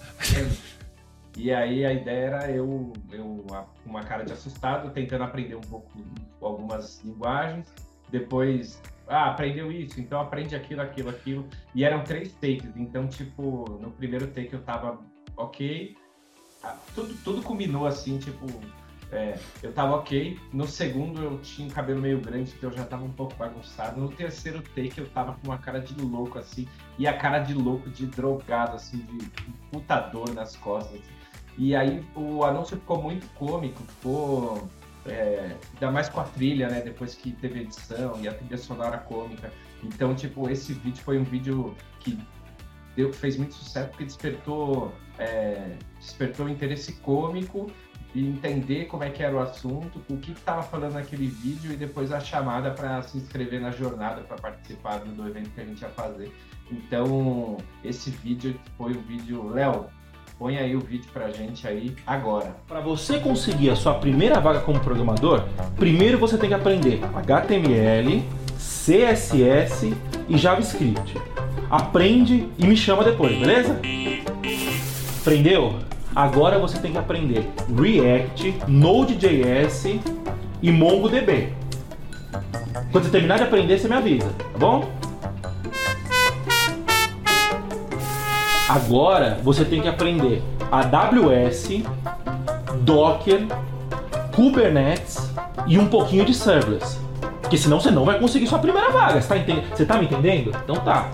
E 1.37 1.53
aí 1.53 1.87
a 1.87 1.93
ideia 1.93 2.27
era 2.27 2.51
eu, 2.51 2.93
eu 3.13 3.47
com 3.83 3.91
uma 3.91 4.03
cara 4.03 4.25
de 4.25 4.33
assustado, 4.33 4.91
tentando 4.91 5.25
aprender 5.25 5.55
um 5.55 5.61
pouco 5.61 5.89
algumas 6.41 7.01
linguagens. 7.05 7.73
Depois 8.11 8.83
ah, 9.11 9.31
aprendeu 9.31 9.73
isso, 9.73 10.01
então 10.01 10.21
aprende 10.21 10.55
aquilo, 10.55 10.81
aquilo, 10.81 11.11
aquilo. 11.11 11.49
E 11.75 11.85
eram 11.85 12.05
três 12.05 12.33
takes, 12.35 12.77
então, 12.77 13.09
tipo, 13.09 13.69
no 13.81 13.91
primeiro 13.91 14.29
take 14.29 14.53
eu 14.53 14.63
tava 14.63 15.01
ok. 15.37 15.97
Ah, 16.63 16.77
tudo, 16.95 17.15
tudo 17.25 17.43
combinou 17.43 17.87
assim, 17.87 18.19
tipo, 18.19 18.47
é, 19.11 19.37
eu 19.65 19.73
tava 19.73 19.97
ok. 19.97 20.39
No 20.53 20.65
segundo 20.65 21.21
eu 21.21 21.39
tinha 21.41 21.67
um 21.67 21.71
cabelo 21.71 22.01
meio 22.01 22.21
grande, 22.21 22.55
então 22.57 22.71
eu 22.71 22.77
já 22.77 22.85
tava 22.85 23.03
um 23.03 23.11
pouco 23.11 23.35
bagunçado. 23.35 24.01
No 24.01 24.09
terceiro 24.11 24.63
take 24.63 24.99
eu 24.99 25.09
tava 25.09 25.33
com 25.33 25.49
uma 25.49 25.59
cara 25.59 25.81
de 25.81 26.01
louco, 26.01 26.39
assim, 26.39 26.69
e 26.97 27.09
a 27.09 27.17
cara 27.17 27.41
de 27.41 27.53
louco, 27.53 27.91
de 27.91 28.07
drogado, 28.07 28.77
assim, 28.77 28.99
de 28.99 29.27
putador 29.73 30.33
nas 30.33 30.55
costas. 30.57 31.01
E 31.59 31.75
aí 31.75 32.05
o 32.15 32.45
anúncio 32.45 32.77
ficou 32.77 33.03
muito 33.03 33.27
cômico, 33.35 33.83
ficou 33.83 34.71
é, 35.07 35.57
ainda 35.75 35.91
mais 35.91 36.09
com 36.09 36.21
a 36.21 36.25
trilha, 36.25 36.69
né? 36.69 36.81
Depois 36.81 37.15
que 37.15 37.33
teve 37.33 37.61
edição 37.61 38.19
e 38.21 38.29
a 38.29 38.35
trilha 38.35 38.59
sonora 38.59 38.99
cômica. 38.99 39.53
Então, 39.83 40.15
tipo, 40.15 40.49
esse 40.49 40.73
vídeo 40.75 41.03
foi 41.03 41.19
um 41.19 41.25
vídeo 41.25 41.75
que 42.01 42.19
deu, 42.97 43.13
fez 43.13 43.37
muito 43.37 43.55
sucesso 43.55 43.89
porque 43.89 44.05
despertou 44.05 44.93
é, 45.19 45.77
despertou 45.99 46.49
interesse 46.49 46.95
cômico 46.95 47.71
e 48.15 48.27
entender 48.27 48.87
como 48.87 49.05
é 49.05 49.11
que 49.11 49.23
era 49.23 49.37
o 49.37 49.39
assunto, 49.39 50.03
o 50.09 50.17
que 50.17 50.33
estava 50.33 50.63
falando 50.63 50.95
naquele 50.95 51.29
vídeo 51.29 51.73
e 51.73 51.77
depois 51.77 52.11
a 52.11 52.19
chamada 52.19 52.73
para 52.73 53.03
se 53.03 53.19
inscrever 53.19 53.61
na 53.61 53.71
jornada 53.71 54.23
para 54.23 54.37
participar 54.37 54.99
do, 54.99 55.29
evento 55.29 55.51
que 55.51 55.61
a 55.61 55.65
gente 55.65 55.81
ia 55.81 55.91
fazer. 55.91 56.33
Então, 56.71 57.59
esse 57.85 58.11
vídeo 58.11 58.59
foi 58.77 58.93
o 58.93 59.01
vídeo. 59.03 59.49
Léo, 59.51 59.87
põe 60.41 60.57
aí 60.57 60.75
o 60.75 60.81
vídeo 60.81 61.05
pra 61.13 61.31
gente 61.31 61.69
aí 61.69 61.95
agora. 62.07 62.57
Para 62.67 62.81
você 62.81 63.19
conseguir 63.19 63.69
a 63.69 63.77
sua 63.77 63.93
primeira 63.93 64.41
vaga 64.41 64.61
como 64.61 64.81
programador, 64.81 65.45
primeiro 65.77 66.17
você 66.17 66.39
tem 66.39 66.49
que 66.49 66.55
aprender 66.55 66.99
HTML, 67.15 68.25
CSS 68.57 69.95
e 70.31 70.39
JavaScript. 70.39 71.15
Aprende 71.69 72.49
e 72.59 72.67
me 72.67 72.75
chama 72.75 73.05
depois, 73.05 73.39
beleza? 73.39 73.79
Aprendeu? 75.21 75.75
Agora 76.17 76.59
você 76.59 76.79
tem 76.79 76.93
que 76.93 76.99
aprender 76.99 77.47
React, 77.79 78.55
Node.js 78.67 79.85
e 80.63 80.73
MongoDB. 80.73 81.53
Quando 82.91 83.05
você 83.05 83.11
terminar 83.11 83.37
de 83.37 83.43
aprender, 83.43 83.79
você 83.79 83.89
me 83.89 83.95
avisa, 83.95 84.31
tá 84.31 84.59
bom? 84.59 85.00
Agora 88.71 89.37
você 89.43 89.65
tem 89.65 89.83
que 89.83 89.89
aprender 89.89 90.41
AWS, 90.71 91.83
Docker, 92.83 93.49
Kubernetes 94.33 95.29
e 95.67 95.77
um 95.77 95.89
pouquinho 95.89 96.25
de 96.25 96.33
serverless. 96.33 97.01
Porque 97.41 97.59
senão 97.59 97.81
você 97.81 97.91
não 97.91 98.05
vai 98.05 98.21
conseguir 98.21 98.47
sua 98.47 98.61
primeira 98.61 98.91
vaga. 98.91 99.21
Você 99.21 99.27
tá, 99.27 99.37
entendendo? 99.37 99.77
você 99.77 99.85
tá 99.85 99.99
me 99.99 100.05
entendendo? 100.05 100.57
Então 100.63 100.77
tá. 100.77 101.11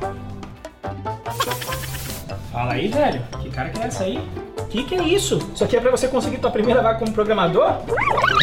Fala 2.53 2.75
aí, 2.75 2.89
velho. 2.89 3.23
Que 3.41 3.49
cara 3.49 3.71
que 3.71 3.81
é 3.81 3.87
essa 3.87 4.05
aí? 4.05 4.21
Que 4.69 4.85
que 4.85 4.95
é 4.95 5.03
isso? 5.03 5.39
Isso 5.55 5.65
aqui 5.65 5.79
é 5.79 5.81
pra 5.81 5.91
você 5.91 6.09
conseguir 6.09 6.37
tua 6.37 6.51
primeira 6.51 6.83
vaga 6.83 6.99
como 6.99 7.11
programador? 7.13 7.73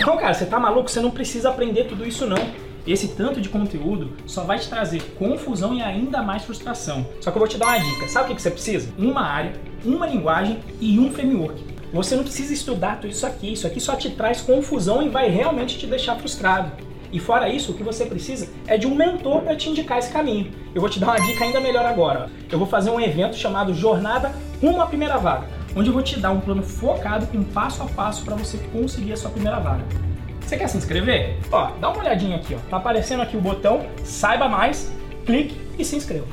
Não, 0.07 0.17
cara, 0.17 0.33
você 0.33 0.47
tá 0.47 0.59
maluco? 0.59 0.89
Você 0.89 0.99
não 0.99 1.11
precisa 1.11 1.49
aprender 1.49 1.83
tudo 1.83 2.03
isso 2.03 2.25
não. 2.25 2.62
Esse 2.85 3.09
tanto 3.09 3.39
de 3.39 3.47
conteúdo 3.47 4.11
só 4.25 4.43
vai 4.43 4.59
te 4.59 4.67
trazer 4.67 5.01
confusão 5.17 5.73
e 5.73 5.81
ainda 5.81 6.21
mais 6.21 6.43
frustração. 6.43 7.05
Só 7.21 7.31
que 7.31 7.37
eu 7.37 7.39
vou 7.39 7.47
te 7.47 7.57
dar 7.57 7.67
uma 7.67 7.77
dica. 7.77 8.09
Sabe 8.09 8.31
o 8.31 8.35
que 8.35 8.41
você 8.41 8.51
precisa? 8.51 8.93
Uma 8.97 9.21
área, 9.21 9.53
uma 9.85 10.05
linguagem 10.05 10.59
e 10.81 10.99
um 10.99 11.09
framework. 11.09 11.63
Você 11.93 12.15
não 12.15 12.23
precisa 12.23 12.53
estudar 12.53 12.99
tudo 12.99 13.11
isso 13.11 13.25
aqui. 13.25 13.53
Isso 13.53 13.65
aqui 13.65 13.79
só 13.79 13.95
te 13.95 14.09
traz 14.09 14.41
confusão 14.41 15.01
e 15.01 15.07
vai 15.07 15.29
realmente 15.29 15.77
te 15.77 15.87
deixar 15.87 16.17
frustrado. 16.17 16.73
E 17.09 17.19
fora 17.19 17.47
isso, 17.47 17.71
o 17.71 17.75
que 17.75 17.83
você 17.83 18.05
precisa 18.05 18.49
é 18.67 18.77
de 18.77 18.85
um 18.85 18.95
mentor 18.95 19.43
para 19.43 19.55
te 19.55 19.69
indicar 19.69 19.99
esse 19.99 20.11
caminho. 20.11 20.51
Eu 20.75 20.81
vou 20.81 20.89
te 20.89 20.99
dar 20.99 21.07
uma 21.07 21.21
dica 21.21 21.45
ainda 21.45 21.61
melhor 21.61 21.85
agora. 21.85 22.29
Eu 22.51 22.57
vou 22.57 22.67
fazer 22.67 22.89
um 22.89 22.99
evento 22.99 23.37
chamado 23.37 23.73
Jornada 23.73 24.33
Rumo 24.59 24.81
à 24.81 24.87
Primeira 24.87 25.17
Vaga, 25.17 25.47
onde 25.75 25.89
eu 25.89 25.93
vou 25.93 26.01
te 26.01 26.19
dar 26.19 26.31
um 26.31 26.41
plano 26.41 26.63
focado 26.63 27.27
com 27.27 27.43
passo 27.43 27.83
a 27.83 27.85
passo 27.85 28.25
para 28.25 28.35
você 28.35 28.57
conseguir 28.73 29.13
a 29.13 29.17
sua 29.17 29.29
primeira 29.29 29.59
vaga. 29.59 30.12
Você 30.53 30.57
quer 30.59 30.67
se 30.67 30.77
inscrever? 30.77 31.35
Ó, 31.51 31.71
dá 31.81 31.89
uma 31.89 31.97
olhadinha 31.97 32.35
aqui, 32.35 32.53
ó. 32.53 32.59
Tá 32.69 32.77
aparecendo 32.77 33.23
aqui 33.23 33.35
o 33.35 33.41
botão 33.41 33.87
Saiba 34.03 34.47
Mais, 34.47 34.93
clique 35.25 35.59
e 35.79 35.83
se 35.83 35.95
inscreva. 35.95 36.27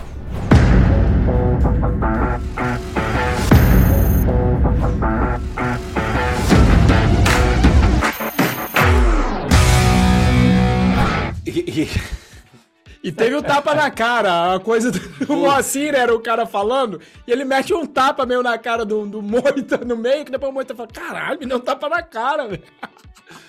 E 13.02 13.10
teve 13.10 13.34
um 13.34 13.40
tapa 13.40 13.74
na 13.74 13.90
cara, 13.90 14.54
a 14.54 14.60
coisa 14.60 14.90
do 14.92 15.00
Moacir 15.34 15.94
era 15.94 16.14
o 16.14 16.20
cara 16.20 16.44
falando, 16.44 17.00
e 17.26 17.32
ele 17.32 17.44
mete 17.44 17.72
um 17.72 17.86
tapa 17.86 18.26
meio 18.26 18.42
na 18.42 18.58
cara 18.58 18.84
do, 18.84 19.06
do 19.06 19.22
Moita 19.22 19.78
no 19.78 19.96
meio, 19.96 20.26
que 20.26 20.30
depois 20.30 20.50
o 20.50 20.54
Moita 20.54 20.74
fala, 20.74 20.88
caralho, 20.92 21.40
me 21.40 21.46
deu 21.46 21.56
um 21.56 21.60
tapa 21.60 21.88
na 21.88 22.02
cara, 22.02 22.46
velho. 22.46 22.62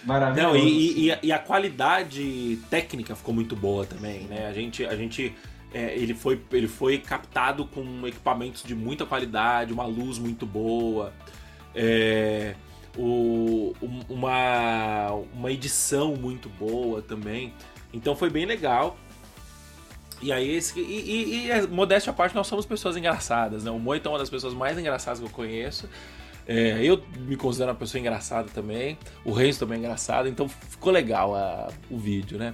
Maravilhoso. 0.04 0.54
Não, 0.54 0.58
e, 0.58 1.10
e, 1.10 1.20
e, 1.24 1.32
a 1.32 1.40
qualidade 1.40 2.58
técnica 2.70 3.16
ficou 3.16 3.34
muito 3.34 3.56
boa 3.56 3.86
também, 3.86 4.22
né? 4.22 4.48
A 4.48 4.54
gente, 4.54 4.86
a 4.86 4.96
gente 4.96 5.36
é, 5.74 5.96
ele, 5.96 6.14
foi, 6.14 6.42
ele 6.52 6.68
foi 6.68 6.98
captado 6.98 7.66
com 7.66 8.06
equipamentos 8.06 8.64
de 8.64 8.76
muita 8.76 9.06
qualidade, 9.06 9.72
uma 9.72 9.86
luz 9.86 10.18
muito 10.20 10.46
boa, 10.46 11.14
é, 11.74 12.56
o, 12.98 13.74
uma, 14.10 15.12
uma 15.34 15.52
edição 15.52 16.16
muito 16.16 16.50
boa 16.50 17.02
também. 17.02 17.54
Então 17.94 18.16
foi 18.16 18.30
bem 18.30 18.46
legal. 18.46 18.98
E 20.22 20.32
aí, 20.32 20.56
esse, 20.56 20.80
e, 20.80 20.84
e, 20.84 21.50
e 21.50 21.68
modéstia 21.68 22.12
à 22.12 22.14
parte, 22.14 22.36
nós 22.36 22.46
somos 22.46 22.66
pessoas 22.66 22.96
engraçadas, 22.96 23.64
né? 23.64 23.72
O 23.72 23.80
Moito 23.80 24.06
é 24.08 24.10
uma 24.10 24.20
das 24.20 24.30
pessoas 24.30 24.54
mais 24.54 24.78
engraçadas 24.78 25.20
que 25.20 25.26
eu 25.26 25.30
conheço. 25.30 25.90
É, 26.48 26.84
eu 26.84 27.02
me 27.20 27.36
considero 27.36 27.72
uma 27.72 27.78
pessoa 27.78 28.00
engraçada 28.00 28.50
também. 28.54 28.98
O 29.24 29.32
Renzo 29.32 29.60
também 29.60 29.78
é 29.78 29.80
engraçado, 29.80 30.28
então 30.28 30.48
ficou 30.48 30.92
legal 30.92 31.36
a, 31.36 31.70
o 31.89 31.98
vídeo, 31.98 32.38
né? 32.38 32.54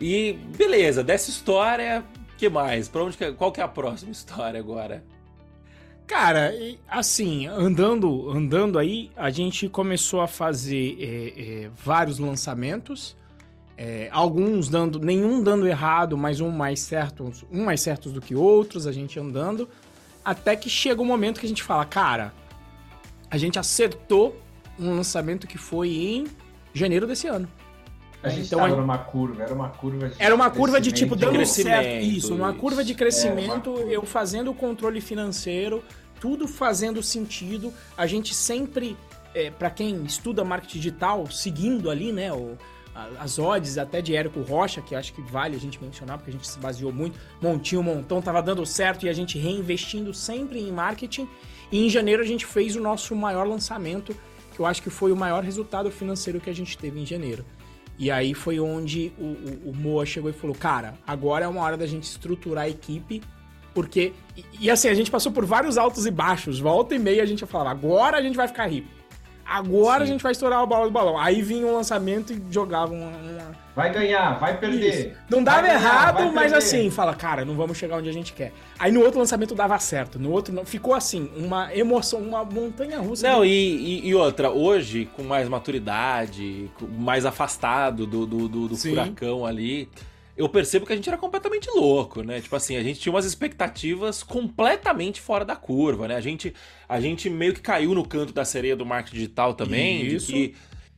E 0.00 0.32
beleza, 0.56 1.04
dessa 1.04 1.30
história, 1.30 2.04
que 2.36 2.48
mais? 2.48 2.88
Para 2.88 3.04
onde 3.04 3.16
que, 3.16 3.32
qual 3.32 3.52
que 3.52 3.60
é 3.60 3.64
a 3.64 3.68
próxima 3.68 4.10
história 4.12 4.58
agora? 4.58 5.04
Cara, 6.06 6.52
assim, 6.88 7.46
andando, 7.46 8.28
andando 8.30 8.78
aí, 8.78 9.10
a 9.16 9.30
gente 9.30 9.68
começou 9.68 10.20
a 10.20 10.26
fazer 10.26 10.98
é, 11.00 11.64
é, 11.64 11.70
vários 11.84 12.18
lançamentos. 12.18 13.16
É, 13.78 14.08
alguns 14.12 14.68
dando, 14.68 14.98
nenhum 14.98 15.42
dando 15.42 15.66
errado, 15.66 16.16
mas 16.16 16.40
um 16.40 16.50
mais 16.50 16.80
certo, 16.80 17.32
um 17.50 17.64
mais 17.64 17.80
certos 17.80 18.12
do 18.12 18.20
que 18.20 18.34
outros, 18.34 18.86
a 18.86 18.92
gente 18.92 19.18
andando, 19.18 19.68
até 20.24 20.54
que 20.54 20.68
chega 20.68 21.00
o 21.00 21.04
um 21.04 21.06
momento 21.06 21.40
que 21.40 21.46
a 21.46 21.48
gente 21.48 21.62
fala, 21.62 21.84
cara, 21.84 22.32
a 23.32 23.38
gente 23.38 23.58
acertou 23.58 24.38
um 24.78 24.94
lançamento 24.94 25.46
que 25.46 25.56
foi 25.56 25.88
em 25.88 26.26
janeiro 26.74 27.06
desse 27.06 27.26
ano. 27.26 27.48
A 28.22 28.28
gente 28.28 28.46
então, 28.46 28.60
estava 28.60 28.78
numa 28.78 28.98
curva, 28.98 29.42
era 29.42 29.54
uma 29.54 29.70
curva 29.70 30.08
de 30.10 30.14
Era 30.18 30.34
uma 30.34 30.50
curva 30.50 30.78
de 30.78 30.92
tipo 30.92 31.16
dando 31.16 31.38
de 31.38 31.46
certo. 31.46 32.04
Isso, 32.04 32.34
uma 32.34 32.52
curva 32.52 32.84
de 32.84 32.94
crescimento, 32.94 33.74
é, 33.78 33.96
eu 33.96 34.04
fazendo 34.04 34.50
o 34.50 34.54
controle 34.54 35.00
financeiro, 35.00 35.82
tudo 36.20 36.46
fazendo 36.46 37.02
sentido. 37.02 37.72
A 37.96 38.06
gente 38.06 38.34
sempre, 38.34 38.98
é, 39.34 39.50
para 39.50 39.70
quem 39.70 40.04
estuda 40.04 40.44
marketing 40.44 40.76
digital, 40.76 41.26
seguindo 41.30 41.88
ali, 41.88 42.12
né, 42.12 42.30
o, 42.34 42.58
as 43.18 43.38
odds 43.38 43.78
até 43.78 44.02
de 44.02 44.14
Érico 44.14 44.42
Rocha, 44.42 44.82
que 44.82 44.94
acho 44.94 45.14
que 45.14 45.22
vale 45.22 45.56
a 45.56 45.58
gente 45.58 45.82
mencionar, 45.82 46.18
porque 46.18 46.30
a 46.30 46.34
gente 46.34 46.46
se 46.46 46.58
baseou 46.58 46.92
muito, 46.92 47.18
montinho, 47.40 47.82
montão, 47.82 48.20
tava 48.20 48.42
dando 48.42 48.66
certo 48.66 49.06
e 49.06 49.08
a 49.08 49.12
gente 49.14 49.38
reinvestindo 49.38 50.12
sempre 50.12 50.60
em 50.60 50.70
marketing. 50.70 51.26
E 51.72 51.86
em 51.86 51.88
janeiro 51.88 52.22
a 52.22 52.26
gente 52.26 52.44
fez 52.44 52.76
o 52.76 52.80
nosso 52.80 53.16
maior 53.16 53.48
lançamento, 53.48 54.14
que 54.54 54.60
eu 54.60 54.66
acho 54.66 54.82
que 54.82 54.90
foi 54.90 55.10
o 55.10 55.16
maior 55.16 55.42
resultado 55.42 55.90
financeiro 55.90 56.38
que 56.38 56.50
a 56.50 56.54
gente 56.54 56.76
teve 56.76 57.00
em 57.00 57.06
janeiro. 57.06 57.44
E 57.98 58.10
aí 58.10 58.34
foi 58.34 58.60
onde 58.60 59.12
o, 59.18 59.24
o, 59.24 59.70
o 59.70 59.74
Moa 59.74 60.04
chegou 60.04 60.28
e 60.28 60.32
falou: 60.34 60.54
Cara, 60.54 60.94
agora 61.06 61.46
é 61.46 61.48
uma 61.48 61.62
hora 61.62 61.76
da 61.76 61.86
gente 61.86 62.04
estruturar 62.04 62.64
a 62.64 62.68
equipe, 62.68 63.22
porque. 63.74 64.12
E, 64.36 64.44
e 64.60 64.70
assim, 64.70 64.88
a 64.88 64.94
gente 64.94 65.10
passou 65.10 65.32
por 65.32 65.46
vários 65.46 65.78
altos 65.78 66.04
e 66.04 66.10
baixos. 66.10 66.58
Volta 66.58 66.94
e 66.94 66.98
meia 66.98 67.22
a 67.22 67.26
gente 67.26 67.44
falava: 67.46 67.70
Agora 67.70 68.18
a 68.18 68.22
gente 68.22 68.36
vai 68.36 68.46
ficar 68.46 68.66
rico. 68.66 68.88
Agora 69.52 69.98
Sim. 69.98 70.04
a 70.04 70.06
gente 70.14 70.22
vai 70.22 70.32
estourar 70.32 70.60
a 70.60 70.66
bola 70.66 70.86
do 70.86 70.90
balão. 70.90 71.18
Aí 71.18 71.42
vinha 71.42 71.66
um 71.66 71.74
lançamento 71.74 72.32
e 72.32 72.42
jogava 72.50 72.94
uma. 72.94 73.06
uma... 73.08 73.62
Vai 73.76 73.92
ganhar, 73.92 74.38
vai 74.38 74.56
perder. 74.58 75.08
Isso. 75.08 75.16
Não 75.28 75.44
dava 75.44 75.62
ganhar, 75.62 75.74
errado, 75.74 76.32
mas 76.32 76.54
assim, 76.54 76.90
fala, 76.90 77.14
cara, 77.14 77.44
não 77.44 77.54
vamos 77.54 77.76
chegar 77.76 77.96
onde 77.96 78.08
a 78.08 78.12
gente 78.12 78.32
quer. 78.32 78.50
Aí 78.78 78.90
no 78.90 79.02
outro 79.02 79.18
lançamento 79.18 79.54
dava 79.54 79.78
certo, 79.78 80.18
no 80.18 80.30
outro 80.30 80.54
não. 80.54 80.64
Ficou 80.64 80.94
assim, 80.94 81.30
uma 81.36 81.74
emoção, 81.74 82.20
uma 82.20 82.44
montanha 82.44 82.98
russa. 82.98 83.28
Não, 83.28 83.44
e, 83.44 83.50
e, 83.50 84.08
e, 84.08 84.14
outra, 84.14 84.50
hoje, 84.50 85.06
com 85.14 85.22
mais 85.22 85.46
maturidade, 85.48 86.70
mais 86.98 87.26
afastado 87.26 88.06
do, 88.06 88.26
do, 88.26 88.48
do, 88.48 88.68
do 88.68 88.76
furacão 88.76 89.44
ali 89.44 89.86
eu 90.36 90.48
percebo 90.48 90.86
que 90.86 90.92
a 90.92 90.96
gente 90.96 91.08
era 91.08 91.18
completamente 91.18 91.68
louco, 91.70 92.22
né? 92.22 92.40
Tipo 92.40 92.56
assim, 92.56 92.76
a 92.76 92.82
gente 92.82 92.98
tinha 92.98 93.12
umas 93.12 93.24
expectativas 93.24 94.22
completamente 94.22 95.20
fora 95.20 95.44
da 95.44 95.54
curva, 95.54 96.08
né? 96.08 96.16
A 96.16 96.20
gente, 96.20 96.54
a 96.88 97.00
gente 97.00 97.28
meio 97.28 97.52
que 97.52 97.60
caiu 97.60 97.94
no 97.94 98.06
canto 98.06 98.32
da 98.32 98.44
sereia 98.44 98.74
do 98.74 98.86
marketing 98.86 99.16
digital 99.16 99.54
também, 99.54 100.06
Isso. 100.06 100.28
de 100.28 100.32
que, 100.32 100.54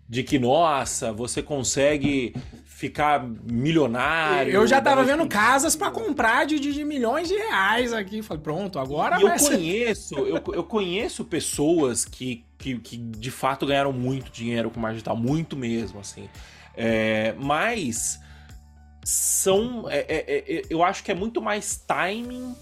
de 0.08 0.22
que 0.22 0.38
nossa, 0.38 1.12
você 1.12 1.42
consegue 1.42 2.34
ficar 2.64 3.26
milionário. 3.44 4.52
Eu 4.52 4.66
já 4.66 4.80
tava 4.80 5.02
vendo 5.02 5.26
casas 5.26 5.74
para 5.74 5.90
comprar 5.90 6.44
de, 6.46 6.60
de, 6.60 6.84
milhões 6.84 7.28
de 7.28 7.34
reais 7.34 7.92
aqui. 7.92 8.22
Falei, 8.22 8.42
pronto, 8.42 8.78
agora 8.78 9.18
e 9.18 9.22
eu 9.22 9.36
conheço, 9.36 10.14
eu, 10.16 10.42
eu 10.52 10.64
conheço 10.64 11.24
pessoas 11.24 12.04
que, 12.04 12.44
que, 12.56 12.78
que 12.78 12.96
de 12.96 13.30
fato 13.30 13.66
ganharam 13.66 13.92
muito 13.92 14.30
dinheiro 14.30 14.70
com 14.70 14.78
marketing 14.78 14.96
digital, 14.96 15.16
muito 15.16 15.56
mesmo, 15.56 15.98
assim. 15.98 16.28
É, 16.76 17.34
mas 17.38 18.20
são. 19.04 19.88
É, 19.88 19.98
é, 20.08 20.56
é, 20.56 20.62
eu 20.68 20.82
acho 20.82 21.04
que 21.04 21.10
é 21.10 21.14
muito 21.14 21.40
mais 21.40 21.76
timing 21.76 22.54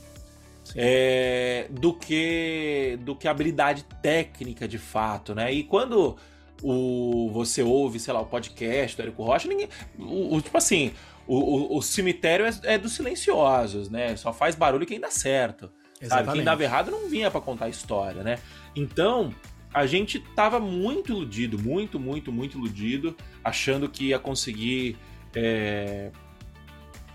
é, 0.74 1.66
do 1.70 1.94
que 1.94 2.98
do 3.02 3.14
que 3.14 3.28
habilidade 3.28 3.84
técnica 4.02 4.66
de 4.66 4.78
fato, 4.78 5.34
né? 5.34 5.52
E 5.52 5.62
quando 5.64 6.16
o, 6.62 7.30
você 7.32 7.62
ouve, 7.62 7.98
sei 7.98 8.14
lá, 8.14 8.20
o 8.20 8.26
podcast 8.26 8.96
do 8.96 9.02
Érico 9.02 9.22
Rocha, 9.22 9.48
ninguém. 9.48 9.68
O, 9.98 10.36
o 10.36 10.40
tipo 10.40 10.56
assim, 10.56 10.92
o, 11.26 11.36
o, 11.36 11.78
o 11.78 11.82
cemitério 11.82 12.46
é, 12.46 12.74
é, 12.74 12.78
dos 12.78 12.92
silenciosos, 12.92 13.88
né? 13.88 14.16
Só 14.16 14.32
faz 14.32 14.54
barulho 14.54 14.86
quem 14.86 15.00
dá 15.00 15.10
certo. 15.10 15.70
Sabe? 16.02 16.32
Quem 16.32 16.42
dava 16.42 16.64
errado 16.64 16.90
não 16.90 17.08
vinha 17.08 17.30
para 17.30 17.40
contar 17.40 17.66
a 17.66 17.68
história, 17.68 18.24
né? 18.24 18.38
Então, 18.74 19.32
a 19.72 19.86
gente 19.86 20.18
tava 20.34 20.58
muito 20.58 21.12
iludido, 21.12 21.58
muito, 21.58 21.98
muito, 21.98 22.32
muito 22.32 22.58
iludido, 22.58 23.16
achando 23.44 23.88
que 23.88 24.06
ia 24.06 24.18
conseguir 24.18 24.98
é, 25.34 26.10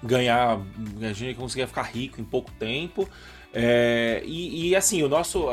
ganhar, 0.02 0.60
a 1.02 1.14
gente 1.14 1.36
conseguia 1.36 1.68
ficar 1.68 1.84
rico 1.84 2.20
em 2.22 2.24
pouco 2.24 2.52
tempo. 2.52 3.08
É, 3.54 4.22
e, 4.26 4.70
e, 4.70 4.76
assim, 4.76 5.02
o 5.02 5.10
nosso. 5.10 5.46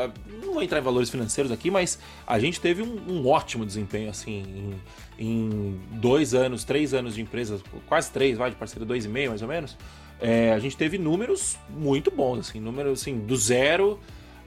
Não 0.43 0.55
vou 0.55 0.63
entrar 0.63 0.79
em 0.79 0.83
valores 0.83 1.09
financeiros 1.09 1.51
aqui, 1.51 1.71
mas 1.71 1.99
a 2.27 2.39
gente 2.39 2.61
teve 2.61 2.83
um, 2.83 2.99
um 3.09 3.29
ótimo 3.29 3.65
desempenho, 3.65 4.11
assim, 4.11 4.75
em, 5.19 5.27
em, 5.27 5.81
dois 5.93 6.35
anos, 6.35 6.65
três 6.65 6.93
anos 6.93 7.15
de 7.15 7.23
empresa, 7.23 7.61
quase 7.87 8.11
três, 8.11 8.37
vai, 8.37 8.51
de 8.51 8.57
parceria, 8.57 8.85
dois 8.85 9.05
e 9.05 9.09
meio 9.09 9.31
mais 9.31 9.43
ou 9.43 9.49
menos. 9.49 9.77
É, 10.21 10.53
a 10.53 10.59
gente 10.59 10.77
teve 10.77 10.99
números 10.99 11.57
muito 11.71 12.11
bons, 12.11 12.41
assim, 12.41 12.61
números 12.61 13.01
assim, 13.01 13.19
do 13.19 13.37
zero 13.37 13.99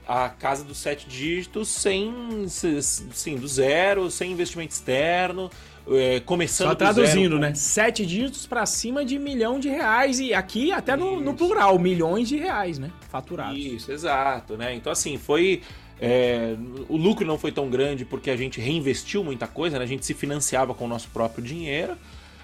a 0.08 0.30
casa 0.30 0.64
dos 0.64 0.78
sete 0.78 1.06
dígitos 1.06 1.68
sem, 1.68 2.46
sim, 2.48 3.36
do 3.36 3.46
zero, 3.46 4.10
sem 4.10 4.32
investimento 4.32 4.72
externo, 4.72 5.50
é, 5.90 6.20
começando 6.20 6.68
Só 6.68 6.74
traduzindo, 6.74 7.30
zero, 7.30 7.38
né? 7.38 7.54
Sete 7.54 8.04
dígitos 8.04 8.46
para 8.46 8.64
cima 8.66 9.04
de 9.04 9.18
milhão 9.18 9.58
de 9.58 9.68
reais 9.68 10.20
e 10.20 10.34
aqui 10.34 10.72
até 10.72 10.96
no, 10.96 11.20
no, 11.20 11.34
plural, 11.34 11.78
milhões 11.78 12.28
de 12.28 12.36
reais, 12.36 12.78
né? 12.78 12.90
Faturados. 13.08 13.58
Isso, 13.58 13.92
exato, 13.92 14.56
né? 14.56 14.74
Então 14.74 14.92
assim, 14.92 15.16
foi... 15.16 15.62
É, 16.00 16.54
o 16.88 16.96
lucro 16.96 17.26
não 17.26 17.36
foi 17.36 17.50
tão 17.50 17.68
grande 17.68 18.04
porque 18.04 18.30
a 18.30 18.36
gente 18.36 18.60
reinvestiu 18.60 19.24
muita 19.24 19.48
coisa, 19.48 19.78
né? 19.78 19.84
A 19.84 19.88
gente 19.88 20.06
se 20.06 20.14
financiava 20.14 20.72
com 20.72 20.84
o 20.84 20.88
nosso 20.88 21.08
próprio 21.08 21.42
dinheiro. 21.42 21.96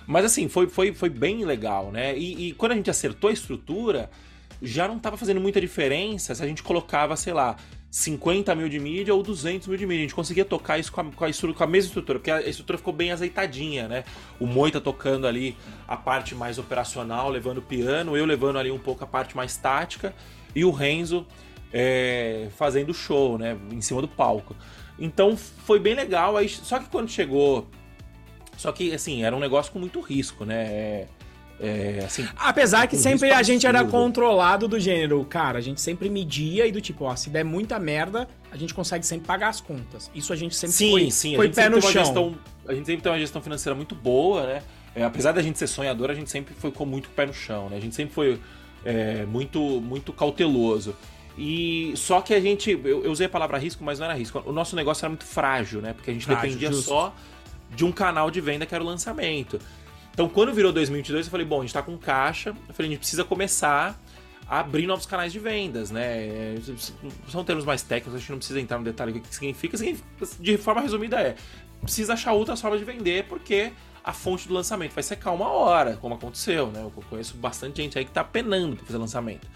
Mas 0.07 0.25
assim, 0.25 0.49
foi, 0.49 0.67
foi, 0.67 0.93
foi 0.93 1.09
bem 1.09 1.45
legal, 1.45 1.91
né? 1.91 2.17
E, 2.17 2.49
e 2.49 2.53
quando 2.53 2.73
a 2.73 2.75
gente 2.75 2.91
acertou 2.91 3.31
a 3.31 3.33
estrutura, 3.33 4.11
já 4.61 4.89
não 4.89 4.97
estava 4.97 5.17
fazendo 5.17 5.41
muita 5.41 5.61
diferença 5.61 6.35
se 6.35 6.43
a 6.43 6.47
gente 6.47 6.63
colocava, 6.63 7.17
sei 7.17 7.33
lá, 7.33 7.57
50 7.95 8.53
mil 8.57 8.69
de 8.69 8.81
mídia 8.81 9.15
ou 9.15 9.23
200 9.23 9.69
mil 9.69 9.79
de 9.79 9.87
mídia. 9.87 10.01
A 10.01 10.03
gente 10.03 10.17
conseguia 10.17 10.45
tocar 10.45 10.81
isso 10.81 10.91
com 10.91 11.01
a, 11.01 11.05
com 11.05 11.25
a, 11.25 11.55
com 11.55 11.63
a 11.63 11.67
mesma 11.69 11.87
estrutura, 11.87 12.19
porque 12.19 12.31
a 12.31 12.41
estrutura 12.41 12.77
ficou 12.77 12.93
bem 12.93 13.13
azeitadinha, 13.13 13.87
né? 13.87 14.03
O 14.41 14.49
Moita 14.49 14.81
tocando 14.81 15.29
ali 15.29 15.57
a 15.87 15.97
parte 15.97 16.35
mais 16.35 16.59
operacional, 16.59 17.31
levando 17.31 17.59
o 17.59 17.63
piano, 17.63 18.17
eu 18.17 18.25
levando 18.25 18.59
ali 18.59 18.69
um 18.69 18.81
pouco 18.81 19.05
a 19.05 19.07
parte 19.07 19.37
mais 19.37 19.57
tática, 19.57 20.13
e 20.57 20.65
o 20.65 20.73
Renzo 20.73 21.25
é, 21.73 22.49
fazendo 22.57 22.93
show, 22.93 23.39
né? 23.39 23.57
Em 23.71 23.81
cima 23.81 24.01
do 24.01 24.09
palco. 24.09 24.57
Então 24.99 25.37
foi 25.37 25.79
bem 25.79 25.95
legal. 25.95 26.37
Aí, 26.37 26.49
só 26.49 26.81
que 26.81 26.87
quando 26.87 27.09
chegou. 27.09 27.69
Só 28.57 28.73
que, 28.73 28.93
assim, 28.93 29.23
era 29.23 29.37
um 29.37 29.41
negócio 29.41 29.73
com 29.73 29.79
muito 29.79 30.01
risco, 30.01 30.45
né? 30.45 30.65
É, 30.65 31.09
é, 31.61 32.03
assim, 32.05 32.27
Apesar 32.37 32.87
que 32.89 32.97
sempre 32.97 33.31
a 33.31 33.43
gente 33.43 33.67
era 33.67 33.85
controlado 33.85 34.67
do 34.67 34.79
gênero, 34.79 35.25
cara, 35.25 35.59
a 35.59 35.61
gente 35.61 35.81
sempre 35.81 36.11
media 36.11 36.67
e 36.67 36.73
do 36.73 36.81
tipo, 36.81 37.05
ó, 37.05 37.15
se 37.15 37.31
der 37.31 37.45
muita 37.45 37.79
merda, 37.79 38.29
a 38.51 38.57
gente 38.57 38.75
consegue 38.75 39.07
sempre 39.07 39.27
pagar 39.27 39.49
as 39.49 39.61
contas. 39.61 40.11
Isso 40.15 40.33
a 40.33 40.37
gente 40.37 40.55
sempre 40.57 40.75
sim, 40.75 40.91
foi, 40.91 41.11
sim, 41.11 41.37
foi 41.37 41.49
pé 41.51 41.69
no 41.69 41.81
chão. 41.81 41.91
Gestão, 41.91 42.35
a 42.67 42.75
gente 42.75 42.87
sempre 42.87 43.03
tem 43.03 43.13
uma 43.13 43.19
gestão 43.19 43.41
financeira 43.41 43.75
muito 43.75 43.95
boa, 43.95 44.47
né? 44.47 44.63
É, 44.95 45.05
apesar 45.05 45.33
da 45.33 45.43
gente 45.43 45.59
ser 45.59 45.67
sonhador, 45.67 46.11
a 46.11 46.15
gente 46.15 46.31
sempre 46.31 46.55
foi 46.55 46.71
com 46.71 46.85
muito 46.85 47.09
pé 47.11 47.27
no 47.27 47.35
chão, 47.35 47.69
né? 47.69 47.77
A 47.77 47.81
gente 47.81 47.95
sempre 47.95 48.15
foi 48.15 48.39
é, 48.85 49.25
muito, 49.25 49.59
muito 49.81 50.13
cauteloso. 50.13 50.95
E 51.37 51.93
só 51.97 52.21
que 52.21 52.33
a 52.33 52.41
gente, 52.41 52.71
eu, 52.71 53.05
eu, 53.05 53.11
usei 53.11 53.27
a 53.27 53.29
palavra 53.29 53.59
risco, 53.59 53.83
mas 53.83 53.99
não 53.99 54.07
era 54.07 54.15
risco. 54.15 54.43
O 54.47 54.53
nosso 54.53 54.77
negócio 54.77 55.05
era 55.05 55.09
muito 55.09 55.25
frágil, 55.25 55.81
né? 55.81 55.93
Porque 55.93 56.11
a 56.11 56.15
gente 56.15 56.27
frágil, 56.27 56.43
dependia 56.43 56.71
justo. 56.71 56.89
só 56.89 57.15
de 57.75 57.85
um 57.85 57.91
canal 57.91 58.31
de 58.31 58.41
venda 58.41 58.65
que 58.67 58.75
era 58.75 58.83
o 58.83 58.87
lançamento. 58.87 59.59
Então, 60.15 60.29
quando 60.29 60.55
virou 60.55 60.73
2022, 60.73 61.27
eu 61.27 61.31
falei, 61.31 61.45
bom, 61.45 61.59
a 61.59 61.63
gente 61.63 61.75
tá 61.75 61.83
com 61.83 61.99
caixa, 61.99 62.51
eu 62.69 62.75
falei, 62.75 62.89
a 62.89 62.93
gente 62.93 63.01
precisa 63.01 63.25
começar 63.25 64.01
a 64.47 64.61
abrir 64.61 64.87
novos 64.87 65.07
canais 65.07 65.33
de 65.33 65.41
vendas, 65.41 65.91
né? 65.91 66.55
São 67.29 67.43
termos 67.43 67.65
mais 67.65 67.83
técnicos, 67.83 68.15
a 68.15 68.19
gente 68.19 68.31
não 68.31 68.39
precisa 68.39 68.61
entrar 68.61 68.79
no 68.79 68.85
detalhe 68.85 69.13
do 69.13 69.21
que 69.21 69.35
significa. 69.35 69.77
De 70.39 70.57
forma 70.57 70.81
resumida 70.81 71.21
é, 71.21 71.35
precisa 71.83 72.13
achar 72.13 72.33
outras 72.33 72.61
formas 72.61 72.79
de 72.79 72.85
vender, 72.85 73.25
porque 73.25 73.73
a 74.05 74.13
fonte 74.13 74.47
do 74.47 74.55
lançamento 74.55 74.93
vai 74.93 75.03
secar 75.03 75.33
uma 75.33 75.49
hora, 75.49 75.97
como 75.97 76.15
aconteceu, 76.15 76.69
né? 76.69 76.81
Eu 76.81 76.93
conheço 77.11 77.37
bastante 77.37 77.83
gente 77.83 77.99
aí 77.99 78.05
que 78.05 78.13
tá 78.13 78.23
penando 78.23 78.77
pra 78.77 78.87
fazer 78.87 78.99
lançamento. 78.99 79.49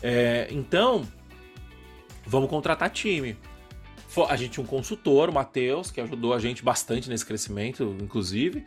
É, 0.00 0.46
então, 0.52 1.04
vamos 2.24 2.48
contratar 2.48 2.88
time. 2.88 3.36
A 4.28 4.36
gente 4.36 4.52
tinha 4.52 4.62
um 4.62 4.66
consultor, 4.66 5.28
o 5.28 5.32
Matheus, 5.32 5.90
que 5.90 6.00
ajudou 6.00 6.34
a 6.34 6.38
gente 6.38 6.62
bastante 6.62 7.10
nesse 7.10 7.26
crescimento, 7.26 7.96
inclusive 8.00 8.64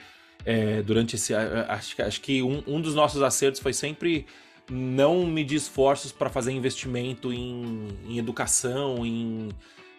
é, 0.48 0.82
durante 0.82 1.18
esse. 1.18 1.36
Acho, 1.36 2.02
acho 2.02 2.22
que 2.22 2.42
um, 2.42 2.64
um 2.66 2.80
dos 2.80 2.96
nossos 2.96 3.22
acertos 3.22 3.60
foi 3.60 3.74
sempre 3.74 4.26
não 4.72 5.26
medir 5.26 5.58
esforços 5.58 6.14
para 6.14 6.30
fazer 6.30 6.54
investimento 6.54 7.34
em, 7.34 7.90
em 8.08 8.18
educação, 8.18 9.06
em, 9.06 9.50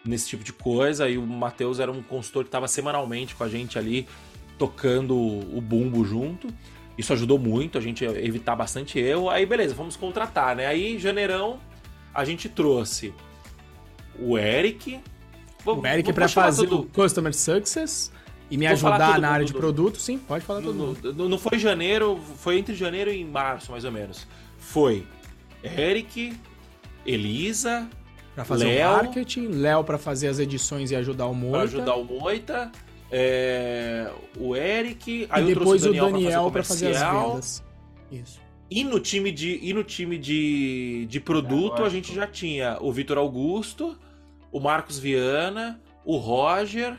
nesse 0.03 0.27
tipo 0.27 0.43
de 0.43 0.51
coisa. 0.51 1.07
E 1.07 1.19
o 1.19 1.25
Matheus 1.25 1.79
era 1.79 1.91
um 1.91 2.01
consultor 2.01 2.43
que 2.43 2.47
estava 2.47 2.67
semanalmente 2.67 3.35
com 3.35 3.43
a 3.43 3.47
gente 3.47 3.77
ali, 3.77 4.07
tocando 4.57 5.15
o 5.15 5.61
bumbo 5.61 6.03
junto. 6.03 6.47
Isso 6.97 7.13
ajudou 7.13 7.37
muito 7.37 7.77
a 7.77 7.81
gente 7.81 8.03
a 8.03 8.19
evitar 8.19 8.55
bastante 8.55 8.97
erro. 8.97 9.29
Aí, 9.29 9.45
beleza, 9.45 9.75
vamos 9.75 9.95
contratar, 9.95 10.55
né? 10.55 10.65
Aí, 10.65 10.97
janeirão, 10.97 11.59
a 12.11 12.25
gente 12.25 12.49
trouxe 12.49 13.13
o 14.19 14.35
Eric. 14.35 14.99
O 15.63 15.85
Eric 15.85 16.11
para 16.11 16.27
fazer 16.27 16.73
o 16.73 16.85
Customer 16.85 17.35
Success 17.35 18.11
e 18.49 18.57
me 18.57 18.65
Vou 18.65 18.73
ajudar 18.73 19.19
na 19.19 19.29
área 19.29 19.45
de 19.45 19.53
produto, 19.53 19.99
sim, 19.99 20.17
pode 20.17 20.43
falar 20.43 20.61
todo 20.61 20.73
mundo. 20.73 21.13
Não, 21.13 21.37
foi 21.37 21.59
janeiro, 21.59 22.19
foi 22.37 22.57
entre 22.57 22.73
janeiro 22.73 23.11
e 23.11 23.23
março, 23.23 23.71
mais 23.71 23.85
ou 23.85 23.91
menos. 23.91 24.27
Foi 24.57 25.05
Eric, 25.63 26.35
Elisa, 27.05 27.87
para 28.35 28.45
fazer 28.45 28.65
Léo, 28.65 28.89
o 28.89 28.93
marketing, 28.93 29.47
Léo 29.47 29.83
para 29.83 29.97
fazer 29.97 30.27
as 30.27 30.39
edições 30.39 30.91
e 30.91 30.95
ajudar 30.95 31.27
o 31.27 31.35
Moita. 31.35 31.57
Para 31.57 31.63
ajudar 31.63 31.95
o 31.95 32.03
Moita, 32.03 32.71
é, 33.11 34.11
o 34.37 34.55
Eric, 34.55 35.27
aí 35.29 35.43
e 35.43 35.53
depois 35.53 35.83
o 35.83 35.87
Daniel, 35.87 36.11
Daniel 36.11 36.51
para 36.51 36.63
fazer, 36.63 36.93
fazer, 36.93 37.05
as 37.05 37.23
vendas. 37.23 37.63
Isso. 38.11 38.49
E 38.71 38.83
no 38.83 38.99
time 38.99 39.31
de, 39.31 39.59
e 39.61 39.73
no 39.73 39.83
time 39.83 40.17
de, 40.17 41.07
de 41.07 41.19
produto, 41.19 41.81
é, 41.81 41.85
a 41.85 41.89
gente 41.89 42.13
já 42.13 42.27
tinha 42.27 42.77
o 42.81 42.91
Vitor 42.91 43.17
Augusto, 43.17 43.97
o 44.51 44.59
Marcos 44.59 44.99
Viana, 44.99 45.81
o 46.05 46.17
Roger, 46.17 46.95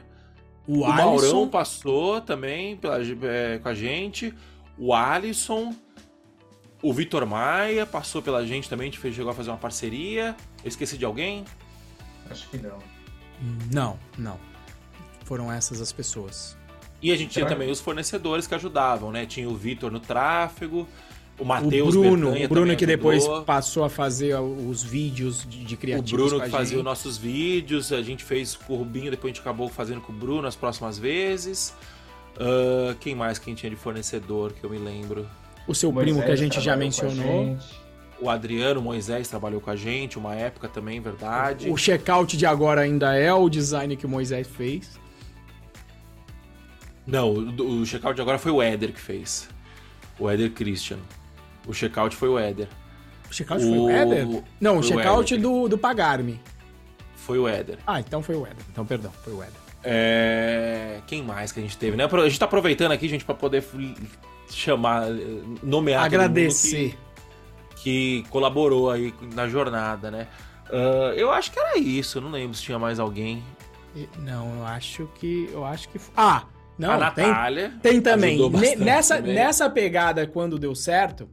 o, 0.67 0.83
o 0.83 0.89
Maurão 0.89 1.49
passou 1.49 2.21
também 2.21 2.77
pela, 2.77 2.99
é, 3.03 3.59
com 3.59 3.69
a 3.69 3.75
gente. 3.75 4.35
O 4.79 4.95
Alisson. 4.95 5.75
O 6.83 6.95
Vitor 6.95 7.27
Maia 7.27 7.85
passou 7.85 8.23
pela 8.23 8.47
gente 8.47 8.67
também, 8.67 8.89
a 8.89 8.91
gente 8.91 8.99
fez, 8.99 9.15
chegou 9.15 9.31
a 9.31 9.35
fazer 9.35 9.51
uma 9.51 9.59
parceria. 9.59 10.35
Eu 10.65 10.69
esqueci 10.69 10.97
de 10.97 11.05
alguém? 11.05 11.45
Acho 12.31 12.49
que 12.49 12.57
não. 12.57 12.79
Não, 13.73 13.99
não. 14.17 14.41
Foram 15.25 15.53
essas 15.53 15.81
as 15.81 15.93
pessoas. 15.93 16.57
E 17.03 17.13
a 17.13 17.17
gente 17.17 17.31
tinha 17.33 17.47
também 17.47 17.71
os 17.71 17.81
fornecedores 17.81 18.47
que 18.47 18.55
ajudavam, 18.55 19.11
né? 19.11 19.27
Tinha 19.27 19.49
o 19.49 19.55
Vitor 19.55 19.91
no 19.91 20.01
tráfego, 20.01 20.87
o 21.41 21.45
Matheus 21.45 21.97
O 21.97 22.01
Bruno, 22.01 22.35
o 22.35 22.49
Bruno 22.49 22.77
que 22.77 22.85
depois 22.85 23.27
passou 23.47 23.83
a 23.83 23.89
fazer 23.89 24.39
os 24.39 24.83
vídeos 24.83 25.47
de, 25.49 25.65
de 25.65 25.77
criativos. 25.77 26.13
O 26.13 26.17
Bruno 26.17 26.45
que 26.45 26.51
fazia 26.51 26.79
os 26.79 26.85
nossos 26.85 27.17
vídeos, 27.17 27.93
a 27.93 28.03
gente 28.03 28.23
fez 28.23 28.55
com 28.55 28.75
o 28.75 28.77
Rubinho, 28.77 29.11
depois 29.11 29.33
a 29.33 29.35
gente 29.35 29.41
acabou 29.41 29.69
fazendo 29.69 30.01
com 30.03 30.13
o 30.13 30.15
Bruno 30.15 30.47
as 30.47 30.55
próximas 30.55 30.99
vezes. 30.99 31.75
Uh, 32.37 32.95
quem 33.01 33.15
mais 33.15 33.39
quem 33.39 33.55
tinha 33.55 33.71
de 33.71 33.77
fornecedor 33.77 34.53
que 34.53 34.63
eu 34.63 34.71
me 34.71 34.79
lembro? 34.79 35.27
O 35.67 35.75
seu 35.75 35.91
Moisés 35.91 36.13
primo 36.13 36.25
que 36.25 36.31
a 36.31 36.37
gente 36.37 36.61
já 36.61 36.77
mencionou. 36.77 37.57
O 38.21 38.29
Adriano 38.29 38.83
Moisés 38.83 39.29
trabalhou 39.29 39.63
com 39.63 39.71
a 39.71 39.77
gente, 39.77 40.19
uma 40.19 40.35
época 40.35 40.69
também, 40.69 41.01
verdade. 41.01 41.71
O 41.71 41.77
checkout 41.77 42.37
de 42.37 42.45
agora 42.45 42.83
ainda 42.83 43.15
é 43.17 43.33
o 43.33 43.49
design 43.49 43.97
que 43.97 44.05
o 44.05 44.09
Moisés 44.09 44.47
fez. 44.47 45.01
Não, 47.07 47.33
o, 47.33 47.81
o 47.81 47.87
checkout 47.87 48.15
de 48.15 48.21
agora 48.21 48.39
foi 48.39 48.53
o 48.53 48.61
Éder 48.61 48.93
que 48.93 49.01
fez. 49.01 49.49
O 50.19 50.29
Éder 50.29 50.51
Christian. 50.51 50.99
O 51.67 51.73
checkout 51.73 52.15
foi 52.17 52.29
o 52.29 52.39
Éder. 52.39 52.69
O 53.31 53.35
checkout 53.35 53.63
o... 53.65 53.69
foi 53.69 53.79
o 53.79 53.91
Éder? 53.91 54.43
Não, 54.61 54.79
o 54.79 54.83
checkout 54.83 55.37
do, 55.37 55.69
do 55.69 55.79
Pagar-me. 55.79 56.41
Foi 57.15 57.39
o 57.39 57.47
Éder. 57.47 57.79
Ah, 57.87 58.01
então 58.01 58.23
foi 58.23 58.35
o 58.35 58.47
Éder. 58.47 58.65
Então, 58.71 58.85
perdão, 58.85 59.13
foi 59.23 59.33
o 59.33 59.43
Éder. 59.43 59.61
É... 59.83 61.01
Quem 61.07 61.23
mais 61.23 61.53
que 61.53 61.61
a 61.61 61.63
gente 61.63 61.77
teve, 61.79 61.97
né? 61.97 62.05
A 62.05 62.29
gente 62.29 62.39
tá 62.39 62.45
aproveitando 62.45 62.93
aqui, 62.93 63.09
gente, 63.09 63.25
para 63.25 63.35
poder 63.35 63.65
chamar, 64.51 65.07
nomear 65.63 66.05
Agradecer. 66.05 66.99
Que, 67.77 68.23
que, 68.23 68.29
colaborou 68.31 68.91
aí 68.91 69.15
na 69.35 69.49
jornada, 69.49 70.11
né? 70.11 70.27
Uh, 70.69 71.13
eu 71.17 71.31
acho 71.31 71.51
que 71.51 71.59
era 71.59 71.79
isso, 71.79 72.21
não 72.21 72.31
lembro 72.31 72.57
se 72.57 72.63
tinha 72.63 72.79
mais 72.79 73.01
alguém. 73.01 73.43
Não, 74.19 74.57
eu 74.57 74.67
acho 74.67 75.09
que. 75.15 75.49
Eu 75.53 75.65
acho 75.65 75.89
que. 75.89 76.01
Ah! 76.17 76.45
Não, 76.79 76.93
a 76.93 76.99
Natália. 76.99 77.71
Tem, 77.83 77.93
tem 77.93 78.01
também. 78.01 78.39
Nessa, 78.79 79.17
também. 79.17 79.35
nessa 79.35 79.69
pegada, 79.69 80.27
quando 80.27 80.59
deu 80.59 80.75
certo, 80.75 81.29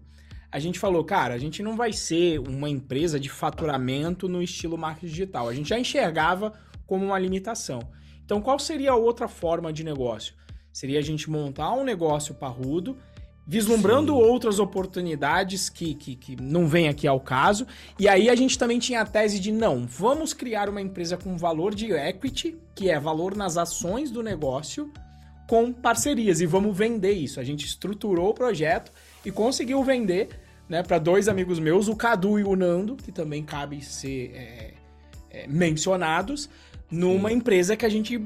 a 0.58 0.60
gente 0.60 0.80
falou, 0.80 1.04
cara, 1.04 1.36
a 1.36 1.38
gente 1.38 1.62
não 1.62 1.76
vai 1.76 1.94
ser 1.94 2.40
uma 2.40 2.68
empresa 2.68 3.20
de 3.20 3.30
faturamento 3.30 4.28
no 4.28 4.42
estilo 4.42 4.76
marketing 4.76 5.06
digital. 5.06 5.48
A 5.48 5.54
gente 5.54 5.70
já 5.70 5.78
enxergava 5.78 6.52
como 6.88 7.06
uma 7.06 7.20
limitação. 7.20 7.80
Então, 8.26 8.42
qual 8.42 8.58
seria 8.58 8.94
a 8.94 8.96
outra 8.96 9.28
forma 9.28 9.72
de 9.72 9.84
negócio? 9.84 10.34
Seria 10.74 10.98
a 10.98 11.02
gente 11.04 11.30
montar 11.30 11.72
um 11.74 11.84
negócio 11.84 12.34
parrudo 12.34 12.98
vislumbrando 13.46 14.14
Sim. 14.14 14.20
outras 14.20 14.58
oportunidades 14.58 15.70
que, 15.70 15.94
que, 15.94 16.16
que 16.16 16.36
não 16.42 16.68
vem 16.68 16.90
aqui 16.90 17.08
ao 17.08 17.20
caso. 17.20 17.68
E 18.00 18.10
aí 18.10 18.28
a 18.28 18.36
gente 18.36 18.58
também 18.58 18.80
tinha 18.80 19.02
a 19.02 19.06
tese 19.06 19.40
de 19.40 19.52
não, 19.52 19.86
vamos 19.86 20.34
criar 20.34 20.70
uma 20.70 20.82
empresa 20.82 21.18
com 21.18 21.38
valor 21.38 21.76
de 21.76 21.92
equity, 21.94 22.58
que 22.74 22.90
é 22.90 23.00
valor 23.00 23.36
nas 23.36 23.58
ações 23.58 24.10
do 24.10 24.24
negócio, 24.24 24.92
com 25.48 25.72
parcerias 25.72 26.42
e 26.42 26.48
vamos 26.48 26.76
vender 26.76 27.14
isso. 27.14 27.40
A 27.40 27.44
gente 27.44 27.64
estruturou 27.64 28.32
o 28.32 28.34
projeto 28.34 28.92
e 29.24 29.32
conseguiu 29.32 29.82
vender 29.84 30.47
né, 30.70 30.84
para 30.84 30.98
dois 31.00 31.28
amigos 31.28 31.60
meus, 31.60 31.88
o 31.88 31.96
Cadu 31.96 32.40
e 32.40 32.44
o 32.44 32.56
Nando, 32.56 32.96
que 32.96 33.12
também 33.12 33.44
cabe 33.44 33.84
ser 33.84 34.32
é, 34.36 34.74
é, 35.30 35.48
mencionados, 35.48 36.50
numa 36.90 37.32
empresa 37.32 37.76
que 37.76 37.86
a 37.86 37.90
gente 37.90 38.22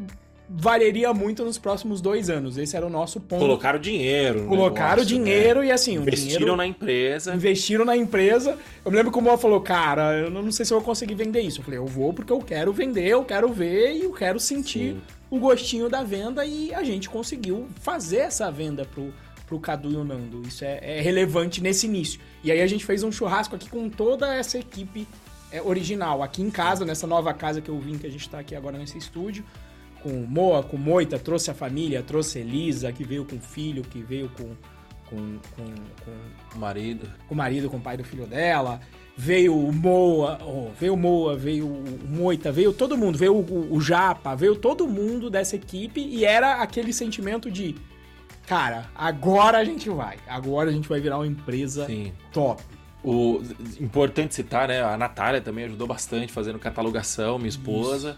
valeria 0.53 1.13
muito 1.13 1.45
nos 1.45 1.57
próximos 1.57 2.01
dois 2.01 2.30
anos. 2.30 2.57
Esse 2.57 2.76
era 2.76 2.85
o 2.85 2.89
nosso 2.89 3.19
ponto. 3.19 3.39
Colocaram 3.39 3.80
dinheiro. 3.80 4.41
no 4.41 4.49
Colocaram 4.49 4.97
negócio, 4.97 5.18
né? 5.18 5.23
dinheiro 5.23 5.63
e 5.63 5.72
assim, 5.72 5.95
Investiram 5.95 6.27
dinheiro 6.27 6.55
na 6.57 6.68
empresa. 6.68 7.34
investiram 7.34 7.85
na 7.85 7.95
empresa. 7.95 8.57
Eu 8.84 8.91
me 8.91 8.97
lembro 8.97 9.11
que 9.11 9.18
o 9.18 9.22
Moa 9.22 9.38
falou, 9.38 9.61
cara, 9.61 10.18
eu 10.18 10.30
não 10.30 10.51
sei 10.51 10.65
se 10.65 10.73
eu 10.73 10.77
vou 10.80 10.85
conseguir 10.85 11.15
vender 11.15 11.41
isso. 11.41 11.61
Eu 11.61 11.63
falei, 11.63 11.80
eu 11.80 11.85
vou 11.85 12.13
porque 12.13 12.34
eu 12.34 12.39
quero 12.39 12.73
vender, 12.73 13.07
eu 13.07 13.23
quero 13.23 13.47
ver 13.49 13.93
e 13.93 14.03
eu 14.03 14.11
quero 14.11 14.39
sentir 14.39 14.95
Sim. 14.95 15.01
o 15.30 15.39
gostinho 15.39 15.88
da 15.88 16.03
venda 16.03 16.45
e 16.45 16.73
a 16.73 16.84
gente 16.84 17.09
conseguiu 17.09 17.68
fazer 17.81 18.18
essa 18.18 18.51
venda 18.51 18.84
pro, 18.84 19.13
pro 19.47 19.59
Cadu 19.59 19.91
e 19.91 19.95
o 19.95 20.03
Nando. 20.03 20.41
Isso 20.45 20.65
é, 20.65 20.80
é 20.81 21.01
relevante 21.01 21.61
nesse 21.61 21.85
início. 21.85 22.19
E 22.43 22.51
aí 22.51 22.61
a 22.61 22.68
gente 22.68 22.85
fez 22.85 23.03
um 23.03 23.11
churrasco 23.11 23.55
aqui 23.55 23.69
com 23.69 23.89
toda 23.89 24.34
essa 24.34 24.57
equipe 24.57 25.07
é, 25.51 25.61
original, 25.61 26.23
aqui 26.23 26.41
em 26.41 26.49
casa, 26.49 26.85
nessa 26.85 27.05
nova 27.05 27.34
casa 27.34 27.61
que 27.61 27.69
eu 27.69 27.80
vim, 27.80 27.97
que 27.97 28.07
a 28.07 28.09
gente 28.09 28.27
tá 28.30 28.39
aqui 28.39 28.55
agora 28.55 28.77
nesse 28.77 28.97
estúdio. 28.97 29.43
Com 30.01 30.09
o 30.09 30.27
Moa, 30.27 30.63
com 30.63 30.77
Moita, 30.77 31.19
trouxe 31.19 31.51
a 31.51 31.53
família, 31.53 32.01
trouxe 32.01 32.39
Elisa, 32.39 32.91
que 32.91 33.03
veio 33.03 33.23
com 33.23 33.35
o 33.35 33.39
filho, 33.39 33.84
que 33.84 34.01
veio 34.01 34.30
com, 34.30 34.55
com, 35.07 35.39
com, 35.55 35.65
com 35.65 36.57
O 36.57 36.59
marido. 36.59 37.07
com 37.27 37.35
o 37.35 37.38
marido, 37.38 37.69
com 37.69 37.77
o 37.77 37.81
pai 37.81 37.97
do 37.97 38.03
filho 38.03 38.26
dela. 38.26 38.80
Veio 39.15 39.55
o 39.55 39.72
Moa, 39.72 40.39
oh, 40.41 40.72
veio 40.80 40.93
o 40.93 40.97
Moa, 40.97 41.35
veio 41.35 41.68
o 41.68 42.07
Moita, 42.07 42.51
veio 42.51 42.73
todo 42.73 42.97
mundo, 42.97 43.18
veio 43.18 43.35
o, 43.35 43.76
o 43.76 43.80
Japa, 43.80 44.34
veio 44.34 44.55
todo 44.55 44.88
mundo 44.88 45.30
dessa 45.30 45.55
equipe 45.55 46.01
e 46.01 46.26
era 46.26 46.55
aquele 46.55 46.91
sentimento 46.91 47.51
de, 47.51 47.76
cara, 48.52 48.90
agora 48.94 49.60
a 49.60 49.64
gente 49.64 49.90
vai, 49.90 50.18
agora 50.28 50.69
a 50.69 50.73
gente 50.73 50.90
vai 50.90 50.99
virar 50.99 51.18
uma 51.18 51.26
empresa 51.26 51.86
Sim. 51.86 52.11
top. 52.34 52.61
O, 53.02 53.41
importante 53.80 54.36
citar, 54.36 54.68
né? 54.68 54.84
A 54.84 54.98
Natália 54.98 55.40
também 55.40 55.64
ajudou 55.64 55.88
bastante 55.88 56.34
fazendo 56.34 56.60
catalogação, 56.60 57.38
minha 57.38 57.48
esposa. 57.48 58.18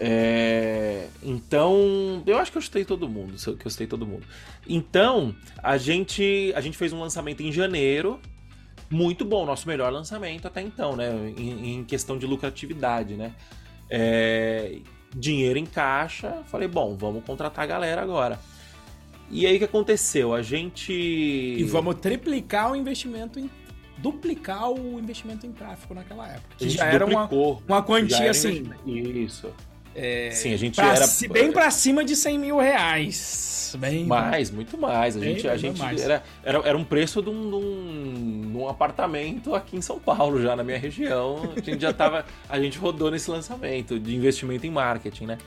É, 0.00 1.06
então, 1.22 2.20
eu 2.26 2.36
acho 2.36 2.50
que 2.50 2.58
eu 2.58 2.62
chutei 2.62 2.84
todo 2.84 3.08
mundo. 3.08 3.34
Que 3.56 3.64
eu 3.64 3.70
chutei 3.70 3.86
todo 3.86 4.04
mundo. 4.04 4.26
Então, 4.68 5.32
a 5.62 5.78
gente, 5.78 6.52
a 6.56 6.60
gente 6.60 6.76
fez 6.76 6.92
um 6.92 7.00
lançamento 7.00 7.40
em 7.40 7.52
janeiro. 7.52 8.18
Muito 8.90 9.24
bom, 9.24 9.46
nosso 9.46 9.68
melhor 9.68 9.92
lançamento 9.92 10.48
até 10.48 10.60
então, 10.60 10.96
né? 10.96 11.32
Em, 11.36 11.76
em 11.76 11.84
questão 11.84 12.18
de 12.18 12.26
lucratividade, 12.26 13.14
né? 13.14 13.32
É, 13.88 14.78
dinheiro 15.14 15.60
em 15.60 15.66
caixa. 15.66 16.42
Falei, 16.46 16.66
bom, 16.66 16.96
vamos 16.96 17.24
contratar 17.24 17.62
a 17.62 17.68
galera 17.68 18.02
agora. 18.02 18.36
E 19.30 19.46
aí 19.46 19.56
o 19.56 19.58
que 19.58 19.64
aconteceu? 19.64 20.34
A 20.34 20.42
gente. 20.42 20.92
E 20.92 21.62
vamos 21.64 21.96
triplicar 21.96 22.72
o 22.72 22.76
investimento 22.76 23.38
em. 23.38 23.48
duplicar 23.98 24.70
o 24.70 24.98
investimento 24.98 25.46
em 25.46 25.52
tráfego 25.52 25.94
naquela 25.94 26.26
época. 26.28 26.54
A 26.54 26.58
Que 26.58 26.68
já 26.68 26.86
era 26.86 27.06
uma, 27.06 27.28
uma 27.66 27.82
quantia 27.82 28.16
era 28.16 28.30
assim. 28.30 28.64
Isso. 28.86 29.48
Sim, 30.32 30.54
a 30.54 30.56
gente 30.56 30.76
pra 30.76 30.94
era. 30.94 31.06
bem 31.30 31.52
pra 31.52 31.70
cima 31.70 32.04
de 32.04 32.16
100 32.16 32.38
mil 32.38 32.58
reais. 32.58 33.74
Bem, 33.78 34.04
Mais, 34.04 34.50
muito 34.50 34.76
mais. 34.76 35.16
A 35.16 35.20
Bem, 35.20 35.34
gente, 35.34 35.46
a 35.46 35.50
bem 35.52 35.58
gente 35.60 35.78
mais. 35.78 36.00
era, 36.00 36.22
era, 36.42 36.58
era 36.64 36.76
um 36.78 36.84
preço 36.84 37.22
de 37.22 37.30
um, 37.30 37.50
de, 37.50 37.54
um, 37.56 38.50
de 38.52 38.56
um 38.56 38.68
apartamento 38.68 39.54
aqui 39.54 39.76
em 39.76 39.82
São 39.82 39.98
Paulo, 40.00 40.40
já 40.42 40.56
na 40.56 40.64
minha 40.64 40.78
região. 40.78 41.52
A 41.56 41.60
gente 41.60 41.80
já 41.80 41.92
tava. 41.92 42.24
A 42.48 42.58
gente 42.60 42.78
rodou 42.78 43.10
nesse 43.10 43.30
lançamento 43.30 43.98
de 43.98 44.14
investimento 44.14 44.66
em 44.66 44.70
marketing, 44.70 45.26
né? 45.26 45.38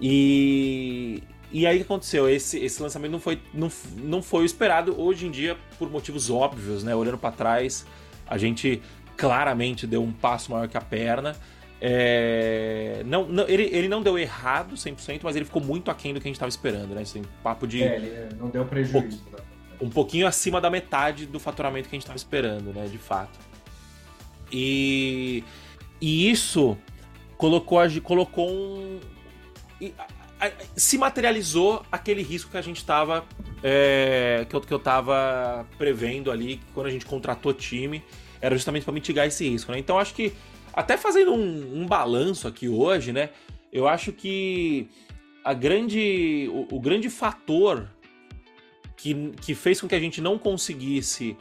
E. 0.00 1.22
E 1.52 1.66
aí 1.66 1.76
o 1.76 1.78
que 1.78 1.84
aconteceu? 1.84 2.28
Esse, 2.28 2.58
esse 2.58 2.80
lançamento 2.82 3.10
não 3.12 3.20
foi, 3.20 3.40
não, 3.52 3.70
não 3.96 4.22
foi 4.22 4.42
o 4.42 4.46
esperado. 4.46 5.00
Hoje 5.00 5.26
em 5.26 5.30
dia, 5.30 5.56
por 5.78 5.90
motivos 5.90 6.30
óbvios, 6.30 6.84
né? 6.84 6.94
Olhando 6.94 7.18
pra 7.18 7.32
trás, 7.32 7.84
a 8.26 8.38
gente 8.38 8.80
claramente 9.16 9.86
deu 9.86 10.02
um 10.02 10.12
passo 10.12 10.52
maior 10.52 10.68
que 10.68 10.76
a 10.76 10.80
perna. 10.80 11.34
É, 11.80 13.02
não, 13.06 13.26
não- 13.26 13.48
ele, 13.48 13.64
ele 13.72 13.88
não 13.88 14.02
deu 14.02 14.18
errado 14.18 14.74
100%, 14.76 15.20
mas 15.24 15.34
ele 15.34 15.44
ficou 15.44 15.62
muito 15.62 15.90
aquém 15.90 16.12
do 16.14 16.20
que 16.20 16.26
a 16.26 16.28
gente 16.28 16.36
estava 16.36 16.48
esperando, 16.50 16.94
né? 16.94 17.02
Assim, 17.02 17.22
papo 17.42 17.66
de 17.66 17.82
É, 17.82 17.96
ele 17.96 18.34
não 18.38 18.48
deu 18.48 18.64
prejuízo. 18.64 19.22
né? 19.32 19.38
um 19.82 19.88
pouquinho 19.88 20.26
acima 20.26 20.60
da 20.60 20.68
metade 20.68 21.24
do 21.24 21.40
faturamento 21.40 21.88
que 21.88 21.94
a 21.94 21.96
gente 21.96 22.02
estava 22.02 22.16
esperando, 22.18 22.70
né? 22.72 22.86
De 22.86 22.98
fato. 22.98 23.38
E, 24.52 25.42
e 26.00 26.30
isso 26.30 26.76
colocou, 27.36 27.78
colocou 28.02 28.50
um. 28.50 29.00
e 29.80 29.94
se 30.76 30.98
materializou 30.98 31.82
aquele 31.90 32.22
risco 32.22 32.50
que 32.50 32.56
a 32.56 32.62
gente 32.62 32.78
estava. 32.78 33.24
que, 34.48 34.56
eu, 34.56 34.60
que 34.60 34.72
eu 34.72 34.78
tava 34.78 35.66
prevendo 35.76 36.30
ali 36.30 36.60
quando 36.74 36.86
a 36.86 36.90
gente 36.90 37.06
contratou 37.06 37.52
time. 37.52 38.02
Era 38.40 38.54
justamente 38.54 38.84
para 38.84 38.94
mitigar 38.94 39.26
esse 39.26 39.48
risco, 39.48 39.72
né? 39.72 39.78
Então 39.78 39.98
acho 39.98 40.14
que. 40.14 40.32
Até 40.72 40.96
fazendo 40.96 41.32
um, 41.32 41.82
um 41.82 41.86
balanço 41.86 42.46
aqui 42.46 42.68
hoje, 42.68 43.12
né? 43.12 43.30
Eu 43.72 43.86
acho 43.88 44.12
que 44.12 44.88
a 45.44 45.52
grande, 45.52 46.48
o, 46.52 46.76
o 46.76 46.80
grande 46.80 47.10
fator 47.10 47.88
que, 48.96 49.32
que 49.40 49.54
fez 49.54 49.80
com 49.80 49.88
que 49.88 49.94
a 49.94 50.00
gente 50.00 50.20
não 50.20 50.38
conseguisse 50.38 51.36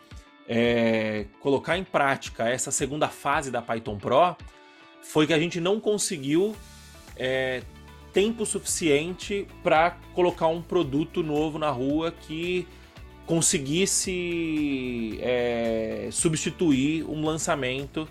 é, 0.48 1.26
colocar 1.40 1.78
em 1.78 1.84
prática 1.84 2.50
essa 2.50 2.72
segunda 2.72 3.08
fase 3.08 3.52
da 3.52 3.62
Python 3.62 3.98
Pro 3.98 4.36
foi 5.02 5.28
que 5.28 5.34
a 5.34 5.40
gente 5.40 5.60
não 5.60 5.80
conseguiu 5.80 6.56
é, 7.16 7.62
tempo 8.14 8.46
suficiente 8.46 9.48
para 9.64 9.98
colocar 10.14 10.48
um 10.48 10.62
produto 10.62 11.22
novo 11.24 11.58
na 11.60 11.70
rua 11.70 12.12
que 12.12 12.68
conseguisse 13.26 15.20
é, 15.22 16.10
substituir 16.12 17.04
um 17.08 17.24
lançamento 17.26 18.08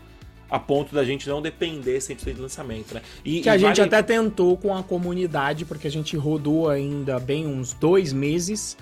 a 0.51 0.59
ponto 0.59 0.95
da 0.95 1.05
gente 1.05 1.29
não 1.29 1.43
depender 1.43 1.99
100% 1.99 2.35
de 2.35 2.41
lançamento, 2.41 2.95
né? 2.95 3.03
E, 3.25 3.41
Que 3.43 3.51
a 3.51 3.57
e 3.57 3.59
gente 3.59 3.77
vale- 3.81 3.95
até 3.95 4.03
tentou 4.03 4.57
com 4.57 4.75
a 4.75 4.83
comunidade, 4.83 5.65
porque 5.67 5.87
a 5.87 5.91
gente 5.91 6.17
rodou 6.17 6.71
ainda 6.71 7.19
bem 7.21 7.47
uns 7.47 7.75
dois 7.75 8.13
meses, 8.15 8.77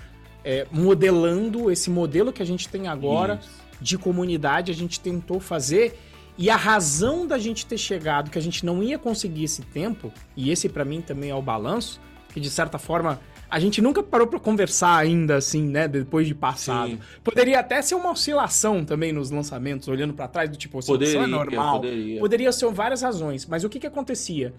é, 0.45 0.65
modelando 0.71 1.69
esse 1.69 1.89
modelo 1.89 2.31
que 2.31 2.41
a 2.41 2.45
gente 2.45 2.69
tem 2.69 2.87
agora 2.87 3.41
Isso. 3.41 3.49
de 3.81 3.97
comunidade, 3.97 4.71
a 4.71 4.75
gente 4.75 4.99
tentou 5.01 5.41
fazer. 5.41 5.99
E 6.37 6.49
a 6.49 6.55
razão 6.55 7.25
da 7.25 7.37
gente 7.39 7.65
ter 7.65 7.77
chegado 7.77 8.29
que 8.29 8.37
a 8.37 8.41
gente 8.41 8.65
não 8.65 8.83
ia 8.83 8.99
conseguir 8.99 9.45
esse 9.45 9.63
tempo, 9.63 10.13
e 10.35 10.51
esse 10.51 10.69
pra 10.69 10.85
mim 10.85 11.01
também 11.01 11.31
é 11.31 11.35
o 11.35 11.41
balanço, 11.41 11.99
que 12.31 12.39
de 12.39 12.49
certa 12.49 12.77
forma 12.77 13.19
a 13.49 13.59
gente 13.59 13.81
nunca 13.81 14.03
parou 14.03 14.27
pra 14.27 14.39
conversar 14.39 14.97
ainda 14.97 15.37
assim, 15.37 15.67
né, 15.67 15.87
depois 15.87 16.27
de 16.27 16.35
passado. 16.35 16.91
Sim. 16.91 16.99
Poderia 17.23 17.59
até 17.59 17.81
ser 17.81 17.95
uma 17.95 18.11
oscilação 18.11 18.83
também 18.83 19.11
nos 19.13 19.31
lançamentos, 19.31 19.87
olhando 19.87 20.13
pra 20.13 20.27
trás, 20.27 20.49
do 20.49 20.57
tipo, 20.57 20.77
oscilação 20.77 21.21
Poderia, 21.21 21.23
é 21.23 21.27
normal. 21.27 21.75
poderia. 21.81 22.19
Poderia 22.19 22.51
ser 22.51 22.71
várias 22.71 23.01
razões, 23.01 23.45
mas 23.45 23.63
o 23.63 23.69
que 23.69 23.79
que 23.79 23.87
acontecia? 23.87 24.53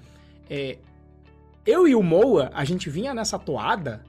É, 0.49 0.79
eu 1.67 1.87
e 1.87 1.95
o 1.95 2.03
Moa, 2.03 2.51
a 2.55 2.65
gente 2.65 2.89
vinha 2.89 3.13
nessa 3.13 3.39
toada 3.39 4.03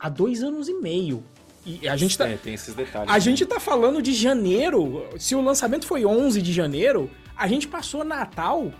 há 0.00 0.08
dois 0.08 0.42
anos 0.42 0.66
e 0.66 0.74
meio. 0.74 1.22
E 1.64 1.88
a 1.88 1.96
gente 1.96 2.18
tá, 2.18 2.28
É, 2.28 2.36
tem 2.36 2.54
esses 2.54 2.74
detalhes. 2.74 3.12
a 3.12 3.18
gente 3.18 3.46
tá 3.46 3.60
falando 3.60 4.02
de 4.02 4.12
janeiro. 4.12 5.06
Se 5.18 5.34
o 5.34 5.40
lançamento 5.40 5.86
foi 5.86 6.04
11 6.04 6.42
de 6.42 6.52
janeiro, 6.52 7.08
a 7.36 7.46
gente 7.46 7.68
passou 7.68 8.04
Natal 8.04 8.72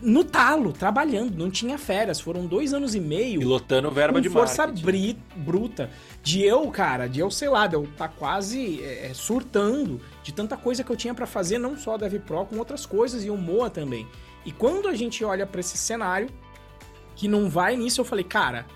no 0.00 0.22
talo, 0.22 0.72
trabalhando, 0.72 1.36
não 1.38 1.50
tinha 1.50 1.78
férias. 1.78 2.20
Foram 2.20 2.46
dois 2.46 2.74
anos 2.74 2.94
e 2.94 3.00
meio 3.00 3.40
Pilotando 3.40 3.90
verba 3.90 4.20
de 4.20 4.28
força 4.28 4.66
bri- 4.66 5.18
bruta. 5.36 5.90
De 6.22 6.42
eu, 6.42 6.70
cara, 6.70 7.06
de 7.06 7.20
eu, 7.20 7.30
sei 7.30 7.48
lá, 7.48 7.66
de 7.66 7.74
eu 7.76 7.88
tá 7.96 8.06
quase 8.08 8.82
é, 8.82 9.10
surtando 9.14 10.00
de 10.22 10.32
tanta 10.34 10.56
coisa 10.56 10.82
que 10.84 10.90
eu 10.90 10.96
tinha 10.96 11.14
pra 11.14 11.26
fazer, 11.26 11.58
não 11.58 11.76
só 11.78 11.94
a 11.94 11.96
DevPro, 11.96 12.44
com 12.46 12.58
outras 12.58 12.84
coisas 12.84 13.24
e 13.24 13.30
o 13.30 13.36
Moa 13.36 13.70
também. 13.70 14.06
E 14.44 14.52
quando 14.52 14.86
a 14.88 14.94
gente 14.94 15.24
olha 15.24 15.46
pra 15.46 15.60
esse 15.60 15.78
cenário, 15.78 16.28
que 17.14 17.26
não 17.26 17.48
vai 17.48 17.74
nisso, 17.76 18.00
eu 18.00 18.04
falei, 18.04 18.24
cara, 18.24 18.66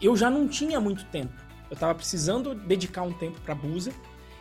eu 0.00 0.16
já 0.16 0.30
não 0.30 0.46
tinha 0.46 0.80
muito 0.80 1.04
tempo. 1.06 1.32
Eu 1.72 1.76
tava 1.78 1.94
precisando 1.94 2.54
dedicar 2.54 3.00
um 3.00 3.12
tempo 3.12 3.40
pra 3.40 3.54
Busa. 3.54 3.92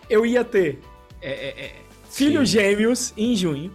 Eu 0.10 0.26
ia 0.26 0.44
ter 0.44 0.82
é, 1.22 1.32
é, 1.32 1.66
é, 1.66 1.76
filhos 2.10 2.49
gêmeos 2.49 3.14
em 3.16 3.34
junho. 3.38 3.74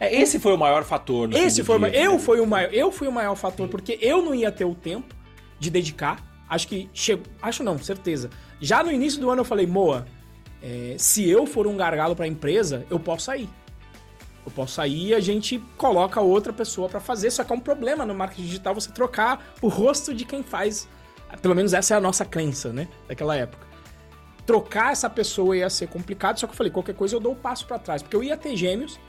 É, 0.00 0.12
esse 0.12 0.40
foi 0.40 0.52
o 0.52 0.58
maior 0.58 0.82
fator. 0.82 1.28
no 1.28 1.38
Esse 1.38 1.62
foi 1.62 1.76
o 1.76 1.78
dia, 1.78 2.02
eu 2.02 2.14
né? 2.14 2.18
fui 2.18 2.40
o 2.40 2.46
maior, 2.46 2.74
eu 2.74 2.90
fui 2.90 3.06
o 3.06 3.12
maior 3.12 3.36
fator 3.36 3.68
porque 3.68 3.96
eu 4.02 4.20
não 4.22 4.34
ia 4.34 4.50
ter 4.50 4.64
o 4.64 4.74
tempo 4.74 5.14
de 5.56 5.70
dedicar. 5.70 6.20
Acho 6.48 6.66
que 6.66 6.90
chegou, 6.92 7.24
acho 7.40 7.62
não, 7.62 7.78
certeza. 7.78 8.28
Já 8.60 8.82
no 8.82 8.90
início 8.90 9.20
do 9.20 9.30
ano 9.30 9.42
eu 9.42 9.44
falei, 9.44 9.68
Moa, 9.68 10.04
é, 10.60 10.96
se 10.98 11.30
eu 11.30 11.46
for 11.46 11.68
um 11.68 11.76
gargalo 11.76 12.16
pra 12.16 12.26
empresa, 12.26 12.84
eu 12.90 12.98
posso 12.98 13.26
sair. 13.26 13.48
Eu 14.44 14.50
posso 14.50 14.74
sair 14.74 15.10
e 15.10 15.14
a 15.14 15.20
gente 15.20 15.62
coloca 15.76 16.20
outra 16.20 16.52
pessoa 16.52 16.88
pra 16.88 16.98
fazer. 16.98 17.30
Só 17.30 17.44
que 17.44 17.52
é 17.52 17.54
um 17.54 17.60
problema 17.60 18.04
no 18.04 18.16
marketing 18.16 18.42
digital 18.42 18.74
você 18.74 18.90
trocar 18.90 19.54
o 19.62 19.68
rosto 19.68 20.12
de 20.12 20.24
quem 20.24 20.42
faz. 20.42 20.88
Pelo 21.40 21.54
menos 21.54 21.72
essa 21.72 21.94
é 21.94 21.96
a 21.96 22.00
nossa 22.00 22.24
crença, 22.24 22.72
né? 22.72 22.88
Daquela 23.08 23.36
época. 23.36 23.66
trocar 24.46 24.92
essa 24.92 25.08
pessoa 25.08 25.56
ia 25.56 25.70
ser 25.70 25.88
complicado, 25.88 26.38
só 26.38 26.46
que 26.46 26.52
eu 26.52 26.56
falei, 26.56 26.70
qualquer 26.70 26.94
coisa 26.94 27.16
eu 27.16 27.20
dou 27.20 27.32
o 27.32 27.34
um 27.34 27.38
passo 27.38 27.66
para 27.66 27.78
trás, 27.78 28.02
porque 28.02 28.14
eu 28.14 28.22
ia 28.22 28.36
ter 28.36 28.54
gêmeos. 28.56 29.00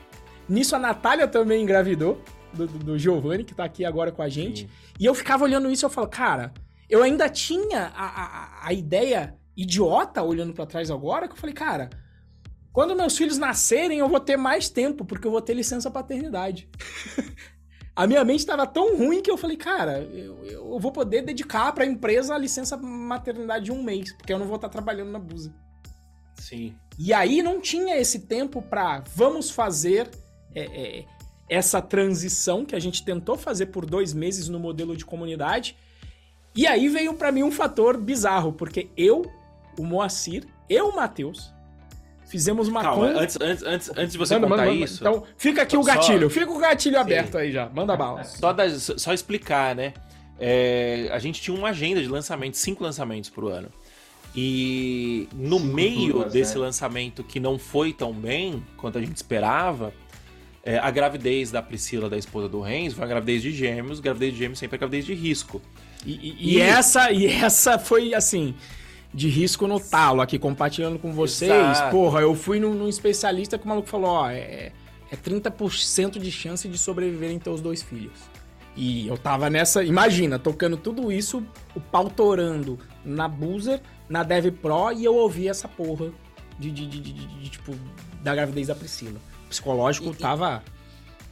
Nisso 0.48 0.74
a 0.74 0.78
Natália 0.78 1.28
também 1.28 1.62
engravidou, 1.62 2.22
do, 2.54 2.66
do, 2.66 2.78
do 2.78 2.98
Giovanni, 2.98 3.44
que 3.44 3.54
tá 3.54 3.64
aqui 3.64 3.84
agora 3.84 4.10
com 4.10 4.22
a 4.22 4.28
gente. 4.28 4.62
Sim. 4.62 4.68
E 4.98 5.04
eu 5.04 5.14
ficava 5.14 5.44
olhando 5.44 5.70
isso 5.70 5.84
e 5.84 5.86
eu 5.86 5.90
falo, 5.90 6.08
cara, 6.08 6.52
eu 6.88 7.02
ainda 7.02 7.28
tinha 7.28 7.92
a, 7.94 8.06
a, 8.06 8.68
a 8.68 8.72
ideia 8.72 9.36
idiota 9.56 10.22
olhando 10.22 10.52
para 10.52 10.66
trás 10.66 10.90
agora, 10.90 11.26
que 11.26 11.34
eu 11.34 11.38
falei, 11.38 11.54
cara, 11.54 11.90
quando 12.72 12.94
meus 12.94 13.16
filhos 13.16 13.38
nascerem, 13.38 13.98
eu 13.98 14.08
vou 14.08 14.20
ter 14.20 14.36
mais 14.36 14.68
tempo, 14.68 15.04
porque 15.04 15.26
eu 15.26 15.30
vou 15.30 15.40
ter 15.40 15.54
licença 15.54 15.90
paternidade. 15.90 16.68
a 17.96 18.06
minha 18.06 18.22
mente 18.22 18.40
estava 18.40 18.66
tão 18.66 18.94
ruim 18.94 19.22
que 19.22 19.30
eu 19.30 19.38
falei, 19.38 19.56
cara, 19.56 20.00
eu, 20.02 20.44
eu 20.44 20.78
vou 20.78 20.92
poder 20.92 21.22
dedicar 21.22 21.72
para 21.72 21.82
a 21.82 21.86
empresa 21.86 22.34
a 22.34 22.38
licença 22.38 22.76
maternidade 22.76 23.64
de 23.64 23.72
um 23.72 23.82
mês, 23.82 24.12
porque 24.12 24.30
eu 24.30 24.38
não 24.38 24.46
vou 24.46 24.56
estar 24.56 24.68
trabalhando 24.68 25.10
na 25.10 25.18
Busa. 25.18 25.54
Sim. 26.34 26.76
E 26.98 27.14
aí 27.14 27.42
não 27.42 27.58
tinha 27.58 27.96
esse 27.96 28.20
tempo 28.20 28.60
para 28.60 29.02
vamos 29.14 29.50
fazer 29.50 30.10
é, 30.54 30.60
é, 30.98 31.04
essa 31.48 31.80
transição 31.80 32.66
que 32.66 32.76
a 32.76 32.78
gente 32.78 33.02
tentou 33.02 33.38
fazer 33.38 33.66
por 33.66 33.86
dois 33.86 34.12
meses 34.12 34.46
no 34.46 34.60
modelo 34.60 34.94
de 34.94 35.06
comunidade. 35.06 35.74
E 36.54 36.66
aí 36.66 36.90
veio 36.90 37.14
para 37.14 37.32
mim 37.32 37.42
um 37.42 37.50
fator 37.50 37.96
bizarro, 37.96 38.52
porque 38.52 38.90
eu, 38.94 39.24
o 39.78 39.84
Moacir, 39.84 40.46
eu, 40.68 40.88
o 40.88 40.96
Matheus, 40.96 41.50
Fizemos 42.26 42.66
uma 42.66 42.82
Calma, 42.82 43.06
conta... 43.06 43.20
antes, 43.20 43.38
antes, 43.40 43.64
antes, 43.64 43.90
antes 43.90 44.12
de 44.12 44.18
você 44.18 44.34
manda, 44.34 44.48
contar 44.48 44.66
manda, 44.66 44.84
isso. 44.84 45.00
Então, 45.00 45.22
fica 45.36 45.62
aqui 45.62 45.76
o 45.76 45.82
gatilho, 45.82 46.28
fica 46.28 46.50
o 46.50 46.58
gatilho 46.58 46.98
aberto 46.98 47.32
Sim. 47.32 47.38
aí 47.38 47.52
já. 47.52 47.68
Manda 47.68 47.96
bala. 47.96 48.24
Só, 48.24 48.52
da, 48.52 48.68
só 48.68 49.12
explicar, 49.12 49.76
né? 49.76 49.94
É, 50.38 51.08
a 51.12 51.18
gente 51.20 51.40
tinha 51.40 51.56
uma 51.56 51.68
agenda 51.68 52.02
de 52.02 52.08
lançamentos, 52.08 52.58
cinco 52.58 52.82
lançamentos 52.82 53.30
pro 53.30 53.48
ano. 53.48 53.68
E 54.34 55.28
no 55.32 55.58
cinco 55.58 55.72
meio 55.72 56.12
duas, 56.14 56.32
desse 56.32 56.56
né? 56.56 56.62
lançamento 56.62 57.22
que 57.22 57.38
não 57.38 57.58
foi 57.58 57.92
tão 57.92 58.12
bem 58.12 58.62
quanto 58.76 58.98
a 58.98 59.00
gente 59.00 59.16
esperava, 59.16 59.94
é, 60.64 60.78
a 60.78 60.90
gravidez 60.90 61.52
da 61.52 61.62
Priscila, 61.62 62.10
da 62.10 62.18
esposa 62.18 62.48
do 62.48 62.60
Renzo, 62.60 62.96
foi 62.96 63.04
uma 63.04 63.08
gravidez 63.08 63.40
de 63.40 63.52
gêmeos. 63.52 64.00
Gravidez 64.00 64.32
de 64.32 64.38
gêmeos 64.40 64.58
sempre 64.58 64.74
é 64.74 64.78
gravidez 64.78 65.06
de 65.06 65.14
risco. 65.14 65.62
E, 66.04 66.10
e, 66.10 66.36
e, 66.38 66.54
e 66.56 66.60
essa, 66.60 67.12
e 67.12 67.24
essa 67.26 67.78
foi 67.78 68.12
assim 68.14 68.52
de 69.16 69.30
risco 69.30 69.66
no 69.66 69.80
talo 69.80 70.20
aqui, 70.20 70.38
compartilhando 70.38 70.98
com 70.98 71.10
vocês. 71.10 71.50
Exato. 71.50 71.90
Porra, 71.90 72.20
eu 72.20 72.34
fui 72.34 72.60
num, 72.60 72.74
num, 72.74 72.86
especialista 72.86 73.56
que 73.56 73.64
o 73.64 73.68
maluco 73.68 73.88
falou, 73.88 74.10
ó, 74.10 74.28
é, 74.28 74.72
é 75.10 75.16
30% 75.16 76.18
de 76.18 76.30
chance 76.30 76.68
de 76.68 76.76
sobreviverem 76.76 77.38
teus 77.38 77.62
dois 77.62 77.82
filhos. 77.82 78.18
E 78.76 79.08
eu 79.08 79.16
tava 79.16 79.48
nessa, 79.48 79.82
imagina, 79.82 80.38
tocando 80.38 80.76
tudo 80.76 81.10
isso, 81.10 81.42
o 81.74 81.80
pau 81.80 82.10
torando 82.10 82.78
na 83.02 83.26
Boozer, 83.26 83.80
na 84.06 84.22
Dev 84.22 84.50
Pro, 84.50 84.92
e 84.92 85.06
eu 85.06 85.14
ouvi 85.14 85.48
essa 85.48 85.66
porra 85.66 86.12
de, 86.58 86.70
de, 86.70 86.86
de, 86.86 87.00
de, 87.00 87.48
tipo, 87.48 87.74
da 88.22 88.34
gravidez 88.34 88.66
da 88.66 88.74
Priscila. 88.74 89.18
O 89.46 89.48
psicológico 89.48 90.10
e, 90.10 90.14
tava... 90.14 90.62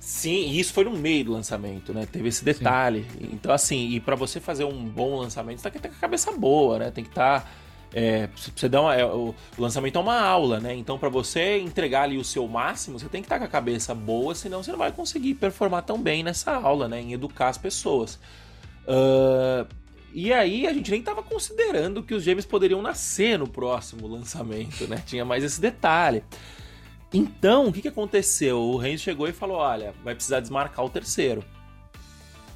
Sim, 0.01 0.49
e 0.49 0.59
isso 0.59 0.73
foi 0.73 0.85
no 0.85 0.93
meio 0.93 1.27
do 1.27 1.33
lançamento, 1.33 1.93
né? 1.93 2.07
Teve 2.11 2.29
esse 2.29 2.43
detalhe. 2.43 3.05
Sim. 3.11 3.29
Então, 3.33 3.53
assim, 3.53 3.91
e 3.91 4.01
para 4.01 4.17
você 4.17 4.41
fazer 4.41 4.65
um 4.65 4.85
bom 4.85 5.19
lançamento, 5.19 5.61
você 5.61 5.71
tem 5.71 5.83
que 5.83 5.89
ter 5.89 5.95
a 5.95 6.01
cabeça 6.01 6.33
boa, 6.33 6.79
né? 6.79 6.91
Tem 6.91 7.05
que 7.05 7.11
estar... 7.11 7.43
Tá 7.43 7.64
é, 7.97 8.29
você 8.35 8.69
dá 8.69 8.81
uma, 8.81 8.97
é, 8.97 9.07
o, 9.07 9.33
lançamento 9.57 9.97
é 9.97 10.01
uma 10.01 10.21
aula, 10.21 10.59
né? 10.59 10.75
Então, 10.75 10.99
para 10.99 11.09
você 11.09 11.59
entregar 11.61 12.03
ali 12.03 12.19
o 12.19 12.25
seu 12.25 12.49
máximo, 12.49 12.99
você 12.99 13.09
tem 13.09 13.23
que 13.23 13.27
estar 13.27 13.39
com 13.39 13.45
a 13.45 13.49
cabeça 13.49 13.95
boa, 13.95 14.35
senão 14.35 14.65
você 14.65 14.73
não 14.73 14.79
vai 14.79 14.91
conseguir 14.91 15.35
performar 15.35 15.83
tão 15.83 16.03
bem 16.03 16.25
nessa 16.25 16.57
aula, 16.57 16.89
né? 16.89 17.01
Em 17.01 17.13
educar 17.13 17.51
as 17.51 17.57
pessoas. 17.57 18.17
Uh, 18.85 19.73
e 20.13 20.33
aí 20.33 20.67
a 20.67 20.73
gente 20.73 20.91
nem 20.91 20.99
estava 20.99 21.23
considerando 21.23 22.03
que 22.03 22.15
os 22.15 22.25
gêmeos 22.25 22.45
poderiam 22.45 22.83
nascer 22.83 23.39
no 23.39 23.47
próximo 23.47 24.09
lançamento, 24.09 24.89
né? 24.89 25.01
Tinha 25.07 25.25
mais 25.25 25.45
esse 25.45 25.61
detalhe. 25.61 26.25
Então, 27.13 27.69
o 27.69 27.73
que, 27.73 27.81
que 27.81 27.89
aconteceu? 27.89 28.59
O 28.61 28.77
Renzo 28.77 29.05
chegou 29.05 29.29
e 29.29 29.33
falou: 29.33 29.59
olha, 29.59 29.95
vai 30.03 30.17
precisar 30.17 30.41
desmarcar 30.41 30.85
o 30.85 30.91
terceiro. 30.91 31.45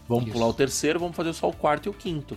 Vamos 0.08 0.24
Isso. 0.24 0.32
pular 0.32 0.48
o 0.48 0.54
terceiro, 0.54 0.98
vamos 0.98 1.14
fazer 1.14 1.32
só 1.32 1.48
o 1.48 1.52
quarto 1.52 1.86
e 1.86 1.90
o 1.90 1.94
quinto. 1.94 2.36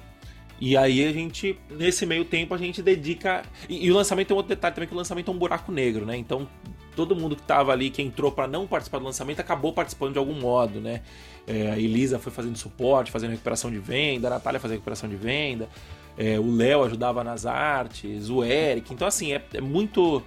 E 0.61 0.77
aí 0.77 1.03
a 1.07 1.11
gente, 1.11 1.57
nesse 1.71 2.05
meio 2.05 2.23
tempo, 2.23 2.53
a 2.53 2.57
gente 2.57 2.83
dedica. 2.83 3.41
E, 3.67 3.87
e, 3.87 3.91
o 3.91 3.95
lançamento 3.95 4.27
tem 4.27 4.35
um 4.35 4.37
outro 4.37 4.55
detalhe 4.55 4.75
também, 4.75 4.87
que 4.87 4.93
o 4.93 4.97
lançamento 4.97 5.31
é 5.31 5.33
um 5.33 5.37
buraco 5.37 5.71
negro, 5.71 6.05
né? 6.05 6.15
Então 6.15 6.47
todo 6.95 7.15
mundo 7.15 7.35
que 7.35 7.41
tava 7.41 7.71
ali, 7.71 7.89
que 7.89 8.01
entrou 8.01 8.31
para 8.31 8.47
não 8.47 8.67
participar 8.67 8.99
do 8.99 9.05
lançamento, 9.05 9.39
acabou 9.39 9.73
participando 9.73 10.13
de 10.13 10.19
algum 10.19 10.39
modo, 10.39 10.79
né? 10.79 11.01
É, 11.47 11.71
a 11.71 11.79
Elisa 11.79 12.19
foi 12.19 12.31
fazendo 12.31 12.55
suporte, 12.57 13.09
fazendo 13.09 13.31
recuperação 13.31 13.71
de 13.71 13.79
venda, 13.79 14.27
a 14.27 14.31
Natália 14.31 14.59
fazia 14.59 14.75
recuperação 14.75 15.09
de 15.09 15.15
venda, 15.15 15.67
é, 16.15 16.39
o 16.39 16.55
Léo 16.55 16.83
ajudava 16.83 17.23
nas 17.23 17.47
artes, 17.47 18.29
o 18.29 18.43
Eric. 18.43 18.93
Então, 18.93 19.07
assim, 19.07 19.33
é, 19.33 19.43
é 19.53 19.61
muito 19.61 20.21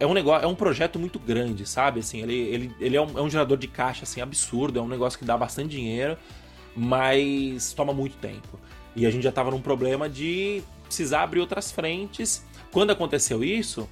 é 0.00 0.06
um 0.06 0.14
negócio, 0.14 0.44
é 0.44 0.48
um 0.48 0.54
projeto 0.54 0.98
muito 0.98 1.18
grande, 1.18 1.66
sabe? 1.66 2.00
Assim, 2.00 2.22
ele, 2.22 2.34
ele, 2.34 2.74
ele 2.80 2.96
é, 2.96 3.00
um, 3.00 3.18
é 3.18 3.22
um 3.22 3.30
gerador 3.30 3.56
de 3.56 3.68
caixa 3.68 4.02
assim 4.04 4.20
absurdo, 4.20 4.78
é 4.78 4.82
um 4.82 4.88
negócio 4.88 5.18
que 5.18 5.24
dá 5.24 5.36
bastante 5.36 5.68
dinheiro, 5.68 6.16
mas 6.74 7.72
toma 7.72 7.92
muito 7.92 8.16
tempo. 8.16 8.58
E 8.96 9.06
a 9.06 9.10
gente 9.10 9.22
já 9.22 9.28
estava 9.28 9.50
num 9.50 9.60
problema 9.60 10.08
de 10.08 10.62
precisar 10.84 11.22
abrir 11.22 11.40
outras 11.40 11.70
frentes. 11.70 12.44
Quando 12.72 12.90
aconteceu 12.90 13.44
isso, 13.44 13.86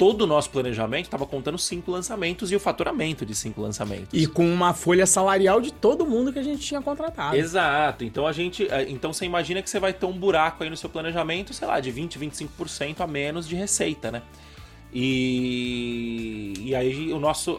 todo 0.00 0.22
o 0.22 0.26
nosso 0.26 0.50
planejamento 0.50 1.06
estava 1.06 1.26
contando 1.26 1.58
cinco 1.58 1.90
lançamentos 1.90 2.52
e 2.52 2.56
o 2.56 2.60
faturamento 2.60 3.26
de 3.26 3.34
cinco 3.34 3.60
lançamentos. 3.60 4.08
E 4.12 4.26
com 4.26 4.46
uma 4.46 4.72
folha 4.72 5.06
salarial 5.06 5.60
de 5.60 5.72
todo 5.72 6.06
mundo 6.06 6.32
que 6.32 6.38
a 6.38 6.42
gente 6.42 6.60
tinha 6.60 6.80
contratado. 6.80 7.36
Exato. 7.36 8.04
Então 8.04 8.26
a 8.26 8.32
gente. 8.32 8.66
É, 8.70 8.88
então 8.90 9.12
você 9.12 9.24
imagina 9.24 9.62
que 9.62 9.68
você 9.68 9.78
vai 9.78 9.92
ter 9.92 10.06
um 10.06 10.18
buraco 10.18 10.62
aí 10.62 10.70
no 10.70 10.76
seu 10.76 10.88
planejamento, 10.88 11.52
sei 11.52 11.66
lá, 11.66 11.80
de 11.80 11.90
20, 11.90 12.18
25% 12.18 13.00
a 13.00 13.06
menos 13.06 13.48
de 13.48 13.56
receita, 13.56 14.10
né? 14.10 14.22
E, 14.92 16.54
e 16.58 16.74
aí 16.74 17.12
o 17.12 17.18
nosso. 17.18 17.58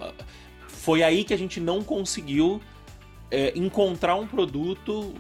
Foi 0.68 1.04
aí 1.04 1.24
que 1.24 1.34
a 1.34 1.38
gente 1.38 1.60
não 1.60 1.84
conseguiu 1.84 2.60
é, 3.30 3.54
encontrar 3.56 4.16
um 4.16 4.26
produto 4.26 5.14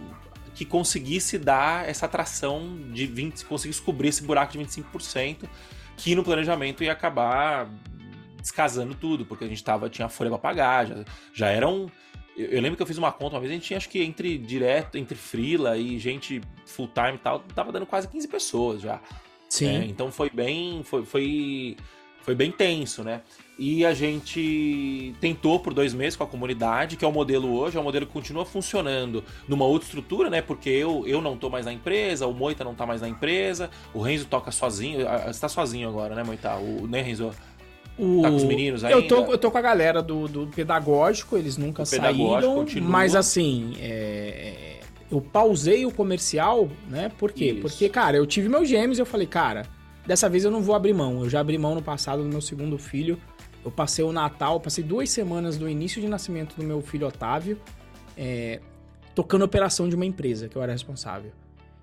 que 0.53 0.65
conseguisse 0.65 1.37
dar 1.37 1.87
essa 1.87 2.05
atração 2.05 2.77
de 2.91 3.05
20, 3.05 3.45
conseguisse 3.45 3.81
cobrir 3.81 4.09
esse 4.09 4.23
buraco 4.23 4.53
de 4.53 4.59
25%, 4.59 5.47
que 5.97 6.15
no 6.15 6.23
planejamento 6.23 6.83
ia 6.83 6.91
acabar 6.91 7.69
descasando 8.39 8.95
tudo, 8.95 9.25
porque 9.25 9.45
a 9.45 9.47
gente 9.47 9.63
tava, 9.63 9.89
tinha 9.89 10.09
folha 10.09 10.29
para 10.29 10.39
pagar, 10.39 10.87
já, 10.87 11.05
já 11.33 11.47
eram. 11.49 11.89
Eu, 12.35 12.47
eu, 12.47 12.61
lembro 12.61 12.75
que 12.75 12.81
eu 12.81 12.87
fiz 12.87 12.97
uma 12.97 13.11
conta 13.11 13.35
uma 13.35 13.41
vez, 13.41 13.51
a 13.51 13.53
gente 13.53 13.65
tinha 13.65 13.77
acho 13.77 13.89
que 13.89 14.01
entre 14.01 14.37
direto, 14.37 14.97
entre 14.97 15.15
freela 15.15 15.77
e 15.77 15.99
gente 15.99 16.41
full 16.65 16.87
time 16.87 17.15
e 17.15 17.19
tal, 17.19 17.39
tava 17.39 17.71
dando 17.71 17.85
quase 17.85 18.07
15 18.07 18.27
pessoas 18.27 18.81
já. 18.81 18.99
Sim. 19.47 19.67
É, 19.67 19.85
então 19.85 20.11
foi 20.11 20.29
bem. 20.29 20.81
Foi, 20.83 21.05
foi, 21.05 21.77
foi 22.21 22.33
bem 22.33 22.51
tenso, 22.51 23.03
né? 23.03 23.21
E 23.63 23.85
a 23.85 23.93
gente 23.93 25.13
tentou 25.21 25.59
por 25.59 25.71
dois 25.71 25.93
meses 25.93 26.15
com 26.15 26.23
a 26.23 26.27
comunidade, 26.27 26.97
que 26.97 27.05
é 27.05 27.07
o 27.07 27.11
modelo 27.11 27.53
hoje, 27.53 27.77
é 27.77 27.79
um 27.79 27.83
modelo 27.83 28.07
que 28.07 28.11
continua 28.11 28.43
funcionando 28.43 29.23
numa 29.47 29.65
outra 29.65 29.85
estrutura, 29.85 30.31
né? 30.31 30.41
Porque 30.41 30.67
eu, 30.67 31.03
eu 31.05 31.21
não 31.21 31.37
tô 31.37 31.47
mais 31.47 31.67
na 31.67 31.71
empresa, 31.71 32.25
o 32.25 32.33
Moita 32.33 32.63
não 32.63 32.73
tá 32.73 32.87
mais 32.87 33.01
na 33.01 33.07
empresa, 33.07 33.69
o 33.93 34.01
Renzo 34.01 34.25
toca 34.25 34.49
sozinho. 34.49 35.05
Você 35.27 35.39
tá 35.39 35.47
sozinho 35.47 35.87
agora, 35.87 36.15
né, 36.15 36.23
Moita? 36.23 36.55
O, 36.55 36.87
né, 36.87 37.03
Renzo? 37.03 37.29
O... 37.99 38.23
Tá 38.23 38.31
com 38.31 38.35
os 38.35 38.45
meninos 38.45 38.83
ainda? 38.83 38.97
Eu 38.97 39.07
tô, 39.07 39.31
eu 39.31 39.37
tô 39.37 39.51
com 39.51 39.59
a 39.59 39.61
galera 39.61 40.01
do, 40.01 40.27
do 40.27 40.47
pedagógico, 40.47 41.37
eles 41.37 41.55
nunca 41.55 41.85
saíram. 41.85 42.65
Mas 42.81 43.15
assim, 43.15 43.75
é... 43.79 44.79
eu 45.11 45.21
pausei 45.21 45.85
o 45.85 45.91
comercial, 45.91 46.67
né? 46.89 47.11
Por 47.15 47.31
quê? 47.31 47.51
Isso. 47.51 47.61
Porque, 47.61 47.87
cara, 47.89 48.17
eu 48.17 48.25
tive 48.25 48.49
meus 48.49 48.67
gêmeos 48.67 48.97
e 48.97 49.01
eu 49.03 49.05
falei, 49.05 49.27
cara, 49.27 49.67
dessa 50.05 50.27
vez 50.27 50.43
eu 50.43 50.51
não 50.51 50.61
vou 50.61 50.73
abrir 50.73 50.93
mão. 50.93 51.23
Eu 51.23 51.29
já 51.29 51.39
abri 51.39 51.59
mão 51.59 51.75
no 51.75 51.81
passado 51.81 52.23
do 52.23 52.29
meu 52.29 52.41
segundo 52.41 52.77
filho. 52.77 53.19
Eu 53.63 53.71
passei 53.71 54.03
o 54.03 54.11
Natal, 54.11 54.59
passei 54.59 54.83
duas 54.83 55.09
semanas 55.09 55.57
do 55.57 55.69
início 55.69 56.01
de 56.01 56.07
nascimento 56.07 56.55
do 56.55 56.63
meu 56.63 56.81
filho 56.81 57.07
Otávio, 57.07 57.59
é, 58.17 58.59
tocando 59.13 59.45
operação 59.45 59.87
de 59.87 59.95
uma 59.95 60.05
empresa 60.05 60.49
que 60.49 60.55
eu 60.55 60.63
era 60.63 60.71
responsável. 60.71 61.31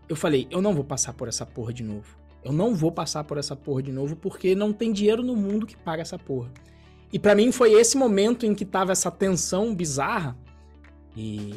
Eu 0.08 0.16
falei, 0.16 0.46
eu 0.50 0.60
não 0.60 0.74
vou 0.74 0.84
passar 0.84 1.12
por 1.12 1.28
essa 1.28 1.46
porra 1.46 1.72
de 1.72 1.82
novo. 1.82 2.16
Eu 2.42 2.52
não 2.52 2.74
vou 2.74 2.90
passar 2.90 3.24
por 3.24 3.36
essa 3.36 3.54
porra 3.54 3.82
de 3.82 3.92
novo 3.92 4.16
porque 4.16 4.54
não 4.54 4.72
tem 4.72 4.92
dinheiro 4.92 5.22
no 5.22 5.36
mundo 5.36 5.66
que 5.66 5.76
paga 5.76 6.02
essa 6.02 6.18
porra. 6.18 6.50
E 7.12 7.18
para 7.18 7.34
mim 7.34 7.52
foi 7.52 7.72
esse 7.72 7.96
momento 7.96 8.44
em 8.46 8.54
que 8.54 8.64
tava 8.64 8.92
essa 8.92 9.10
tensão 9.10 9.74
bizarra. 9.74 10.36
E, 11.16 11.54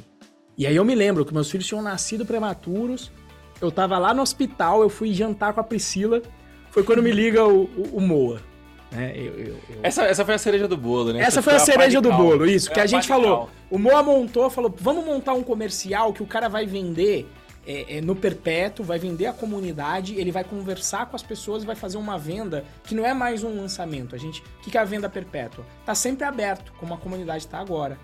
e 0.58 0.66
aí 0.66 0.76
eu 0.76 0.86
me 0.86 0.96
lembro 0.96 1.26
que 1.26 1.34
meus 1.34 1.50
filhos 1.50 1.68
tinham 1.68 1.82
nascido 1.82 2.26
prematuros. 2.26 3.12
Eu 3.60 3.72
tava 3.72 3.98
lá 3.98 4.14
no 4.14 4.22
hospital, 4.22 4.82
eu 4.82 4.90
fui 4.90 5.14
jantar 5.14 5.54
com 5.54 5.60
a 5.60 5.64
Priscila. 5.64 6.22
Foi 6.72 6.84
quando 6.84 7.04
me 7.04 7.12
liga 7.12 7.46
o, 7.46 7.64
o, 7.64 7.98
o 7.98 8.02
Moa. 8.02 8.42
Né? 8.92 9.14
Eu, 9.16 9.34
eu, 9.34 9.48
eu... 9.48 9.80
Essa, 9.82 10.04
essa 10.04 10.26
foi 10.26 10.36
a 10.36 10.38
cereja 10.38 10.68
do 10.68 10.76
bolo, 10.76 11.14
né? 11.14 11.22
Essa 11.22 11.42
foi 11.42 11.56
a 11.56 11.60
cereja 11.60 12.02
do 12.02 12.12
bolo, 12.12 12.46
isso. 12.46 12.70
que 12.70 12.80
a, 12.80 12.84
a 12.84 12.88
gente 12.88 13.08
falou. 13.08 13.50
O 13.70 13.80
Moa 13.80 14.04
montou, 14.04 14.50
falou: 14.50 14.74
vamos 14.78 15.06
montar 15.06 15.34
um 15.34 15.44
comercial 15.44 16.12
que 16.14 16.22
o 16.22 16.26
cara 16.26 16.50
vai 16.50 16.66
vender 16.66 17.28
é, 17.66 17.98
é, 17.98 18.02
no 18.02 18.16
perpétuo, 18.16 18.84
vai 18.84 19.00
vender 19.00 19.28
a 19.28 19.34
comunidade, 19.34 20.16
ele 20.16 20.32
vai 20.32 20.44
conversar 20.44 21.06
com 21.06 21.16
as 21.16 21.24
pessoas, 21.24 21.64
vai 21.64 21.76
fazer 21.76 21.98
uma 21.98 22.18
venda 22.18 22.66
que 22.84 22.96
não 22.96 23.06
é 23.06 23.14
mais 23.14 23.44
um 23.44 23.56
lançamento. 23.56 24.16
A 24.16 24.18
gente, 24.18 24.42
o 24.42 24.64
que, 24.64 24.72
que 24.72 24.78
é 24.78 24.82
a 24.82 24.86
venda 24.86 25.10
perpétua? 25.10 25.66
Tá 25.86 25.96
sempre 25.96 26.26
aberto, 26.26 26.74
como 26.80 26.94
a 26.94 26.98
comunidade 26.98 27.46
está 27.46 27.60
agora. 27.60 27.98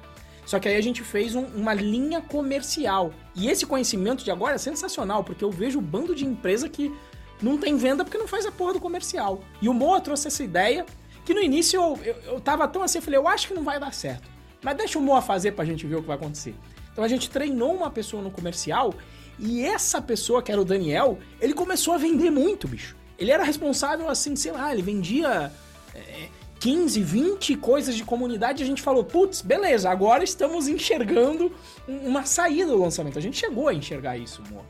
Só 0.46 0.60
que 0.60 0.70
aí 0.70 0.78
a 0.78 0.82
gente 0.82 1.04
fez 1.04 1.36
um, 1.36 1.44
uma 1.48 1.74
linha 1.74 2.22
comercial. 2.22 3.12
E 3.36 3.50
esse 3.50 3.66
conhecimento 3.66 4.24
de 4.24 4.32
agora 4.32 4.56
é 4.56 4.58
sensacional, 4.58 5.22
porque 5.22 5.44
eu 5.44 5.52
vejo 5.52 5.80
o 5.80 5.82
bando 5.82 6.16
de 6.16 6.26
empresa 6.26 6.70
que 6.70 6.96
não 7.42 7.58
tem 7.58 7.76
venda 7.78 8.04
porque 8.04 8.18
não 8.18 8.28
faz 8.28 8.46
a 8.46 8.52
porra 8.52 8.74
do 8.74 8.80
comercial. 8.80 9.42
E 9.62 9.70
o 9.70 9.74
Moa 9.74 10.02
trouxe 10.02 10.28
essa 10.28 10.44
ideia, 10.44 10.86
que 11.26 11.34
no 11.34 11.42
início 11.42 11.80
eu, 11.80 12.00
eu, 12.04 12.16
eu 12.34 12.40
tava 12.40 12.68
tão 12.68 12.82
assim, 12.82 12.98
eu 12.98 13.02
falei, 13.02 13.20
eu 13.20 13.28
acho 13.28 13.48
que 13.48 13.54
não 13.54 13.64
vai 13.64 13.80
dar 13.80 13.94
certo. 13.94 14.28
Mas 14.62 14.76
deixa 14.76 14.98
o 14.98 15.02
Moa 15.02 15.22
fazer 15.22 15.52
pra 15.52 15.66
gente 15.66 15.86
ver 15.86 15.96
o 15.96 16.02
que 16.02 16.08
vai 16.08 16.18
acontecer. 16.18 16.56
Então 16.92 17.04
a 17.04 17.08
gente 17.08 17.30
treinou 17.30 17.76
uma 17.76 17.92
pessoa 17.92 18.24
no 18.24 18.32
comercial 18.32 18.94
e 19.40 19.64
essa 19.64 20.02
pessoa, 20.02 20.42
que 20.42 20.52
era 20.52 20.60
o 20.60 20.66
Daniel, 20.66 21.20
ele 21.40 21.54
começou 21.54 21.94
a 21.94 21.98
vender 21.98 22.32
muito, 22.32 22.68
bicho. 22.68 22.96
Ele 23.20 23.32
era 23.32 23.44
responsável, 23.44 24.10
assim, 24.10 24.36
sei 24.36 24.52
lá, 24.52 24.72
ele 24.72 24.82
vendia 24.82 25.52
é, 25.94 26.30
15, 26.60 27.02
20 27.02 27.56
coisas 27.58 27.96
de 27.96 28.04
comunidade. 28.04 28.62
E 28.62 28.64
a 28.64 28.68
gente 28.68 28.82
falou, 28.82 29.04
putz, 29.04 29.42
beleza, 29.42 29.90
agora 29.90 30.24
estamos 30.24 30.68
enxergando 30.68 31.52
uma 31.88 32.26
saída 32.26 32.72
do 32.72 32.82
lançamento. 32.82 33.18
A 33.18 33.22
gente 33.22 33.38
chegou 33.38 33.68
a 33.68 33.74
enxergar 33.74 34.18
isso, 34.18 34.42
Moa. 34.50 34.66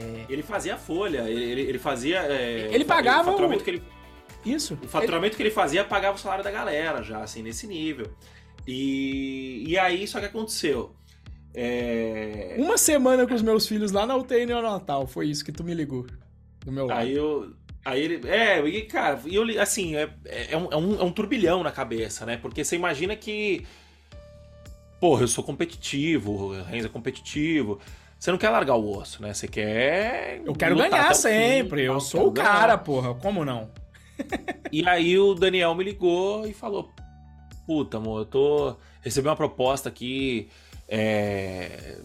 Sim. 0.00 0.26
Ele 0.28 0.42
fazia 0.42 0.76
folha, 0.76 1.28
ele, 1.28 1.42
ele, 1.44 1.60
ele 1.62 1.78
fazia. 1.78 2.18
é, 2.22 2.68
Ele 2.72 2.84
pagava 2.84 3.22
o 3.28 3.32
faturamento 3.32 3.60
o- 3.62 3.64
que 3.64 3.70
ele 3.70 3.82
Isso. 4.44 4.78
O 4.82 4.88
faturamento 4.88 5.36
que 5.36 5.42
ele 5.42 5.50
fazia 5.50 5.84
pagava 5.84 6.16
o 6.16 6.20
salário 6.20 6.42
da 6.44 6.50
galera, 6.50 7.02
já, 7.02 7.22
assim, 7.22 7.42
nesse 7.42 7.66
nível. 7.66 8.06
E, 8.66 9.64
e 9.66 9.78
aí, 9.78 10.06
só 10.06 10.18
que 10.20 10.26
aconteceu. 10.26 10.94
É, 11.54 12.54
Uma 12.58 12.76
semana 12.76 13.26
com 13.26 13.34
os 13.34 13.42
meus 13.42 13.66
filhos 13.66 13.90
lá 13.92 14.04
na 14.06 14.14
UTI 14.16 14.44
neonatal. 14.46 15.06
Foi 15.06 15.26
isso 15.28 15.44
que 15.44 15.52
tu 15.52 15.64
me 15.64 15.72
ligou. 15.74 16.06
Do 16.64 16.70
meu 16.72 16.86
lado. 16.86 16.98
aí 17.00 17.14
eu. 17.14 17.52
Aí 17.84 18.02
ele. 18.02 18.28
É, 18.28 18.60
e, 18.66 18.82
cara, 18.82 19.20
eu, 19.26 19.44
assim, 19.60 19.96
é, 19.96 20.10
é, 20.50 20.56
um, 20.56 20.68
é, 20.72 20.76
um, 20.76 21.00
é 21.00 21.04
um 21.04 21.12
turbilhão 21.12 21.62
na 21.62 21.70
cabeça, 21.72 22.26
né? 22.26 22.36
Porque 22.36 22.64
você 22.64 22.76
imagina 22.76 23.14
que. 23.16 23.64
Porra, 25.00 25.22
eu 25.22 25.28
sou 25.28 25.44
competitivo, 25.44 26.32
o 26.32 26.62
Renzo 26.62 26.86
é 26.86 26.90
competitivo. 26.90 27.78
Você 28.26 28.32
não 28.32 28.38
quer 28.38 28.50
largar 28.50 28.74
o 28.74 28.98
osso, 28.98 29.22
né? 29.22 29.32
Você 29.32 29.46
quer. 29.46 30.42
eu 30.44 30.52
quero 30.52 30.74
ganhar 30.74 31.12
o 31.12 31.14
fim, 31.14 31.20
sempre. 31.22 31.84
eu 31.84 32.00
sou 32.00 32.22
o 32.26 32.32
quero 32.32 32.44
ganhar. 32.44 32.58
cara, 32.58 32.76
porra. 32.76 33.14
Como 33.14 33.44
não? 33.44 33.70
E 34.72 34.84
aí 34.84 35.16
o 35.16 35.32
Daniel 35.32 35.72
me 35.76 35.84
ligou 35.84 36.44
e 36.44 36.52
falou: 36.52 36.92
Puta, 37.64 37.98
amor, 37.98 38.22
eu 38.22 38.24
tô. 38.24 38.76
Recebi 39.00 39.28
uma 39.28 39.36
proposta 39.36 39.88
aqui. 39.88 40.48
É. 40.88 41.98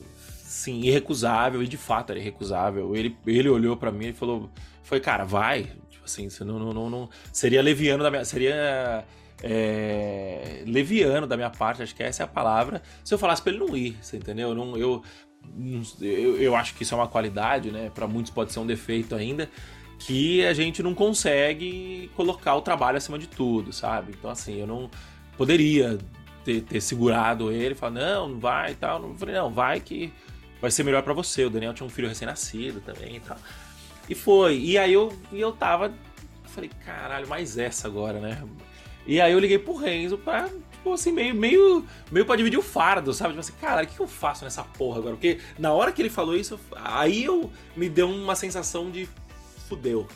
Sim, 0.43 0.81
irrecusável, 0.81 1.64
e 1.64 1.68
de 1.68 1.76
fato 1.76 2.11
era 2.11 2.19
irrecusável. 2.19 2.95
Ele, 2.95 3.18
ele 3.26 3.49
olhou 3.49 3.76
pra 3.76 3.91
mim 3.91 4.10
e 4.10 4.14
falou: 4.14 4.48
Foi, 4.84 4.99
cara, 4.99 5.23
vai. 5.23 5.72
Tipo 5.89 6.06
assim, 6.06 6.30
você 6.30 6.43
não, 6.43 6.60
não, 6.60 6.72
não, 6.72 6.88
não- 6.88 7.10
Seria 7.34 7.64
leviano 7.64 8.03
da 8.03 8.11
minha. 8.11 8.23
Seria. 8.23 9.03
é, 9.41 10.61
leviano 10.68 11.26
da 11.26 11.35
minha 11.35 11.49
parte, 11.49 11.81
acho 11.81 11.95
que 11.95 12.03
essa 12.03 12.22
é 12.22 12.26
a 12.26 12.27
palavra. 12.27 12.80
Se 13.03 13.11
eu 13.11 13.18
falasse 13.18 13.41
pra 13.41 13.52
ele 13.52 13.65
não 13.65 13.76
ir, 13.76 13.98
você 13.99 14.18
entendeu? 14.18 14.49
Eu 14.49 14.56
Não, 14.56 14.77
eu, 14.77 15.02
eu, 16.01 16.38
eu 16.38 16.55
acho 16.55 16.73
que 16.76 16.84
isso 16.84 16.93
é 16.93 16.97
uma 16.97 17.07
qualidade, 17.07 17.72
né? 17.72 17.91
Pra 17.93 18.07
muitos 18.07 18.31
pode 18.31 18.51
ser 18.51 18.59
um 18.59 18.65
defeito 18.65 19.15
ainda 19.15 19.49
que 19.99 20.45
a 20.45 20.53
gente 20.53 20.81
não 20.81 20.95
consegue 20.95 22.09
colocar 22.15 22.55
o 22.55 22.61
trabalho 22.61 22.97
acima 22.97 23.19
de 23.19 23.27
tudo, 23.27 23.72
sabe? 23.72 24.13
Então, 24.18 24.31
assim, 24.31 24.59
eu 24.59 24.65
não 24.65 24.89
poderia 25.38 25.99
ter, 26.43 26.61
ter 26.61 26.81
segurado 26.81 27.51
ele 27.51 27.76
falar, 27.76 27.91
não, 27.91 28.30
não 28.30 28.39
vai 28.39 28.72
e 28.72 28.76
tal. 28.76 28.99
Não, 28.99 29.15
falei, 29.15 29.35
não, 29.35 29.51
vai 29.51 29.80
que 29.80 30.11
vai 30.59 30.72
ser 30.72 30.84
melhor 30.84 31.03
pra 31.03 31.13
você. 31.13 31.45
O 31.45 31.49
Daniel 31.49 31.73
tinha 31.73 31.85
um 31.85 31.89
filho 31.89 32.07
recém-nascido 32.07 32.81
também 32.81 33.18
e 33.18 33.19
tal. 33.19 33.38
E 34.09 34.15
foi. 34.15 34.57
E 34.57 34.77
aí 34.77 34.93
eu, 34.93 35.13
e 35.31 35.39
eu 35.39 35.51
tava. 35.51 35.93
Falei, 36.45 36.69
caralho, 36.84 37.27
mais 37.27 37.57
essa 37.57 37.88
agora, 37.88 38.19
né? 38.19 38.43
E 39.05 39.22
aí 39.22 39.31
eu 39.31 39.39
liguei 39.39 39.57
pro 39.57 39.76
Renzo 39.76 40.18
pra, 40.18 40.49
tipo 40.81 40.93
assim, 40.93 41.11
meio, 41.11 41.35
meio, 41.35 41.85
meio 42.11 42.25
pra 42.25 42.35
dividir 42.35 42.57
o 42.57 42.63
fardo, 42.63 43.13
sabe? 43.13 43.29
Tipo 43.29 43.39
assim, 43.39 43.53
caralho, 43.61 43.87
o 43.87 43.91
que 43.91 43.99
eu 43.99 44.07
faço 44.07 44.43
nessa 44.43 44.63
porra 44.63 44.97
agora? 44.97 45.13
Porque 45.13 45.39
na 45.59 45.71
hora 45.71 45.91
que 45.91 46.01
ele 46.01 46.09
falou 46.09 46.35
isso, 46.35 46.59
aí 46.75 47.23
eu 47.23 47.51
me 47.77 47.87
deu 47.87 48.09
uma 48.09 48.35
sensação 48.35 48.89
de 48.89 49.07
fudeu. 49.69 50.07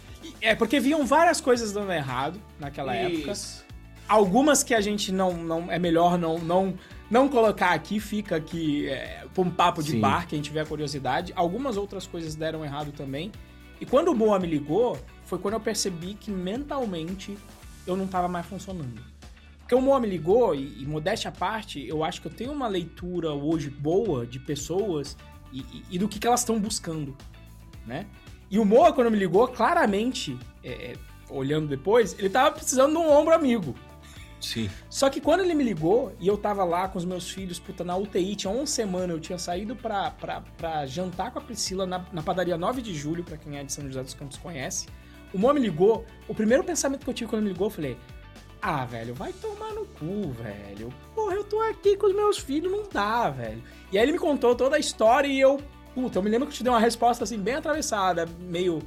É, 0.41 0.55
porque 0.55 0.79
viam 0.79 1.05
várias 1.05 1.39
coisas 1.39 1.71
dando 1.71 1.91
errado 1.91 2.41
naquela 2.59 2.95
época. 2.95 3.31
Isso. 3.31 3.63
Algumas 4.07 4.63
que 4.63 4.73
a 4.73 4.81
gente 4.81 5.11
não, 5.11 5.33
não 5.33 5.71
é 5.71 5.79
melhor 5.79 6.17
não, 6.17 6.39
não, 6.39 6.77
não 7.09 7.29
colocar 7.29 7.71
aqui, 7.71 7.99
fica 7.99 8.35
aqui 8.35 8.87
é, 8.87 9.23
pra 9.33 9.43
um 9.43 9.49
papo 9.49 9.83
de 9.83 9.91
Sim. 9.91 9.99
bar, 9.99 10.27
quem 10.27 10.41
tiver 10.41 10.67
curiosidade. 10.67 11.31
Algumas 11.35 11.77
outras 11.77 12.07
coisas 12.07 12.35
deram 12.35 12.65
errado 12.65 12.91
também. 12.91 13.31
E 13.79 13.85
quando 13.85 14.09
o 14.09 14.15
Boa 14.15 14.39
me 14.39 14.47
ligou, 14.47 14.97
foi 15.25 15.37
quando 15.37 15.55
eu 15.55 15.59
percebi 15.59 16.15
que 16.15 16.31
mentalmente 16.31 17.37
eu 17.85 17.95
não 17.95 18.07
tava 18.07 18.27
mais 18.27 18.45
funcionando. 18.45 19.14
Porque 19.65 19.73
o 19.73 19.81
Moa 19.81 19.99
me 19.99 20.07
ligou, 20.07 20.53
e, 20.53 20.83
e 20.83 20.85
modéstia 20.85 21.29
à 21.29 21.31
parte, 21.31 21.83
eu 21.87 22.03
acho 22.03 22.21
que 22.21 22.27
eu 22.27 22.31
tenho 22.31 22.51
uma 22.51 22.67
leitura 22.67 23.31
hoje 23.33 23.67
boa 23.67 24.23
de 24.23 24.39
pessoas 24.39 25.17
e, 25.51 25.61
e- 25.61 25.83
e 25.93 25.97
do 25.97 26.07
que, 26.07 26.19
que 26.19 26.27
elas 26.27 26.41
estão 26.41 26.59
buscando, 26.59 27.17
né? 27.83 28.05
E 28.51 28.59
o 28.59 28.63
Moa, 28.65 28.93
quando 28.93 29.09
me 29.09 29.17
ligou, 29.17 29.47
claramente, 29.47 30.37
é, 30.63 30.91
é, 30.91 30.93
olhando 31.31 31.67
depois, 31.67 32.15
ele 32.19 32.29
tava 32.29 32.51
precisando 32.51 32.91
de 32.91 32.97
um 32.99 33.09
ombro 33.11 33.33
amigo. 33.33 33.73
Sim. 34.39 34.69
Só 34.87 35.09
que 35.09 35.19
quando 35.19 35.39
ele 35.39 35.55
me 35.55 35.63
ligou 35.63 36.15
e 36.19 36.27
eu 36.27 36.37
tava 36.37 36.63
lá 36.63 36.87
com 36.87 36.99
os 36.99 37.05
meus 37.05 37.27
filhos, 37.31 37.57
puta, 37.57 37.83
na 37.83 37.97
UTI, 37.97 38.35
tinha 38.35 38.53
uma 38.53 38.67
semana, 38.67 39.13
eu 39.13 39.19
tinha 39.19 39.39
saído 39.39 39.75
pra, 39.75 40.11
pra, 40.11 40.41
pra 40.55 40.85
jantar 40.85 41.31
com 41.31 41.39
a 41.39 41.41
Priscila 41.41 41.87
na, 41.87 42.05
na 42.13 42.21
padaria 42.21 42.55
9 42.55 42.83
de 42.83 42.93
julho, 42.93 43.23
pra 43.23 43.35
quem 43.35 43.57
é 43.57 43.63
de 43.63 43.73
São 43.73 43.83
José 43.87 44.03
dos 44.03 44.13
Campos 44.13 44.37
conhece. 44.37 44.85
O 45.33 45.39
Mo 45.39 45.51
me 45.51 45.59
ligou, 45.59 46.05
o 46.27 46.35
primeiro 46.35 46.63
pensamento 46.63 47.03
que 47.03 47.09
eu 47.09 47.13
tive 47.15 47.29
quando 47.31 47.39
ele 47.41 47.47
me 47.47 47.53
ligou, 47.53 47.67
eu 47.67 47.71
falei: 47.71 47.97
Ah, 48.67 48.83
velho, 48.83 49.13
vai 49.13 49.31
tomar 49.33 49.71
no 49.73 49.85
cu, 49.85 50.31
velho. 50.41 50.91
Porra, 51.13 51.35
eu 51.35 51.43
tô 51.43 51.61
aqui 51.61 51.95
com 51.95 52.07
os 52.07 52.15
meus 52.15 52.39
filhos, 52.39 52.71
não 52.71 52.81
dá, 52.91 53.29
velho. 53.29 53.61
E 53.91 53.97
aí 53.97 54.03
ele 54.03 54.13
me 54.13 54.17
contou 54.17 54.55
toda 54.55 54.75
a 54.75 54.79
história 54.79 55.27
e 55.27 55.39
eu, 55.39 55.59
puta, 55.93 56.17
eu 56.17 56.23
me 56.23 56.31
lembro 56.31 56.47
que 56.47 56.53
eu 56.53 56.57
te 56.57 56.63
dei 56.63 56.71
uma 56.73 56.79
resposta 56.79 57.23
assim, 57.23 57.37
bem 57.37 57.53
atravessada, 57.53 58.27
meio. 58.39 58.81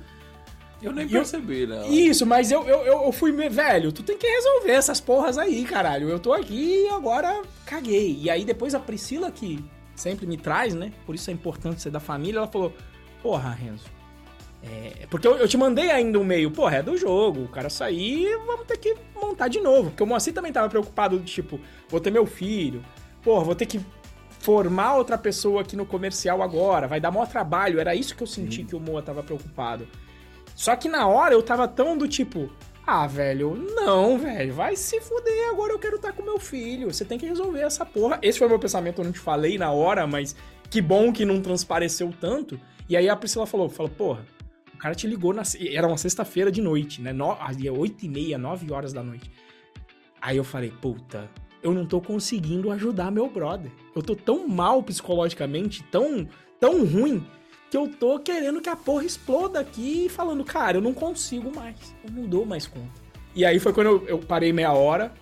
Eu 0.82 0.92
nem 0.92 1.06
E 1.06 1.12
eu- 1.14 1.20
percebi, 1.20 1.64
né? 1.64 1.86
Isso, 1.88 2.26
mas 2.26 2.50
eu, 2.50 2.64
eu, 2.64 2.82
eu 3.04 3.12
fui. 3.12 3.30
Velho, 3.48 3.92
tu 3.92 4.02
tem 4.02 4.18
que 4.18 4.26
resolver 4.26 4.72
essas 4.72 5.00
porras 5.00 5.38
aí, 5.38 5.64
caralho. 5.64 6.08
Eu 6.08 6.18
tô 6.18 6.32
aqui 6.32 6.84
e 6.84 6.88
agora 6.88 7.42
caguei. 7.64 8.18
E 8.20 8.28
aí 8.28 8.44
depois 8.44 8.74
a 8.74 8.80
Priscila, 8.80 9.30
que 9.30 9.64
sempre 9.94 10.26
me 10.26 10.36
traz, 10.36 10.74
né? 10.74 10.92
Por 11.06 11.14
isso 11.14 11.30
é 11.30 11.32
importante 11.32 11.82
ser 11.82 11.90
da 11.90 12.00
família, 12.00 12.38
ela 12.38 12.48
falou: 12.48 12.72
Porra, 13.22 13.50
Renzo. 13.50 13.84
É, 14.62 15.06
porque 15.10 15.26
eu, 15.26 15.36
eu 15.36 15.46
te 15.46 15.56
mandei 15.56 15.90
ainda 15.90 16.18
um 16.18 16.24
meio, 16.24 16.50
porra, 16.50 16.76
é 16.76 16.82
do 16.82 16.96
jogo, 16.96 17.44
o 17.44 17.48
cara 17.48 17.70
sair, 17.70 18.36
vamos 18.44 18.66
ter 18.66 18.76
que 18.76 18.94
montar 19.14 19.48
de 19.48 19.60
novo. 19.60 19.90
Porque 19.90 20.02
o 20.02 20.06
Moacir 20.06 20.34
também 20.34 20.52
tava 20.52 20.68
preocupado, 20.68 21.18
tipo, 21.20 21.60
vou 21.88 22.00
ter 22.00 22.10
meu 22.10 22.26
filho, 22.26 22.84
porra, 23.22 23.44
vou 23.44 23.54
ter 23.54 23.66
que 23.66 23.80
formar 24.40 24.96
outra 24.96 25.18
pessoa 25.18 25.62
aqui 25.62 25.76
no 25.76 25.86
comercial 25.86 26.42
agora, 26.42 26.86
vai 26.86 27.00
dar 27.00 27.10
maior 27.10 27.28
trabalho. 27.28 27.80
Era 27.80 27.94
isso 27.94 28.16
que 28.16 28.22
eu 28.22 28.26
senti 28.26 28.64
que 28.64 28.74
o 28.74 28.80
Moa 28.80 29.02
tava 29.02 29.22
preocupado. 29.22 29.86
Só 30.54 30.74
que 30.74 30.88
na 30.88 31.06
hora 31.06 31.34
eu 31.34 31.42
tava 31.42 31.68
tão 31.68 31.96
do 31.96 32.08
tipo, 32.08 32.50
ah, 32.86 33.06
velho, 33.06 33.54
não, 33.76 34.18
velho, 34.18 34.52
vai 34.54 34.74
se 34.74 35.00
fuder, 35.00 35.50
agora 35.50 35.72
eu 35.72 35.78
quero 35.78 35.96
estar 35.96 36.12
com 36.12 36.22
meu 36.22 36.40
filho. 36.40 36.92
Você 36.92 37.04
tem 37.04 37.18
que 37.18 37.26
resolver 37.26 37.60
essa 37.60 37.86
porra. 37.86 38.18
Esse 38.22 38.38
foi 38.38 38.46
o 38.46 38.50
meu 38.50 38.58
pensamento, 38.58 39.00
eu 39.00 39.04
não 39.04 39.12
te 39.12 39.20
falei 39.20 39.56
na 39.56 39.70
hora, 39.70 40.06
mas 40.06 40.34
que 40.70 40.80
bom 40.80 41.12
que 41.12 41.24
não 41.24 41.40
transpareceu 41.40 42.12
tanto. 42.20 42.58
E 42.88 42.96
aí 42.96 43.08
a 43.08 43.14
Priscila 43.14 43.46
falou, 43.46 43.68
falou, 43.68 43.90
porra, 43.90 44.24
o 44.78 44.80
cara 44.80 44.94
te 44.94 45.08
ligou 45.08 45.34
na. 45.34 45.42
Era 45.72 45.88
uma 45.88 45.96
sexta-feira 45.98 46.52
de 46.52 46.62
noite, 46.62 47.02
né? 47.02 47.12
No... 47.12 47.32
Ali 47.32 47.66
é 47.66 47.72
8 47.72 48.06
e 48.06 48.08
meia, 48.08 48.38
9 48.38 48.72
horas 48.72 48.92
da 48.92 49.02
noite. 49.02 49.28
Aí 50.22 50.36
eu 50.36 50.44
falei, 50.44 50.70
puta, 50.70 51.28
eu 51.60 51.74
não 51.74 51.84
tô 51.84 52.00
conseguindo 52.00 52.70
ajudar 52.70 53.10
meu 53.10 53.28
brother. 53.28 53.72
Eu 53.92 54.02
tô 54.02 54.14
tão 54.14 54.46
mal 54.46 54.80
psicologicamente, 54.84 55.82
tão, 55.90 56.28
tão 56.60 56.86
ruim, 56.86 57.26
que 57.68 57.76
eu 57.76 57.88
tô 57.88 58.20
querendo 58.20 58.60
que 58.60 58.68
a 58.68 58.76
porra 58.76 59.04
exploda 59.04 59.58
aqui 59.58 60.06
e 60.06 60.08
falando, 60.08 60.44
cara, 60.44 60.76
eu 60.76 60.80
não 60.80 60.94
consigo 60.94 61.52
mais. 61.52 61.92
Eu 62.04 62.12
não 62.12 62.28
dou 62.28 62.46
mais 62.46 62.68
conta. 62.68 63.02
E 63.34 63.44
aí 63.44 63.58
foi 63.58 63.72
quando 63.72 63.88
eu, 63.88 64.06
eu 64.06 64.18
parei 64.20 64.52
meia 64.52 64.72
hora, 64.72 65.12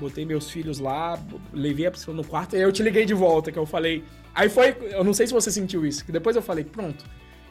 botei 0.00 0.24
meus 0.24 0.50
filhos 0.50 0.78
lá, 0.78 1.22
levei 1.52 1.84
a 1.84 1.90
pessoa 1.90 2.16
no 2.16 2.24
quarto, 2.24 2.54
e 2.54 2.56
aí 2.56 2.62
eu 2.62 2.72
te 2.72 2.82
liguei 2.82 3.04
de 3.04 3.12
volta, 3.12 3.52
que 3.52 3.58
eu 3.58 3.66
falei. 3.66 4.02
Aí 4.34 4.48
foi. 4.48 4.74
Eu 4.92 5.04
não 5.04 5.12
sei 5.12 5.26
se 5.26 5.32
você 5.34 5.50
sentiu 5.50 5.84
isso, 5.84 6.06
que 6.06 6.10
depois 6.10 6.34
eu 6.36 6.42
falei, 6.42 6.64
pronto. 6.64 7.04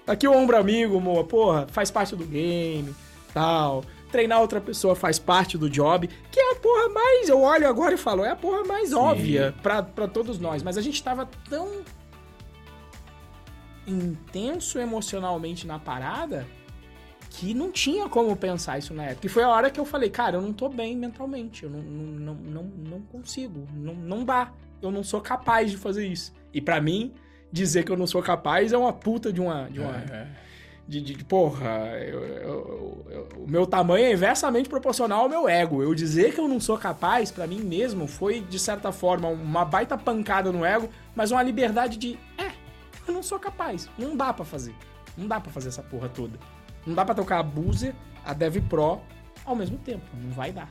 Aqui 0.05 0.27
o 0.27 0.33
ombro 0.33 0.57
amigo, 0.57 0.99
Moa, 0.99 1.23
porra, 1.23 1.67
faz 1.69 1.89
parte 1.89 2.15
do 2.15 2.25
game, 2.25 2.93
tal. 3.33 3.83
Treinar 4.11 4.41
outra 4.41 4.61
pessoa 4.61 4.95
faz 4.95 5.17
parte 5.17 5.57
do 5.57 5.69
job, 5.69 6.07
que 6.31 6.39
é 6.39 6.51
a 6.51 6.55
porra 6.55 6.89
mais. 6.89 7.29
Eu 7.29 7.41
olho 7.41 7.67
agora 7.67 7.95
e 7.95 7.97
falo, 7.97 8.23
é 8.23 8.29
a 8.29 8.35
porra 8.35 8.63
mais 8.63 8.93
óbvia 8.93 9.55
pra, 9.63 9.81
pra 9.81 10.07
todos 10.07 10.39
nós. 10.39 10.61
Mas 10.61 10.77
a 10.77 10.81
gente 10.81 11.01
tava 11.01 11.27
tão 11.49 11.81
intenso 13.87 14.77
emocionalmente 14.77 15.65
na 15.65 15.79
parada 15.79 16.45
que 17.29 17.53
não 17.53 17.71
tinha 17.71 18.07
como 18.07 18.35
pensar 18.35 18.77
isso 18.77 18.93
na 18.93 19.05
época. 19.05 19.25
E 19.25 19.29
foi 19.29 19.43
a 19.43 19.49
hora 19.49 19.71
que 19.71 19.79
eu 19.79 19.85
falei, 19.85 20.09
cara, 20.09 20.37
eu 20.37 20.41
não 20.41 20.53
tô 20.53 20.69
bem 20.69 20.95
mentalmente, 20.95 21.63
eu 21.63 21.69
não, 21.69 21.81
não, 21.81 22.35
não, 22.35 22.35
não, 22.35 22.63
não 22.63 23.01
consigo, 23.01 23.67
não, 23.73 23.95
não 23.95 24.23
dá, 24.23 24.51
eu 24.81 24.91
não 24.91 25.03
sou 25.03 25.19
capaz 25.19 25.71
de 25.71 25.77
fazer 25.77 26.05
isso. 26.05 26.31
E 26.53 26.61
pra 26.61 26.79
mim, 26.79 27.11
dizer 27.53 27.83
que 27.85 27.91
eu 27.91 27.97
não 27.97 28.07
sou 28.07 28.21
capaz 28.21 28.73
é 28.73 28.77
uma 28.77 28.91
puta 28.91 29.31
de 29.31 29.39
uma... 29.39 29.69
De 29.69 29.79
uma 29.79 29.91
de, 30.85 30.99
de, 30.99 31.13
de, 31.15 31.23
porra, 31.23 31.69
eu- 31.99 32.19
eu- 32.25 33.05
eu- 33.09 33.29
o 33.37 33.49
meu 33.49 33.65
tamanho 33.65 34.05
é 34.05 34.11
inversamente 34.11 34.67
proporcional 34.67 35.21
ao 35.21 35.29
meu 35.29 35.47
ego. 35.47 35.81
Eu 35.81 35.95
dizer 35.95 36.33
que 36.33 36.39
eu 36.41 36.47
não 36.47 36.59
sou 36.59 36.77
capaz, 36.77 37.31
pra 37.31 37.47
mim 37.47 37.61
mesmo, 37.61 38.05
foi, 38.05 38.41
de 38.41 38.59
certa 38.59 38.91
forma, 38.91 39.29
uma 39.29 39.63
baita 39.63 39.97
pancada 39.97 40.51
no 40.51 40.65
ego, 40.65 40.89
mas 41.15 41.31
uma 41.31 41.41
liberdade 41.41 41.95
de, 41.97 42.19
é, 42.37 42.51
eu 43.07 43.13
não 43.13 43.23
sou 43.23 43.39
capaz, 43.39 43.87
não 43.97 44.17
dá 44.17 44.33
pra 44.33 44.43
fazer. 44.43 44.75
Não 45.17 45.25
dá 45.27 45.39
pra 45.39 45.51
fazer 45.53 45.69
essa 45.69 45.83
porra 45.83 46.09
toda. 46.09 46.37
Não 46.85 46.93
dá 46.93 47.05
pra 47.05 47.15
tocar 47.15 47.39
a 47.39 47.43
Boozer, 47.43 47.93
a 48.25 48.33
Dev 48.33 48.57
Pro 48.67 48.99
ao 49.45 49.55
mesmo 49.55 49.77
tempo. 49.77 50.03
Não 50.21 50.31
vai 50.31 50.51
dar. 50.51 50.67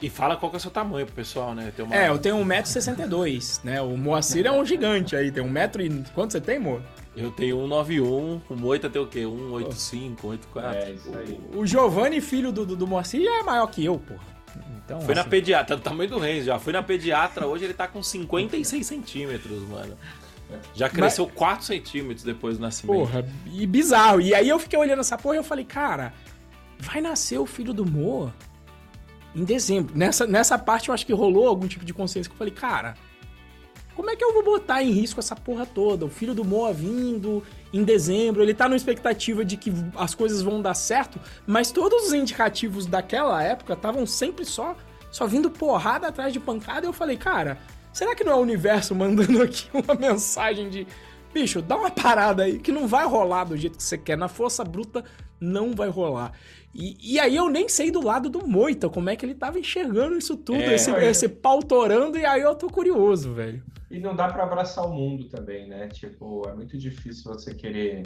E 0.00 0.08
fala 0.08 0.36
qual 0.36 0.50
que 0.50 0.56
é 0.56 0.58
o 0.58 0.60
seu 0.60 0.70
tamanho 0.70 1.04
pro 1.04 1.14
pessoal, 1.14 1.54
né? 1.54 1.72
Tem 1.76 1.84
uma... 1.84 1.94
É, 1.94 2.08
eu 2.08 2.18
tenho 2.18 2.36
1,62m, 2.36 3.64
né? 3.64 3.82
O 3.82 3.96
Moacir 3.98 4.46
é 4.46 4.50
um 4.50 4.64
gigante 4.64 5.14
aí, 5.14 5.30
tem 5.30 5.44
1m 5.44 5.80
e... 5.80 6.10
Quanto 6.12 6.32
você 6.32 6.40
tem, 6.40 6.58
Mo? 6.58 6.80
Eu 7.14 7.30
tenho 7.30 7.56
191, 7.56 8.40
o 8.48 8.56
Moita 8.56 8.88
tem 8.88 9.02
o 9.02 9.06
quê? 9.06 9.20
185, 9.20 10.20
184. 10.22 10.78
É, 10.78 10.90
isso 10.92 11.10
aí. 11.18 11.40
O 11.54 11.66
Giovanni, 11.66 12.20
filho 12.20 12.50
do, 12.50 12.64
do, 12.64 12.76
do 12.76 12.86
Moacir, 12.86 13.22
já 13.22 13.40
é 13.40 13.42
maior 13.42 13.66
que 13.66 13.84
eu, 13.84 13.98
porra. 13.98 14.30
Então, 14.84 15.00
Foi 15.02 15.14
na 15.14 15.20
assim, 15.20 15.30
pediatra, 15.30 15.76
do 15.76 15.82
tamanho 15.82 16.10
do 16.10 16.18
Renzo 16.18 16.46
já. 16.46 16.58
Fui 16.58 16.72
na 16.72 16.82
pediatra, 16.82 17.46
hoje 17.46 17.64
ele 17.64 17.74
tá 17.74 17.86
com 17.86 18.02
56 18.02 18.84
centímetros, 18.84 19.62
mano. 19.68 19.96
Já 20.74 20.88
cresceu 20.88 21.28
4 21.28 21.64
centímetros 21.64 22.24
depois 22.24 22.58
do 22.58 22.62
nascimento. 22.62 22.98
Porra, 22.98 23.24
e 23.46 23.66
bizarro. 23.66 24.20
E 24.20 24.34
aí 24.34 24.48
eu 24.48 24.58
fiquei 24.58 24.78
olhando 24.78 25.00
essa 25.00 25.16
porra 25.16 25.36
e 25.36 25.38
eu 25.38 25.44
falei, 25.44 25.64
cara, 25.64 26.12
vai 26.78 27.00
nascer 27.00 27.38
o 27.38 27.46
filho 27.46 27.72
do 27.72 27.86
Moa 27.86 28.34
em 29.34 29.44
dezembro. 29.44 29.96
Nessa, 29.96 30.26
nessa 30.26 30.58
parte 30.58 30.88
eu 30.88 30.94
acho 30.94 31.06
que 31.06 31.12
rolou 31.12 31.46
algum 31.46 31.66
tipo 31.66 31.84
de 31.84 31.92
consciência 31.94 32.28
que 32.28 32.34
eu 32.34 32.38
falei, 32.38 32.52
cara, 32.52 32.94
como 33.94 34.10
é 34.10 34.16
que 34.16 34.24
eu 34.24 34.32
vou 34.32 34.42
botar 34.42 34.82
em 34.82 34.90
risco 34.90 35.20
essa 35.20 35.36
porra 35.36 35.66
toda? 35.66 36.06
O 36.06 36.08
filho 36.08 36.34
do 36.34 36.44
Moa 36.44 36.72
vindo 36.72 37.42
em 37.72 37.84
dezembro, 37.84 38.42
ele 38.42 38.54
tá 38.54 38.68
numa 38.68 38.76
expectativa 38.76 39.44
de 39.44 39.56
que 39.56 39.72
as 39.96 40.14
coisas 40.14 40.42
vão 40.42 40.62
dar 40.62 40.74
certo, 40.74 41.20
mas 41.46 41.70
todos 41.70 42.06
os 42.06 42.12
indicativos 42.12 42.86
daquela 42.86 43.42
época 43.42 43.74
estavam 43.74 44.06
sempre 44.06 44.44
só 44.44 44.76
só 45.10 45.26
vindo 45.26 45.50
porrada 45.50 46.06
atrás 46.06 46.32
de 46.32 46.38
pancada. 46.38 46.86
E 46.86 46.88
eu 46.88 46.92
falei, 46.92 47.16
cara, 47.16 47.58
será 47.92 48.14
que 48.14 48.22
não 48.22 48.32
é 48.32 48.36
o 48.36 48.40
universo 48.40 48.94
mandando 48.94 49.42
aqui 49.42 49.68
uma 49.72 49.94
mensagem 49.94 50.70
de 50.70 50.86
bicho, 51.32 51.60
dá 51.60 51.76
uma 51.76 51.90
parada 51.90 52.44
aí 52.44 52.58
que 52.58 52.72
não 52.72 52.86
vai 52.88 53.06
rolar 53.06 53.44
do 53.44 53.56
jeito 53.56 53.76
que 53.76 53.82
você 53.82 53.98
quer, 53.98 54.16
na 54.16 54.28
força 54.28 54.64
bruta 54.64 55.04
não 55.40 55.74
vai 55.74 55.88
rolar. 55.88 56.32
E, 56.74 57.14
e 57.14 57.18
aí 57.18 57.34
eu 57.34 57.48
nem 57.50 57.68
sei 57.68 57.90
do 57.90 58.00
lado 58.04 58.30
do 58.30 58.46
Moita 58.46 58.88
como 58.88 59.10
é 59.10 59.16
que 59.16 59.26
ele 59.26 59.34
tava 59.34 59.58
enxergando 59.58 60.16
isso 60.16 60.36
tudo, 60.36 60.60
É. 60.60 60.74
esse, 60.74 60.90
esse 60.92 61.28
pau 61.28 61.60
torando, 61.60 62.16
e 62.16 62.24
aí 62.24 62.42
eu 62.42 62.54
tô 62.54 62.68
curioso, 62.68 63.34
velho. 63.34 63.62
E 63.90 63.98
não 63.98 64.14
dá 64.14 64.28
para 64.28 64.44
abraçar 64.44 64.86
o 64.86 64.94
mundo 64.94 65.28
também, 65.28 65.68
né? 65.68 65.88
Tipo, 65.88 66.48
é 66.48 66.54
muito 66.54 66.78
difícil 66.78 67.32
você 67.32 67.52
querer. 67.54 68.04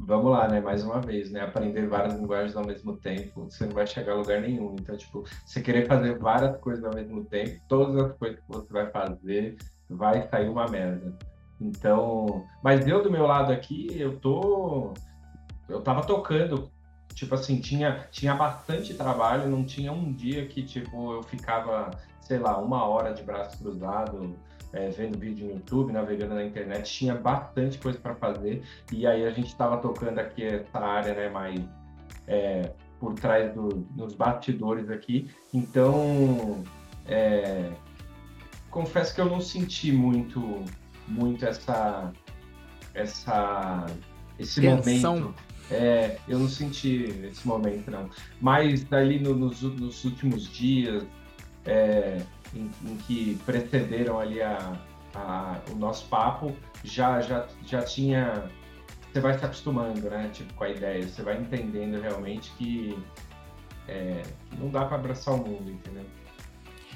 Vamos 0.00 0.32
lá, 0.32 0.48
né? 0.48 0.60
Mais 0.60 0.82
uma 0.82 1.00
vez, 1.00 1.30
né? 1.30 1.42
Aprender 1.42 1.86
várias 1.86 2.14
linguagens 2.18 2.56
ao 2.56 2.66
mesmo 2.66 2.96
tempo, 2.96 3.44
você 3.48 3.64
não 3.64 3.72
vai 3.72 3.86
chegar 3.86 4.12
a 4.12 4.16
lugar 4.16 4.40
nenhum. 4.40 4.74
Então, 4.80 4.96
tipo, 4.96 5.22
você 5.46 5.60
querer 5.60 5.86
fazer 5.86 6.18
várias 6.18 6.56
coisas 6.58 6.84
ao 6.84 6.92
mesmo 6.92 7.24
tempo, 7.24 7.60
todas 7.68 7.96
as 7.96 8.16
coisas 8.18 8.40
que 8.40 8.48
você 8.48 8.72
vai 8.72 8.90
fazer, 8.90 9.56
vai 9.88 10.26
sair 10.28 10.48
uma 10.48 10.66
merda. 10.66 11.16
Então, 11.60 12.44
mas 12.62 12.84
eu 12.88 13.00
do 13.00 13.12
meu 13.12 13.26
lado 13.26 13.52
aqui, 13.52 13.86
eu 13.96 14.18
tô. 14.18 14.92
Eu 15.68 15.80
tava 15.80 16.02
tocando. 16.04 16.68
Tipo 17.14 17.36
assim, 17.36 17.60
tinha, 17.60 18.06
tinha 18.10 18.34
bastante 18.34 18.92
trabalho, 18.94 19.48
não 19.48 19.64
tinha 19.64 19.92
um 19.92 20.12
dia 20.12 20.46
que, 20.46 20.62
tipo, 20.62 21.12
eu 21.12 21.22
ficava, 21.22 21.90
sei 22.20 22.38
lá, 22.38 22.58
uma 22.58 22.84
hora 22.84 23.14
de 23.14 23.22
braço 23.22 23.56
cruzado, 23.58 24.34
é, 24.72 24.88
vendo 24.90 25.16
vídeo 25.18 25.46
no 25.46 25.54
YouTube, 25.54 25.92
navegando 25.92 26.34
na 26.34 26.44
internet, 26.44 26.92
tinha 26.92 27.14
bastante 27.14 27.78
coisa 27.78 27.98
para 27.98 28.14
fazer. 28.16 28.64
E 28.92 29.06
aí 29.06 29.24
a 29.24 29.30
gente 29.30 29.46
estava 29.46 29.76
tocando 29.76 30.18
aqui 30.18 30.44
essa 30.44 30.78
área, 30.78 31.14
né, 31.14 31.28
mais 31.28 31.60
é, 32.26 32.72
por 32.98 33.14
trás 33.14 33.54
do, 33.54 33.86
nos 33.94 34.14
bastidores 34.14 34.90
aqui. 34.90 35.30
Então, 35.52 36.64
é, 37.06 37.70
confesso 38.70 39.14
que 39.14 39.20
eu 39.20 39.26
não 39.26 39.40
senti 39.40 39.92
muito, 39.92 40.64
muito 41.06 41.46
essa, 41.46 42.12
essa, 42.92 43.86
esse 44.36 44.60
Tensão. 44.60 45.16
momento. 45.18 45.53
É, 45.70 46.18
eu 46.28 46.38
não 46.38 46.48
senti 46.48 47.04
esse 47.30 47.46
momento, 47.46 47.90
não. 47.90 48.08
Mas 48.40 48.86
ali 48.92 49.18
no- 49.18 49.34
nos, 49.34 49.62
nos 49.62 50.04
últimos 50.04 50.48
dias, 50.52 51.04
é, 51.64 52.20
em, 52.54 52.70
em 52.86 52.96
que 53.06 53.38
precederam 53.46 54.18
ali 54.20 54.42
a, 54.42 54.78
a- 55.14 55.58
o 55.72 55.74
nosso 55.76 56.06
papo, 56.06 56.54
já, 56.82 57.20
já, 57.22 57.46
já 57.66 57.82
tinha. 57.82 58.44
Você 59.12 59.20
vai 59.20 59.38
se 59.38 59.44
acostumando, 59.44 60.10
né? 60.10 60.28
Tipo, 60.32 60.52
com 60.54 60.64
a 60.64 60.68
ideia. 60.70 61.02
Você 61.06 61.22
vai 61.22 61.38
entendendo 61.40 62.00
realmente 62.00 62.50
que, 62.58 62.98
é, 63.88 64.22
não 64.58 64.68
dá 64.68 64.84
para 64.84 64.96
abraçar 64.96 65.34
o 65.34 65.38
mundo, 65.38 65.70
entendeu? 65.70 66.04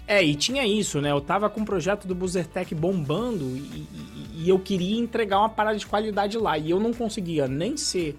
É, 0.06 0.22
e 0.22 0.34
tinha 0.34 0.66
isso, 0.66 1.00
né? 1.00 1.10
Eu 1.10 1.20
tava 1.20 1.48
com 1.50 1.60
o 1.60 1.64
projeto 1.64 2.06
do 2.08 2.14
Buzzertech 2.14 2.74
bombando 2.74 3.44
e, 3.56 3.58
e- 3.60 4.42
e 4.44 4.48
eu 4.48 4.58
queria 4.58 4.98
entregar 4.98 5.38
uma 5.38 5.48
parada 5.48 5.78
de 5.78 5.86
qualidade 5.86 6.36
lá. 6.38 6.56
E 6.58 6.70
eu 6.70 6.80
não 6.80 6.92
conseguia 6.92 7.46
nem 7.46 7.76
ser 7.76 8.18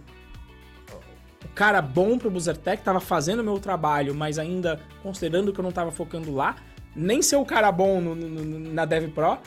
cara 1.56 1.82
bom 1.82 2.18
pro 2.18 2.32
Buzzertech, 2.32 2.84
tava 2.84 3.00
fazendo 3.00 3.40
o 3.42 3.44
meu 3.44 3.60
trabalho, 3.60 4.14
mas 4.16 4.38
ainda 4.40 4.80
considerando 5.04 5.52
que 5.52 5.60
eu 5.60 5.64
não 5.64 5.72
tava 5.72 5.92
focando 5.92 6.34
lá, 6.34 6.56
nem 6.96 7.22
ser 7.22 7.36
o 7.36 7.46
cara 7.46 7.72
bom 7.72 8.00
no- 8.02 8.16
no- 8.16 8.60
na 8.74 8.86
Dev 8.86 9.10
Pro, 9.12 9.38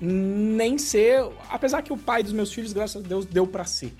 nem 0.00 0.78
ser. 0.78 1.24
Apesar 1.50 1.82
que 1.82 1.92
o 1.92 1.96
pai 1.96 2.22
dos 2.22 2.32
meus 2.32 2.52
filhos, 2.52 2.72
graças 2.72 3.04
a 3.04 3.06
Deus, 3.06 3.24
deu 3.26 3.46
pra 3.46 3.64
ser. 3.64 3.94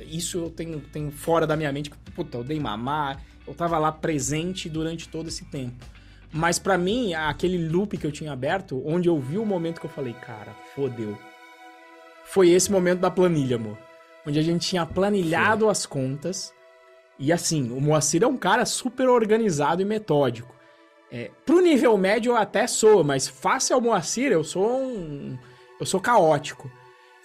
Isso 0.00 0.38
eu 0.38 0.50
tenho, 0.50 0.80
tenho 0.80 1.10
fora 1.10 1.46
da 1.46 1.56
minha 1.56 1.72
mente, 1.72 1.88
que, 1.90 1.96
puta, 2.12 2.38
eu 2.38 2.44
dei 2.44 2.58
mamar, 2.58 3.20
eu 3.46 3.54
tava 3.54 3.78
lá 3.78 3.92
presente 3.92 4.68
durante 4.68 5.08
todo 5.08 5.28
esse 5.28 5.44
tempo. 5.44 5.84
Mas 6.32 6.58
pra 6.58 6.76
mim, 6.76 7.14
aquele 7.14 7.68
loop 7.68 7.96
que 7.96 8.04
eu 8.06 8.10
tinha 8.10 8.32
aberto, 8.32 8.82
onde 8.84 9.08
eu 9.08 9.20
vi 9.20 9.38
o 9.38 9.46
momento 9.46 9.78
que 9.80 9.86
eu 9.86 9.90
falei, 9.90 10.12
cara, 10.14 10.52
fodeu. 10.74 11.16
Foi 12.24 12.50
esse 12.50 12.72
momento 12.72 13.00
da 13.00 13.10
planilha, 13.10 13.56
amor. 13.56 13.78
Onde 14.26 14.38
a 14.38 14.42
gente 14.42 14.66
tinha 14.66 14.84
planilhado 14.86 15.68
as 15.68 15.84
contas. 15.86 16.52
E 17.18 17.32
assim, 17.32 17.70
o 17.70 17.80
Moacir 17.80 18.22
é 18.22 18.26
um 18.26 18.36
cara 18.36 18.64
super 18.64 19.08
organizado 19.08 19.82
e 19.82 19.84
metódico. 19.84 20.54
É, 21.10 21.30
pro 21.46 21.60
nível 21.60 21.96
médio 21.96 22.32
eu 22.32 22.36
até 22.36 22.66
sou, 22.66 23.04
mas 23.04 23.28
face 23.28 23.72
ao 23.72 23.80
Moacir 23.80 24.32
eu 24.32 24.42
sou 24.42 24.80
um. 24.80 25.38
Eu 25.78 25.86
sou 25.86 26.00
caótico. 26.00 26.70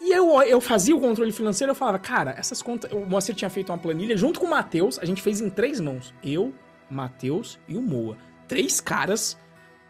E 0.02 0.12
eu, 0.12 0.42
eu 0.44 0.62
fazia 0.62 0.96
o 0.96 1.02
controle 1.02 1.32
financeiro, 1.32 1.72
eu 1.72 1.76
falava, 1.76 2.00
cara, 2.00 2.36
essas 2.38 2.62
contas. 2.62 2.92
O 2.92 3.06
Moacir 3.06 3.36
tinha 3.36 3.50
feito 3.50 3.72
uma 3.72 3.78
planilha 3.78 4.16
junto 4.16 4.40
com 4.40 4.46
o 4.46 4.50
Matheus, 4.50 5.00
a 5.00 5.06
gente 5.06 5.22
fez 5.22 5.42
em 5.42 5.50
três 5.50 5.80
mãos. 5.80 6.14
Eu, 6.24 6.54
Matheus 6.90 7.60
e 7.68 7.76
o 7.76 7.82
Moa. 7.82 8.18
Três 8.48 8.80
caras 8.80 9.38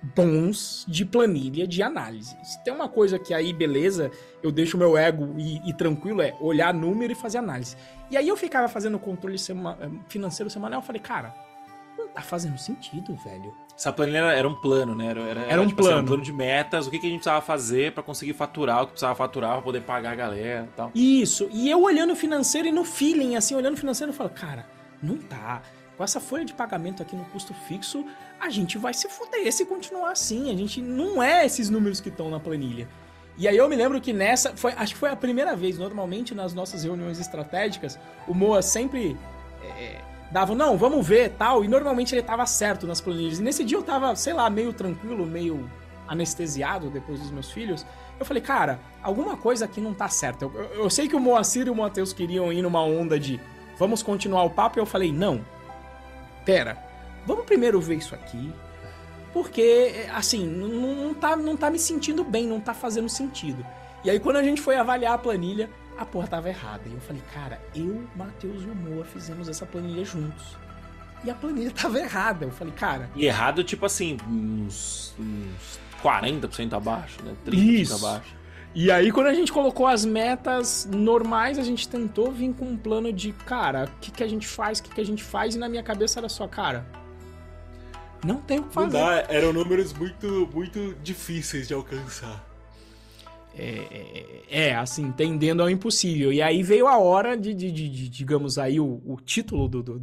bons 0.02 0.86
de 0.88 1.06
planilha 1.06 1.68
de 1.68 1.84
análise. 1.84 2.36
Se 2.44 2.64
tem 2.64 2.74
uma 2.74 2.88
coisa 2.88 3.20
que 3.20 3.34
aí, 3.34 3.52
beleza, 3.54 4.12
eu 4.42 4.52
deixo 4.52 4.78
o 4.78 4.80
meu 4.80 4.98
ego 4.98 5.36
e, 5.38 5.70
e 5.70 5.74
tranquilo, 5.74 6.22
é 6.22 6.36
olhar 6.40 6.74
número 6.74 7.12
e 7.12 7.16
fazer 7.16 7.38
análise. 7.40 7.76
E 8.10 8.18
aí 8.18 8.28
eu 8.28 8.38
ficava 8.38 8.68
fazendo 8.68 8.98
controle 8.98 9.38
sema- 9.38 9.78
eh, 9.82 9.90
financeiro 10.08 10.50
semanal, 10.50 10.80
eu 10.80 10.86
falei, 10.86 11.02
cara, 11.02 11.34
não 11.98 12.08
tá 12.08 12.22
fazendo 12.22 12.58
sentido, 12.58 13.14
velho. 13.24 13.54
Essa 13.78 13.94
planilha 13.94 14.18
era, 14.20 14.34
era 14.34 14.48
um 14.50 14.56
plano, 14.56 14.96
né? 14.96 15.08
Era, 15.08 15.22
era, 15.22 15.42
Era 15.42 15.62
um 15.62 15.68
tipo 15.68 15.82
assim, 15.82 15.90
plano. 15.90 16.04
um 16.04 16.06
plano 16.08 16.24
de 16.24 16.34
metas, 16.34 16.88
o 16.88 16.92
que, 16.92 16.98
que 17.00 17.06
a 17.08 17.10
gente 17.10 17.20
precisava 17.20 17.42
fazer 17.46 17.92
pra 17.94 18.02
conseguir 18.04 18.34
faturar, 18.34 18.84
o 18.84 18.86
que 18.88 18.92
precisava 18.94 19.16
faturar 19.16 19.54
pra 19.54 19.62
poder 19.62 19.82
pagar 19.82 20.12
a 20.12 20.16
galera 20.16 20.68
e 20.72 20.76
tal. 20.76 20.92
Isso. 20.96 21.48
E 21.52 21.70
eu 21.70 21.82
olhando 21.82 22.14
o 22.14 22.16
financeiro 22.16 22.68
e 22.68 22.72
no 22.72 22.84
feeling, 22.84 23.36
assim, 23.36 23.54
olhando 23.56 23.76
o 23.76 23.78
financeiro, 23.78 24.12
eu 24.12 24.16
falo, 24.16 24.30
cara, 24.30 24.66
não 25.04 25.18
tá. 25.18 25.62
Com 25.96 26.04
essa 26.04 26.20
folha 26.22 26.44
de 26.46 26.54
pagamento 26.54 27.02
aqui 27.04 27.16
no 27.16 27.26
custo 27.26 27.54
fixo, 27.54 28.06
a 28.40 28.50
gente 28.50 28.78
vai 28.78 28.94
se 28.94 29.08
fuder 29.10 29.52
se 29.52 29.66
continuar 29.66 30.12
assim. 30.12 30.52
A 30.52 30.56
gente 30.58 30.82
não 30.82 31.22
é 31.22 31.46
esses 31.46 31.70
números 31.70 32.00
que 32.00 32.10
estão 32.10 32.30
na 32.30 32.40
planilha. 32.40 32.88
E 33.38 33.48
aí 33.48 33.56
eu 33.56 33.70
me 33.70 33.76
lembro 33.76 34.02
que 34.02 34.12
nessa, 34.12 34.56
foi, 34.56 34.74
acho 34.74 34.94
que 34.94 35.00
foi 35.00 35.10
a 35.10 35.16
primeira 35.16 35.56
vez, 35.56 35.78
normalmente 35.78 36.36
nas 36.36 36.54
nossas 36.54 36.84
reuniões 36.84 37.20
estratégicas, 37.20 37.98
o 38.28 38.34
Moa 38.34 38.62
sempre 38.62 39.16
é, 39.64 40.02
dava, 40.30 40.54
não, 40.54 40.78
vamos 40.78 41.08
ver 41.08 41.30
tal, 41.38 41.64
e 41.64 41.68
normalmente 41.68 42.14
ele 42.14 42.22
tava 42.22 42.46
certo 42.46 42.86
nas 42.86 43.00
planilhas. 43.00 43.40
E 43.40 43.42
nesse 43.42 43.64
dia 43.64 43.78
eu 43.78 43.84
tava, 43.84 44.14
sei 44.16 44.34
lá, 44.34 44.50
meio 44.50 44.74
tranquilo, 44.74 45.26
meio 45.26 45.70
anestesiado 46.08 46.90
depois 46.90 47.20
dos 47.20 47.32
meus 47.32 47.50
filhos. 47.50 47.86
Eu 48.20 48.26
falei, 48.26 48.44
cara, 48.44 48.80
alguma 49.02 49.38
coisa 49.38 49.64
aqui 49.64 49.80
não 49.80 49.94
tá 49.94 50.10
certa. 50.10 50.44
Eu, 50.44 50.54
eu- 50.54 50.84
eu 50.84 50.90
sei 50.90 51.08
que 51.08 51.16
o 51.16 51.20
Moacir 51.20 51.68
e 51.68 51.70
o 51.70 51.76
Matheus 51.76 52.12
queriam 52.12 52.52
ir 52.52 52.62
numa 52.62 52.84
onda 52.84 53.18
de 53.18 53.40
vamos 53.78 54.04
continuar 54.04 54.44
o 54.44 54.50
papo, 54.50 54.78
e 54.78 54.82
eu 54.82 54.86
falei, 54.86 55.14
não. 55.14 55.46
Pera, 56.44 56.78
vamos 57.26 57.46
primeiro 57.46 57.80
ver 57.80 57.96
isso 57.96 58.16
aqui. 58.16 58.54
Porque, 59.34 60.08
assim, 60.14 60.48
não, 60.48 60.96
não, 60.96 61.14
tá, 61.14 61.36
não 61.36 61.56
tá 61.56 61.70
me 61.70 61.78
sentindo 61.78 62.24
bem, 62.24 62.48
não 62.48 62.60
tá 62.60 62.74
fazendo 62.74 63.08
sentido. 63.08 63.66
E 64.04 64.10
aí, 64.10 64.20
quando 64.20 64.38
a 64.38 64.44
gente 64.44 64.62
foi 64.62 64.76
avaliar 64.76 65.14
a 65.14 65.18
planilha, 65.18 65.70
a 65.98 66.06
porra 66.06 66.28
tava 66.28 66.50
errada. 66.50 66.84
E 66.88 66.94
eu 66.94 67.00
falei, 67.02 67.22
cara, 67.34 67.62
eu, 67.76 68.08
Matheus 68.16 68.64
e 68.64 68.66
o 68.66 68.76
Moa 68.76 69.06
fizemos 69.06 69.48
essa 69.48 69.66
planilha 69.66 70.04
juntos. 70.04 70.58
E 71.24 71.30
a 71.30 71.36
planilha 71.36 71.72
tava 71.76 72.00
errada. 72.00 72.46
Eu 72.46 72.52
falei, 72.52 72.74
cara, 72.74 73.10
E 73.16 73.26
errado, 73.26 73.64
tipo 73.64 73.86
assim, 73.86 74.18
uns, 74.28 75.14
uns 75.20 75.80
40% 76.02 76.74
abaixo, 76.74 77.22
né? 77.24 77.34
30% 77.46 77.54
Isso. 77.54 77.96
abaixo. 77.96 78.40
E 78.74 78.92
aí, 78.92 79.12
quando 79.12 79.28
a 79.28 79.34
gente 79.34 79.52
colocou 79.52 79.88
as 79.88 80.06
metas 80.06 80.88
normais, 80.92 81.58
a 81.58 81.64
gente 81.64 81.90
tentou 81.90 82.32
vir 82.32 82.54
com 82.54 82.66
um 82.66 82.78
plano 82.78 83.12
de, 83.12 83.34
cara, 83.34 83.86
o 83.86 84.00
que, 84.00 84.12
que 84.12 84.24
a 84.24 84.28
gente 84.28 84.48
faz, 84.48 84.80
o 84.80 84.84
que, 84.84 84.92
que 84.92 85.02
a 85.02 85.06
gente 85.06 85.24
faz, 85.24 85.56
e 85.56 85.58
na 85.58 85.68
minha 85.68 85.82
cabeça 85.82 86.20
era 86.20 86.30
só, 86.30 86.48
cara, 86.48 86.86
não 88.26 88.42
tem 88.42 88.60
o 88.60 88.64
que 88.64 88.74
fazer. 88.74 88.98
eram 89.30 89.54
números 89.54 89.94
muito, 89.94 90.50
muito 90.54 90.96
difíceis 91.02 91.68
de 91.68 91.74
alcançar. 91.74 92.46
é, 94.50 94.68
é, 94.70 94.76
assim, 94.76 95.12
tendendo 95.12 95.62
ao 95.62 95.70
impossível. 95.70 96.32
E 96.32 96.42
aí 96.42 96.64
veio 96.64 96.88
a 96.88 96.98
hora 96.98 97.36
de, 97.36 97.54
de, 97.54 97.72
de, 97.72 97.90
de 97.90 98.10
digamos 98.10 98.58
aí, 98.58 98.80
o, 98.80 99.02
o 99.06 99.18
título 99.18 99.68
do, 99.68 99.82
do, 99.84 100.00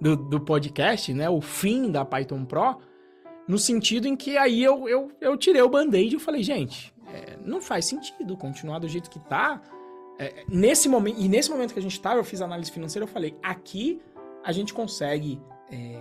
do, 0.00 0.16
do, 0.16 0.40
podcast, 0.40 1.12
né? 1.12 1.28
O 1.28 1.40
fim 1.40 1.90
da 1.90 2.04
Python 2.04 2.44
Pro, 2.44 2.78
no 3.46 3.58
sentido 3.58 4.06
em 4.06 4.16
que 4.16 4.36
aí 4.36 4.62
eu, 4.62 4.88
eu, 4.88 5.12
eu 5.20 5.36
tirei 5.36 5.62
o 5.62 5.68
band-aid 5.68 6.16
e 6.16 6.18
falei, 6.18 6.42
gente, 6.42 6.94
é, 7.06 7.36
não 7.44 7.60
faz 7.60 7.86
sentido 7.86 8.36
continuar 8.36 8.78
do 8.78 8.88
jeito 8.88 9.10
que 9.10 9.20
tá. 9.20 9.60
É, 10.18 10.44
nesse 10.48 10.88
momento, 10.88 11.20
e 11.20 11.28
nesse 11.28 11.50
momento 11.50 11.72
que 11.72 11.78
a 11.78 11.82
gente 11.82 12.00
tá, 12.00 12.14
eu 12.14 12.24
fiz 12.24 12.40
análise 12.40 12.70
financeira, 12.70 13.04
eu 13.04 13.08
falei, 13.08 13.36
aqui 13.42 14.00
a 14.44 14.52
gente 14.52 14.72
consegue 14.72 15.40
é, 15.70 16.00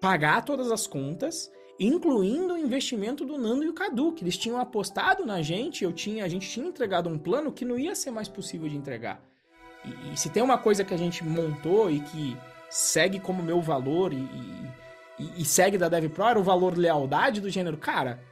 pagar 0.00 0.44
todas 0.44 0.70
as 0.70 0.86
contas 0.86 1.50
incluindo 1.80 2.52
o 2.52 2.58
investimento 2.58 3.24
do 3.24 3.38
Nando 3.38 3.64
e 3.64 3.68
o 3.68 3.72
Cadu, 3.72 4.12
que 4.12 4.22
eles 4.22 4.36
tinham 4.36 4.60
apostado 4.60 5.24
na 5.24 5.40
gente, 5.40 5.82
eu 5.82 5.90
tinha, 5.94 6.26
a 6.26 6.28
gente 6.28 6.46
tinha 6.46 6.66
entregado 6.66 7.08
um 7.08 7.18
plano 7.18 7.50
que 7.50 7.64
não 7.64 7.78
ia 7.78 7.94
ser 7.94 8.10
mais 8.10 8.28
possível 8.28 8.68
de 8.68 8.76
entregar. 8.76 9.18
E, 9.82 10.12
e 10.12 10.16
se 10.16 10.28
tem 10.28 10.42
uma 10.42 10.58
coisa 10.58 10.84
que 10.84 10.92
a 10.92 10.96
gente 10.98 11.24
montou 11.24 11.90
e 11.90 12.00
que 12.00 12.36
segue 12.68 13.18
como 13.18 13.42
meu 13.42 13.62
valor 13.62 14.12
e, 14.12 14.28
e, 15.18 15.40
e 15.40 15.44
segue 15.44 15.78
da 15.78 15.88
DevPro, 15.88 16.24
era 16.24 16.38
o 16.38 16.42
valor 16.42 16.76
lealdade 16.76 17.40
do 17.40 17.48
gênero, 17.48 17.78
cara, 17.78 18.22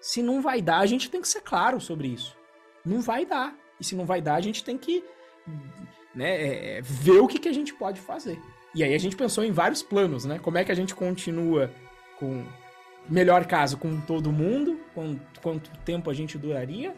se 0.00 0.20
não 0.20 0.42
vai 0.42 0.60
dar, 0.60 0.78
a 0.78 0.86
gente 0.86 1.08
tem 1.08 1.20
que 1.20 1.28
ser 1.28 1.42
claro 1.42 1.80
sobre 1.80 2.08
isso. 2.08 2.36
Não 2.84 3.00
vai 3.00 3.24
dar. 3.24 3.56
E 3.78 3.84
se 3.84 3.94
não 3.94 4.04
vai 4.04 4.20
dar, 4.20 4.34
a 4.34 4.40
gente 4.40 4.64
tem 4.64 4.76
que 4.76 5.04
né, 6.12 6.30
é, 6.30 6.78
é 6.78 6.82
ver 6.82 7.20
o 7.20 7.28
que, 7.28 7.38
que 7.38 7.48
a 7.48 7.54
gente 7.54 7.72
pode 7.74 8.00
fazer. 8.00 8.40
E 8.74 8.84
aí 8.84 8.94
a 8.94 8.98
gente 8.98 9.16
pensou 9.16 9.44
em 9.44 9.50
vários 9.50 9.82
planos, 9.82 10.24
né? 10.24 10.38
Como 10.38 10.58
é 10.58 10.64
que 10.64 10.72
a 10.72 10.74
gente 10.74 10.94
continua 10.94 11.70
com 12.18 12.44
melhor 13.08 13.46
caso, 13.46 13.78
com 13.78 14.00
todo 14.00 14.30
mundo, 14.30 14.80
quanto, 14.94 15.40
quanto 15.40 15.70
tempo 15.84 16.10
a 16.10 16.14
gente 16.14 16.36
duraria, 16.36 16.94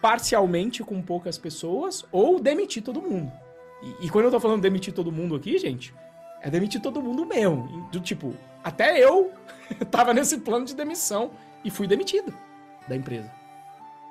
parcialmente 0.00 0.82
com 0.82 1.00
poucas 1.00 1.38
pessoas, 1.38 2.04
ou 2.10 2.40
demitir 2.40 2.82
todo 2.82 3.00
mundo. 3.00 3.30
E, 3.82 4.06
e, 4.06 4.10
quando 4.10 4.24
eu 4.24 4.30
tô 4.30 4.40
falando 4.40 4.60
demitir 4.60 4.92
todo 4.92 5.12
mundo 5.12 5.36
aqui, 5.36 5.56
gente, 5.58 5.94
é 6.42 6.50
demitir 6.50 6.80
todo 6.80 7.00
mundo 7.00 7.24
mesmo. 7.24 7.88
Do 7.92 8.00
tipo, 8.00 8.34
até 8.62 8.98
eu 8.98 9.32
tava 9.90 10.12
nesse 10.12 10.38
plano 10.38 10.64
de 10.64 10.74
demissão 10.74 11.30
e 11.64 11.70
fui 11.70 11.86
demitido 11.86 12.34
da 12.88 12.96
empresa. 12.96 13.37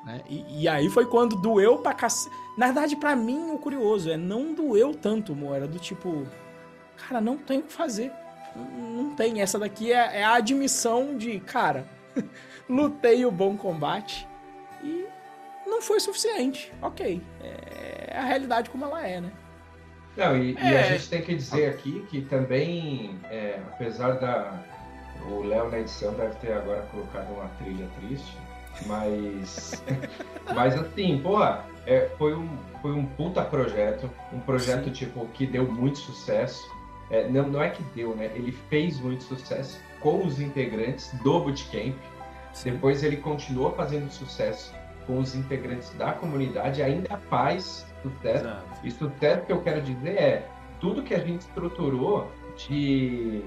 Né? 0.07 0.21
E, 0.27 0.63
e, 0.63 0.67
aí 0.67 0.89
foi 0.89 1.05
quando 1.05 1.35
doeu 1.35 1.77
pra 1.77 1.93
cacete. 1.93 2.35
Na 2.57 2.67
verdade, 2.67 2.95
para 2.95 3.15
mim, 3.15 3.51
o 3.51 3.59
curioso 3.59 4.09
é 4.09 4.17
não 4.17 4.53
doeu 4.53 4.95
tanto, 4.95 5.35
mo, 5.35 5.53
era 5.53 5.67
do 5.67 5.77
tipo, 5.77 6.25
cara, 6.95 7.21
não 7.21 7.37
tem 7.37 7.59
o 7.59 7.63
que 7.63 7.73
fazer 7.73 8.11
não 8.57 9.15
tem. 9.15 9.41
Essa 9.41 9.59
daqui 9.59 9.91
é, 9.91 10.19
é 10.19 10.23
a 10.23 10.35
admissão 10.35 11.17
de, 11.17 11.39
cara, 11.39 11.85
lutei 12.67 13.25
o 13.25 13.31
bom 13.31 13.55
combate 13.57 14.27
e 14.83 15.05
não 15.65 15.81
foi 15.81 15.99
suficiente. 15.99 16.71
Ok. 16.81 17.21
É 17.41 18.17
a 18.17 18.23
realidade 18.23 18.69
como 18.69 18.85
ela 18.85 19.05
é, 19.05 19.21
né? 19.21 19.31
Não, 20.15 20.35
e, 20.35 20.57
é... 20.57 20.63
e 20.63 20.67
a 20.75 20.79
é. 20.79 20.83
gente 20.93 21.09
tem 21.09 21.21
que 21.21 21.35
dizer 21.35 21.69
aqui 21.69 22.05
que 22.09 22.21
também, 22.21 23.19
é, 23.25 23.59
apesar 23.73 24.13
da. 24.13 24.63
O 25.29 25.43
Léo 25.43 25.69
na 25.69 25.79
edição 25.79 26.13
deve 26.13 26.35
ter 26.35 26.53
agora 26.53 26.83
colocado 26.91 27.29
uma 27.33 27.49
trilha 27.57 27.87
triste, 27.99 28.37
mas. 28.85 29.83
mas 30.53 30.75
assim, 30.75 31.19
pô, 31.19 31.43
é, 31.85 32.09
foi, 32.17 32.35
um, 32.35 32.49
foi 32.81 32.91
um 32.91 33.05
puta 33.05 33.43
projeto. 33.43 34.09
Um 34.33 34.39
projeto, 34.39 34.85
Sim. 34.85 34.91
tipo, 34.91 35.25
que 35.33 35.45
deu 35.45 35.65
muito 35.71 35.99
sucesso. 35.99 36.69
É, 37.09 37.27
não, 37.29 37.47
não 37.47 37.61
é 37.61 37.69
que 37.69 37.81
deu, 37.95 38.15
né? 38.15 38.31
Ele 38.35 38.51
fez 38.51 38.99
muito 38.99 39.23
sucesso 39.23 39.81
com 39.99 40.25
os 40.25 40.39
integrantes 40.39 41.11
do 41.23 41.39
Bootcamp. 41.39 41.95
Sim. 42.53 42.71
Depois 42.71 43.03
ele 43.03 43.17
continuou 43.17 43.71
fazendo 43.73 44.11
sucesso 44.11 44.73
com 45.05 45.19
os 45.19 45.33
integrantes 45.33 45.89
da 45.91 46.11
comunidade, 46.11 46.83
ainda 46.83 47.17
faz 47.29 47.87
sucesso. 48.03 48.43
Exato. 48.45 48.79
E 48.83 48.91
sucesso 48.91 49.45
que 49.45 49.51
eu 49.53 49.61
quero 49.61 49.81
dizer 49.81 50.17
é 50.17 50.49
tudo 50.79 51.01
que 51.01 51.13
a 51.13 51.19
gente 51.19 51.41
estruturou 51.41 52.29
de, 52.57 53.41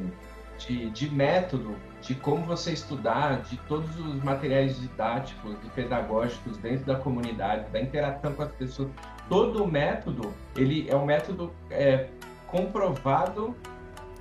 de, 0.66 0.90
de 0.90 1.10
método, 1.10 1.76
de 2.00 2.14
como 2.14 2.44
você 2.44 2.72
estudar, 2.72 3.40
de 3.42 3.56
todos 3.68 3.88
os 3.98 4.22
materiais 4.22 4.78
didáticos 4.78 5.56
e 5.64 5.68
pedagógicos 5.70 6.56
dentro 6.58 6.86
da 6.86 6.96
comunidade, 6.96 7.70
da 7.70 7.80
interação 7.80 8.32
com 8.34 8.42
as 8.42 8.52
pessoas, 8.52 8.88
todo 9.28 9.64
o 9.64 9.66
método, 9.66 10.32
ele 10.56 10.88
é 10.88 10.96
um 10.96 11.04
método 11.04 11.52
é, 11.70 12.08
comprovado 12.46 13.56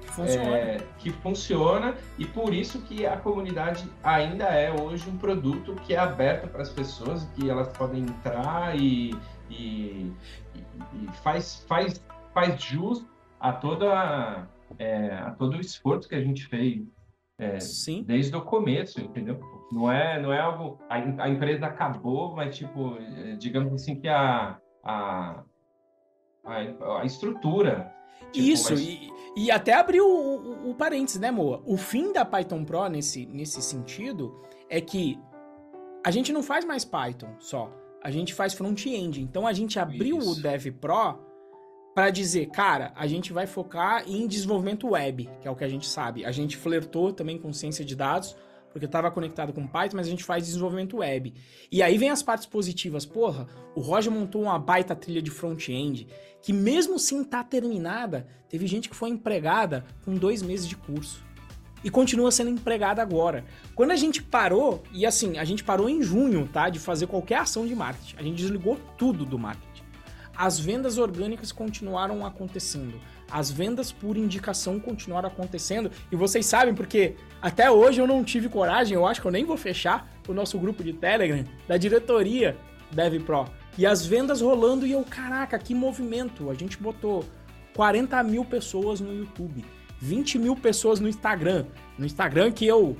que 0.01 0.11
funciona. 0.11 0.57
É, 0.57 0.77
que 0.97 1.09
funciona 1.11 1.95
e 2.17 2.25
por 2.25 2.53
isso 2.53 2.81
que 2.81 3.05
a 3.05 3.17
comunidade 3.17 3.89
ainda 4.03 4.45
é 4.45 4.71
hoje 4.71 5.09
um 5.09 5.17
produto 5.17 5.75
que 5.85 5.93
é 5.93 5.97
aberto 5.97 6.47
para 6.47 6.61
as 6.61 6.69
pessoas, 6.69 7.27
que 7.35 7.49
elas 7.49 7.67
podem 7.69 8.03
entrar 8.03 8.77
e, 8.77 9.15
e, 9.49 10.11
e 10.55 11.09
faz, 11.23 11.65
faz, 11.67 12.03
faz 12.33 12.61
jus 12.61 13.05
a 13.39 13.53
toda 13.53 14.47
é, 14.77 15.13
a 15.13 15.31
todo 15.31 15.57
o 15.57 15.61
esforço 15.61 16.07
que 16.07 16.15
a 16.15 16.21
gente 16.21 16.45
fez 16.47 16.83
é, 17.37 17.57
desde 18.05 18.35
o 18.35 18.41
começo, 18.41 18.99
entendeu? 18.99 19.39
Não 19.71 19.91
é, 19.91 20.21
não 20.21 20.33
é 20.33 20.39
algo. 20.39 20.79
A, 20.89 20.95
a 21.23 21.29
empresa 21.29 21.65
acabou, 21.65 22.35
mas, 22.35 22.57
tipo, 22.57 22.97
é, 22.97 23.35
digamos 23.35 23.73
assim, 23.73 23.99
que 23.99 24.07
a, 24.07 24.59
a, 24.83 25.43
a, 26.45 27.01
a 27.01 27.05
estrutura 27.05 27.93
Tipo, 28.31 28.47
Isso, 28.47 28.71
mas... 28.71 28.81
e, 28.81 29.09
e 29.35 29.51
até 29.51 29.73
abriu 29.73 30.05
o, 30.05 30.67
o, 30.67 30.71
o 30.71 30.75
parênteses, 30.75 31.19
né, 31.19 31.31
Moa? 31.31 31.61
O 31.65 31.77
fim 31.77 32.13
da 32.13 32.23
Python 32.23 32.63
Pro 32.63 32.87
nesse, 32.87 33.25
nesse 33.25 33.61
sentido 33.61 34.39
é 34.69 34.79
que 34.79 35.19
a 36.05 36.11
gente 36.11 36.31
não 36.31 36.43
faz 36.43 36.63
mais 36.63 36.85
Python 36.85 37.33
só, 37.39 37.71
a 38.03 38.11
gente 38.11 38.33
faz 38.33 38.53
front-end. 38.53 39.21
Então 39.21 39.47
a 39.47 39.53
gente 39.53 39.79
abriu 39.79 40.19
Isso. 40.19 40.31
o 40.31 40.41
Dev 40.41 40.67
Pro 40.79 41.17
para 41.99 42.11
dizer, 42.11 42.45
cara, 42.45 42.93
a 42.95 43.05
gente 43.05 43.33
vai 43.33 43.45
focar 43.45 44.09
em 44.09 44.25
desenvolvimento 44.25 44.87
web, 44.87 45.29
que 45.41 45.45
é 45.45 45.51
o 45.51 45.55
que 45.55 45.65
a 45.65 45.67
gente 45.67 45.85
sabe. 45.85 46.23
A 46.23 46.31
gente 46.31 46.55
flertou 46.55 47.11
também 47.11 47.37
com 47.37 47.51
ciência 47.51 47.83
de 47.83 47.93
dados, 47.93 48.37
porque 48.71 48.85
estava 48.85 49.11
conectado 49.11 49.51
com 49.51 49.67
Python, 49.67 49.97
mas 49.97 50.07
a 50.07 50.09
gente 50.09 50.23
faz 50.23 50.45
desenvolvimento 50.45 50.99
web. 50.99 51.33
E 51.69 51.83
aí 51.83 51.97
vem 51.97 52.09
as 52.09 52.23
partes 52.23 52.45
positivas. 52.45 53.05
Porra, 53.05 53.47
o 53.75 53.81
Roger 53.81 54.13
montou 54.13 54.43
uma 54.43 54.57
baita 54.57 54.95
trilha 54.95 55.21
de 55.21 55.29
front-end, 55.29 56.07
que 56.41 56.53
mesmo 56.53 56.97
sem 56.97 57.21
estar 57.21 57.43
tá 57.43 57.49
terminada, 57.49 58.25
teve 58.47 58.65
gente 58.65 58.87
que 58.87 58.95
foi 58.95 59.09
empregada 59.09 59.83
com 60.05 60.15
dois 60.15 60.41
meses 60.41 60.69
de 60.69 60.77
curso. 60.77 61.21
E 61.83 61.89
continua 61.89 62.31
sendo 62.31 62.49
empregada 62.49 63.01
agora. 63.01 63.43
Quando 63.75 63.91
a 63.91 63.97
gente 63.97 64.23
parou, 64.23 64.81
e 64.93 65.05
assim, 65.05 65.37
a 65.37 65.43
gente 65.43 65.65
parou 65.65 65.89
em 65.89 66.01
junho, 66.01 66.47
tá? 66.47 66.69
De 66.69 66.79
fazer 66.79 67.07
qualquer 67.07 67.39
ação 67.39 67.67
de 67.67 67.75
marketing. 67.75 68.15
A 68.17 68.23
gente 68.23 68.37
desligou 68.37 68.79
tudo 68.97 69.25
do 69.25 69.37
marketing. 69.37 69.68
As 70.39 70.59
vendas 70.59 70.97
orgânicas 70.97 71.51
continuaram 71.51 72.25
acontecendo 72.25 72.99
as 73.31 73.51
vendas 73.51 73.91
por 73.91 74.17
indicação 74.17 74.79
continuaram 74.79 75.27
acontecendo. 75.27 75.91
E 76.11 76.15
vocês 76.15 76.45
sabem, 76.45 76.73
porque 76.73 77.15
até 77.41 77.69
hoje 77.69 78.01
eu 78.01 78.07
não 78.07 78.23
tive 78.23 78.49
coragem, 78.49 78.95
eu 78.95 79.05
acho 79.05 79.21
que 79.21 79.27
eu 79.27 79.31
nem 79.31 79.45
vou 79.45 79.57
fechar 79.57 80.09
o 80.27 80.33
nosso 80.33 80.57
grupo 80.57 80.83
de 80.83 80.93
Telegram 80.93 81.43
da 81.67 81.77
diretoria 81.77 82.57
DevPro. 82.91 83.45
E 83.77 83.85
as 83.85 84.05
vendas 84.05 84.41
rolando 84.41 84.85
e 84.85 84.91
eu, 84.91 85.03
caraca, 85.03 85.57
que 85.57 85.73
movimento! 85.73 86.49
A 86.49 86.53
gente 86.53 86.77
botou 86.77 87.23
40 87.75 88.21
mil 88.23 88.43
pessoas 88.43 88.99
no 88.99 89.13
YouTube, 89.13 89.63
20 89.99 90.39
mil 90.39 90.55
pessoas 90.55 90.99
no 90.99 91.07
Instagram. 91.07 91.65
No 91.97 92.05
Instagram 92.05 92.51
que 92.51 92.65
eu, 92.65 92.97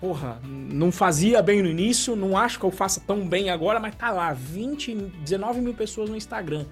porra, 0.00 0.40
não 0.44 0.90
fazia 0.90 1.42
bem 1.42 1.60
no 1.60 1.68
início, 1.68 2.16
não 2.16 2.36
acho 2.36 2.58
que 2.58 2.64
eu 2.64 2.70
faça 2.70 3.00
tão 3.00 3.28
bem 3.28 3.50
agora, 3.50 3.78
mas 3.78 3.94
tá 3.94 4.10
lá, 4.10 4.32
20, 4.32 4.94
19 4.94 5.60
mil 5.60 5.74
pessoas 5.74 6.08
no 6.08 6.16
Instagram 6.16 6.64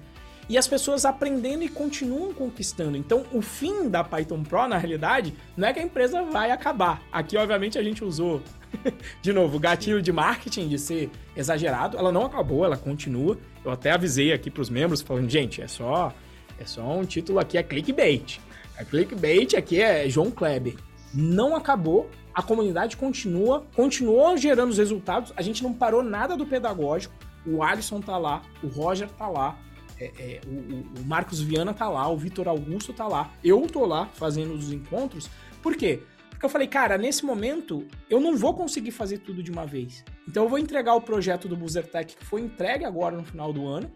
e 0.51 0.57
as 0.57 0.67
pessoas 0.67 1.05
aprendendo 1.05 1.63
e 1.63 1.69
continuam 1.69 2.33
conquistando. 2.33 2.97
Então, 2.97 3.23
o 3.31 3.41
fim 3.41 3.87
da 3.87 4.03
Python 4.03 4.43
Pro, 4.43 4.67
na 4.67 4.77
realidade, 4.77 5.33
não 5.55 5.65
é 5.65 5.71
que 5.71 5.79
a 5.79 5.81
empresa 5.81 6.23
vai 6.23 6.51
acabar. 6.51 7.01
Aqui, 7.09 7.37
obviamente, 7.37 7.79
a 7.79 7.83
gente 7.83 8.03
usou, 8.03 8.41
de 9.23 9.31
novo, 9.31 9.55
o 9.55 9.59
gatilho 9.61 10.01
de 10.01 10.11
marketing 10.11 10.67
de 10.67 10.77
ser 10.77 11.09
exagerado. 11.37 11.97
Ela 11.97 12.11
não 12.11 12.25
acabou, 12.25 12.65
ela 12.65 12.75
continua. 12.75 13.37
Eu 13.63 13.71
até 13.71 13.91
avisei 13.91 14.33
aqui 14.33 14.51
para 14.51 14.61
os 14.61 14.69
membros, 14.69 15.01
falando, 15.01 15.29
gente, 15.29 15.61
é 15.61 15.69
só, 15.69 16.13
é 16.59 16.65
só 16.65 16.81
um 16.81 17.05
título 17.05 17.39
aqui, 17.39 17.57
é 17.57 17.63
clickbait. 17.63 18.41
A 18.77 18.83
clickbait 18.83 19.55
aqui 19.55 19.79
é 19.79 20.09
João 20.09 20.29
Kleber. 20.29 20.75
Não 21.13 21.55
acabou, 21.55 22.09
a 22.35 22.41
comunidade 22.41 22.97
continua, 22.97 23.63
continuou 23.73 24.35
gerando 24.35 24.71
os 24.71 24.77
resultados. 24.77 25.31
A 25.37 25.41
gente 25.41 25.63
não 25.63 25.71
parou 25.71 26.03
nada 26.03 26.35
do 26.35 26.45
pedagógico. 26.45 27.15
O 27.45 27.63
Alisson 27.63 28.01
tá 28.01 28.17
lá, 28.17 28.41
o 28.61 28.67
Roger 28.67 29.07
tá 29.07 29.29
lá, 29.29 29.57
é, 30.01 30.11
é, 30.17 30.41
o, 30.47 30.99
o, 30.99 31.05
Marcos 31.05 31.39
Viana 31.41 31.75
tá 31.75 31.87
lá, 31.87 32.07
o 32.09 32.17
Vitor 32.17 32.47
Augusto 32.47 32.91
tá 32.91 33.07
lá, 33.07 33.31
eu 33.43 33.67
tô 33.67 33.85
lá 33.85 34.07
fazendo 34.13 34.55
os 34.55 34.71
encontros. 34.71 35.29
Por 35.61 35.75
quê? 35.75 36.01
Porque 36.31 36.43
eu 36.43 36.49
falei, 36.49 36.67
cara, 36.67 36.97
nesse 36.97 37.23
momento 37.23 37.85
eu 38.09 38.19
não 38.19 38.35
vou 38.35 38.55
conseguir 38.55 38.89
fazer 38.89 39.19
tudo 39.19 39.43
de 39.43 39.51
uma 39.51 39.63
vez. 39.63 40.03
Então 40.27 40.43
eu 40.43 40.49
vou 40.49 40.57
entregar 40.57 40.95
o 40.95 41.01
projeto 41.01 41.47
do 41.47 41.55
Buzzertech 41.55 42.15
que 42.15 42.25
foi 42.25 42.41
entregue 42.41 42.83
agora 42.83 43.15
no 43.15 43.23
final 43.23 43.53
do 43.53 43.67
ano. 43.67 43.91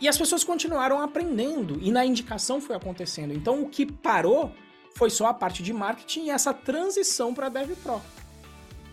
E 0.00 0.08
as 0.08 0.16
pessoas 0.16 0.42
continuaram 0.42 1.02
aprendendo 1.02 1.78
e 1.82 1.92
na 1.92 2.04
indicação 2.04 2.58
foi 2.58 2.74
acontecendo. 2.74 3.34
Então 3.34 3.62
o 3.62 3.68
que 3.68 3.84
parou 3.84 4.50
foi 4.96 5.10
só 5.10 5.26
a 5.26 5.34
parte 5.34 5.62
de 5.62 5.72
marketing 5.72 6.24
e 6.24 6.30
essa 6.30 6.54
transição 6.54 7.34
para 7.34 7.50
DevPro, 7.50 8.00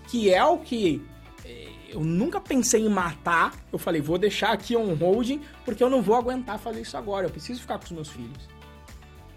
que 0.09 0.33
é 0.33 0.43
o 0.43 0.57
que 0.57 1.01
eu 1.91 2.01
nunca 2.01 2.39
pensei 2.39 2.85
em 2.85 2.89
matar. 2.89 3.53
Eu 3.71 3.79
falei, 3.79 4.01
vou 4.01 4.17
deixar 4.17 4.51
aqui 4.51 4.75
um 4.75 4.93
holding, 4.93 5.41
porque 5.65 5.83
eu 5.83 5.89
não 5.89 6.01
vou 6.01 6.15
aguentar 6.15 6.59
fazer 6.59 6.81
isso 6.81 6.95
agora. 6.97 7.27
Eu 7.27 7.29
preciso 7.29 7.61
ficar 7.61 7.77
com 7.77 7.85
os 7.85 7.91
meus 7.91 8.09
filhos. 8.09 8.47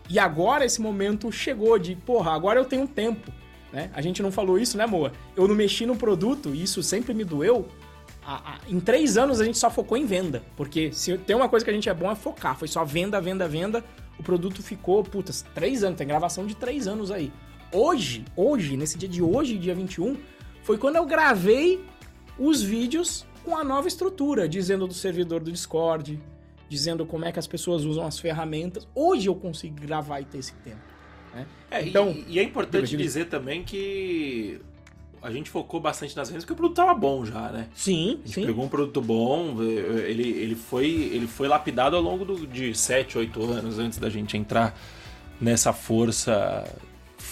E 0.08 0.18
agora 0.18 0.64
esse 0.64 0.80
momento 0.80 1.30
chegou 1.32 1.78
de, 1.78 1.96
porra, 1.96 2.32
agora 2.32 2.60
eu 2.60 2.64
tenho 2.64 2.86
tempo. 2.86 3.32
Né? 3.72 3.90
A 3.94 4.02
gente 4.02 4.22
não 4.22 4.30
falou 4.30 4.58
isso, 4.58 4.76
né, 4.76 4.84
Moa? 4.86 5.12
Eu 5.34 5.48
não 5.48 5.54
mexi 5.54 5.86
no 5.86 5.96
produto 5.96 6.54
e 6.54 6.62
isso 6.62 6.82
sempre 6.82 7.14
me 7.14 7.24
doeu. 7.24 7.66
A, 8.24 8.52
a, 8.52 8.58
em 8.68 8.78
três 8.78 9.16
anos 9.16 9.40
a 9.40 9.44
gente 9.44 9.58
só 9.58 9.70
focou 9.70 9.96
em 9.96 10.04
venda. 10.04 10.42
Porque 10.56 10.92
se 10.92 11.16
tem 11.18 11.34
uma 11.34 11.48
coisa 11.48 11.64
que 11.64 11.70
a 11.70 11.74
gente 11.74 11.88
é 11.88 11.94
bom 11.94 12.10
é 12.10 12.14
focar. 12.14 12.56
Foi 12.56 12.68
só 12.68 12.84
venda, 12.84 13.20
venda, 13.20 13.48
venda. 13.48 13.82
O 14.18 14.22
produto 14.22 14.62
ficou, 14.62 15.02
putas, 15.02 15.44
três 15.54 15.82
anos. 15.82 15.96
Tem 15.96 16.06
gravação 16.06 16.46
de 16.46 16.54
três 16.54 16.86
anos 16.86 17.10
aí. 17.10 17.32
Hoje, 17.72 18.24
hoje, 18.36 18.76
nesse 18.76 18.98
dia 18.98 19.08
de 19.08 19.22
hoje, 19.22 19.56
dia 19.56 19.74
21, 19.74 20.18
foi 20.62 20.76
quando 20.76 20.96
eu 20.96 21.06
gravei 21.06 21.82
os 22.46 22.62
vídeos 22.62 23.24
com 23.44 23.56
a 23.56 23.64
nova 23.64 23.88
estrutura, 23.88 24.48
dizendo 24.48 24.86
do 24.86 24.94
servidor 24.94 25.40
do 25.40 25.50
Discord, 25.50 26.20
dizendo 26.68 27.04
como 27.04 27.24
é 27.24 27.32
que 27.32 27.38
as 27.38 27.46
pessoas 27.46 27.84
usam 27.84 28.06
as 28.06 28.18
ferramentas. 28.18 28.86
Hoje 28.94 29.28
eu 29.28 29.34
consigo 29.34 29.80
gravar 29.80 30.20
e 30.20 30.24
ter 30.24 30.38
esse 30.38 30.54
tempo. 30.54 30.80
Né? 31.34 31.46
É, 31.70 31.86
então, 31.86 32.10
e, 32.10 32.34
e 32.34 32.38
é 32.38 32.42
importante 32.42 32.96
dizer 32.96 33.26
também 33.26 33.62
que 33.62 34.60
a 35.22 35.30
gente 35.30 35.50
focou 35.50 35.80
bastante 35.80 36.16
nas 36.16 36.28
vendas 36.28 36.44
porque 36.44 36.52
o 36.52 36.56
produto 36.56 36.80
estava 36.80 36.98
bom 36.98 37.24
já, 37.24 37.50
né? 37.50 37.68
Sim, 37.74 38.20
a 38.24 38.26
gente 38.26 38.32
sim. 38.32 38.46
pegou 38.46 38.64
um 38.64 38.68
produto 38.68 39.00
bom, 39.00 39.62
ele, 39.62 40.28
ele, 40.28 40.56
foi, 40.56 40.86
ele 40.86 41.28
foi 41.28 41.46
lapidado 41.46 41.94
ao 41.94 42.02
longo 42.02 42.24
do, 42.24 42.46
de 42.46 42.74
7, 42.74 43.18
8 43.18 43.42
anos 43.44 43.78
antes 43.78 43.98
da 43.98 44.10
gente 44.10 44.36
entrar 44.36 44.76
nessa 45.40 45.72
força 45.72 46.64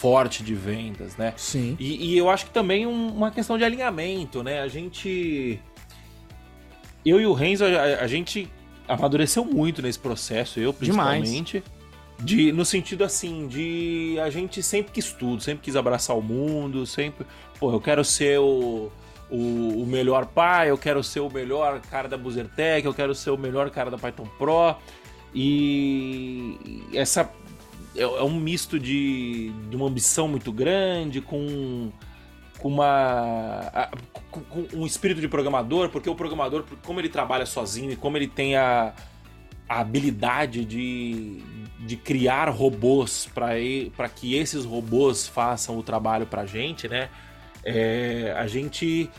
forte 0.00 0.42
de 0.42 0.54
vendas, 0.54 1.14
né? 1.18 1.34
Sim. 1.36 1.76
E, 1.78 2.12
e 2.12 2.18
eu 2.18 2.30
acho 2.30 2.46
que 2.46 2.50
também 2.50 2.86
um, 2.86 3.08
uma 3.08 3.30
questão 3.30 3.58
de 3.58 3.64
alinhamento, 3.64 4.42
né? 4.42 4.60
A 4.60 4.68
gente. 4.68 5.60
Eu 7.04 7.20
e 7.20 7.26
o 7.26 7.34
Renzo, 7.34 7.66
a, 7.66 8.02
a 8.02 8.06
gente 8.06 8.50
amadureceu 8.88 9.44
muito 9.44 9.82
nesse 9.82 9.98
processo, 9.98 10.58
eu 10.58 10.72
principalmente. 10.72 11.58
Demais. 11.58 11.80
De, 12.18 12.52
no 12.52 12.66
sentido 12.66 13.02
assim, 13.02 13.46
de 13.48 14.18
a 14.22 14.28
gente 14.28 14.62
sempre 14.62 14.92
quis 14.92 15.10
tudo, 15.10 15.42
sempre 15.42 15.62
quis 15.62 15.74
abraçar 15.74 16.16
o 16.16 16.22
mundo, 16.22 16.86
sempre. 16.86 17.26
Pô, 17.58 17.72
eu 17.72 17.80
quero 17.80 18.04
ser 18.04 18.38
o, 18.38 18.90
o, 19.30 19.82
o 19.82 19.86
melhor 19.86 20.26
pai, 20.26 20.70
eu 20.70 20.76
quero 20.76 21.02
ser 21.02 21.20
o 21.20 21.30
melhor 21.30 21.80
cara 21.90 22.08
da 22.08 22.18
Buzzertech, 22.18 22.86
eu 22.86 22.92
quero 22.92 23.14
ser 23.14 23.30
o 23.30 23.38
melhor 23.38 23.70
cara 23.70 23.90
da 23.90 23.96
Python 23.96 24.26
Pro. 24.38 24.76
E 25.34 26.82
essa 26.92 27.30
é, 27.96 28.02
é 28.02 28.22
um 28.22 28.34
misto 28.34 28.78
de, 28.78 29.50
de 29.68 29.76
uma 29.76 29.86
ambição 29.86 30.28
muito 30.28 30.52
grande 30.52 31.20
com 31.20 31.90
com 32.60 32.68
uma 32.68 33.90
com, 34.30 34.66
um 34.74 34.86
espírito 34.86 35.20
de 35.20 35.28
programador, 35.28 35.88
porque 35.88 36.10
o 36.10 36.14
programador, 36.14 36.64
como 36.84 37.00
ele 37.00 37.08
trabalha 37.08 37.46
sozinho 37.46 37.90
e 37.90 37.96
como 37.96 38.16
ele 38.18 38.28
tem 38.28 38.54
a, 38.54 38.92
a 39.68 39.80
habilidade 39.80 40.64
de, 40.64 41.42
de 41.78 41.96
criar 41.96 42.48
robôs 42.50 43.28
para 43.34 44.08
que 44.08 44.34
esses 44.34 44.64
robôs 44.64 45.26
façam 45.26 45.78
o 45.78 45.82
trabalho 45.82 46.26
para 46.26 46.42
a 46.42 46.46
gente, 46.46 46.86
né? 46.86 47.08
É, 47.64 48.34
a 48.36 48.46
gente 48.46 49.10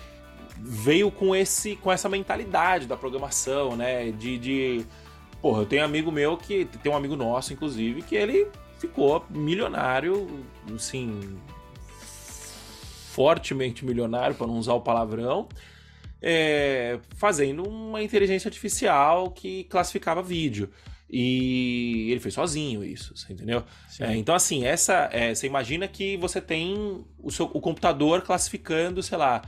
veio 0.58 1.12
com 1.12 1.36
esse 1.36 1.76
com 1.78 1.92
essa 1.92 2.08
mentalidade 2.08 2.86
da 2.86 2.96
programação, 2.96 3.76
né? 3.76 4.12
De, 4.12 4.38
de 4.38 4.86
porra, 5.42 5.64
eu 5.64 5.66
tenho 5.66 5.82
um 5.82 5.86
amigo 5.86 6.12
meu 6.12 6.38
que 6.38 6.66
tem 6.66 6.92
um 6.92 6.96
amigo 6.96 7.16
nosso, 7.16 7.54
inclusive, 7.54 8.04
que 8.04 8.16
ele 8.16 8.48
ficou 8.82 9.24
milionário, 9.30 10.44
assim, 10.76 11.38
fortemente 13.12 13.86
milionário, 13.86 14.36
para 14.36 14.48
não 14.48 14.58
usar 14.58 14.74
o 14.74 14.82
palavrão, 14.82 15.48
é, 16.20 17.00
fazendo 17.16 17.64
uma 17.68 18.02
inteligência 18.02 18.48
artificial 18.48 19.30
que 19.30 19.66
classificava 19.66 20.24
vídeo. 20.24 20.72
E 21.08 22.08
ele 22.10 22.20
fez 22.20 22.34
sozinho 22.34 22.84
isso, 22.84 23.16
você 23.16 23.34
entendeu? 23.34 23.64
É, 24.00 24.16
então, 24.16 24.34
assim, 24.34 24.66
essa. 24.66 25.10
É, 25.12 25.36
você 25.36 25.46
imagina 25.46 25.88
que 25.88 26.18
você 26.18 26.40
tem 26.42 27.06
o, 27.20 27.30
seu, 27.30 27.46
o 27.54 27.60
computador 27.60 28.22
classificando, 28.22 29.04
sei 29.04 29.18
lá, 29.18 29.42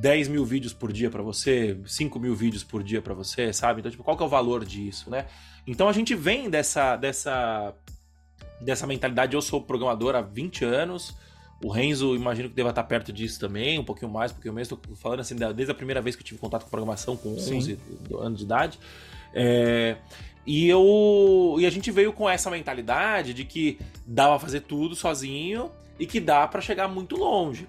10 0.00 0.28
mil 0.28 0.44
vídeos 0.44 0.72
por 0.74 0.92
dia 0.92 1.08
para 1.08 1.22
você, 1.22 1.78
5 1.86 2.18
mil 2.18 2.34
vídeos 2.34 2.64
por 2.64 2.82
dia 2.82 3.00
para 3.00 3.14
você, 3.14 3.52
sabe? 3.52 3.80
Então, 3.80 3.90
tipo, 3.90 4.02
qual 4.02 4.16
que 4.16 4.22
é 4.22 4.26
o 4.26 4.28
valor 4.28 4.64
disso, 4.64 5.08
né? 5.08 5.26
Então 5.66 5.88
a 5.88 5.92
gente 5.92 6.14
vem 6.16 6.50
dessa, 6.50 6.96
dessa 6.96 7.74
dessa 8.60 8.86
mentalidade. 8.86 9.34
Eu 9.34 9.42
sou 9.42 9.60
programador 9.60 10.14
há 10.14 10.20
20 10.20 10.64
anos. 10.64 11.14
O 11.62 11.68
Renzo, 11.68 12.14
imagino 12.14 12.48
que 12.48 12.54
deva 12.54 12.70
estar 12.70 12.84
perto 12.84 13.12
disso 13.12 13.40
também, 13.40 13.80
um 13.80 13.84
pouquinho 13.84 14.10
mais, 14.10 14.30
porque 14.30 14.48
eu 14.48 14.52
mesmo 14.52 14.76
estou 14.76 14.96
falando 14.96 15.20
assim, 15.20 15.34
desde 15.34 15.70
a 15.70 15.74
primeira 15.74 16.00
vez 16.00 16.14
que 16.14 16.22
eu 16.22 16.26
tive 16.26 16.38
contato 16.38 16.62
com 16.62 16.70
programação, 16.70 17.16
com 17.16 17.30
11 17.30 17.62
Sim. 17.62 17.78
anos 18.16 18.38
de 18.38 18.44
idade. 18.44 18.78
É, 19.34 19.96
e, 20.46 20.68
eu, 20.68 21.56
e 21.58 21.66
a 21.66 21.70
gente 21.70 21.90
veio 21.90 22.12
com 22.12 22.30
essa 22.30 22.48
mentalidade 22.48 23.34
de 23.34 23.44
que 23.44 23.76
dá 24.06 24.28
pra 24.28 24.38
fazer 24.38 24.60
tudo 24.60 24.94
sozinho 24.94 25.70
e 25.98 26.06
que 26.06 26.20
dá 26.20 26.46
para 26.46 26.60
chegar 26.60 26.86
muito 26.86 27.16
longe. 27.16 27.66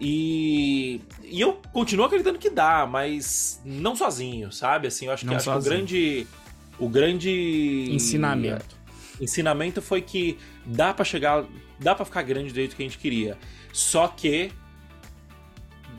E, 0.00 1.00
e 1.22 1.40
eu 1.40 1.60
continuo 1.72 2.06
acreditando 2.06 2.40
que 2.40 2.50
dá, 2.50 2.86
mas 2.86 3.60
não 3.64 3.94
sozinho, 3.94 4.50
sabe? 4.50 4.88
Assim, 4.88 5.06
eu 5.06 5.12
acho 5.12 5.24
que, 5.24 5.34
acho 5.34 5.50
que 5.50 5.56
o 5.56 5.62
grande. 5.62 6.26
O 6.78 6.88
grande. 6.88 7.88
Ensinamento 7.90 8.77
ensinamento 9.20 9.82
foi 9.82 10.00
que 10.02 10.38
dá 10.64 10.92
para 10.94 11.04
chegar, 11.04 11.44
dá 11.78 11.94
para 11.94 12.04
ficar 12.04 12.22
grande 12.22 12.50
do 12.50 12.54
jeito 12.54 12.76
que 12.76 12.82
a 12.82 12.86
gente 12.86 12.98
queria. 12.98 13.36
Só 13.72 14.08
que 14.08 14.50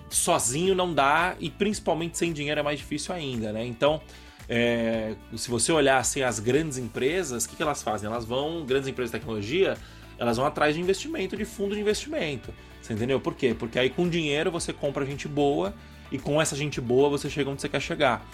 sozinho 0.09 0.73
não 0.73 0.93
dá 0.93 1.35
e 1.39 1.49
principalmente 1.49 2.17
sem 2.17 2.33
dinheiro 2.33 2.59
é 2.59 2.63
mais 2.63 2.79
difícil 2.79 3.13
ainda, 3.13 3.51
né? 3.53 3.65
Então, 3.65 4.01
é, 4.47 5.13
se 5.35 5.49
você 5.49 5.71
olhar 5.71 5.97
assim, 5.97 6.23
as 6.23 6.39
grandes 6.39 6.77
empresas, 6.77 7.45
o 7.45 7.49
que, 7.49 7.55
que 7.55 7.61
elas 7.61 7.83
fazem? 7.83 8.09
Elas 8.09 8.25
vão, 8.25 8.65
grandes 8.65 8.87
empresas 8.87 9.11
de 9.11 9.19
tecnologia, 9.19 9.77
elas 10.17 10.37
vão 10.37 10.45
atrás 10.45 10.75
de 10.75 10.81
investimento, 10.81 11.37
de 11.37 11.45
fundo 11.45 11.75
de 11.75 11.81
investimento. 11.81 12.53
Você 12.81 12.93
entendeu? 12.93 13.19
Por 13.19 13.35
quê? 13.35 13.55
Porque 13.57 13.77
aí 13.77 13.89
com 13.89 14.09
dinheiro 14.09 14.51
você 14.51 14.73
compra 14.73 15.05
gente 15.05 15.27
boa 15.27 15.73
e 16.11 16.17
com 16.17 16.41
essa 16.41 16.55
gente 16.55 16.81
boa 16.81 17.09
você 17.09 17.29
chega 17.29 17.49
onde 17.49 17.61
você 17.61 17.69
quer 17.69 17.81
chegar. 17.81 18.25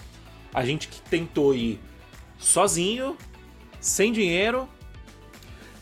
A 0.54 0.66
gente 0.66 0.88
que 0.88 1.02
tentou 1.02 1.54
ir 1.54 1.80
sozinho, 2.38 3.18
sem 3.80 4.14
dinheiro, 4.14 4.70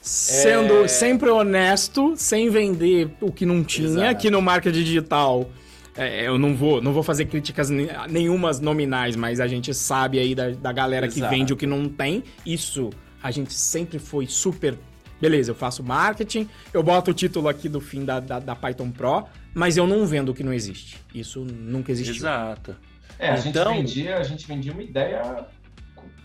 sendo 0.03 0.83
é... 0.83 0.87
sempre 0.89 1.29
honesto, 1.29 2.13
sem 2.17 2.49
vender 2.49 3.09
o 3.21 3.31
que 3.31 3.45
não 3.45 3.63
tinha, 3.63 3.87
Exato. 3.87 4.09
aqui 4.09 4.29
no 4.29 4.41
marketing 4.41 4.83
digital. 4.83 5.49
É, 5.95 6.27
eu 6.27 6.37
não 6.37 6.55
vou, 6.55 6.81
não 6.81 6.91
vou 6.91 7.03
fazer 7.03 7.25
críticas 7.25 7.69
nenhumas 7.69 8.59
nominais, 8.59 9.15
mas 9.15 9.39
a 9.39 9.47
gente 9.47 9.73
sabe 9.73 10.19
aí 10.19 10.35
da, 10.35 10.49
da 10.49 10.71
galera 10.73 11.05
Exato. 11.05 11.21
que 11.21 11.35
vende 11.35 11.53
o 11.53 11.55
que 11.55 11.65
não 11.65 11.87
tem. 11.87 12.23
Isso 12.45 12.89
a 13.21 13.31
gente 13.31 13.53
sempre 13.53 13.97
foi 13.97 14.27
super. 14.27 14.77
Beleza, 15.21 15.51
eu 15.51 15.55
faço 15.55 15.81
marketing, 15.81 16.49
eu 16.73 16.83
boto 16.83 17.11
o 17.11 17.13
título 17.13 17.47
aqui 17.47 17.69
do 17.69 17.79
fim 17.79 18.03
da, 18.03 18.19
da, 18.19 18.39
da 18.39 18.55
Python 18.55 18.91
Pro, 18.91 19.25
mas 19.53 19.77
eu 19.77 19.87
não 19.87 20.05
vendo 20.05 20.29
o 20.29 20.33
que 20.33 20.43
não 20.43 20.51
existe. 20.51 20.99
Isso 21.15 21.45
nunca 21.45 21.93
existiu. 21.93 22.15
Exato. 22.15 22.75
É, 23.17 23.29
a, 23.29 23.39
então... 23.39 23.73
gente, 23.73 23.77
vendia, 23.77 24.17
a 24.17 24.23
gente 24.23 24.45
vendia 24.45 24.73
uma 24.73 24.83
ideia 24.83 25.45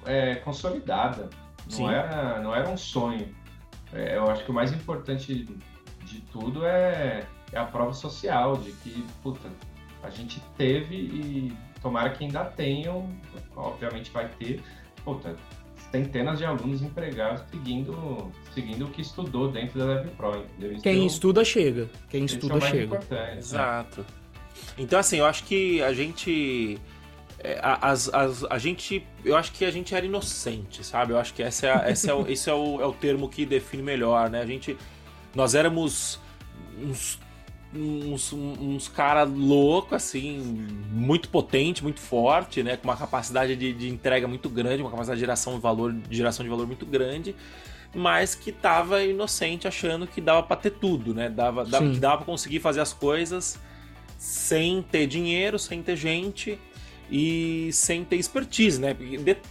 é, 0.04 0.34
consolidada. 0.36 1.28
Não 1.76 1.90
era, 1.90 2.40
não 2.40 2.54
era 2.54 2.68
um 2.68 2.76
sonho. 2.76 3.28
É, 3.92 4.16
eu 4.16 4.28
acho 4.30 4.44
que 4.44 4.50
o 4.50 4.54
mais 4.54 4.72
importante 4.72 5.48
de 6.04 6.20
tudo 6.32 6.66
é, 6.66 7.24
é 7.52 7.58
a 7.58 7.64
prova 7.64 7.92
social, 7.92 8.56
de 8.56 8.72
que, 8.72 9.04
puta, 9.22 9.48
a 10.02 10.10
gente 10.10 10.40
teve 10.56 10.94
e 10.94 11.52
tomara 11.82 12.10
que 12.10 12.24
ainda 12.24 12.44
tenham, 12.44 13.08
obviamente 13.56 14.10
vai 14.10 14.28
ter, 14.38 14.62
puta, 15.04 15.36
centenas 15.90 16.38
de 16.38 16.44
alunos 16.44 16.82
empregados 16.82 17.42
seguindo, 17.50 18.30
seguindo 18.52 18.84
o 18.86 18.90
que 18.90 19.00
estudou 19.00 19.50
dentro 19.50 19.78
da 19.78 19.86
Leve 19.86 20.10
Pro, 20.10 20.36
entendeu? 20.36 20.80
Quem 20.82 21.06
estuda 21.06 21.44
chega. 21.44 21.88
Quem 22.10 22.24
estuda 22.24 22.56
é 22.56 22.60
chega. 22.60 23.00
Né? 23.10 23.36
Exato. 23.38 24.04
Então, 24.76 24.98
assim, 24.98 25.18
eu 25.18 25.26
acho 25.26 25.44
que 25.44 25.82
a 25.82 25.92
gente 25.92 26.78
é, 26.78 26.97
as, 27.62 28.12
as, 28.12 28.44
a 28.44 28.58
gente. 28.58 29.06
Eu 29.24 29.36
acho 29.36 29.52
que 29.52 29.64
a 29.64 29.70
gente 29.70 29.94
era 29.94 30.04
inocente, 30.04 30.84
sabe? 30.84 31.12
Eu 31.12 31.18
acho 31.18 31.32
que 31.32 31.42
essa 31.42 31.66
é, 31.66 31.70
essa 31.92 32.10
é, 32.10 32.14
o, 32.14 32.26
esse 32.26 32.50
é 32.50 32.54
o, 32.54 32.80
é 32.80 32.86
o 32.86 32.92
termo 32.92 33.28
que 33.28 33.46
define 33.46 33.82
melhor, 33.82 34.28
né? 34.28 34.40
A 34.40 34.46
gente. 34.46 34.76
Nós 35.34 35.54
éramos 35.54 36.20
uns. 36.80 37.18
Uns, 37.70 38.32
uns 38.32 38.88
cara 38.88 39.24
louco, 39.24 39.94
assim, 39.94 40.38
muito 40.90 41.28
potente, 41.28 41.82
muito 41.82 42.00
forte, 42.00 42.62
né? 42.62 42.78
Com 42.78 42.88
uma 42.88 42.96
capacidade 42.96 43.54
de, 43.54 43.74
de 43.74 43.90
entrega 43.90 44.26
muito 44.26 44.48
grande, 44.48 44.82
uma 44.82 44.90
capacidade 44.90 45.18
de 45.18 45.20
geração 45.20 45.54
de 45.56 45.60
valor, 45.60 45.92
de 45.92 46.16
geração 46.16 46.42
de 46.42 46.48
valor 46.48 46.66
muito 46.66 46.86
grande, 46.86 47.36
mas 47.94 48.34
que 48.34 48.52
tava 48.52 49.04
inocente 49.04 49.68
achando 49.68 50.06
que 50.06 50.18
dava 50.18 50.42
para 50.42 50.56
ter 50.56 50.70
tudo, 50.70 51.12
né? 51.12 51.28
Dava, 51.28 51.62
dava, 51.66 51.90
que 51.90 51.98
dava 51.98 52.16
pra 52.16 52.24
conseguir 52.24 52.58
fazer 52.60 52.80
as 52.80 52.94
coisas 52.94 53.58
sem 54.16 54.80
ter 54.80 55.06
dinheiro, 55.06 55.58
sem 55.58 55.82
ter 55.82 55.94
gente 55.94 56.58
e 57.10 57.70
sem 57.72 58.04
ter 58.04 58.16
expertise, 58.16 58.80
né? 58.80 58.94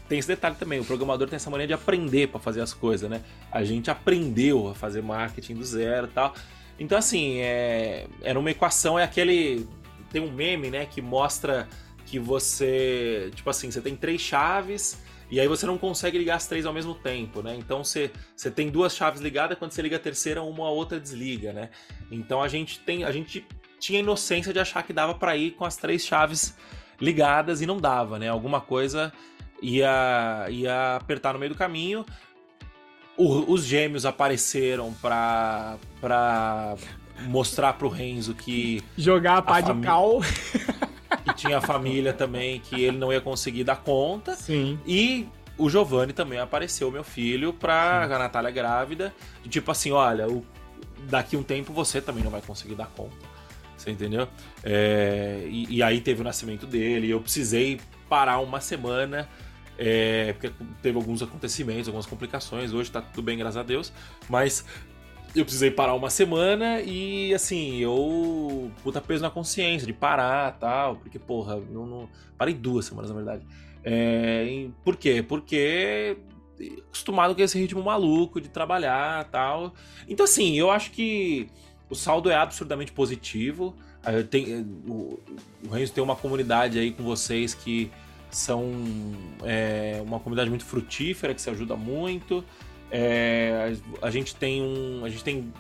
Tem 0.08 0.20
esse 0.20 0.28
detalhe 0.28 0.56
também, 0.56 0.80
o 0.80 0.86
programador 0.86 1.28
tem 1.28 1.38
essa 1.38 1.50
mania 1.50 1.68
de 1.68 1.74
aprender 1.74 2.28
para 2.28 2.40
fazer 2.40 2.62
as 2.62 2.74
coisas, 2.74 3.10
né? 3.10 3.22
A 3.52 3.64
gente 3.64 3.90
aprendeu 3.90 4.70
a 4.70 4.76
fazer 4.76 5.02
marketing 5.02 5.56
do 5.56 5.64
zero 5.64 6.08
e 6.08 6.12
tal. 6.12 6.36
Então, 6.80 6.98
assim, 6.98 7.40
é... 7.40 8.08
era 8.22 8.40
uma 8.40 8.52
equação, 8.52 9.00
é 9.00 9.04
aquele. 9.04 9.68
tem 10.12 10.22
um 10.22 10.32
meme, 10.32 10.70
né, 10.70 10.86
que 10.86 11.02
mostra 11.02 11.68
que 12.06 12.20
você, 12.20 13.32
tipo 13.36 13.50
assim, 13.50 13.70
você 13.70 13.82
tem 13.82 13.96
três 13.96 14.22
chaves 14.22 14.98
e 15.30 15.42
aí 15.42 15.48
você 15.48 15.66
não 15.66 15.78
consegue 15.78 16.18
ligar 16.18 16.36
as 16.36 16.48
três 16.48 16.66
ao 16.66 16.72
mesmo 16.72 16.96
tempo, 16.96 17.42
né? 17.42 17.56
Então 17.58 17.84
você, 17.84 18.12
você 18.36 18.50
tem 18.50 18.70
duas 18.70 18.96
chaves 18.96 19.20
ligadas, 19.20 19.58
quando 19.58 19.72
você 19.72 19.82
liga 19.82 19.98
a 19.98 20.00
terceira, 20.00 20.42
uma 20.42 20.68
a 20.68 20.70
outra 20.70 21.00
desliga, 21.00 21.52
né? 21.52 21.70
Então 22.10 22.42
a 22.42 22.48
gente 22.48 22.80
tem, 22.80 23.04
a 23.04 23.12
gente 23.12 23.46
tinha 23.78 24.00
inocência 24.00 24.54
de 24.54 24.60
achar 24.60 24.84
que 24.84 24.94
dava 24.94 25.14
para 25.14 25.36
ir 25.36 25.52
com 25.52 25.66
as 25.66 25.76
três 25.76 26.06
chaves 26.06 26.56
ligadas 26.99 27.61
e 27.61 27.65
não 27.65 27.78
dava, 27.78 28.18
né? 28.19 28.30
Alguma 28.30 28.61
coisa 28.61 29.14
ia, 29.61 30.45
ia 30.49 30.95
apertar 30.95 31.34
no 31.34 31.40
meio 31.40 31.52
do 31.52 31.57
caminho. 31.57 32.06
O, 33.15 33.52
os 33.52 33.64
gêmeos 33.64 34.06
apareceram 34.06 34.94
pra, 35.02 35.78
pra 35.99 36.76
mostrar 37.22 37.74
pro 37.74 37.90
Renzo 37.90 38.34
que. 38.36 38.84
Jogar 38.98 39.38
a 39.38 39.41
pá 39.41 39.61
de 39.61 39.74
cal. 39.82 40.22
Que 41.24 41.34
tinha 41.36 41.57
a 41.57 41.61
família 41.61 42.14
também, 42.14 42.60
que 42.60 42.84
ele 42.84 42.98
não 42.98 43.11
ia 43.11 43.22
conseguir 43.22 43.64
dar 43.64 43.78
conta. 43.78 44.36
Sim. 44.36 44.78
E 44.86 45.28
o 45.57 45.69
Giovanni 45.69 46.14
também 46.14 46.40
apareceu, 46.40 46.91
meu 46.91 47.03
filho, 47.03 47.53
pra 47.53 48.06
Sim. 48.07 48.14
a 48.14 48.19
Natália 48.19 48.52
grávida. 48.52 49.14
Tipo 49.49 49.72
assim: 49.72 49.91
olha, 49.91 50.28
o, 50.28 50.45
daqui 51.10 51.36
um 51.36 51.44
tempo 51.44 51.74
você 51.74 52.02
também 52.02 52.24
não 52.24 52.32
vai 52.32 52.41
conseguir 52.41 52.76
dar 52.76 52.88
conta. 52.88 53.27
Você 53.88 53.91
entendeu? 53.91 54.27
É, 54.65 55.47
e, 55.49 55.77
e, 55.77 55.84
aí 55.84 56.01
teve 56.01 56.19
o 56.19 56.23
nascimento 56.23 56.68
dele. 56.68 57.09
Eu 57.09 57.22
precisei 57.22 57.80
parar 58.09 58.39
uma 58.39 58.59
semana. 58.59 59.30
É, 59.80 60.34
porque 60.34 60.51
teve 60.81 60.97
alguns 60.97 61.22
acontecimentos, 61.22 61.88
algumas 61.88 62.05
complicações. 62.05 62.73
Hoje 62.73 62.91
tá 62.91 63.01
tudo 63.01 63.23
bem, 63.23 63.38
graças 63.38 63.55
a 63.55 63.64
Deus. 63.64 63.93
Mas 64.27 64.65
eu 65.34 65.45
precisei 65.45 65.72
parar 65.72 65.93
uma 65.93 66.09
semana 66.09 66.81
e 66.81 67.34
assim, 67.34 67.77
eu. 67.77 68.69
Puta 68.84 68.99
peso 68.99 69.23
na 69.23 69.30
consciência 69.30 69.88
de 69.88 69.93
parar 69.93 70.57
tal. 70.59 70.97
Porque, 70.97 71.18
porra, 71.18 71.55
não, 71.55 71.85
não... 71.85 72.09
parei 72.38 72.53
duas 72.53 72.85
semanas, 72.85 73.09
na 73.09 73.15
verdade. 73.15 73.47
É, 73.85 74.68
por 74.84 74.97
quê? 74.97 75.23
Porque 75.26 76.18
acostumado 76.89 77.35
com 77.35 77.41
esse 77.41 77.57
ritmo 77.57 77.81
maluco 77.81 78.41
de 78.41 78.49
trabalhar 78.49 79.23
tal. 79.31 79.73
Então, 80.09 80.26
assim, 80.26 80.57
eu 80.57 80.69
acho 80.69 80.91
que 80.91 81.47
o 81.89 81.95
saldo 81.95 82.30
é 82.30 82.35
absurdamente 82.35 82.91
positivo. 82.91 83.76
Tem, 84.30 84.61
o, 84.88 85.19
o 85.65 85.69
Renzo 85.69 85.91
tem 85.91 86.03
uma 86.03 86.15
comunidade 86.15 86.80
aí 86.80 86.91
com 86.91 87.03
vocês 87.03 87.53
que 87.53 87.91
são 88.30 88.72
é, 89.43 90.01
uma 90.05 90.19
comunidade 90.19 90.49
muito 90.49 90.65
frutífera, 90.65 91.34
que 91.34 91.41
se 91.41 91.49
ajuda 91.49 91.76
muito. 91.76 92.43
É, 92.91 93.76
a 94.01 94.09
gente 94.09 94.35
tem 94.35 94.61
um. 94.61 95.03
A 95.03 95.09
gente 95.09 95.23
tem 95.23 95.51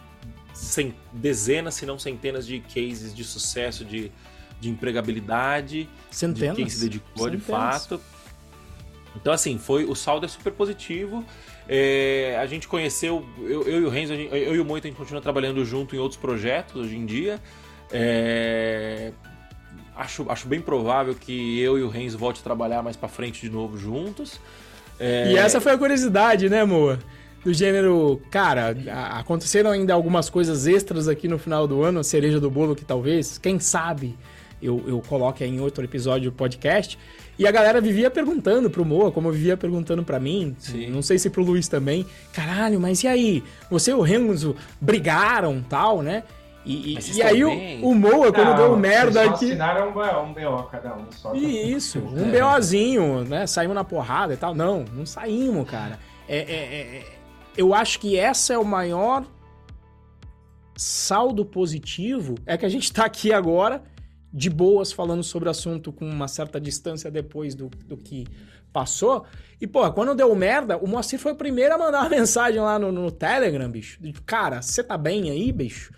dezenas, 1.13 1.75
se 1.75 1.85
não 1.85 1.99
centenas 1.99 2.47
de 2.47 2.59
cases 2.59 3.13
de 3.13 3.23
sucesso 3.23 3.85
de, 3.85 4.11
de 4.59 4.69
empregabilidade. 4.69 5.89
Centenas. 6.09 6.55
De 6.55 6.63
quem 6.63 6.69
se 6.69 6.79
dedicou 6.81 7.25
centenas. 7.25 7.39
de 7.39 7.45
fato. 7.45 8.01
Então, 9.15 9.33
assim, 9.33 9.57
foi 9.57 9.85
o 9.85 9.95
saldo 9.95 10.25
é 10.25 10.29
super 10.29 10.53
positivo. 10.53 11.25
É, 11.69 12.37
a 12.39 12.45
gente 12.45 12.67
conheceu, 12.67 13.25
eu, 13.39 13.63
eu 13.63 13.81
e 13.81 13.85
o 13.85 13.89
Renzo, 13.89 14.13
eu 14.13 14.55
e 14.55 14.59
o 14.59 14.65
Moito, 14.65 14.85
a 14.85 14.89
gente 14.89 14.97
continua 14.97 15.21
trabalhando 15.21 15.63
junto 15.65 15.95
em 15.95 15.99
outros 15.99 16.19
projetos 16.19 16.75
hoje 16.75 16.95
em 16.95 17.05
dia. 17.05 17.39
É, 17.91 19.11
acho, 19.95 20.25
acho 20.29 20.47
bem 20.47 20.61
provável 20.61 21.13
que 21.15 21.59
eu 21.59 21.77
e 21.77 21.83
o 21.83 21.89
Renzo 21.89 22.17
volte 22.17 22.39
a 22.39 22.43
trabalhar 22.43 22.81
mais 22.81 22.95
para 22.95 23.09
frente 23.09 23.41
de 23.41 23.49
novo 23.49 23.77
juntos. 23.77 24.39
É... 24.99 25.31
E 25.31 25.37
essa 25.37 25.59
foi 25.59 25.73
a 25.73 25.77
curiosidade, 25.77 26.49
né, 26.49 26.63
Moa? 26.63 26.99
Do 27.43 27.53
gênero, 27.53 28.21
cara, 28.29 28.75
aconteceram 29.11 29.71
ainda 29.71 29.93
algumas 29.93 30.29
coisas 30.29 30.67
extras 30.67 31.07
aqui 31.07 31.27
no 31.27 31.37
final 31.37 31.67
do 31.67 31.81
ano, 31.81 32.03
cereja 32.03 32.39
do 32.39 32.49
bolo 32.49 32.75
que 32.75 32.83
talvez, 32.83 33.37
quem 33.37 33.59
sabe, 33.59 34.17
eu, 34.61 34.83
eu 34.87 35.01
coloque 35.07 35.43
em 35.43 35.59
outro 35.59 35.83
episódio 35.83 36.31
do 36.31 36.35
podcast. 36.35 36.97
E 37.37 37.47
a 37.47 37.51
galera 37.51 37.79
vivia 37.79 38.09
perguntando 38.09 38.69
pro 38.69 38.83
Moa, 38.83 39.11
como 39.11 39.31
vivia 39.31 39.55
perguntando 39.55 40.03
para 40.03 40.19
mim, 40.19 40.55
Sim. 40.57 40.87
não 40.89 41.03
sei 41.03 41.19
se 41.19 41.29
pro 41.29 41.43
Luiz 41.43 41.67
também, 41.67 42.05
caralho, 42.33 42.79
mas 42.79 43.03
e 43.03 43.07
aí? 43.07 43.43
Você 43.69 43.91
e 43.91 43.93
o 43.93 44.01
Renzo 44.01 44.55
brigaram 44.81 45.63
tal, 45.69 46.01
né? 46.01 46.23
E, 46.65 46.97
e 47.13 47.21
aí 47.21 47.45
o, 47.45 47.87
o, 47.87 47.95
Moa, 47.95 48.33
quando 48.33 48.49
não, 48.49 48.55
deu 48.57 48.77
merda 48.77 49.23
só 49.23 49.29
aqui. 49.29 49.45
assinaram 49.45 49.87
um, 49.87 50.29
um 50.29 50.33
BO 50.33 50.63
cada 50.63 50.95
um 50.95 51.05
só. 51.11 51.33
Isso, 51.33 51.99
um 51.99 52.35
é. 52.35 52.41
BOzinho, 52.41 53.23
né? 53.23 53.47
Saímos 53.47 53.73
na 53.73 53.85
porrada 53.85 54.33
e 54.33 54.37
tal. 54.37 54.53
Não, 54.53 54.83
não 54.91 55.05
saímos, 55.05 55.69
cara. 55.69 55.97
É, 56.27 56.39
é, 56.39 56.41
é, 56.41 57.05
eu 57.55 57.73
acho 57.73 57.99
que 57.99 58.19
essa 58.19 58.53
é 58.53 58.57
o 58.57 58.65
maior 58.65 59.23
saldo 60.75 61.45
positivo. 61.45 62.35
É 62.45 62.57
que 62.57 62.65
a 62.65 62.69
gente 62.69 62.91
tá 62.91 63.05
aqui 63.05 63.31
agora 63.31 63.81
de 64.37 64.51
boas 64.51 64.91
falando 64.91 65.23
sobre 65.23 65.49
o 65.49 65.51
assunto 65.51 65.91
com 65.91 66.07
uma 66.07 66.27
certa 66.27 66.61
distância 66.61 67.09
depois 67.09 67.55
do, 67.55 67.69
do 67.87 67.97
que 67.97 68.27
passou. 68.71 69.25
E, 69.59 69.65
pô, 69.65 69.91
quando 69.91 70.13
deu 70.13 70.33
merda, 70.35 70.77
o 70.77 70.87
Moacir 70.87 71.17
foi 71.17 71.31
o 71.31 71.35
primeiro 71.35 71.73
a 71.73 71.77
mandar 71.79 72.01
uma 72.01 72.09
mensagem 72.15 72.61
lá 72.61 72.77
no, 72.77 72.91
no 72.91 73.09
Telegram, 73.09 73.67
bicho. 73.67 73.99
Cara, 74.27 74.61
você 74.61 74.83
tá 74.83 74.95
bem 74.95 75.31
aí, 75.31 75.51
bicho? 75.51 75.91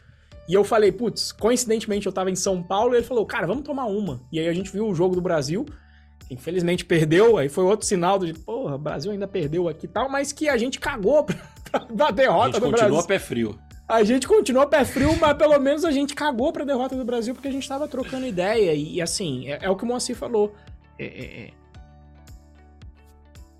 E 0.48 0.54
eu 0.54 0.64
falei, 0.64 0.90
putz, 0.90 1.34
coincidentemente 1.34 2.08
eu 2.08 2.14
tava 2.14 2.32
em 2.32 2.36
São 2.36 2.64
Paulo 2.64 2.94
e 2.94 3.00
ele 3.00 3.06
falou, 3.06 3.26
cara, 3.26 3.46
vamos 3.46 3.64
tomar 3.64 3.86
uma. 3.88 4.22
E 4.32 4.40
aí 4.40 4.48
a 4.48 4.54
gente 4.54 4.72
viu 4.72 4.88
o 4.88 4.96
jogo 4.96 5.16
do 5.16 5.22
Brasil. 5.22 5.66
Infelizmente 6.32 6.86
perdeu, 6.86 7.38
aí 7.38 7.50
foi 7.50 7.66
outro 7.66 7.86
sinal 7.86 8.20
de, 8.20 8.34
porra, 8.34 8.76
o 8.76 8.80
Brasil 8.80 9.12
ainda 9.12 9.28
perdeu 9.28 9.68
aqui 9.68 9.86
e 9.86 9.90
tal, 9.90 10.08
mas 10.08 10.32
que 10.32 10.48
a 10.48 10.56
gente 10.56 10.80
cagou 10.80 11.26
pra, 11.70 11.80
pra 11.82 12.12
derrota 12.12 12.58
do 12.58 12.70
Brasil. 12.70 12.70
A 12.70 12.70
gente 12.70 12.80
continua 12.80 13.04
pé 13.04 13.20
frio. 13.20 13.60
A 13.90 14.04
gente 14.04 14.28
continua 14.28 14.68
pé 14.68 14.86
frio, 14.86 15.18
mas 15.20 15.36
pelo 15.36 15.58
menos 15.58 15.84
a 15.84 15.90
gente 15.90 16.14
cagou 16.14 16.54
pra 16.54 16.64
derrota 16.64 16.96
do 16.96 17.04
Brasil 17.04 17.34
porque 17.34 17.48
a 17.48 17.52
gente 17.52 17.68
tava 17.68 17.88
trocando 17.88 18.28
ideia. 18.28 18.72
E, 18.72 19.02
assim, 19.02 19.48
é, 19.48 19.58
é, 19.64 19.70
o 19.70 19.76
que 19.76 19.84
o 19.84 19.88
Moacir 19.88 20.16
falou. 20.16 20.54
É, 21.00 21.06
é, 21.06 21.24
é. 21.42 21.52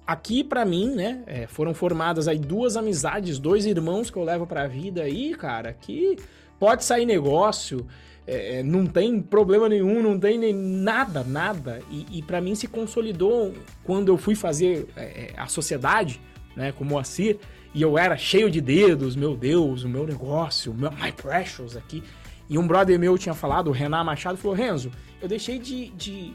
aqui 0.06 0.44
para 0.44 0.64
mim, 0.66 0.94
né, 0.94 1.24
é, 1.26 1.48
foram 1.48 1.74
formadas 1.74 2.28
aí 2.28 2.38
duas 2.38 2.78
amizades, 2.78 3.40
dois 3.40 3.66
irmãos 3.66 4.12
que 4.12 4.18
eu 4.18 4.24
levo 4.24 4.46
pra 4.46 4.68
vida 4.68 5.02
aí, 5.02 5.34
cara, 5.34 5.74
que 5.74 6.18
pode 6.60 6.84
sair 6.84 7.08
negócio, 7.08 7.88
é, 8.28 8.62
não 8.62 8.86
tem 8.86 9.20
problema 9.22 9.68
nenhum, 9.68 10.04
não 10.04 10.20
tem 10.20 10.38
nem 10.38 10.54
nada, 10.54 11.24
nada. 11.24 11.82
E, 11.90 12.20
e 12.20 12.22
para 12.22 12.40
mim 12.40 12.54
se 12.54 12.68
consolidou 12.68 13.52
quando 13.84 14.10
eu 14.10 14.18
fui 14.18 14.36
fazer 14.36 14.88
a 15.36 15.48
sociedade, 15.48 16.22
né, 16.56 16.72
com 16.72 16.84
o 16.84 16.88
Moacir, 16.88 17.40
e 17.74 17.82
eu 17.82 17.98
era 17.98 18.18
cheio 18.18 18.50
de 18.50 18.60
dedos, 18.60 19.16
meu 19.16 19.36
Deus, 19.36 19.84
o 19.84 19.90
meu 19.90 20.06
negócio, 20.06 20.74
meu, 20.74 20.92
my 20.92 21.12
precious 21.12 21.78
aqui. 21.78 22.04
E 22.50 22.58
um 22.58 22.66
brother 22.66 22.98
meu 23.00 23.18
tinha 23.18 23.36
falado, 23.36 23.68
o 23.68 23.72
Renan 23.72 24.04
Machado, 24.04 24.38
falou: 24.38 24.58
Renzo, 24.58 24.92
eu 25.22 25.28
deixei 25.28 25.60
de, 25.60 25.90
de. 25.90 26.34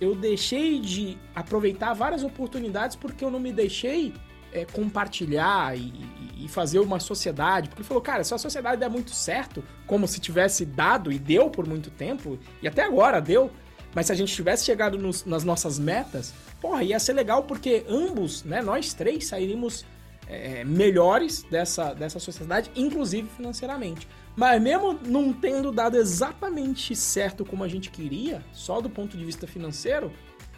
Eu 0.00 0.16
deixei 0.16 0.80
de 0.80 1.16
aproveitar 1.34 1.94
várias 1.94 2.24
oportunidades 2.24 2.96
porque 2.96 3.24
eu 3.24 3.30
não 3.30 3.38
me 3.38 3.52
deixei 3.52 4.12
é, 4.52 4.64
compartilhar 4.64 5.76
e, 5.78 5.92
e, 6.38 6.48
fazer 6.48 6.80
uma 6.80 6.98
sociedade. 6.98 7.68
Porque 7.68 7.82
ele 7.82 7.88
falou, 7.88 8.02
cara, 8.02 8.24
se 8.24 8.34
a 8.34 8.38
sociedade 8.38 8.80
der 8.80 8.88
muito 8.88 9.10
certo, 9.12 9.62
como 9.86 10.06
se 10.08 10.20
tivesse 10.20 10.64
dado 10.64 11.12
e 11.12 11.18
deu 11.18 11.48
por 11.48 11.66
muito 11.66 11.90
tempo, 11.90 12.38
e 12.60 12.68
até 12.68 12.82
agora 12.82 13.20
deu, 13.20 13.50
mas 13.94 14.06
se 14.06 14.12
a 14.12 14.14
gente 14.14 14.34
tivesse 14.34 14.64
chegado 14.64 14.98
nos, 14.98 15.24
nas 15.24 15.44
nossas 15.44 15.78
metas, 15.78 16.34
porra, 16.64 16.82
ia 16.82 16.98
ser 16.98 17.12
legal 17.12 17.42
porque 17.42 17.84
ambos, 17.86 18.42
né, 18.42 18.62
nós 18.62 18.94
três 18.94 19.26
sairíamos 19.26 19.84
é, 20.26 20.64
melhores 20.64 21.42
dessa, 21.42 21.92
dessa 21.92 22.18
sociedade, 22.18 22.70
inclusive 22.74 23.28
financeiramente. 23.28 24.08
Mas 24.34 24.62
mesmo 24.62 24.98
não 25.04 25.30
tendo 25.30 25.70
dado 25.70 25.98
exatamente 25.98 26.96
certo 26.96 27.44
como 27.44 27.62
a 27.64 27.68
gente 27.68 27.90
queria, 27.90 28.42
só 28.50 28.80
do 28.80 28.88
ponto 28.88 29.14
de 29.14 29.22
vista 29.26 29.46
financeiro, 29.46 30.10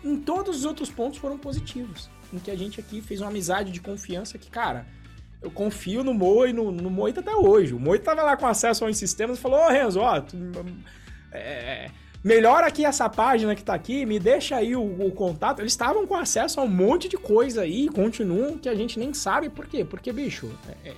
em 0.04 0.14
todos 0.20 0.58
os 0.58 0.64
outros 0.64 0.90
pontos 0.90 1.18
foram 1.18 1.36
positivos. 1.36 2.08
Em 2.32 2.38
que 2.38 2.52
a 2.52 2.56
gente 2.56 2.78
aqui 2.78 3.02
fez 3.02 3.20
uma 3.20 3.28
amizade 3.28 3.72
de 3.72 3.80
confiança 3.80 4.38
que, 4.38 4.48
cara, 4.48 4.86
eu 5.42 5.50
confio 5.50 6.04
no 6.04 6.14
Moa 6.14 6.48
e 6.48 6.52
no, 6.52 6.70
no 6.70 6.88
Moita 6.88 7.18
até 7.18 7.34
hoje. 7.34 7.74
O 7.74 7.80
Moita 7.80 8.04
tava 8.04 8.22
lá 8.22 8.36
com 8.36 8.46
acesso 8.46 8.84
aos 8.84 8.96
sistemas 8.96 9.38
e 9.38 9.42
falou, 9.42 9.58
ô 9.58 9.68
Renzo, 9.70 9.98
ó, 9.98 10.20
tu, 10.20 10.36
é, 11.32 11.90
melhora 12.26 12.66
aqui 12.66 12.84
essa 12.84 13.08
página 13.08 13.54
que 13.54 13.62
tá 13.62 13.72
aqui, 13.72 14.04
me 14.04 14.18
deixa 14.18 14.56
aí 14.56 14.74
o, 14.74 14.82
o, 14.82 15.12
contato. 15.12 15.60
Eles 15.60 15.70
estavam 15.70 16.04
com 16.08 16.16
acesso 16.16 16.58
a 16.58 16.64
um 16.64 16.68
monte 16.68 17.08
de 17.08 17.16
coisa 17.16 17.62
aí, 17.62 17.88
continuam, 17.88 18.58
que 18.58 18.68
a 18.68 18.74
gente 18.74 18.98
nem 18.98 19.14
sabe 19.14 19.48
por 19.48 19.68
quê. 19.68 19.84
Porque, 19.84 20.12
bicho, 20.12 20.50
é, 20.68 20.88
é, 20.88 20.94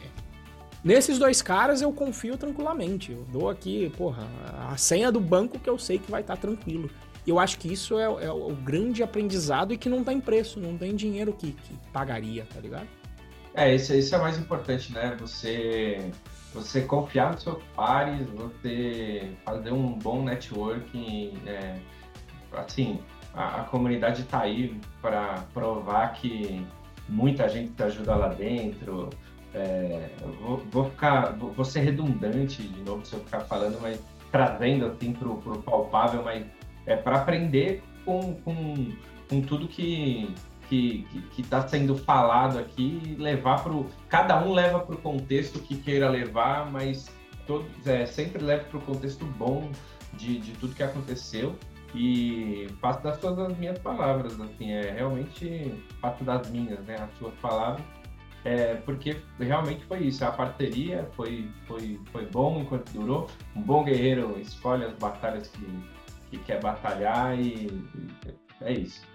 nesses 0.82 1.18
dois 1.18 1.42
caras 1.42 1.82
eu 1.82 1.92
confio 1.92 2.38
tranquilamente. 2.38 3.12
Eu 3.12 3.26
dou 3.30 3.50
aqui, 3.50 3.92
porra, 3.94 4.26
a 4.70 4.76
senha 4.78 5.12
do 5.12 5.20
banco 5.20 5.58
que 5.58 5.68
eu 5.68 5.78
sei 5.78 5.98
que 5.98 6.10
vai 6.10 6.22
estar 6.22 6.36
tá 6.36 6.40
tranquilo. 6.40 6.88
E 7.26 7.30
eu 7.30 7.38
acho 7.38 7.58
que 7.58 7.70
isso 7.70 7.98
é, 7.98 8.04
é, 8.04 8.32
o 8.32 8.56
grande 8.64 9.02
aprendizado 9.02 9.74
e 9.74 9.76
que 9.76 9.90
não 9.90 10.02
tem 10.02 10.18
preço, 10.18 10.58
não 10.58 10.78
tem 10.78 10.96
dinheiro 10.96 11.34
que, 11.34 11.52
que 11.52 11.74
pagaria, 11.92 12.46
tá 12.54 12.58
ligado? 12.58 12.88
É, 13.52 13.74
isso, 13.74 13.92
isso 13.92 14.14
é 14.14 14.18
mais 14.18 14.38
importante, 14.38 14.90
né? 14.94 15.14
Você 15.20 16.10
você 16.52 16.82
confiar 16.82 17.32
nos 17.32 17.42
seus 17.42 17.62
pares, 17.76 18.28
você 18.30 19.30
fazer 19.44 19.72
um 19.72 19.92
bom 19.92 20.22
networking, 20.22 21.34
é, 21.46 21.78
assim, 22.52 23.00
a, 23.34 23.60
a 23.60 23.64
comunidade 23.64 24.22
está 24.22 24.40
aí 24.40 24.80
para 25.00 25.44
provar 25.52 26.12
que 26.14 26.64
muita 27.08 27.48
gente 27.48 27.72
te 27.72 27.82
ajuda 27.82 28.14
lá 28.14 28.28
dentro, 28.28 29.10
é, 29.54 30.10
vou, 30.40 30.58
vou, 30.70 30.90
ficar, 30.90 31.32
vou, 31.32 31.52
vou, 31.52 31.64
ser 31.64 31.80
redundante 31.80 32.62
de 32.62 32.82
novo 32.82 33.04
se 33.04 33.14
eu 33.14 33.20
ficar 33.20 33.40
falando, 33.40 33.78
mas 33.80 34.00
trazendo 34.30 34.86
assim 34.86 35.12
para 35.12 35.28
o 35.28 35.62
palpável, 35.62 36.22
mas 36.22 36.46
é 36.86 36.96
para 36.96 37.16
aprender 37.16 37.82
com, 38.04 38.34
com, 38.36 38.92
com 39.28 39.40
tudo 39.42 39.68
que 39.68 40.34
que 40.68 41.40
está 41.40 41.66
sendo 41.66 41.96
falado 41.96 42.58
aqui 42.58 43.16
levar 43.18 43.62
para 43.62 43.72
cada 44.08 44.42
um 44.44 44.52
leva 44.52 44.80
para 44.80 44.94
o 44.94 44.98
contexto 44.98 45.58
que 45.60 45.76
queira 45.76 46.08
levar, 46.08 46.70
mas 46.70 47.10
todos 47.46 47.86
é, 47.86 48.04
sempre 48.04 48.44
leve 48.44 48.64
para 48.64 48.78
o 48.78 48.82
contexto 48.82 49.24
bom 49.24 49.70
de, 50.12 50.38
de 50.38 50.52
tudo 50.52 50.74
que 50.74 50.82
aconteceu. 50.82 51.56
E 51.94 52.68
faço 52.82 53.02
das 53.02 53.18
suas 53.18 53.38
as 53.38 53.56
minhas 53.56 53.78
palavras, 53.78 54.38
assim, 54.38 54.72
é 54.72 54.92
realmente 54.92 55.72
faço 56.02 56.22
das 56.22 56.50
minhas, 56.50 56.78
né, 56.84 56.96
as 56.96 57.18
suas 57.18 57.32
palavras, 57.36 57.82
é, 58.44 58.74
porque 58.74 59.16
realmente 59.40 59.86
foi 59.86 60.00
isso, 60.00 60.22
a 60.22 60.30
parceria 60.30 61.08
foi, 61.16 61.48
foi, 61.66 61.98
foi 62.12 62.26
bom 62.26 62.60
enquanto 62.60 62.92
durou, 62.92 63.26
um 63.56 63.62
bom 63.62 63.84
guerreiro 63.84 64.38
escolhe 64.38 64.84
as 64.84 64.92
batalhas 64.98 65.48
que, 65.48 65.66
que 66.30 66.38
quer 66.44 66.60
batalhar 66.60 67.38
e, 67.40 67.68
e 67.94 68.34
é 68.60 68.72
isso. 68.72 69.07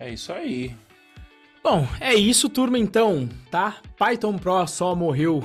É 0.00 0.08
isso 0.08 0.32
aí. 0.32 0.74
Bom, 1.62 1.86
é 2.00 2.14
isso, 2.14 2.48
turma, 2.48 2.78
então, 2.78 3.28
tá? 3.50 3.76
Python 3.98 4.38
Pro 4.38 4.66
só 4.66 4.94
morreu 4.94 5.44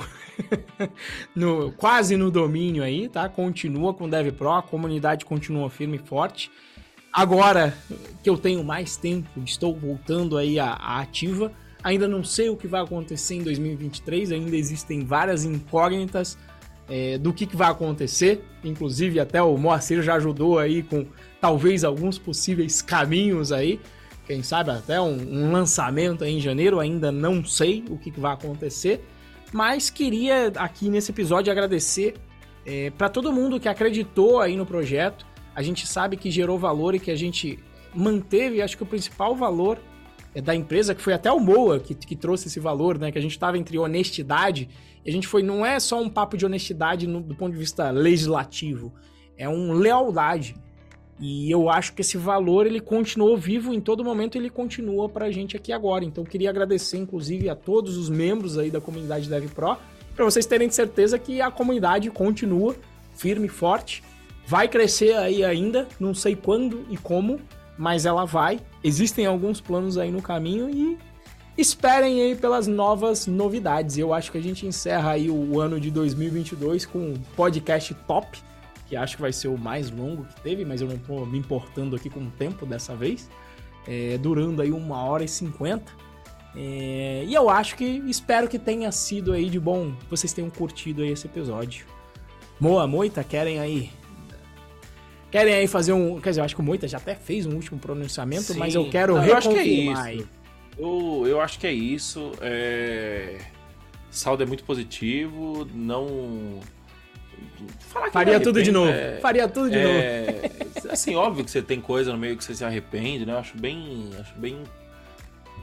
no, 1.36 1.72
quase 1.72 2.16
no 2.16 2.30
domínio 2.30 2.82
aí, 2.82 3.06
tá? 3.06 3.28
Continua 3.28 3.92
com 3.92 4.08
Dev 4.08 4.32
Pro, 4.32 4.52
a 4.52 4.62
comunidade 4.62 5.26
continua 5.26 5.68
firme 5.68 5.98
e 5.98 6.08
forte. 6.08 6.50
Agora 7.12 7.76
que 8.22 8.30
eu 8.30 8.38
tenho 8.38 8.64
mais 8.64 8.96
tempo, 8.96 9.28
estou 9.44 9.76
voltando 9.76 10.38
aí 10.38 10.58
à, 10.58 10.70
à 10.70 11.00
ativa. 11.00 11.52
Ainda 11.84 12.08
não 12.08 12.24
sei 12.24 12.48
o 12.48 12.56
que 12.56 12.66
vai 12.66 12.80
acontecer 12.80 13.34
em 13.34 13.42
2023, 13.42 14.32
ainda 14.32 14.56
existem 14.56 15.04
várias 15.04 15.44
incógnitas 15.44 16.38
é, 16.88 17.18
do 17.18 17.30
que, 17.30 17.44
que, 17.44 17.56
vai 17.56 17.70
acontecer. 17.70 18.42
Inclusive, 18.64 19.20
até 19.20 19.42
o 19.42 19.54
Moacir 19.58 20.02
já 20.02 20.14
ajudou 20.14 20.58
aí 20.58 20.82
com 20.82 21.04
talvez 21.42 21.84
alguns 21.84 22.18
possíveis 22.18 22.80
caminhos 22.80 23.52
aí 23.52 23.78
quem 24.26 24.42
sabe 24.42 24.70
até 24.70 25.00
um, 25.00 25.16
um 25.16 25.52
lançamento 25.52 26.24
em 26.24 26.40
janeiro, 26.40 26.80
ainda 26.80 27.12
não 27.12 27.44
sei 27.44 27.84
o 27.88 27.96
que, 27.96 28.10
que 28.10 28.18
vai 28.18 28.32
acontecer, 28.32 29.04
mas 29.52 29.88
queria 29.88 30.48
aqui 30.56 30.88
nesse 30.90 31.12
episódio 31.12 31.52
agradecer 31.52 32.14
é, 32.64 32.90
para 32.90 33.08
todo 33.08 33.32
mundo 33.32 33.60
que 33.60 33.68
acreditou 33.68 34.40
aí 34.40 34.56
no 34.56 34.66
projeto. 34.66 35.24
A 35.54 35.62
gente 35.62 35.86
sabe 35.86 36.16
que 36.16 36.30
gerou 36.30 36.58
valor 36.58 36.94
e 36.94 37.00
que 37.00 37.10
a 37.10 37.16
gente 37.16 37.58
manteve, 37.94 38.60
acho 38.60 38.76
que 38.76 38.82
o 38.82 38.86
principal 38.86 39.34
valor 39.36 39.78
é 40.34 40.40
da 40.42 40.54
empresa, 40.54 40.94
que 40.94 41.00
foi 41.00 41.14
até 41.14 41.32
o 41.32 41.40
Moa 41.40 41.78
que, 41.78 41.94
que 41.94 42.14
trouxe 42.14 42.48
esse 42.48 42.60
valor, 42.60 42.98
né? 42.98 43.10
Que 43.10 43.18
a 43.18 43.22
gente 43.22 43.30
estava 43.30 43.56
entre 43.56 43.78
honestidade, 43.78 44.68
e 45.04 45.08
a 45.08 45.12
gente 45.12 45.26
foi, 45.26 45.42
não 45.42 45.64
é 45.64 45.80
só 45.80 46.02
um 46.02 46.10
papo 46.10 46.36
de 46.36 46.44
honestidade 46.44 47.06
no, 47.06 47.22
do 47.22 47.34
ponto 47.34 47.52
de 47.52 47.58
vista 47.58 47.90
legislativo, 47.90 48.92
é 49.38 49.48
um 49.48 49.72
lealdade. 49.72 50.54
E 51.18 51.50
eu 51.50 51.70
acho 51.70 51.94
que 51.94 52.02
esse 52.02 52.18
valor 52.18 52.66
ele 52.66 52.80
continuou 52.80 53.36
vivo 53.36 53.72
em 53.72 53.80
todo 53.80 54.04
momento, 54.04 54.36
ele 54.36 54.50
continua 54.50 55.08
para 55.08 55.26
a 55.26 55.30
gente 55.30 55.56
aqui 55.56 55.72
agora. 55.72 56.04
Então 56.04 56.24
queria 56.24 56.50
agradecer 56.50 56.98
inclusive 56.98 57.48
a 57.48 57.54
todos 57.54 57.96
os 57.96 58.10
membros 58.10 58.58
aí 58.58 58.70
da 58.70 58.80
comunidade 58.80 59.28
Dev 59.28 59.48
Pro, 59.50 59.76
para 60.14 60.24
vocês 60.24 60.44
terem 60.44 60.70
certeza 60.70 61.18
que 61.18 61.40
a 61.40 61.50
comunidade 61.50 62.10
continua 62.10 62.76
firme 63.14 63.46
e 63.46 63.50
forte. 63.50 64.02
Vai 64.46 64.68
crescer 64.68 65.14
aí 65.14 65.42
ainda, 65.42 65.88
não 65.98 66.14
sei 66.14 66.36
quando 66.36 66.84
e 66.90 66.96
como, 66.96 67.40
mas 67.78 68.06
ela 68.06 68.24
vai. 68.24 68.60
Existem 68.84 69.26
alguns 69.26 69.60
planos 69.60 69.98
aí 69.98 70.10
no 70.10 70.22
caminho 70.22 70.70
e 70.70 70.98
esperem 71.58 72.20
aí 72.20 72.36
pelas 72.36 72.66
novas 72.66 73.26
novidades. 73.26 73.96
Eu 73.96 74.12
acho 74.12 74.30
que 74.30 74.38
a 74.38 74.42
gente 74.42 74.66
encerra 74.66 75.12
aí 75.12 75.30
o 75.30 75.60
ano 75.60 75.80
de 75.80 75.90
2022 75.90 76.84
com 76.84 76.98
um 76.98 77.14
podcast 77.34 77.94
top 78.06 78.38
que 78.86 78.96
acho 78.96 79.16
que 79.16 79.22
vai 79.22 79.32
ser 79.32 79.48
o 79.48 79.58
mais 79.58 79.90
longo 79.90 80.24
que 80.24 80.40
teve, 80.40 80.64
mas 80.64 80.80
eu 80.80 80.88
não 80.88 80.96
estou 80.96 81.26
me 81.26 81.38
importando 81.38 81.96
aqui 81.96 82.08
com 82.08 82.20
o 82.20 82.30
tempo 82.30 82.64
dessa 82.64 82.94
vez, 82.94 83.28
é, 83.86 84.16
durando 84.18 84.62
aí 84.62 84.70
uma 84.70 85.02
hora 85.04 85.24
e 85.24 85.28
cinquenta. 85.28 85.92
É, 86.54 87.24
e 87.26 87.34
eu 87.34 87.50
acho 87.50 87.76
que, 87.76 87.84
espero 88.06 88.48
que 88.48 88.58
tenha 88.58 88.90
sido 88.90 89.32
aí 89.32 89.50
de 89.50 89.60
bom, 89.60 89.92
vocês 90.08 90.32
tenham 90.32 90.48
curtido 90.48 91.02
aí 91.02 91.10
esse 91.10 91.26
episódio. 91.26 91.84
Moa, 92.58 92.86
Moita, 92.86 93.22
querem 93.22 93.58
aí 93.58 93.90
querem 95.30 95.52
aí 95.52 95.66
fazer 95.66 95.92
um. 95.92 96.18
Quer 96.20 96.30
dizer, 96.30 96.40
eu 96.40 96.44
acho 96.44 96.54
que 96.54 96.60
o 96.60 96.64
Moita 96.64 96.88
já 96.88 96.96
até 96.96 97.14
fez 97.14 97.44
um 97.44 97.54
último 97.54 97.78
pronunciamento, 97.78 98.54
Sim. 98.54 98.58
mas 98.58 98.74
eu 98.74 98.88
quero 98.88 99.16
Não, 99.16 99.24
eu 99.24 99.36
acho 99.36 99.50
que 99.50 99.58
é 99.58 99.64
isso. 99.64 100.28
Eu, 100.78 101.24
eu 101.26 101.40
acho 101.40 101.58
que 101.58 101.66
é 101.66 101.72
isso. 101.72 102.32
É... 102.40 103.38
Saldo 104.10 104.42
é 104.42 104.46
muito 104.46 104.64
positivo. 104.64 105.66
Não 105.74 106.60
Faria 108.12 108.40
tudo 108.40 108.62
de 108.62 108.70
novo. 108.70 108.90
É, 108.90 109.18
Faria 109.20 109.48
tudo 109.48 109.70
de 109.70 109.78
é, 109.78 110.50
novo. 110.52 110.90
Assim, 110.92 111.14
óbvio 111.14 111.44
que 111.44 111.50
você 111.50 111.62
tem 111.62 111.80
coisa 111.80 112.12
no 112.12 112.18
meio 112.18 112.36
que 112.36 112.44
você 112.44 112.54
se 112.54 112.64
arrepende, 112.64 113.26
né? 113.26 113.32
Eu 113.32 113.38
acho 113.38 113.56
bem. 113.56 114.10
Acho 114.18 114.34
bem 114.38 114.62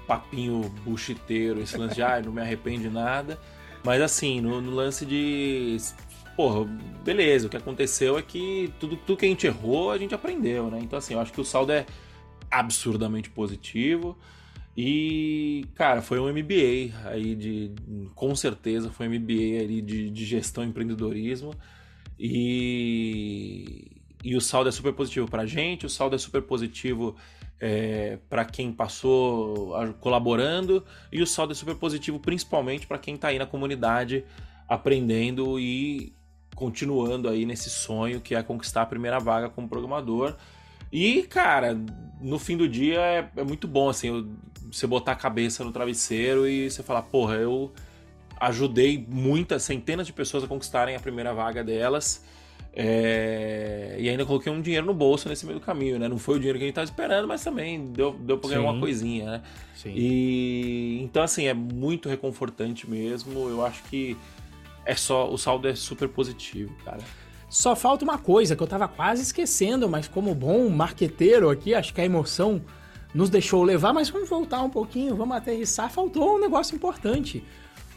papinho 0.08 0.70
buchiteiro 0.84 1.62
esse 1.62 1.78
lance 1.78 1.96
de 1.96 2.04
ah, 2.04 2.22
não 2.22 2.32
me 2.32 2.42
arrepende 2.42 2.90
nada. 2.90 3.40
Mas 3.84 4.02
assim, 4.02 4.42
no, 4.42 4.62
no, 4.62 4.72
lance 4.72 5.06
de. 5.06 5.78
Porra, 6.36 6.66
beleza, 7.04 7.48
o 7.48 7.50
que 7.50 7.58
aconteceu 7.58 8.18
é 8.18 8.22
que 8.22 8.74
tudo, 8.80 8.96
tudo 8.96 9.18
que 9.18 9.26
a 9.26 9.30
gente 9.30 9.46
errou, 9.46 9.92
a 9.92 9.98
gente 9.98 10.16
aprendeu, 10.16 10.70
né? 10.70 10.80
Então, 10.82 10.98
assim, 10.98 11.14
eu 11.14 11.20
acho 11.20 11.32
que 11.32 11.42
o 11.42 11.46
saldo 11.46 11.72
é 11.72 11.86
absurdamente 12.50 13.30
positivo. 13.30 14.18
E, 14.76 15.66
cara, 15.76 16.02
foi 16.02 16.20
um 16.20 16.28
MBA 16.32 16.96
aí 17.06 17.36
de. 17.36 17.72
Com 18.16 18.36
certeza 18.36 18.90
foi 18.90 19.08
um 19.08 19.12
MBA 19.12 19.62
ali 19.64 19.82
de, 19.82 20.10
de 20.10 20.26
gestão 20.26 20.64
e 20.64 20.68
empreendedorismo. 20.68 21.54
E, 22.20 23.92
e 24.24 24.36
o 24.36 24.42
saldo 24.42 24.70
é 24.70 24.72
super 24.72 24.94
positivo 24.94 25.30
para 25.30 25.44
a 25.44 25.46
gente, 25.46 25.86
o 25.86 25.90
saldo 25.90 26.16
é 26.16 26.20
super 26.20 26.42
positivo 26.42 27.16
é, 27.60 28.18
para 28.30 28.46
quem 28.46 28.72
passou 28.72 29.74
colaborando, 30.00 30.84
e 31.12 31.22
o 31.22 31.28
saldo 31.28 31.54
é 31.54 31.56
super 31.56 31.76
positivo 31.76 32.20
principalmente 32.20 32.88
para 32.88 32.98
quem 32.98 33.16
está 33.16 33.30
aí 33.30 33.40
na 33.40 33.46
comunidade 33.46 34.24
aprendendo 34.68 35.60
e 35.60 36.14
continuando 36.56 37.28
aí 37.28 37.46
nesse 37.46 37.70
sonho 37.70 38.22
que 38.22 38.36
é 38.36 38.44
conquistar 38.44 38.84
a 38.84 38.86
primeira 38.86 39.20
vaga 39.20 39.50
como 39.50 39.68
programador. 39.68 40.36
E, 40.94 41.24
cara, 41.24 41.76
no 42.22 42.38
fim 42.38 42.56
do 42.56 42.70
dia 42.70 43.00
é, 43.00 43.30
é 43.38 43.44
muito 43.44 43.68
bom, 43.68 43.90
assim, 43.90 44.32
você 44.72 44.86
botar 44.86 45.14
a 45.14 45.16
cabeça 45.16 45.64
no 45.64 45.72
travesseiro 45.72 46.48
e 46.48 46.70
você 46.70 46.84
falar, 46.84 47.02
porra, 47.02 47.34
eu 47.38 47.74
ajudei 48.40 49.04
muitas, 49.10 49.64
centenas 49.64 50.06
de 50.06 50.14
pessoas 50.14 50.44
a 50.44 50.48
conquistarem 50.48 50.96
a 50.96 51.00
primeira 51.00 51.34
vaga 51.34 51.64
delas. 51.64 52.24
É... 52.76 53.96
E 54.00 54.08
ainda 54.08 54.24
coloquei 54.24 54.52
um 54.52 54.62
dinheiro 54.62 54.86
no 54.86 54.94
bolso 54.94 55.28
nesse 55.28 55.48
meio 55.48 55.60
do 55.60 55.66
caminho, 55.66 55.98
né? 55.98 56.08
Não 56.08 56.20
foi 56.20 56.36
o 56.36 56.38
dinheiro 56.38 56.60
que 56.60 56.64
a 56.66 56.68
gente 56.68 56.74
estava 56.74 56.86
esperando, 56.86 57.28
mas 57.28 57.44
também 57.44 57.92
deu, 57.92 58.14
deu 58.14 58.38
pra 58.38 58.52
ganhar 58.52 58.62
Sim. 58.62 58.68
uma 58.68 58.80
coisinha, 58.80 59.26
né? 59.26 59.42
Sim. 59.74 59.94
E 59.96 61.00
então, 61.02 61.24
assim, 61.24 61.46
é 61.46 61.56
muito 61.56 62.08
reconfortante 62.08 62.88
mesmo. 62.88 63.50
Eu 63.50 63.66
acho 63.66 63.84
que 63.86 64.16
é 64.86 64.96
só. 64.96 65.32
O 65.32 65.38
saldo 65.38 65.68
é 65.68 65.74
super 65.74 66.08
positivo, 66.08 66.76
cara. 66.86 67.02
Só 67.54 67.76
falta 67.76 68.04
uma 68.04 68.18
coisa 68.18 68.56
que 68.56 68.64
eu 68.64 68.66
tava 68.66 68.88
quase 68.88 69.22
esquecendo, 69.22 69.88
mas 69.88 70.08
como 70.08 70.34
bom 70.34 70.68
marqueteiro 70.70 71.52
aqui, 71.52 71.76
acho 71.76 71.94
que 71.94 72.02
a 72.02 72.04
emoção 72.04 72.60
nos 73.14 73.30
deixou 73.30 73.62
levar, 73.64 73.94
mas 73.94 74.10
vamos 74.10 74.28
voltar 74.28 74.64
um 74.64 74.72
pouquinho, 74.72 75.16
vamos 75.16 75.38
aterrissar. 75.38 75.92
Faltou 75.92 76.38
um 76.38 76.40
negócio 76.40 76.76
importante. 76.76 77.44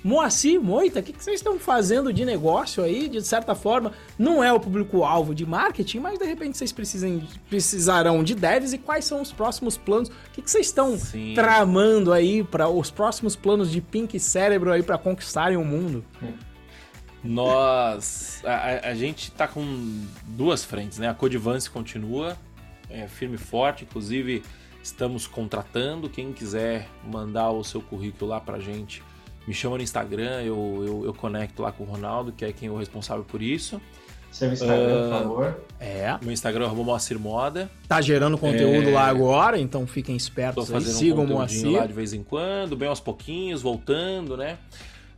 Moacir, 0.05 0.61
Moita, 0.61 1.01
o 1.01 1.03
que, 1.03 1.11
que 1.11 1.25
vocês 1.25 1.41
estão 1.41 1.59
fazendo 1.59 2.13
de 2.13 2.23
negócio 2.23 2.85
aí? 2.85 3.09
De 3.09 3.23
certa 3.23 3.55
forma, 3.55 3.93
não 4.19 4.45
é 4.45 4.53
o 4.53 4.61
público-alvo 4.61 5.35
de 5.35 5.47
marketing, 5.47 6.01
mas 6.01 6.19
de 6.19 6.27
repente 6.27 6.59
vocês 6.59 6.71
precisem, 6.71 7.27
precisarão 7.49 8.23
de 8.23 8.35
devs 8.35 8.75
e 8.75 8.79
quais 8.79 9.07
são 9.07 9.23
os 9.23 9.33
próximos 9.33 9.79
planos? 9.79 10.11
O 10.11 10.13
que, 10.35 10.43
que 10.43 10.51
vocês 10.51 10.67
estão 10.67 10.99
Sim. 10.99 11.33
tramando 11.35 12.13
aí 12.13 12.45
para 12.45 12.69
os 12.69 12.91
próximos 12.91 13.35
planos 13.35 13.71
de 13.71 13.81
Pink 13.81 14.21
Cérebro 14.21 14.71
aí 14.71 14.83
para 14.83 14.99
conquistarem 14.99 15.57
o 15.57 15.65
mundo? 15.65 16.05
Nós. 17.25 18.43
A, 18.45 18.91
a, 18.91 18.95
gente 18.95 19.31
tá 19.33 19.49
com 19.49 20.05
duas 20.27 20.65
frentes, 20.65 20.99
né? 20.99 21.09
A 21.09 21.15
Codivance 21.15 21.69
continua 21.69 22.37
é, 22.89 23.09
firme 23.09 23.35
e 23.35 23.39
forte, 23.39 23.85
inclusive 23.85 24.43
estamos 24.83 25.27
contratando. 25.27 26.09
Quem 26.09 26.33
quiser 26.33 26.89
mandar 27.05 27.51
o 27.51 27.65
seu 27.65 27.81
currículo 27.81 28.31
lá 28.31 28.41
pra 28.41 28.59
gente 28.59 29.03
me 29.47 29.55
chama 29.55 29.77
no 29.77 29.83
Instagram, 29.83 30.43
eu, 30.43 30.83
eu, 30.85 31.05
eu, 31.07 31.15
conecto 31.15 31.63
lá 31.63 31.71
com 31.71 31.85
o 31.85 31.87
Ronaldo, 31.87 32.33
que 32.33 32.45
é 32.45 32.53
quem 32.53 32.69
é 32.69 32.73
o 32.73 32.77
responsável 32.77 33.25
por 33.25 33.41
isso. 33.41 33.81
Seu 34.31 34.53
Instagram, 34.53 34.77
uh, 34.77 35.09
por 35.09 35.19
favor. 35.19 35.61
É. 35.79 36.19
Meu 36.21 36.33
Instagram 36.33 36.67
é 36.67 36.75
Moacir 36.75 37.19
Moda. 37.19 37.71
Tá 37.87 38.01
gerando 38.01 38.37
conteúdo 38.37 38.91
é... 38.91 38.93
lá 38.93 39.07
agora, 39.07 39.59
então 39.59 39.87
fiquem 39.87 40.17
espertos 40.17 40.69
Tô 40.69 40.77
aí, 40.77 40.85
sigam 40.85 41.21
um 41.21 41.25
o 41.25 41.29
Moacir. 41.29 41.71
lá 41.71 41.87
de 41.87 41.93
vez 41.93 42.13
em 42.13 42.25
quando, 42.25 42.77
bem 42.77 42.89
aos 42.89 43.01
pouquinhos, 43.01 43.63
voltando, 43.63 44.37
né? 44.37 44.59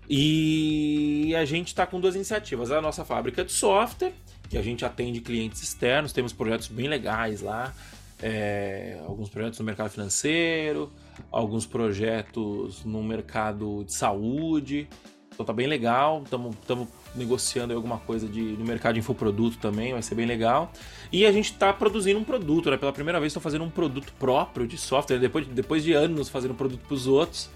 E 0.09 1.35
a 1.36 1.44
gente 1.44 1.68
está 1.68 1.86
com 1.86 2.01
duas 2.01 2.14
iniciativas. 2.14 2.70
A 2.70 2.80
nossa 2.80 3.05
fábrica 3.05 3.44
de 3.44 3.52
software, 3.52 4.12
que 4.48 4.56
a 4.56 4.62
gente 4.62 4.85
atende 4.85 5.20
clientes 5.20 5.62
externos, 5.62 6.12
temos 6.12 6.32
projetos 6.32 6.68
bem 6.68 6.89
legais 6.89 7.43
lá. 7.43 7.74
é, 8.22 8.98
alguns 9.06 9.28
projetos 9.28 9.59
no 9.59 9.64
mercado 9.64 9.90
financeiro, 9.90 10.90
alguns 11.30 11.66
projetos 11.66 12.85
no 12.85 13.02
mercado 13.02 13.85
de 13.85 13.94
saúde. 13.94 14.89
Então 15.32 15.47
tá 15.47 15.52
bem 15.52 15.68
legal, 15.68 16.24
estamos 16.24 16.89
negociando 17.14 17.72
alguma 17.72 17.98
coisa 17.98 18.26
de, 18.26 18.40
no 18.40 18.64
mercado 18.64 18.94
de 18.94 19.01
infoproduto 19.01 19.59
também, 19.59 19.93
vai 19.93 20.02
ser 20.02 20.16
bem 20.16 20.26
legal. 20.26 20.72
E 21.12 21.24
a 21.24 21.30
gente 21.30 21.52
está 21.52 21.72
produzindo 21.72 22.18
um 22.18 22.24
produto, 22.24 22.70
né? 22.70 22.76
Pela 22.76 22.93
primeira 22.93 23.20
vez 23.20 23.30
estou 23.30 23.40
fazendo 23.40 23.64
um 23.64 23.70
produto 23.70 24.12
próprio 24.18 24.66
de 24.66 24.76
software, 24.76 25.18
depois, 25.18 25.47
depois 25.47 25.85
de 25.85 25.93
anos 25.93 26.28
fazendo 26.28 26.55
produto 26.55 26.80
para 26.80 26.94
os 26.94 27.06
outros. 27.06 27.48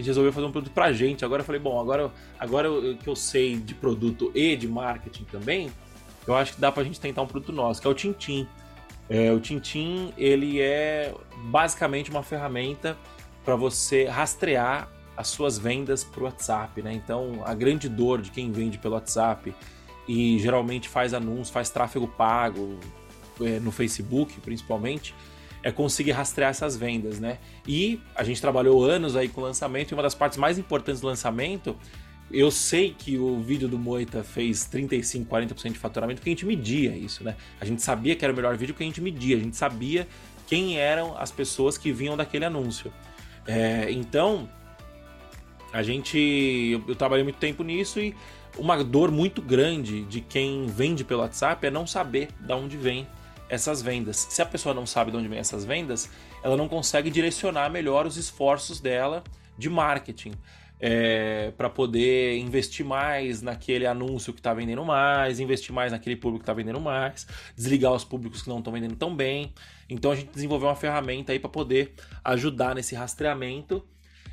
A 0.00 0.02
gente 0.02 0.08
resolveu 0.08 0.32
fazer 0.32 0.46
um 0.46 0.52
produto 0.52 0.72
pra 0.72 0.92
gente. 0.92 1.24
Agora 1.24 1.42
eu 1.42 1.44
falei, 1.44 1.60
bom, 1.60 1.78
agora, 1.78 2.10
agora 2.38 2.68
que 2.94 3.06
eu 3.06 3.14
sei 3.14 3.56
de 3.56 3.74
produto 3.74 4.32
e 4.34 4.56
de 4.56 4.66
marketing 4.66 5.24
também, 5.24 5.70
eu 6.26 6.34
acho 6.34 6.54
que 6.54 6.60
dá 6.60 6.72
pra 6.72 6.82
gente 6.82 6.98
tentar 6.98 7.20
um 7.20 7.26
produto 7.26 7.52
nosso, 7.52 7.82
que 7.82 7.86
é 7.86 7.90
o 7.90 7.94
Tintim. 7.94 8.48
É, 9.10 9.30
o 9.30 9.38
Tintim, 9.38 10.12
ele 10.16 10.60
é 10.60 11.14
basicamente 11.44 12.10
uma 12.10 12.22
ferramenta 12.22 12.96
para 13.44 13.56
você 13.56 14.04
rastrear 14.04 14.88
as 15.16 15.28
suas 15.28 15.58
vendas 15.58 16.02
por 16.02 16.22
WhatsApp, 16.22 16.80
né? 16.80 16.94
Então, 16.94 17.42
a 17.44 17.52
grande 17.52 17.86
dor 17.86 18.22
de 18.22 18.30
quem 18.30 18.50
vende 18.50 18.78
pelo 18.78 18.94
WhatsApp 18.94 19.54
e 20.08 20.38
geralmente 20.38 20.88
faz 20.88 21.12
anúncios, 21.12 21.50
faz 21.50 21.68
tráfego 21.68 22.08
pago 22.08 22.78
é, 23.42 23.60
no 23.60 23.70
Facebook, 23.70 24.40
principalmente, 24.40 25.14
é 25.62 25.70
conseguir 25.70 26.12
rastrear 26.12 26.50
essas 26.50 26.76
vendas, 26.76 27.20
né? 27.20 27.38
E 27.66 28.00
a 28.14 28.24
gente 28.24 28.40
trabalhou 28.40 28.84
anos 28.84 29.16
aí 29.16 29.28
com 29.28 29.40
lançamento 29.40 29.90
e 29.90 29.94
uma 29.94 30.02
das 30.02 30.14
partes 30.14 30.38
mais 30.38 30.58
importantes 30.58 31.00
do 31.00 31.06
lançamento 31.06 31.76
eu 32.32 32.50
sei 32.50 32.94
que 32.96 33.18
o 33.18 33.40
vídeo 33.40 33.68
do 33.68 33.76
Moita 33.76 34.22
fez 34.22 34.64
35, 34.66 35.28
40% 35.28 35.72
de 35.72 35.78
faturamento 35.78 36.20
porque 36.20 36.30
a 36.30 36.32
gente 36.32 36.46
media 36.46 36.96
isso, 36.96 37.24
né? 37.24 37.34
A 37.60 37.64
gente 37.64 37.82
sabia 37.82 38.14
que 38.14 38.24
era 38.24 38.32
o 38.32 38.36
melhor 38.36 38.56
vídeo 38.56 38.72
porque 38.72 38.84
a 38.84 38.86
gente 38.86 39.00
media, 39.00 39.36
a 39.36 39.40
gente 39.40 39.56
sabia 39.56 40.06
quem 40.46 40.78
eram 40.78 41.18
as 41.18 41.32
pessoas 41.32 41.76
que 41.76 41.92
vinham 41.92 42.16
daquele 42.16 42.44
anúncio. 42.44 42.92
É, 43.46 43.90
então, 43.90 44.48
a 45.72 45.82
gente. 45.82 46.18
Eu, 46.72 46.84
eu, 46.88 46.94
trabalhei 46.94 47.24
muito 47.24 47.38
tempo 47.38 47.64
nisso 47.64 47.98
e 47.98 48.14
uma 48.56 48.82
dor 48.84 49.10
muito 49.10 49.42
grande 49.42 50.04
de 50.04 50.20
quem 50.20 50.66
vende 50.66 51.02
pelo 51.02 51.20
WhatsApp 51.20 51.66
é 51.66 51.70
não 51.70 51.86
saber 51.86 52.28
de 52.38 52.52
onde 52.52 52.76
vem 52.76 53.06
essas 53.50 53.82
vendas. 53.82 54.28
Se 54.30 54.40
a 54.40 54.46
pessoa 54.46 54.74
não 54.74 54.86
sabe 54.86 55.10
de 55.10 55.16
onde 55.16 55.28
vem 55.28 55.38
essas 55.38 55.64
vendas, 55.64 56.08
ela 56.42 56.56
não 56.56 56.68
consegue 56.68 57.10
direcionar 57.10 57.68
melhor 57.68 58.06
os 58.06 58.16
esforços 58.16 58.80
dela 58.80 59.22
de 59.58 59.68
marketing 59.68 60.32
é, 60.80 61.52
para 61.56 61.68
poder 61.68 62.38
investir 62.38 62.86
mais 62.86 63.42
naquele 63.42 63.86
anúncio 63.86 64.32
que 64.32 64.40
está 64.40 64.54
vendendo 64.54 64.82
mais, 64.84 65.38
investir 65.38 65.74
mais 65.74 65.92
naquele 65.92 66.16
público 66.16 66.38
que 66.38 66.44
está 66.44 66.54
vendendo 66.54 66.80
mais, 66.80 67.26
desligar 67.54 67.92
os 67.92 68.04
públicos 68.04 68.40
que 68.40 68.48
não 68.48 68.58
estão 68.58 68.72
vendendo 68.72 68.96
tão 68.96 69.14
bem. 69.14 69.52
Então 69.88 70.12
a 70.12 70.16
gente 70.16 70.30
desenvolveu 70.32 70.68
uma 70.68 70.76
ferramenta 70.76 71.32
aí 71.32 71.38
para 71.38 71.50
poder 71.50 71.92
ajudar 72.24 72.74
nesse 72.74 72.94
rastreamento 72.94 73.84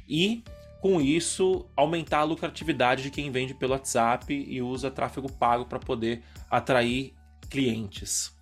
e 0.08 0.44
com 0.80 1.02
isso 1.02 1.66
aumentar 1.76 2.20
a 2.20 2.24
lucratividade 2.24 3.04
de 3.04 3.10
quem 3.10 3.32
vende 3.32 3.54
pelo 3.56 3.74
WhatsApp 3.74 4.32
e 4.32 4.62
usa 4.62 4.92
tráfego 4.92 5.30
pago 5.30 5.66
para 5.66 5.80
poder 5.80 6.22
atrair 6.50 7.14
clientes. 7.50 8.37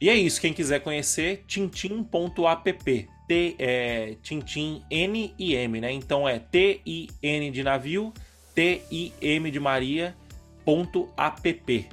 E 0.00 0.10
é 0.10 0.14
isso, 0.14 0.40
quem 0.40 0.52
quiser 0.52 0.80
conhecer, 0.80 1.44
tintim.app. 1.46 3.08
T, 3.26 3.56
é, 3.58 4.16
Tintim 4.22 4.84
N 4.88 5.34
e 5.38 5.54
M, 5.54 5.80
né? 5.80 5.90
Então 5.90 6.28
é 6.28 6.38
T-I-N 6.38 7.50
de 7.50 7.62
navio, 7.62 8.12
T-I-M 8.54 9.50
de 9.50 9.58
Maria, 9.58 10.16
ponto 10.64 11.08
app. 11.16 11.88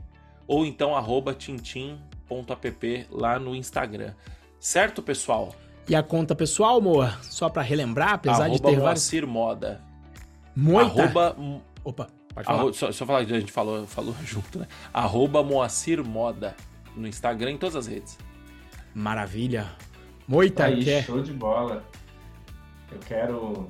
Ou 0.48 0.66
então 0.66 0.96
arroba 0.96 1.34
tintim.app 1.34 3.08
lá 3.10 3.40
no 3.40 3.56
Instagram. 3.56 4.14
Certo, 4.60 5.02
pessoal? 5.02 5.56
E 5.90 5.96
a 5.96 6.04
conta 6.04 6.36
pessoal, 6.36 6.80
Moa? 6.80 7.18
Só 7.24 7.50
para 7.50 7.64
relembrar, 7.64 8.14
apesar 8.14 8.46
arroba 8.46 8.56
de 8.56 8.62
ter 8.62 8.78
Moacir 8.78 9.22
vários... 9.22 9.34
Moda. 9.34 9.82
Moita? 10.56 11.02
Arroba... 11.02 11.36
Opa, 11.84 12.08
pode 12.34 12.46
falar. 12.46 12.60
Arro... 12.60 12.74
Só, 12.74 12.92
só 12.92 13.06
falar 13.06 13.26
que 13.26 13.34
a 13.34 13.40
gente 13.40 13.52
falou, 13.52 13.88
falou 13.88 14.16
junto, 14.24 14.60
né? 14.60 14.68
Arroba 14.94 15.42
Moacir 15.42 16.04
Moda 16.04 16.56
no 16.96 17.08
Instagram, 17.08 17.52
em 17.52 17.58
todas 17.58 17.76
as 17.76 17.88
redes. 17.88 18.18
Maravilha. 18.94 19.72
Moita, 20.28 20.66
Aí, 20.66 20.84
quer. 20.84 21.04
show 21.04 21.22
de 21.22 21.34
bola. 21.34 21.84
Eu 22.92 23.00
quero 23.00 23.68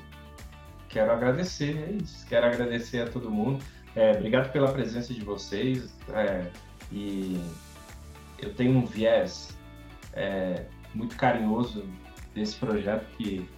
quero 0.90 1.12
agradecer, 1.12 1.76
é 1.78 1.92
isso. 1.92 2.26
Quero 2.28 2.46
agradecer 2.46 3.02
a 3.02 3.10
todo 3.10 3.30
mundo. 3.30 3.64
É, 3.96 4.12
obrigado 4.12 4.52
pela 4.52 4.72
presença 4.72 5.14
de 5.14 5.22
vocês. 5.22 5.94
É, 6.10 6.50
e 6.92 7.42
eu 8.40 8.54
tenho 8.54 8.78
um 8.78 8.86
viés 8.86 9.58
é, 10.14 10.66
muito 10.94 11.16
carinhoso 11.16 11.86
desse 12.36 12.56
projeto 12.58 13.06
que, 13.18 13.50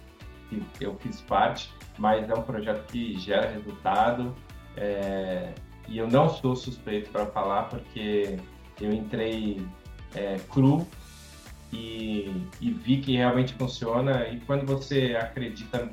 que, 0.48 0.62
eu 0.80 0.96
fiz 0.96 1.20
parte, 1.20 1.72
mas 1.98 2.28
é 2.28 2.34
um 2.34 2.42
projeto 2.42 2.86
que 2.86 3.18
gera 3.18 3.50
resultado. 3.50 4.34
É, 4.76 5.52
e 5.88 5.98
eu 5.98 6.08
não 6.08 6.28
sou 6.28 6.56
suspeito 6.56 7.10
para 7.10 7.26
falar 7.26 7.64
porque 7.64 8.38
eu 8.80 8.92
entrei 8.92 9.66
é, 10.14 10.36
cru 10.50 10.86
e, 11.72 12.46
e, 12.60 12.70
vi 12.70 12.98
que 12.98 13.16
realmente 13.16 13.54
funciona. 13.54 14.28
E 14.28 14.40
quando 14.40 14.66
você 14.66 15.16
acredita 15.20 15.84
no 15.84 15.90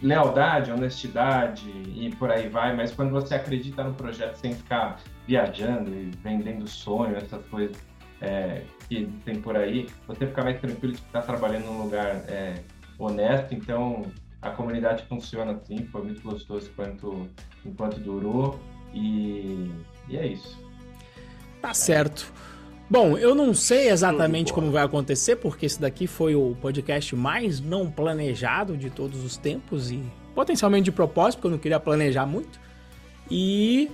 lealdade, 0.00 0.70
honestidade 0.70 1.68
e 1.68 2.14
por 2.18 2.30
aí 2.30 2.48
vai, 2.48 2.74
mas 2.76 2.92
quando 2.92 3.10
você 3.10 3.34
acredita 3.34 3.82
no 3.82 3.94
projeto 3.94 4.36
sem 4.36 4.54
ficar 4.54 5.00
viajando 5.26 5.90
e 5.92 6.12
vendendo 6.22 6.68
sonho, 6.68 7.16
essas 7.16 7.44
coisas 7.46 7.76
é, 8.20 8.62
que 8.88 9.06
tem 9.24 9.40
por 9.40 9.56
aí, 9.56 9.88
você 10.06 10.26
fica 10.26 10.42
mais 10.44 10.60
tranquilo 10.60 10.92
de 10.92 11.00
estar 11.00 11.22
trabalhando 11.22 11.66
num 11.66 11.82
lugar 11.82 12.24
é, 12.28 12.62
honesto. 12.98 13.54
Então 13.54 14.04
a 14.40 14.50
comunidade 14.50 15.04
funciona 15.06 15.52
assim, 15.52 15.84
foi 15.86 16.04
muito 16.04 16.22
gostoso 16.22 16.70
enquanto, 16.70 17.28
enquanto 17.64 17.98
durou 17.98 18.58
e, 18.94 19.70
e 20.08 20.16
é 20.16 20.26
isso. 20.26 20.67
Tá 21.60 21.74
certo. 21.74 22.32
Bom, 22.90 23.18
eu 23.18 23.34
não 23.34 23.52
sei 23.52 23.90
exatamente 23.90 24.50
como 24.50 24.70
vai 24.70 24.82
acontecer, 24.82 25.36
porque 25.36 25.66
esse 25.66 25.78
daqui 25.78 26.06
foi 26.06 26.34
o 26.34 26.56
podcast 26.58 27.14
mais 27.14 27.60
não 27.60 27.90
planejado 27.90 28.76
de 28.76 28.88
todos 28.88 29.22
os 29.22 29.36
tempos 29.36 29.90
e 29.90 30.02
potencialmente 30.34 30.84
de 30.84 30.92
propósito, 30.92 31.38
porque 31.38 31.46
eu 31.48 31.50
não 31.50 31.58
queria 31.58 31.78
planejar 31.78 32.24
muito. 32.24 32.58
E 33.30 33.90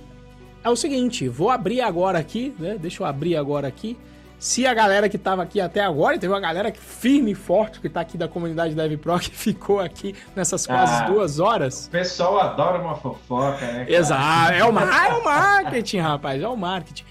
é 0.63 0.69
o 0.69 0.75
seguinte, 0.77 1.27
vou 1.27 1.49
abrir 1.49 1.81
agora 1.81 2.17
aqui, 2.17 2.55
né? 2.57 2.77
Deixa 2.79 3.03
eu 3.03 3.07
abrir 3.07 3.35
agora 3.35 3.67
aqui. 3.67 3.97
Se 4.39 4.65
a 4.65 4.73
galera 4.73 5.09
que 5.09 5.15
estava 5.15 5.43
aqui 5.43 5.59
até 5.59 5.81
agora, 5.81 6.17
teve 6.17 6.31
uma 6.31 6.39
galera 6.39 6.71
que 6.71 6.79
firme 6.79 7.31
e 7.31 7.35
forte 7.35 7.79
que 7.79 7.87
está 7.87 8.01
aqui 8.01 8.17
da 8.17 8.27
comunidade 8.27 8.75
DevPro 8.75 9.19
que 9.19 9.31
ficou 9.31 9.79
aqui 9.79 10.15
nessas 10.35 10.65
quase 10.65 11.03
ah, 11.03 11.07
duas 11.07 11.39
horas. 11.39 11.87
O 11.87 11.91
pessoal 11.91 12.39
adora 12.39 12.81
uma 12.81 12.95
fofoca, 12.95 13.65
né? 13.65 13.85
Exato, 13.89 14.53
é 14.53 14.63
o, 14.63 14.67
é 14.67 15.17
o 15.17 15.23
marketing, 15.23 15.97
rapaz, 15.97 16.41
é 16.41 16.47
o 16.47 16.55
marketing. 16.55 17.03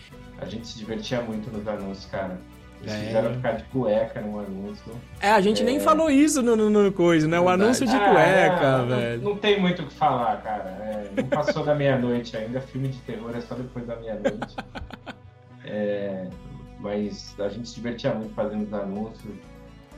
A 0.45 0.49
gente 0.49 0.67
se 0.67 0.79
divertia 0.79 1.23
muito 1.23 1.51
nos 1.51 1.67
anúncios, 1.67 2.07
cara. 2.07 2.39
Eles 2.83 2.93
é. 2.93 3.07
fizeram 3.07 3.35
ficar 3.35 3.53
de 3.53 3.65
cueca 3.65 4.21
no 4.21 4.39
anúncio. 4.39 4.93
É, 5.21 5.31
a 5.31 5.41
gente 5.41 5.63
é. 5.63 5.65
nem 5.65 5.81
falou 5.81 6.11
isso 6.11 6.43
no, 6.43 6.55
no, 6.55 6.69
no 6.69 6.93
coisa, 6.93 7.27
né? 7.27 7.41
O 7.41 7.49
anúncio 7.49 7.87
de 7.87 7.97
ah, 7.97 8.11
cueca, 8.11 8.79
não, 8.79 8.87
velho. 8.87 9.23
Não, 9.23 9.31
não, 9.31 9.39
tem 9.39 9.59
muito 9.59 9.83
o 9.83 9.87
que 9.87 9.95
falar, 9.95 10.43
cara. 10.43 10.69
É, 10.83 11.11
não 11.17 11.29
passou 11.29 11.65
da 11.65 11.75
meia-noite 11.75 12.37
ainda. 12.37 12.61
Filme 12.61 12.89
de 12.89 12.99
terror 12.99 13.35
é 13.35 13.41
só 13.41 13.55
depois 13.55 13.87
da 13.87 13.97
meia-noite. 13.97 14.57
É, 15.65 16.29
mas 16.79 17.35
a 17.41 17.49
gente 17.49 17.71
se 17.71 17.77
divertia 17.77 18.13
muito 18.13 18.35
fazendo 18.35 18.65
os 18.65 18.73
anúncios. 18.75 19.35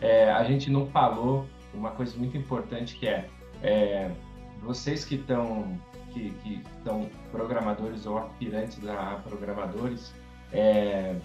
É, 0.00 0.30
a 0.30 0.44
gente 0.44 0.70
não 0.70 0.86
falou 0.86 1.44
uma 1.74 1.90
coisa 1.90 2.16
muito 2.16 2.36
importante 2.36 2.96
que 2.96 3.08
é, 3.08 3.28
é 3.62 4.10
vocês 4.62 5.04
que 5.04 5.16
estão 5.16 5.76
que, 6.12 6.30
que 6.42 6.62
estão 6.78 7.10
programadores 7.30 8.06
ou 8.06 8.18
aspirantes 8.18 8.78
a 8.88 9.20
programadores, 9.28 10.14
é, 10.52 11.16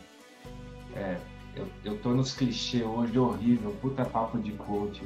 é, 0.95 1.17
eu, 1.55 1.67
eu 1.83 1.97
tô 1.97 2.09
nos 2.09 2.33
clichês 2.33 2.83
hoje 2.83 3.17
horrível, 3.17 3.75
puta 3.81 4.05
papo 4.05 4.37
de 4.37 4.51
coach. 4.53 5.01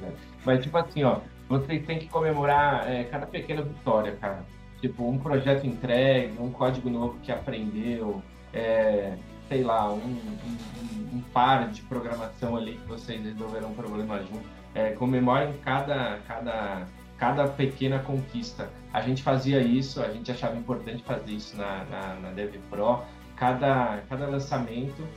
Mas 0.45 0.63
tipo 0.63 0.77
assim, 0.77 1.03
ó, 1.03 1.19
você 1.49 1.79
tem 1.79 1.99
que 1.99 2.07
comemorar 2.07 2.89
é, 2.89 3.03
cada 3.05 3.25
pequena 3.25 3.61
vitória, 3.61 4.15
cara. 4.15 4.45
Tipo, 4.81 5.09
um 5.09 5.17
projeto 5.17 5.65
entregue, 5.65 6.35
um 6.39 6.51
código 6.51 6.89
novo 6.89 7.17
que 7.21 7.31
aprendeu, 7.31 8.21
é, 8.53 9.17
sei 9.47 9.63
lá, 9.63 9.91
um, 9.91 9.97
um, 9.97 11.15
um, 11.15 11.21
par 11.33 11.69
de 11.69 11.81
programação 11.83 12.55
ali 12.55 12.73
que 12.73 12.87
vocês 12.87 13.23
resolveram 13.23 13.69
um 13.69 13.73
problema 13.73 14.19
junto. 14.19 14.45
É, 14.73 14.91
comemorem 14.91 15.53
cada, 15.63 16.19
cada, 16.27 16.85
cada 17.17 17.47
pequena 17.47 17.99
conquista. 17.99 18.69
A 18.91 19.01
gente 19.01 19.23
fazia 19.23 19.61
isso, 19.61 20.01
a 20.01 20.09
gente 20.09 20.31
achava 20.31 20.55
importante 20.57 21.03
fazer 21.03 21.31
isso 21.31 21.55
na, 21.57 21.85
na, 21.85 22.15
na 22.15 22.29
DevPro 22.31 23.03
cada, 23.35 24.01
cada 24.09 24.27
lançamento 24.27 25.07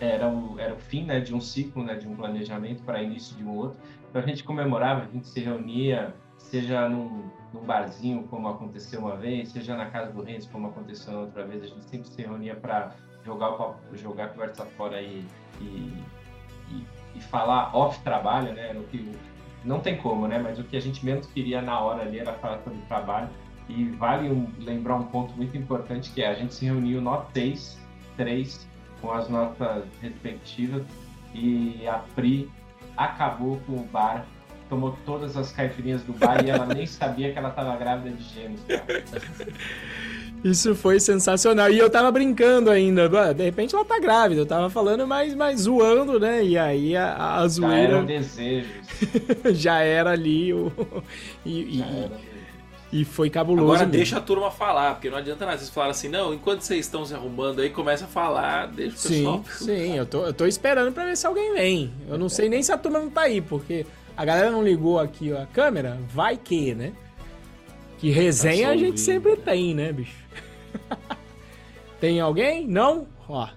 era 0.00 0.28
o, 0.28 0.58
era 0.58 0.74
o 0.74 0.78
fim 0.78 1.04
né, 1.04 1.20
de 1.20 1.34
um 1.34 1.40
ciclo, 1.40 1.84
né, 1.84 1.94
de 1.94 2.08
um 2.08 2.16
planejamento 2.16 2.82
para 2.82 3.02
início 3.02 3.36
de 3.36 3.44
um 3.44 3.56
outro. 3.56 3.78
Então 4.08 4.20
a 4.20 4.26
gente 4.26 4.42
comemorava, 4.44 5.02
a 5.02 5.06
gente 5.06 5.28
se 5.28 5.40
reunia, 5.40 6.14
seja 6.36 6.88
num, 6.88 7.30
num 7.52 7.62
barzinho, 7.62 8.24
como 8.24 8.48
aconteceu 8.48 9.00
uma 9.00 9.16
vez, 9.16 9.50
seja 9.50 9.76
na 9.76 9.86
casa 9.86 10.12
do 10.12 10.22
Renzo, 10.22 10.50
como 10.50 10.68
aconteceu 10.68 11.20
outra 11.20 11.44
vez, 11.46 11.62
a 11.62 11.66
gente 11.66 11.84
sempre 11.84 12.08
se 12.08 12.20
reunia 12.20 12.56
para 12.56 12.94
jogar, 13.24 13.78
jogar 13.94 14.24
a 14.24 14.28
conversa 14.28 14.66
fora 14.76 15.00
e, 15.00 15.24
e, 15.60 16.04
e, 16.70 16.86
e 17.14 17.20
falar 17.20 17.74
off-trabalho, 17.74 18.52
né? 18.52 18.72
No 18.72 18.82
que, 18.84 19.16
não 19.64 19.80
tem 19.80 19.96
como, 19.96 20.26
né? 20.26 20.38
Mas 20.38 20.58
o 20.58 20.64
que 20.64 20.76
a 20.76 20.80
gente 20.80 21.04
menos 21.04 21.26
queria 21.26 21.62
na 21.62 21.78
hora 21.80 22.02
ali 22.02 22.18
era 22.18 22.32
falar 22.34 22.58
sobre 22.58 22.80
trabalho. 22.82 23.28
E 23.68 23.84
vale 23.84 24.28
um, 24.28 24.46
lembrar 24.58 24.96
um 24.96 25.04
ponto 25.04 25.32
muito 25.34 25.56
importante 25.56 26.10
que 26.10 26.22
é 26.22 26.28
a 26.28 26.34
gente 26.34 26.54
se 26.54 26.64
reuniu 26.64 27.00
nós 27.00 27.26
três, 27.32 27.78
três, 28.16 28.66
com 29.00 29.12
as 29.12 29.28
notas 29.28 29.84
respectivas 30.00 30.82
e 31.34 31.86
a 31.86 32.02
Pri 32.14 32.50
acabou 32.96 33.60
com 33.66 33.72
o 33.72 33.84
bar, 33.84 34.26
tomou 34.68 34.96
todas 35.04 35.36
as 35.36 35.52
caipirinhas 35.52 36.02
do 36.02 36.12
bar 36.12 36.44
e 36.44 36.50
ela 36.50 36.66
nem 36.66 36.86
sabia 36.86 37.32
que 37.32 37.38
ela 37.38 37.48
estava 37.48 37.76
grávida 37.76 38.16
de 38.16 38.22
gêmeos. 38.22 38.60
Cara. 38.68 39.04
Isso 40.44 40.74
foi 40.74 40.98
sensacional. 40.98 41.70
E 41.70 41.78
eu 41.78 41.88
tava 41.88 42.10
brincando 42.10 42.68
ainda. 42.68 43.08
De 43.32 43.44
repente 43.44 43.74
ela 43.74 43.84
tá 43.84 43.98
grávida. 44.00 44.40
Eu 44.40 44.46
tava 44.46 44.68
falando, 44.68 45.06
mas, 45.06 45.34
mas 45.34 45.60
zoando, 45.60 46.18
né? 46.18 46.44
E 46.44 46.58
aí 46.58 46.96
a, 46.96 47.36
a 47.36 47.48
zoeira. 47.48 47.76
Já 47.76 47.82
eram 47.82 48.04
desejos. 48.04 48.72
já 49.54 49.80
era 49.80 50.10
ali 50.10 50.52
o. 50.52 50.72
E, 51.46 51.78
já 51.78 51.86
e, 51.86 51.98
era. 52.04 52.31
E 52.92 53.06
foi 53.06 53.30
cabuloso. 53.30 53.64
Agora 53.64 53.78
mesmo. 53.80 53.92
deixa 53.92 54.18
a 54.18 54.20
turma 54.20 54.50
falar, 54.50 54.94
porque 54.94 55.08
não 55.08 55.16
adianta 55.16 55.46
nada. 55.46 55.56
Vocês 55.56 55.70
falaram 55.70 55.92
assim, 55.92 56.08
não, 56.08 56.34
enquanto 56.34 56.60
vocês 56.60 56.84
estão 56.84 57.06
se 57.06 57.14
arrumando 57.14 57.60
aí, 57.60 57.70
começa 57.70 58.04
a 58.04 58.08
falar, 58.08 58.66
deixa 58.66 58.96
o 58.96 58.98
sim, 58.98 59.16
pessoal. 59.16 59.44
Sim, 59.58 59.96
eu 59.96 60.04
tô, 60.04 60.26
eu 60.26 60.34
tô 60.34 60.46
esperando 60.46 60.92
pra 60.92 61.06
ver 61.06 61.16
se 61.16 61.26
alguém 61.26 61.54
vem. 61.54 61.92
Eu 62.06 62.18
não 62.18 62.28
sei 62.28 62.50
nem 62.50 62.62
se 62.62 62.70
a 62.70 62.76
turma 62.76 62.98
não 62.98 63.08
tá 63.08 63.22
aí, 63.22 63.40
porque 63.40 63.86
a 64.14 64.24
galera 64.26 64.50
não 64.50 64.62
ligou 64.62 65.00
aqui 65.00 65.32
ó, 65.32 65.42
a 65.42 65.46
câmera, 65.46 65.98
vai 66.10 66.36
que, 66.36 66.74
né? 66.74 66.92
Que 67.96 68.10
resenha 68.10 68.66
tá 68.66 68.74
a 68.74 68.76
gente 68.76 69.00
sempre 69.00 69.36
tem, 69.36 69.74
né, 69.74 69.90
bicho? 69.90 70.22
Tem 71.98 72.20
alguém? 72.20 72.66
Não? 72.66 73.06
Ó. 73.28 73.48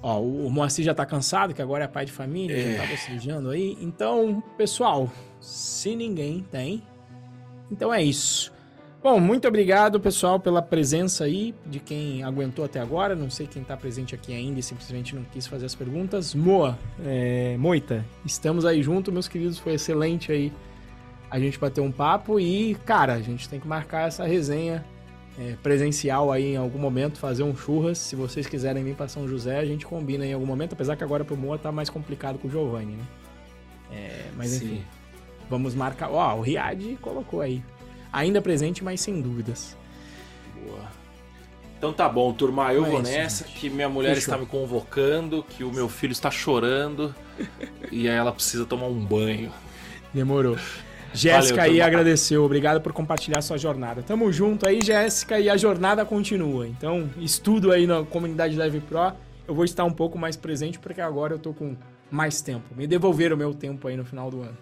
Ó, 0.00 0.20
o 0.20 0.48
Moacir 0.48 0.84
já 0.84 0.94
tá 0.94 1.04
cansado, 1.04 1.52
que 1.52 1.60
agora 1.60 1.82
é 1.82 1.88
pai 1.88 2.04
de 2.04 2.12
família, 2.12 2.56
é. 2.56 2.76
já 2.76 2.82
tá 2.82 2.86
bocejando 2.86 3.50
aí. 3.50 3.76
Então, 3.80 4.40
pessoal, 4.56 5.10
se 5.40 5.96
ninguém 5.96 6.46
tem, 6.48 6.84
então 7.70 7.92
é 7.92 8.02
isso. 8.02 8.52
Bom, 9.02 9.20
muito 9.20 9.46
obrigado, 9.46 10.00
pessoal, 10.00 10.40
pela 10.40 10.60
presença 10.60 11.24
aí 11.24 11.54
de 11.64 11.78
quem 11.78 12.24
aguentou 12.24 12.64
até 12.64 12.80
agora. 12.80 13.14
Não 13.14 13.30
sei 13.30 13.46
quem 13.46 13.62
está 13.62 13.76
presente 13.76 14.14
aqui 14.14 14.34
ainda 14.34 14.58
e 14.58 14.62
simplesmente 14.62 15.14
não 15.14 15.22
quis 15.24 15.46
fazer 15.46 15.66
as 15.66 15.74
perguntas. 15.74 16.34
Moa, 16.34 16.76
é, 17.04 17.56
Moita, 17.56 18.04
estamos 18.24 18.64
aí 18.64 18.82
junto, 18.82 19.12
meus 19.12 19.28
queridos. 19.28 19.58
Foi 19.58 19.74
excelente 19.74 20.32
aí 20.32 20.52
a 21.30 21.38
gente 21.38 21.58
bater 21.58 21.80
um 21.80 21.92
papo 21.92 22.40
e, 22.40 22.74
cara, 22.84 23.14
a 23.14 23.20
gente 23.20 23.48
tem 23.48 23.60
que 23.60 23.68
marcar 23.68 24.08
essa 24.08 24.24
resenha 24.24 24.84
é, 25.38 25.54
presencial 25.62 26.32
aí 26.32 26.54
em 26.54 26.56
algum 26.56 26.78
momento, 26.78 27.18
fazer 27.18 27.42
um 27.42 27.54
churras. 27.54 27.98
Se 27.98 28.16
vocês 28.16 28.46
quiserem 28.46 28.82
vir 28.82 28.96
para 28.96 29.06
São 29.06 29.28
José, 29.28 29.58
a 29.58 29.64
gente 29.64 29.86
combina 29.86 30.26
em 30.26 30.32
algum 30.32 30.46
momento, 30.46 30.72
apesar 30.72 30.96
que 30.96 31.04
agora 31.04 31.24
pro 31.24 31.36
Moa 31.36 31.58
tá 31.58 31.70
mais 31.70 31.90
complicado 31.90 32.38
com 32.38 32.48
o 32.48 32.50
Giovanni, 32.50 32.96
né? 32.96 33.04
É, 33.92 34.24
mas 34.36 34.50
Sim. 34.50 34.66
enfim, 34.66 34.84
vamos 35.48 35.74
marcar. 35.74 36.10
Ó, 36.10 36.36
o 36.36 36.40
Riad 36.40 36.96
colocou 37.00 37.40
aí. 37.40 37.62
Ainda 38.12 38.40
presente, 38.40 38.82
mas 38.82 39.00
sem 39.00 39.20
dúvidas. 39.20 39.76
Boa. 40.64 40.96
Então 41.78 41.92
tá 41.92 42.08
bom, 42.08 42.32
turma, 42.32 42.72
eu 42.72 42.86
é 42.86 42.90
vou 42.90 43.02
nessa, 43.02 43.44
gente. 43.46 43.58
que 43.58 43.68
minha 43.68 43.88
mulher 43.88 44.14
Fechou. 44.14 44.34
está 44.34 44.38
me 44.38 44.46
convocando, 44.46 45.42
que 45.42 45.62
o 45.62 45.70
meu 45.70 45.88
filho 45.88 46.12
está 46.12 46.30
chorando 46.30 47.14
e 47.92 48.08
aí 48.08 48.16
ela 48.16 48.32
precisa 48.32 48.64
tomar 48.64 48.86
um 48.86 49.04
banho. 49.04 49.52
Demorou. 50.12 50.56
Jéssica 51.12 51.62
aí 51.62 51.80
agradeceu, 51.80 52.44
obrigado 52.44 52.80
por 52.80 52.92
compartilhar 52.92 53.40
sua 53.40 53.56
jornada. 53.56 54.02
Tamo 54.02 54.30
junto 54.32 54.66
aí, 54.66 54.82
Jéssica, 54.82 55.38
e 55.40 55.48
a 55.48 55.56
jornada 55.56 56.04
continua. 56.04 56.66
Então, 56.66 57.08
estudo 57.18 57.72
aí 57.72 57.86
na 57.86 58.04
comunidade 58.04 58.56
Live 58.56 58.80
Pro. 58.80 59.12
Eu 59.48 59.54
vou 59.54 59.64
estar 59.64 59.84
um 59.84 59.92
pouco 59.92 60.18
mais 60.18 60.36
presente 60.36 60.78
porque 60.78 61.00
agora 61.00 61.34
eu 61.34 61.38
tô 61.38 61.54
com 61.54 61.76
mais 62.10 62.42
tempo. 62.42 62.74
Me 62.76 62.86
devolveram 62.86 63.34
o 63.36 63.38
meu 63.38 63.54
tempo 63.54 63.88
aí 63.88 63.96
no 63.96 64.04
final 64.04 64.30
do 64.30 64.42
ano. 64.42 64.56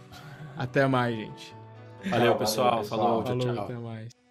Até 0.56 0.86
mais, 0.86 1.14
gente. 1.16 1.56
Valeu, 2.06 2.36
pessoal. 2.36 2.70
Valeu, 2.70 2.82
pessoal. 2.82 2.84
Falou, 2.84 3.22
Falou, 3.24 3.38
tchau, 3.40 3.54
tchau. 3.54 3.64
Até 3.64 3.74
mais. 3.74 4.23